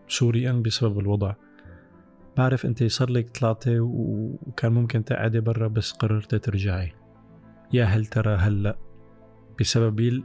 سوريا 0.08 0.52
بسبب 0.52 0.98
الوضع. 0.98 1.34
بعرف 2.36 2.66
أنت 2.66 2.84
صار 2.84 3.10
لك 3.10 3.30
طلعتي 3.30 3.80
و- 3.80 4.38
وكان 4.46 4.72
ممكن 4.72 5.04
تقعدي 5.04 5.40
برا 5.40 5.68
بس 5.68 5.92
قررتي 5.92 6.38
ترجعي. 6.38 6.92
يا 7.72 7.84
هل 7.84 8.06
ترى 8.06 8.34
هلأ 8.34 8.76
بسبب 9.60 10.00
ال- 10.00 10.24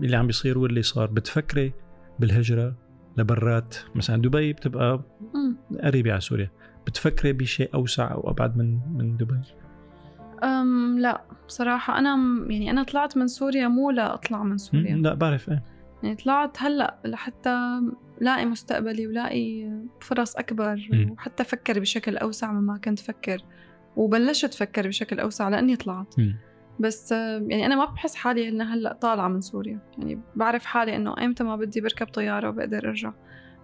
اللي 0.00 0.16
عم 0.16 0.26
بيصير 0.26 0.58
واللي 0.58 0.82
صار؟ 0.82 1.10
بتفكري 1.10 1.72
بالهجرة 2.18 2.74
لبرات؟ 3.16 3.76
مثلا 3.94 4.22
دبي 4.22 4.52
بتبقى. 4.52 5.02
قريبة 5.84 6.10
على 6.12 6.20
سوريا. 6.20 6.50
بتفكري 6.86 7.32
بشيء 7.32 7.70
أوسع 7.74 8.12
أو 8.12 8.30
أبعد 8.30 8.56
من 8.56 8.80
من 8.94 9.16
دبي؟ 9.16 9.40
أم 10.44 10.98
لا 10.98 11.24
بصراحة 11.48 11.98
أنا 11.98 12.16
يعني 12.48 12.70
أنا 12.70 12.82
طلعت 12.82 13.16
من 13.16 13.26
سوريا 13.26 13.68
مو 13.68 13.90
لا 13.90 14.14
أطلع 14.14 14.42
من 14.42 14.58
سوريا. 14.58 14.96
لا 14.96 15.14
بعرف 15.14 15.50
إيه. 15.50 15.62
يعني 16.02 16.16
طلعت 16.16 16.62
هلأ 16.62 16.98
لحتى 17.04 17.80
لاقي 18.20 18.46
مستقبلي 18.46 19.06
ولاقي 19.06 19.70
فرص 20.00 20.36
أكبر 20.36 20.88
مم. 20.92 21.10
وحتى 21.10 21.42
أفكر 21.42 21.80
بشكل 21.80 22.16
أوسع 22.16 22.52
مما 22.52 22.78
كنت 22.78 23.00
أفكر. 23.00 23.44
وبلشت 23.96 24.54
أفكر 24.54 24.88
بشكل 24.88 25.20
أوسع 25.20 25.48
لأني 25.48 25.76
طلعت. 25.76 26.18
مم. 26.18 26.36
بس 26.80 27.12
يعني 27.12 27.66
أنا 27.66 27.76
ما 27.76 27.84
بحس 27.84 28.14
حالي 28.14 28.48
اني 28.48 28.62
هلأ 28.62 28.92
طالعة 28.92 29.28
من 29.28 29.40
سوريا. 29.40 29.78
يعني 29.98 30.20
بعرف 30.36 30.64
حالي 30.64 30.96
إنه 30.96 31.18
أيمتى 31.18 31.44
ما 31.44 31.56
بدي 31.56 31.80
بركب 31.80 32.06
طيارة 32.06 32.48
وبقدر 32.48 32.88
أرجع. 32.88 33.12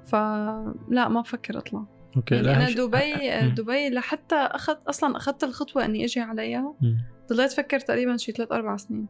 فلا 0.07 1.09
ما 1.09 1.21
بفكر 1.21 1.59
أطلع. 1.59 1.85
أوكي 2.19 2.35
يعني 2.35 2.57
أنا 2.57 2.71
دبي 2.71 3.47
مم. 3.47 3.55
دبي 3.55 3.91
لحتى 3.91 4.35
أخذت 4.35 4.87
أصلا 4.87 5.17
أخذت 5.17 5.45
الخطوة 5.45 5.85
إني 5.85 6.05
أجي 6.05 6.21
عليها. 6.21 6.75
ضليت 7.29 7.53
أفكر 7.53 7.81
تقريبا 7.81 8.17
شي 8.17 8.33
ثلاث 8.33 8.53
أربع 8.53 8.77
سنين 8.77 9.07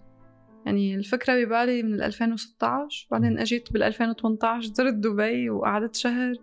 يعني 0.66 0.94
الفكرة 0.94 1.44
ببالي 1.44 1.82
من 1.82 2.02
2016 2.02 3.06
بعدين 3.10 3.38
أجيت 3.38 3.72
بال 3.72 3.82
2018 3.82 4.74
زرت 4.74 4.94
دبي 4.94 5.50
وقعدت 5.50 5.96
شهر 5.96 6.34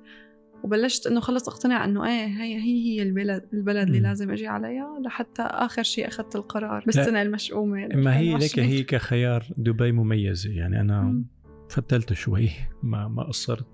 وبلشت 0.64 1.08
إنه 1.08 1.20
خلص 1.20 1.50
أقتنع 1.50 1.86
إنه 1.86 2.06
إيه 2.06 2.26
هي 2.26 2.56
هي 2.56 2.86
هي 2.86 3.02
البلد 3.04 3.44
البلد 3.54 3.88
اللي. 3.88 4.00
لازم 4.00 4.32
أجي 4.32 4.48
عليها 4.48 5.00
لحتى 5.06 5.42
آخر 5.42 5.84
شيء 5.84 6.08
أخذت 6.08 6.36
القرار 6.36 6.84
بالسنة 6.86 7.22
المشؤومة 7.22 7.88
ما 7.88 8.18
هي 8.18 8.30
لك 8.30 8.36
2020. 8.36 8.68
هي 8.68 8.84
كخيار 8.84 9.46
دبي 9.58 9.92
مميزة 9.92 10.52
يعني 10.52 10.82
أنا 10.82 11.02
مم. 11.02 11.26
فتلت 11.70 12.14
شوي 12.14 12.50
ما 12.84 13.08
ما 13.08 13.24
قصرت 13.24 13.66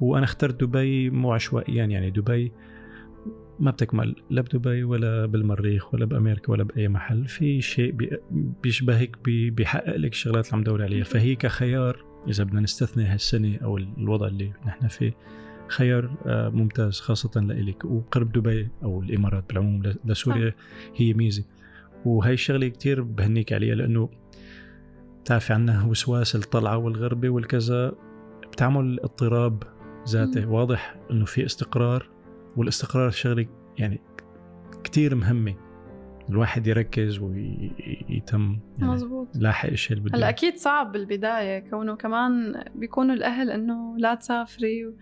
وأنا 0.00 0.24
اخترت 0.24 0.64
دبي 0.64 1.10
مو 1.10 1.32
عشوائيا 1.32 1.84
يعني 1.84 2.10
دبي 2.10 2.52
ما 3.60 3.70
بتكمل 3.70 4.16
لا 4.30 4.40
بدبي 4.40 4.84
ولا 4.84 5.26
بالمريخ 5.26 5.94
ولا 5.94 6.04
بأمريكا 6.04 6.52
ولا 6.52 6.64
بأي 6.64 6.88
محل. 6.88 7.26
في 7.28 7.60
شيء 7.62 7.90
بي- 7.92 8.18
بيشبهك 8.62 9.18
بي- 9.24 9.50
بيحقق 9.50 9.96
لك 9.96 10.12
الشغلات 10.12 10.46
اللي 10.46 10.56
عم 10.56 10.64
دور 10.64 10.82
عليها. 10.82 11.04
فهي 11.04 11.34
كخيار 11.34 12.04
إذا 12.28 12.44
بدنا 12.44 12.60
نستثني 12.60 13.04
هالسنة 13.04 13.56
أو 13.62 13.78
الوضع 13.78 14.26
اللي 14.26 14.52
نحن 14.66 14.88
فيه 14.88 15.12
خيار 15.68 16.10
آه، 16.26 16.48
ممتاز 16.48 17.00
خاصة 17.00 17.40
لإلك. 17.40 17.84
وقرب 17.84 18.32
دبي 18.32 18.68
أو 18.82 19.02
الإمارات 19.02 19.44
بالعموم 19.48 19.82
لسوريا 20.04 20.54
هي 20.96 21.14
ميزة. 21.14 21.44
وهي 22.04 22.32
الشغلة 22.32 22.68
كتير 22.68 23.02
بهنيك 23.02 23.52
عليها 23.52 23.74
لأنه 23.74 24.08
بتعرفي 25.22 25.52
عنا 25.52 25.84
وسواس 25.84 26.36
الطلعة 26.36 26.76
والغربة 26.76 27.28
والكذا 27.30 27.92
بتعمل 28.52 29.00
اضطراب 29.00 29.62
ذاتي 30.08 30.40
مم. 30.46 30.52
واضح 30.52 30.96
إنه 31.10 31.24
في 31.24 31.44
استقرار 31.46 32.10
والاستقرار 32.56 33.10
شغلة 33.10 33.46
يعني 33.78 34.00
كتير 34.84 35.14
مهمة 35.14 35.54
الواحد 36.30 36.66
يركز 36.66 37.18
ويتم 37.18 38.58
يعني 38.78 38.92
مزبوط 38.92 39.28
لاحق 39.34 39.68
الشيء 39.68 39.96
اللي 39.96 40.08
بده 40.08 40.18
هلأ. 40.18 40.28
أكيد 40.28 40.56
صعب 40.56 40.92
بالبداية 40.92 41.58
كونه 41.70 41.96
كمان 41.96 42.64
بيكونوا 42.74 43.14
الأهل 43.14 43.50
إنه 43.50 43.94
لا 43.98 44.14
تسافري 44.14 44.94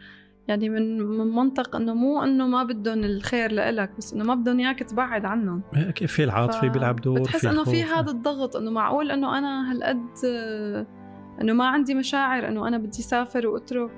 يعني 0.48 0.68
من 0.68 0.98
من 1.02 1.26
منطق 1.34 1.76
إنه 1.76 1.94
مو 1.94 2.22
إنه 2.22 2.46
ما 2.46 2.62
بدهم 2.64 3.04
الخير 3.04 3.52
لإلك 3.52 3.90
بس 3.98 4.12
إنه 4.14 4.24
ما 4.24 4.34
بدهم 4.34 4.58
إياك 4.60 4.78
تبعد 4.82 5.24
عنهم 5.24 5.62
كيف 5.94 6.12
في 6.12 6.24
العاطفي 6.24 6.68
ف- 6.68 6.72
بيلعب 6.72 6.96
دور 6.96 7.20
بتحس 7.20 7.44
إنه 7.44 7.64
في. 7.64 7.82
هذا 7.82 8.10
الضغط 8.10 8.56
إنه 8.56 8.70
معقول 8.70 9.10
إنه 9.10 9.38
أنا 9.38 9.72
هالقد 9.72 10.06
إنه 11.40 11.52
ما 11.52 11.66
عندي 11.66 11.94
مشاعر 11.94 12.48
إنه 12.48 12.68
أنا 12.68 12.78
بدي 12.78 13.02
سافر 13.02 13.46
وأترك 13.46 13.90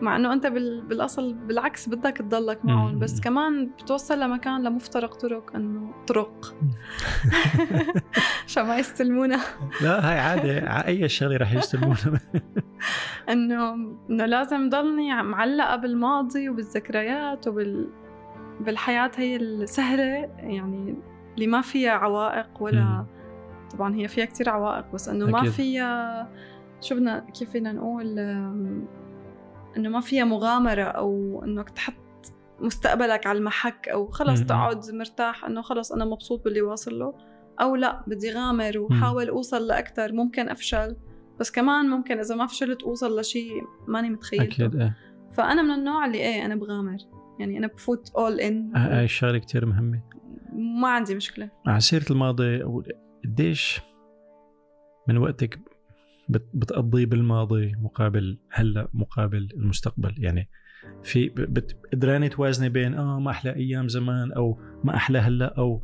مع 0.00 0.16
إنه 0.16 0.32
أنت 0.32 0.46
بال... 0.46 0.80
بالأصل 0.82 1.32
بالعكس 1.34 1.88
بدك 1.88 2.16
تضلك 2.16 2.64
معهم. 2.64 2.98
بس 2.98 3.20
كمان 3.20 3.66
بتوصل 3.82 4.20
لمكان 4.20 4.62
لمفترق 4.64 5.14
طرق 5.14 5.56
إنه 5.56 5.90
طرق 6.06 6.54
عشان 8.46 8.66
ما 8.68 8.76
يستلمونا 8.78 9.40
لا 9.82 10.10
هاي 10.10 10.18
عادي 10.18 10.58
ع- 10.58 10.86
أي 10.86 11.08
شغلة 11.08 11.36
رح 11.36 11.52
يستلمونا 11.52 11.96
إنه 13.30 13.74
إنه 14.10 14.26
لازم 14.26 14.68
ضلني 14.68 15.22
معلقة 15.22 15.76
بالماضي 15.76 16.48
وبالذكريات 16.48 17.48
وبال 17.48 17.88
بالحياة 18.60 19.10
هي 19.16 19.36
السهلة 19.36 20.04
يعني 20.38 20.94
اللي 21.34 21.46
ما 21.46 21.60
فيها 21.60 21.90
عوائق 21.92 22.48
ولا. 22.60 23.04
طبعا 23.72 23.94
هي 23.94 24.08
فيها 24.08 24.24
كتير 24.24 24.48
عوائق 24.50 24.92
بس 24.94 25.08
إنه 25.08 25.26
ما. 25.26 25.42
فيها 25.50 26.28
شو 26.80 26.94
بدنا 26.94 27.18
كيف 27.38 27.50
فينا 27.50 27.72
نقول 27.72 28.14
إنه 29.76 29.88
ما 29.88 30.00
فيها 30.00 30.24
مغامرة 30.24 30.82
أو 30.82 31.42
إنك 31.44 31.70
تحط 31.70 31.94
مستقبلك 32.60 33.26
على 33.26 33.38
المحك 33.38 33.88
أو 33.88 34.06
خلص. 34.10 34.40
تقعد 34.44 34.90
مرتاح 34.90 35.44
إنه 35.44 35.62
خلص 35.62 35.92
أنا 35.92 36.04
مبسوط 36.04 36.44
باللي 36.44 36.62
واصل 36.62 36.98
له 36.98 37.14
أو 37.60 37.76
لا 37.76 38.04
بدي 38.06 38.32
غامر 38.32 38.78
وحاول 38.78 39.28
أوصل 39.28 39.66
لاكثر 39.66 40.12
ممكن 40.12 40.48
أفشل 40.48 40.96
بس 41.40 41.50
كمان 41.50 41.86
ممكن 41.90 42.18
إذا 42.18 42.34
ما 42.34 42.46
فشلت 42.46 42.82
أوصل 42.82 43.20
لشيء 43.20 43.62
ماني 43.88 44.10
متخيلته 44.10 44.44
أكيد 44.66 44.76
إيه. 44.76 44.96
فأنا 45.32 45.62
من 45.62 45.70
النوع 45.70 46.06
اللي 46.06 46.18
إيه 46.18 46.44
أنا 46.44 46.54
بغامر 46.56 46.96
يعني 47.40 47.58
أنا 47.58 47.66
بفوت 47.66 48.10
اول 48.16 48.40
ان 48.40 48.72
ه- 48.76 48.98
هاي 48.98 49.04
الشغلة 49.04 49.38
كتير 49.38 49.66
مهمة. 49.66 50.02
ما 50.52 50.88
عندي 50.88 51.14
مشكلة. 51.14 51.50
على 51.66 51.80
سيرة 51.80 52.04
الماضي 52.10 52.62
قديش 53.24 53.80
من 55.08 55.18
وقتك 55.18 55.58
بتقضيه 56.28 57.06
بالماضي 57.06 57.72
مقابل 57.82 58.38
هلا 58.50 58.88
مقابل 58.94 59.48
المستقبل. 59.56 60.14
يعني 60.18 60.48
في 61.02 61.28
قدرانه 61.92 62.26
توازني 62.26 62.68
بين 62.68 62.94
آه 62.94 63.20
ما 63.20 63.30
أحلى 63.30 63.54
أيام 63.54 63.88
زمان 63.88 64.32
أو 64.32 64.58
ما 64.84 64.96
أحلى 64.96 65.18
هلا 65.18 65.54
أو 65.58 65.82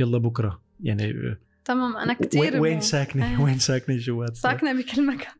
يلا 0.00 0.18
بكرة. 0.18 0.62
يعني 0.80 1.14
تمام. 1.64 1.96
أنا 1.96 2.16
وين- 2.20 2.28
كتير 2.28 2.60
وين 2.60 2.80
ساكنة؟ 2.80 3.30
إيه. 3.36 3.44
وين 3.44 3.58
ساكنة 3.58 3.96
جوات 3.96 4.36
ساكنة 4.36 4.72
بكل 4.72 5.06
مكان. 5.06 5.32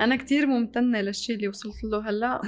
أنا 0.00 0.16
كتير 0.16 0.46
ممتنة 0.46 1.00
للشيء 1.00 1.36
اللي 1.36 1.48
وصلت 1.48 1.84
له 1.84 2.10
هلا 2.10 2.40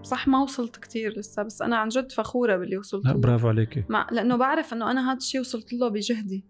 وصح 0.00 0.28
ما 0.28 0.42
وصلت 0.42 0.76
كتير 0.76 1.18
لسه 1.18 1.42
بس 1.42 1.62
أنا 1.62 1.76
عن 1.76 1.88
جد 1.88 2.12
فخورة 2.12 2.56
باللي 2.56 2.76
وصلت 2.76 3.04
لا 3.04 3.10
له. 3.10 3.16
برافو 3.18 3.48
عليكي. 3.48 3.84
مع 3.88 4.06
لأنه 4.12 4.36
بعرف 4.36 4.72
إنه 4.72 4.90
أنا 4.90 5.10
هذا 5.10 5.16
الشيء 5.16 5.40
وصلت 5.40 5.72
له 5.72 5.88
بجهدي. 5.88 6.44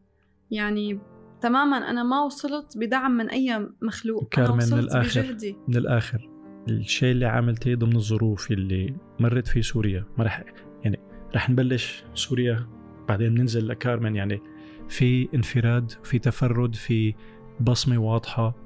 يعني 0.50 1.00
تماما 1.44 1.76
أنا 1.76 2.02
ما 2.02 2.22
وصلت 2.22 2.78
بدعم 2.78 3.10
من 3.10 3.30
أي 3.30 3.68
مخلوق. 3.82 4.20
أنا 4.20 4.46
كارمن، 4.46 4.56
من 4.56 4.62
وصلت 4.62 4.92
الآخر. 4.94 5.20
بجهدي. 5.20 5.56
من 5.68 5.76
الآخر. 5.76 6.28
الشيء 6.68 7.12
اللي 7.12 7.26
عملتيه 7.26 7.74
ضمن 7.74 7.96
الظروف 7.96 8.50
اللي 8.50 8.94
مرت 9.20 9.48
في 9.48 9.62
سوريا. 9.62 10.04
ما 10.18 10.24
رح 10.24 10.44
يعني 10.84 11.00
رح 11.34 11.50
نبلش 11.50 12.04
سوريا 12.14 12.66
بعدين 13.08 13.34
ننزل 13.34 13.68
لكارمن. 13.68 14.16
يعني 14.16 14.40
في 14.88 15.28
انفراد 15.34 15.90
في 15.90 16.18
تفرد 16.18 16.74
في 16.74 17.14
بصمة 17.60 17.98
واضحة 17.98 18.56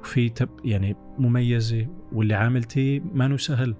وفي 0.00 0.28
تب 0.28 0.48
يعني 0.64 0.96
مميزة. 1.18 1.86
واللي 2.12 2.34
عاملتيه 2.34 3.00
ما 3.14 3.36
سهل. 3.36 3.74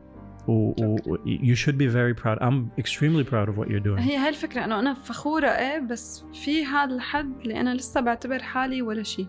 و, 0.49 0.53
و 0.53 1.17
you 1.27 1.57
should 1.57 1.77
be 1.77 1.89
very 1.89 2.15
proud. 2.23 2.39
I'm 2.43 2.81
extremely 2.83 3.25
proud 3.25 3.49
of 3.49 3.57
what 3.59 3.69
you're 3.69 3.85
doing. 3.85 3.99
هي 4.01 4.17
هاي 4.17 4.29
الفكرة 4.29 4.65
إنه 4.65 4.79
أنا 4.79 4.95
فخورة 4.95 5.47
إيه 5.49 5.79
بس 5.79 6.25
في 6.45 6.65
هذا 6.65 6.95
الحد 6.95 7.33
اللي 7.41 7.61
أنا 7.61 7.75
لسه 7.75 8.01
بعتبر 8.01 8.43
حالي 8.43 8.83
ولا 8.83 9.03
شيء. 9.03 9.27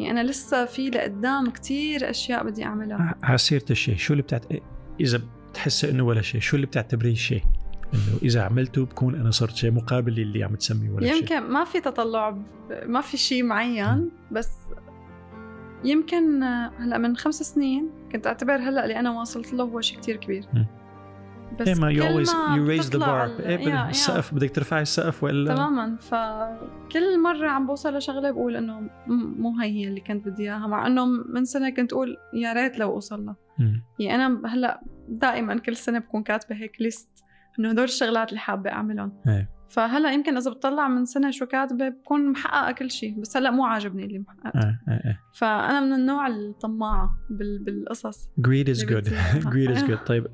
يعني 0.00 0.20
أنا 0.20 0.28
لسه 0.30 0.64
في 0.64 0.90
لقدام 0.90 1.50
كتير 1.50 2.10
أشياء 2.10 2.44
بدي 2.44 2.64
أعملها. 2.64 3.14
على 3.22 3.38
سيرة 3.38 3.64
الشيء 3.70 3.96
شو 3.96 4.12
اللي 4.12 4.22
بتعت... 4.22 4.44
إذا 5.00 5.20
بتحسي 5.50 5.90
إنه 5.90 6.02
ولا 6.02 6.22
شيء 6.22 6.40
شو 6.40 6.56
اللي 6.56 6.66
بتعتبريه 6.66 7.14
شيء؟ 7.14 7.42
إنه 7.94 8.18
إذا 8.22 8.42
عملته 8.42 8.84
بكون 8.84 9.14
أنا 9.14 9.30
صرت 9.30 9.56
شيء 9.56 9.70
مقابل 9.70 10.20
اللي 10.20 10.44
عم 10.44 10.54
تسميه 10.54 10.90
ولا 10.90 11.06
شيء. 11.06 11.16
يمكن 11.20 11.40
ما 11.40 11.64
في 11.64 11.80
تطلع 11.80 12.30
ب- 12.30 12.42
ما 12.86 13.00
في 13.00 13.16
شيء 13.16 13.42
معين 13.42 14.10
بس 14.32 14.48
يمكن 15.84 16.42
آه، 16.42 16.70
هلا 16.78 16.98
من 16.98 17.16
خمس 17.16 17.42
سنين 17.42 17.90
كنت 18.12 18.26
أعتبر 18.26 18.56
هلا 18.56 18.84
اللي 18.84 19.00
أنا 19.00 19.10
واصلت 19.10 19.52
له 19.54 19.64
هو 19.64 19.80
شيء 19.80 19.98
كتير 19.98 20.16
كبير. 20.16 20.44
بس 21.60 21.68
كل 21.68 22.98
ما 23.00 23.06
bar 23.06 23.08
ال- 23.40 23.44
إيه 23.44 23.50
يا- 23.52 23.56
بدك 23.58 23.66
يا. 23.68 23.90
السقف 23.90 24.34
بدك 24.34 24.50
ترفعي 24.54 24.82
السقف 24.82 25.24
والا 25.24 25.54
تماما 25.54 25.96
فكل 25.96 27.22
مرة 27.22 27.48
عم 27.48 27.66
بوصل 27.66 27.96
لشغلة 27.96 28.30
بقول 28.30 28.56
إنه 28.56 28.90
مو 29.38 29.58
هي 29.60 29.70
هي 29.70 29.88
اللي 29.88 30.00
كنت 30.00 30.28
بدي 30.28 30.42
إياها 30.42 30.66
مع 30.66 30.86
إنه 30.86 31.04
من 31.06 31.44
سنة 31.44 31.70
كنت 31.70 31.92
أقول 31.92 32.16
يا 32.34 32.52
ريت 32.52 32.78
لو 32.78 32.90
اوصل 32.92 33.26
لها. 33.26 33.36
يعني 33.98 34.26
أنا 34.26 34.42
هلا 34.54 34.80
دائما 35.08 35.58
كل 35.58 35.76
سنة 35.76 35.98
بكون 35.98 36.22
كاتبة 36.22 36.56
هيك 36.56 36.80
ليست 36.80 37.08
إنه 37.58 37.70
هدول 37.70 37.84
الشغلات 37.84 38.28
اللي 38.28 38.40
حابة 38.40 38.70
أعملهم 38.70 39.12
إيه. 39.28 39.50
فهلا 39.68 40.12
يمكن 40.12 40.36
إذا 40.36 40.50
بتطلع 40.50 40.88
من 40.88 41.04
سنة 41.04 41.30
شو 41.30 41.46
كاتبة 41.46 41.88
بكون 41.88 42.30
محققة 42.30 42.72
كل 42.72 42.90
شيء 42.90 43.20
بس 43.20 43.36
هلا 43.36 43.50
مو 43.50 43.64
عاجبني 43.64 44.04
اللي 44.04 44.18
محققته 44.18 44.58
آه 44.58 44.80
آه 44.88 44.90
آه. 44.90 45.18
فأنا 45.34 45.80
من 45.80 45.92
النوع 45.92 46.26
الطماعة 46.26 47.18
بال... 47.30 47.64
بالقصص. 47.64 48.28
Greed 48.40 48.68
is 48.68 48.82
good. 48.82 49.08
Greed 49.52 49.76
is 49.76 49.82
good. 49.82 50.06
طيب 50.06 50.26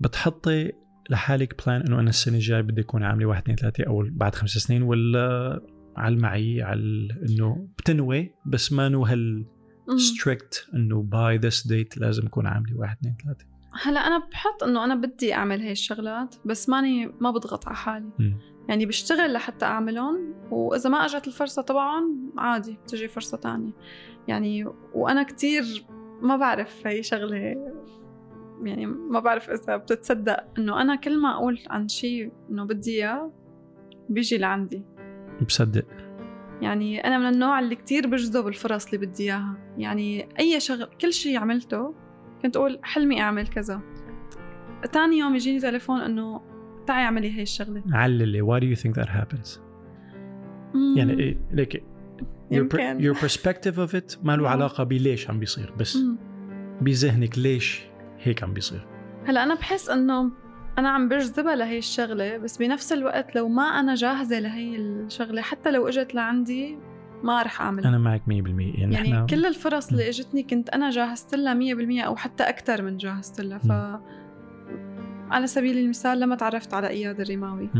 بتحطي 0.00 0.72
لحالك 1.10 1.66
plan 1.66 1.80
إنه 1.80 2.00
أنا 2.00 2.08
السنة 2.08 2.34
الجاية 2.34 2.60
بدي 2.60 2.80
أكون 2.80 3.02
عاملة 3.02 3.26
واحد 3.26 3.42
اثنين 3.42 3.56
ثلاثة 3.56 3.84
أو 3.84 4.08
بعد 4.10 4.34
خمس 4.34 4.50
سنين 4.50 4.82
ولا 4.82 5.60
على 5.96 6.14
المعي 6.14 6.62
على 6.62 7.08
إنه 7.28 7.68
بتنوي 7.78 8.34
بس 8.46 8.72
مانو 8.72 9.04
هال 9.04 9.46
strict 9.90 10.74
إنه 10.74 11.02
by 11.02 11.36
this 11.36 11.66
date 11.66 11.98
لازم 11.98 12.26
أكون 12.26 12.46
عاملة 12.46 12.76
واحد 12.76 12.96
اثنين 12.96 13.16
ثلاثة. 13.24 13.44
هلا 13.72 14.00
أنا 14.00 14.18
بحط 14.18 14.62
إنه 14.62 14.84
أنا 14.84 14.94
بدي 14.94 15.34
أعمل 15.34 15.62
هاي 15.62 15.72
الشغلات 15.72 16.34
بس 16.44 16.68
ماني 16.68 17.06
ما 17.20 17.30
بضغط 17.30 17.66
على 17.66 17.76
حالي. 17.76 18.10
يعني 18.68 18.86
بشتغل 18.86 19.32
لحتى 19.32 19.64
أعملهم 19.64 20.34
وإذا 20.50 20.90
ما 20.90 21.04
أجت 21.04 21.26
الفرصة 21.26 21.62
طبعا 21.62 22.04
عادي 22.38 22.72
بتجي 22.72 23.08
فرصة 23.08 23.36
تانية. 23.36 23.72
يعني 24.28 24.66
وأنا 24.94 25.22
كتير 25.22 25.86
ما 26.20 26.36
بعرف 26.36 26.86
هي 26.86 27.02
شغلة 27.02 27.36
يعني 28.62 28.86
ما 28.86 29.20
بعرف 29.20 29.50
إذا 29.50 29.76
بتتصدق. 29.76 30.44
إنه 30.58 30.80
أنا 30.80 30.96
كل 30.96 31.18
ما 31.18 31.34
أقول 31.34 31.60
عن 31.70 31.88
شيء 31.88 32.32
إنه 32.50 32.64
بدي 32.64 32.90
إياه 32.90 33.32
بيجي 34.08 34.38
لعندي. 34.38 34.84
بصدق. 35.46 35.86
يعني 36.60 37.04
أنا 37.04 37.18
من 37.18 37.26
النوع 37.26 37.60
اللي 37.60 37.76
كتير 37.76 38.06
بجذب 38.06 38.48
الفرص 38.48 38.86
اللي 38.86 39.06
بدي 39.06 39.22
إياها. 39.22 39.74
يعني 39.78 40.28
أي 40.38 40.60
شغل 40.60 40.88
كل 41.00 41.12
شيء 41.12 41.38
عملته 41.38 41.94
كنت 42.42 42.56
أقول 42.56 42.78
حلمي 42.82 43.20
أعمل 43.20 43.46
كذا 43.46 43.80
تاني 44.92 45.18
يوم 45.18 45.34
يجيني 45.34 45.60
تليفون 45.60 46.00
إنه 46.00 46.40
تعي 46.86 47.04
أعملي 47.04 47.36
هاي 47.36 47.42
الشغلة 47.42 47.82
عللي 47.92 48.42
why 48.42 48.60
do 48.60 48.66
you 48.78 48.82
think 48.82 48.94
that 48.94 49.08
happens 49.08 49.58
يعني 50.96 51.12
مم. 51.12 51.18
إيه 51.18 51.38
ليك 51.50 51.76
your, 51.76 51.82
يمكن. 52.50 53.12
your 53.12 53.16
perspective 53.16 53.76
of 53.76 53.94
it 53.94 54.18
ما 54.24 54.36
له 54.36 54.42
مم. 54.42 54.46
علاقة 54.46 54.84
بليش 54.84 55.30
عم 55.30 55.38
بيصير 55.38 55.72
بس 55.78 55.96
مم. 55.96 56.16
بذهنك 56.80 57.38
ليش 57.38 57.82
هيك 58.18 58.42
عم 58.42 58.52
بيصير 58.52 58.86
هلأ 59.26 59.42
أنا 59.42 59.54
بحس 59.54 59.88
إنه 59.90 60.30
أنا 60.78 60.88
عم 60.88 61.08
بجذبها 61.08 61.56
لهي 61.56 61.78
الشغلة 61.78 62.36
بس 62.36 62.56
بنفس 62.58 62.92
الوقت 62.92 63.36
لو 63.36 63.48
ما 63.48 63.62
أنا 63.62 63.94
جاهزة 63.94 64.38
لهي 64.38 64.76
الشغلة 64.76 65.42
حتى 65.42 65.70
لو 65.70 65.88
إجت 65.88 66.14
لعندي 66.14 66.78
ما 67.22 67.42
رح 67.42 67.60
اعملها 67.60 67.88
أنا 67.88 67.98
معك 67.98 68.22
100% 68.26 68.28
يعني, 68.30 68.74
يعني 68.76 68.96
إحنا 68.96 69.26
كل 69.26 69.46
الفرص 69.46 69.88
اللي 69.90 70.08
إجتني 70.08 70.42
كنت 70.42 70.70
أنا 70.70 70.90
جاهزت 70.90 71.34
لها 71.34 71.54
100% 72.02 72.06
أو 72.06 72.16
حتى 72.16 72.44
أكثر 72.44 72.82
من 72.82 72.96
جاهزت 72.96 73.40
لها. 73.40 73.58
ف 73.58 73.72
على 75.30 75.46
سبيل 75.46 75.78
المثال 75.78 76.20
لما 76.20 76.36
تعرفت 76.36 76.74
على 76.74 76.88
إياد 76.88 77.20
الرماوي 77.20 77.70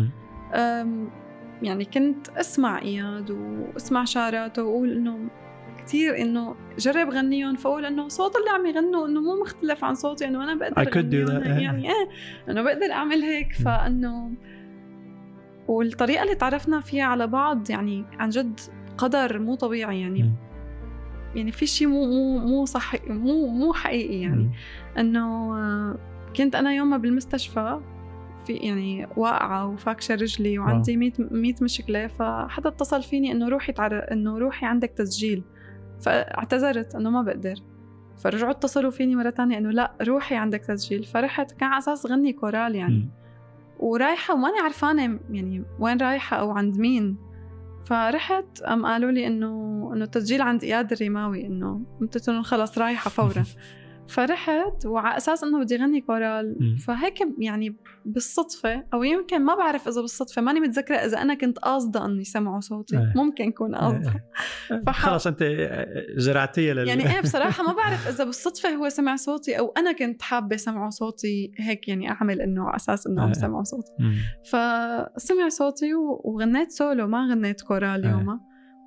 يعني 1.62 1.84
كنت 1.84 2.28
أسمع 2.28 2.82
إياد 2.82 3.30
وأسمع 3.30 4.04
شعراته 4.04 4.62
وأقول 4.62 4.92
إنه 4.92 5.30
كثير 5.78 6.20
إنه 6.22 6.56
جرب 6.78 7.10
غنيهم 7.10 7.56
فأقول 7.56 7.84
إنه 7.84 8.08
صوت 8.08 8.36
اللي 8.36 8.50
عم 8.50 8.66
يغنوا 8.66 9.06
إنه 9.06 9.20
مو 9.20 9.40
مختلف 9.40 9.84
عن 9.84 9.94
صوتي 9.94 10.24
إنه 10.24 10.44
أنا 10.44 10.54
بقدر 10.54 10.84
I 10.84 10.86
could 10.86 11.12
do 11.12 11.30
أغنيهم. 11.30 11.42
that. 11.44 11.62
يعني 11.62 11.88
إيه 11.88 12.08
انه 12.48 12.62
بقدر 12.62 12.92
أعمل 12.92 13.22
هيك. 13.22 13.52
فإنه 13.52 14.30
والطريقة 15.68 16.22
اللي 16.22 16.34
تعرفنا 16.34 16.80
فيها 16.80 17.04
على 17.04 17.26
بعض 17.26 17.70
يعني 17.70 18.04
عن 18.18 18.28
جد 18.28 18.60
قدر 18.98 19.38
مو 19.38 19.54
طبيعي 19.54 20.00
يعني. 20.00 20.22
مم. 20.22 20.32
يعني 21.34 21.52
في 21.52 21.66
شيء 21.66 21.88
مو 21.88 22.06
مو 22.06 22.38
مو 22.38 22.64
صح 22.64 22.94
مو 23.08 23.46
مو 23.46 23.72
حقيقي 23.72 24.20
يعني. 24.20 24.50
إنه 24.98 25.54
آه، 25.58 25.98
كنت 26.36 26.54
أنا 26.54 26.72
يوم 26.74 26.98
بالمستشفى 26.98 27.80
في 28.46 28.52
يعني 28.52 29.06
واقعة 29.16 29.66
وفاكشة 29.66 30.14
رجلي 30.14 30.58
وعندي 30.58 30.96
100 30.96 31.12
100 31.18 31.54
مشكلة 31.62 32.06
فحدا 32.06 32.68
اتصل 32.68 33.02
فيني 33.02 33.32
إنه 33.32 33.48
روحي 33.48 33.72
تعر... 33.72 34.12
إنه 34.12 34.38
روحي 34.38 34.66
عندك 34.66 34.90
تسجيل. 34.90 35.42
فاعتذرت 36.00 36.94
إنه 36.94 37.10
ما 37.10 37.22
بقدر. 37.22 37.54
فرجعوا 38.16 38.50
اتصلوا 38.50 38.90
فيني 38.90 39.16
مرة 39.16 39.30
تانية 39.30 39.58
إنه 39.58 39.70
لا 39.70 39.92
روحي 40.02 40.34
عندك 40.34 40.60
تسجيل. 40.60 41.04
فرحت 41.04 41.52
كان 41.52 41.68
على 41.68 41.78
أساس 41.78 42.06
غني 42.06 42.32
كورال 42.32 42.74
يعني. 42.74 42.94
مم. 42.94 43.10
ورايحة 43.78 44.34
وماني 44.34 44.58
عرفانة 44.58 45.20
يعني 45.30 45.64
وين 45.78 45.98
رايحة 45.98 46.36
أو 46.36 46.50
عند 46.50 46.78
مين. 46.78 47.16
فرحت 47.86 48.62
قام 48.62 48.86
قالوا 48.86 49.10
لي 49.10 49.26
إنه 49.26 49.90
إنه 49.94 50.04
التسجيل 50.04 50.42
عند 50.42 50.64
اياد 50.64 50.92
الرماوي 50.92 51.46
إنه 51.46 51.80
قلت 52.00 52.28
لهم 52.28 52.42
خلص 52.42 52.78
رايحة 52.78 53.10
فورا. 53.10 53.44
فرحت 54.08 54.86
وعلى 54.86 55.16
أساس 55.16 55.44
إنه 55.44 55.60
بدي 55.60 55.76
غني 55.76 56.00
كورال. 56.00 56.76
فهيك 56.86 57.14
يعني 57.38 57.76
بالصدفة 58.04 58.84
أو 58.94 59.02
يمكن 59.02 59.44
ما 59.44 59.54
بعرف 59.54 59.88
إذا 59.88 60.00
بالصدفة 60.00 60.42
ماني 60.42 60.60
متذكرة 60.60 60.96
إذا 60.96 61.22
أنا 61.22 61.34
كنت 61.34 61.58
قاصدة 61.58 62.04
انه 62.04 62.20
يسمعوا 62.20 62.60
صوتي 62.60 62.96
إيه. 62.98 63.12
ممكن 63.16 63.52
كون 63.52 63.74
قاصدة 63.74 64.24
فح- 64.86 65.00
خلص 65.00 65.26
أنت 65.26 65.44
زرعتيها 66.16 66.74
لل 66.74 66.88
يعني 66.88 67.14
إيه 67.14 67.20
بصراحة 67.26 67.64
ما 67.64 67.72
بعرف 67.72 68.08
إذا 68.08 68.24
بالصدفة 68.24 68.68
هو 68.68 68.88
سمع 68.88 69.16
صوتي 69.16 69.58
أو 69.58 69.72
أنا 69.76 69.92
كنت 69.92 70.22
حابة 70.22 70.56
سمعوا 70.56 70.90
صوتي 70.90 71.52
هيك 71.58 71.88
يعني 71.88 72.10
أعمل 72.10 72.40
إنه 72.40 72.64
على 72.64 72.76
أساس 72.76 73.06
إنه 73.06 73.22
عم 73.22 73.26
إيه. 73.26 73.34
سمعوا 73.34 73.62
صوتي 73.64 73.92
مم. 74.00 74.14
فسمع 74.44 75.48
صوتي 75.48 75.94
وغنيت 76.24 76.70
سولو 76.70 77.06
ما 77.06 77.28
غنيت 77.30 77.60
كورال 77.60 78.04
إيه. 78.04 78.10
يومها 78.10 78.40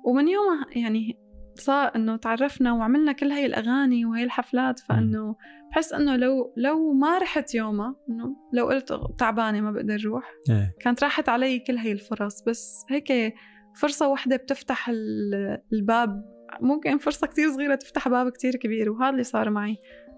ومن 0.04 0.28
يومها 0.28 0.66
يعني 0.76 1.21
صار 1.54 1.92
إنه 1.96 2.16
تعرفنا 2.16 2.72
وعملنا 2.72 3.12
كل 3.12 3.30
هاي 3.32 3.46
الأغاني 3.46 4.04
وهي 4.06 4.24
الحفلات 4.24 4.80
فإنه 4.80 5.36
بحس 5.70 5.92
إنه 5.92 6.16
لو 6.16 6.54
لو 6.56 6.92
ما 6.92 7.18
رحت 7.18 7.54
يومها 7.54 7.96
إنه 8.10 8.36
لو 8.52 8.66
قلت 8.66 8.92
تعبانة 9.18 9.60
ما 9.60 9.70
بقدر 9.70 10.00
روح 10.04 10.30
إيه. 10.50 10.74
كانت 10.80 11.04
راحت 11.04 11.28
علي 11.28 11.58
كل 11.58 11.76
هاي 11.76 11.92
الفرص. 11.92 12.42
بس 12.42 12.86
هيك 12.90 13.34
فرصة 13.76 14.08
واحدة 14.08 14.36
بتفتح 14.36 14.88
ال- 14.88 15.58
الباب 15.72 16.24
ممكن 16.60 16.98
فرصة 16.98 17.26
كتير 17.26 17.50
صغيرة 17.50 17.74
تفتح 17.74 18.08
باب 18.08 18.28
كتير 18.30 18.56
كبير 18.56 18.90
وهذا 18.90 19.10
اللي 19.10 19.22
صار 19.22 19.50
معي. 19.50 19.76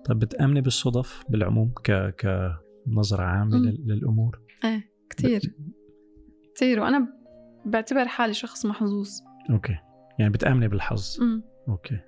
طيب 0.09 0.19
بتأمني 0.19 0.61
بالصدف 0.61 1.25
بالعموم 1.29 1.73
ك 1.85 2.15
كنظرة 2.87 3.23
عامة 3.23 3.57
مم. 3.59 3.65
لل- 3.65 3.85
للأمور؟ 3.87 4.41
إيه 4.65 4.91
كتير. 5.11 5.41
كتير. 6.55 6.81
وأنا 6.81 7.09
بعتبر 7.67 8.09
حالي 8.09 8.35
شخص 8.35 8.67
محظوظ. 8.67 9.09
أوكي. 9.51 9.77
يعني 10.19 10.33
بتأمني 10.33 10.69
بالحظ 10.69 11.19
أمم. 11.21 11.43
أوكي 11.69 11.99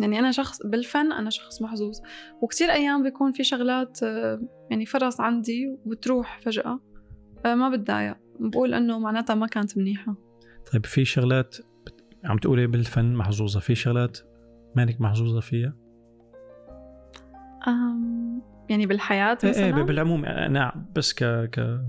يعني 0.00 0.18
أنا 0.18 0.30
شخص 0.30 0.66
بالفن 0.66 1.12
أنا 1.12 1.30
شخص 1.30 1.62
محظوظ 1.62 1.98
وكتير 2.42 2.70
أيام 2.70 3.02
بيكون 3.02 3.32
في 3.32 3.44
شغلات 3.44 4.02
آه، 4.02 4.40
يعني 4.70 4.86
فرص 4.86 5.20
عندي 5.20 5.66
وبتروح 5.68 6.40
فجأة 6.40 6.80
آه، 7.46 7.54
ما 7.54 7.68
بتضايق 7.68 8.16
بقول 8.40 8.74
إنه 8.74 8.98
معناتها 8.98 9.34
ما 9.34 9.46
كانت 9.46 9.78
منيحة 9.78 10.14
طيب 10.72 10.86
في 10.86 11.04
شغلات 11.04 11.56
عم 12.24 12.38
تقولي 12.38 12.66
بالفن 12.66 13.14
محظوظة 13.14 13.60
في 13.60 13.74
شغلات 13.74 14.18
مانك 14.76 15.00
محظوظة 15.00 15.40
فيها؟ 15.40 15.74
أم، 17.68 18.42
يعني 18.68 18.86
بالحياة 18.86 19.38
إيه 19.44 19.50
مثلا 19.50 19.64
إيه 19.64 19.72
بالعموم 19.72 20.24
أنا 20.24 20.86
بس 20.96 21.12
ك 21.12 21.24
ك 21.24 21.80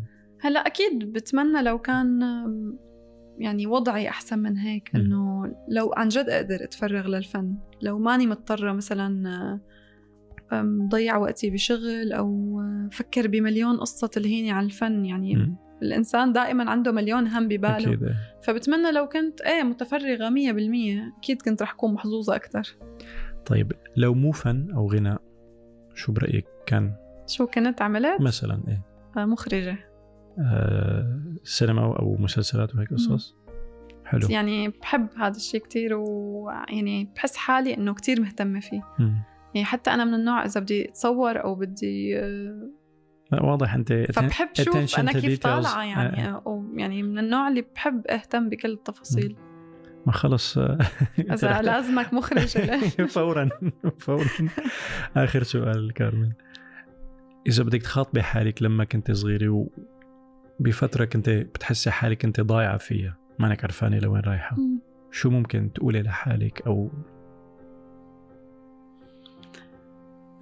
هلأ 0.41 0.59
أكيد 0.59 1.13
بتمنى 1.13 1.61
لو 1.61 1.79
كان 1.79 2.21
يعني 3.37 3.67
وضعي 3.67 4.09
أحسن 4.09 4.39
من 4.39 4.57
هيك 4.57 4.89
مم. 4.93 5.01
انه 5.49 5.65
لو 5.67 5.93
عن 5.97 6.07
جد 6.07 6.29
أقدر 6.29 6.63
أتفرغ 6.63 7.07
للفن 7.07 7.55
لو 7.81 7.99
ماني 7.99 8.27
مضطرة 8.27 8.71
مثلا 8.71 9.59
أم، 10.53 10.89
ضيع 10.89 11.17
وقتي 11.17 11.49
بشغل 11.49 12.13
أو 12.13 12.59
فكر 12.91 13.27
بمليون 13.27 13.77
قصة 13.77 14.07
تلهيني 14.07 14.51
عن 14.51 14.65
الفن. 14.65 15.05
يعني 15.05 15.35
مم. 15.35 15.55
الإنسان 15.81 16.33
دائما 16.33 16.71
عنده 16.71 16.91
مليون 16.91 17.27
هم 17.27 17.47
بباله. 17.47 17.77
أكيد 17.77 18.03
إيه. 18.03 18.15
فبتمنى 18.43 18.91
لو 18.91 19.07
كنت 19.07 19.41
إيه 19.41 19.63
متفرغة 19.63 20.29
مية 20.29 20.51
بالمية 20.51 21.13
أكيد 21.17 21.41
كنت 21.41 21.61
رح 21.61 21.73
أكون 21.73 21.93
محظوظة 21.93 22.35
أكثر 22.35 22.75
طيب 23.45 23.71
لو 23.97 24.13
مو 24.13 24.31
فن 24.31 24.71
أو 24.71 24.91
غناء 24.91 25.21
شو 25.95 26.11
برأيك 26.11 26.45
كان؟ 26.65 26.93
شو 27.27 27.47
كنت 27.47 27.81
عملت؟ 27.81 28.21
مثلا 28.21 28.63
إيه. 28.67 28.81
آه، 29.17 29.25
مخرجة. 29.25 29.77
آه 30.39 31.21
سينما 31.43 31.81
أو 31.81 32.17
مسلسلات 32.19 32.75
وهيك 32.75 32.93
قصص؟ 32.93 33.35
حلو. 34.09 34.27
يعني 34.29 34.69
بحب 34.69 35.07
هذا 35.17 35.35
الشيء 35.35 35.61
كتير 35.61 35.93
ويعني 35.95 37.09
بحس 37.15 37.37
حالي 37.37 37.77
إنه 37.77 37.93
كتير 37.93 38.21
مهتمة 38.21 38.59
فيه. 38.59 38.81
مم. 38.99 39.23
يعني 39.53 39.65
حتى 39.65 39.91
أنا 39.91 40.05
من 40.05 40.13
النوع 40.13 40.45
إذا 40.45 40.59
بدي 40.61 40.89
أتصور 40.89 41.43
أو 41.43 41.55
بدي 41.55 42.19
آه، 42.19 42.69
لا 43.31 43.43
واضح 43.43 43.73
أنت 43.73 43.93
فبحب 44.13 44.47
شوف 44.53 44.99
أنا 44.99 45.11
كيف. 45.11 45.39
طالعة 45.39 45.83
يعني 45.83 46.27
آه. 46.27 46.43
أو 46.45 46.65
يعني 46.73 47.03
من 47.03 47.19
النوع 47.19 47.47
اللي 47.47 47.65
بحب 47.75 48.07
أهتم 48.07 48.49
بكل 48.49 48.71
التفاصيل. 48.71 49.35
ما 50.05 50.11
خلص 50.11 50.57
آه، 50.57 50.77
إذا 51.33 51.61
لازمك 51.61 52.13
مخرج 52.13 52.47
فورا 53.15 53.49
فورا. 53.97 54.27
آخر 55.17 55.43
سؤال 55.43 55.93
كارمن. 55.93 56.31
إذا 57.47 57.63
بدك 57.63 57.81
تخاطبي 57.81 58.21
حالك 58.21 58.63
لما 58.63 58.83
كنت 58.83 59.11
صغيرة 59.11 59.67
وبفتره 60.59 61.05
كنت 61.05 61.29
بتحسي 61.29 61.91
حالك 61.91 62.25
أنت 62.25 62.41
ضايعة 62.41 62.77
فيها 62.77 63.18
مانك 63.39 63.63
عرفانه 63.63 63.99
لوين 63.99 64.21
رايحة 64.21 64.55
مم. 64.55 64.79
شو 65.11 65.29
ممكن 65.29 65.73
تقولي 65.73 66.01
لحالك 66.01 66.61
أو 66.67 66.89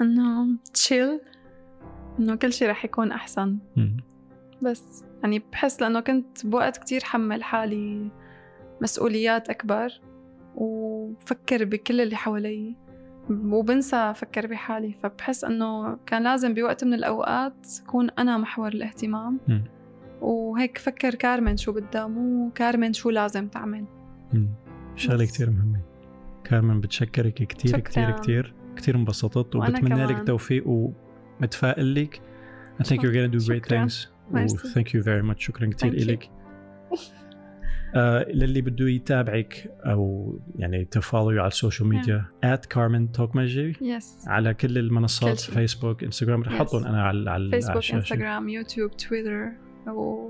إنه 0.01 0.47
تشيل 0.73 1.19
إنه 2.19 2.35
كل 2.35 2.53
شيء 2.53 2.69
رح 2.69 2.85
يكون 2.85 3.11
أحسن 3.11 3.57
مم. 3.75 3.97
بس 4.61 5.03
يعني 5.23 5.43
بحس 5.51 5.81
لأنه 5.81 5.99
كنت 5.99 6.45
بوقت 6.45 6.77
كتير 6.77 7.03
حمل 7.03 7.43
حالي 7.43 8.09
مسؤوليات 8.81 9.49
أكبر 9.49 10.01
وفكر 10.55 11.65
بكل 11.65 12.01
اللي 12.01 12.15
حوالي 12.15 12.75
وبنسى 13.29 13.95
أفكر 13.95 14.47
بحالي 14.47 14.93
فبحس 15.03 15.43
إنه 15.43 15.95
كان 16.05 16.23
لازم 16.23 16.53
بوقت 16.53 16.83
من 16.83 16.93
الأوقات 16.93 17.67
كون 17.87 18.09
أنا 18.09 18.37
محور 18.37 18.67
الاهتمام 18.67 19.39
مم. 19.47 19.63
وهيك 20.21 20.77
فكر 20.77 21.15
كارمن 21.15 21.57
شو 21.57 21.71
بدها 21.71 22.07
مو 22.07 22.51
كارمن 22.55 22.93
شو 22.93 23.09
لازم 23.09 23.47
تعمل. 23.47 23.85
شغلة 24.95 25.23
بس. 25.23 25.31
كتير 25.31 25.49
مهمة 25.49 25.79
كارمن 26.43 26.81
بتشكرك 26.81 27.33
كتير 27.33 27.71
شكراً. 27.71 27.79
كتير 27.81 28.11
كتير 28.11 28.53
كتير 28.75 28.95
انبسطت 28.95 29.55
وبتمنى 29.55 30.05
لك. 30.05 30.15
التوفيق 30.19 30.63
ومتفائل 30.67 31.95
لك 31.95 32.21
I 32.81 32.83
think 32.83 32.97
you're 32.97 33.13
gonna 33.13 33.39
do 33.39 33.47
great 33.47 33.65
شكراً. 33.67 33.87
things 33.87 34.07
thank 34.73 34.87
you 34.93 35.01
very 35.03 35.23
much 35.31 35.37
شكرا 35.39 35.69
you. 35.69 35.83
إلك 35.85 36.29
آه 37.95 38.23
للي 38.31 38.61
بده 38.61 38.89
يتابعك 38.89 39.71
أو 39.85 40.33
يعني 40.55 40.85
ت 40.85 40.93
follow 40.93 41.39
على 41.39 41.47
ال 41.47 41.53
social 41.53 41.89
media 41.89 42.25
at 42.45 42.59
Carmen 42.59 43.19
Tokmaji 43.21 43.81
yes 43.83 44.17
على 44.27 44.53
كل 44.53 44.77
المنصات 44.77 45.45
كل. 45.47 45.53
فيسبوك 45.53 46.03
انستغرام 46.03 46.43
رح 46.43 46.51
Yes. 46.51 46.55
احطهم 46.55 46.85
أنا 46.85 47.03
على 47.03 47.29
على 47.31 47.51
فيسبوك. 47.51 47.91
انستغرام 47.93 48.49
يوتيوب 48.49 48.97
تويتر 48.97 49.51
و 49.87 50.29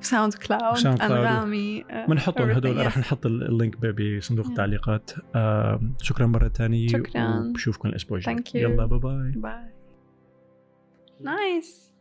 SoundCloud 0.00 0.76
SoundCloud. 0.76 1.12
انغامي 1.12 1.84
بنحطهم 2.08 2.50
رح 2.50 2.94
yes. 2.94 2.98
نحط 2.98 3.26
ال- 3.26 3.42
ال 3.48 3.54
link 3.54 3.76
بصندوق. 3.76 4.46
التعليقات 4.46 5.10
آه 5.34 5.80
شكرا 6.02 6.26
مرة 6.26 6.48
ثانية 6.48 6.88
شكراً. 6.88 7.38
وبشوفكم 7.38 7.88
الأسبوع 7.88 8.18
الجاي. 8.18 8.36
يلا 8.54 8.86
bye 8.86 8.98
bye 8.98 9.32
باي 9.36 9.64
نايس 11.20 11.93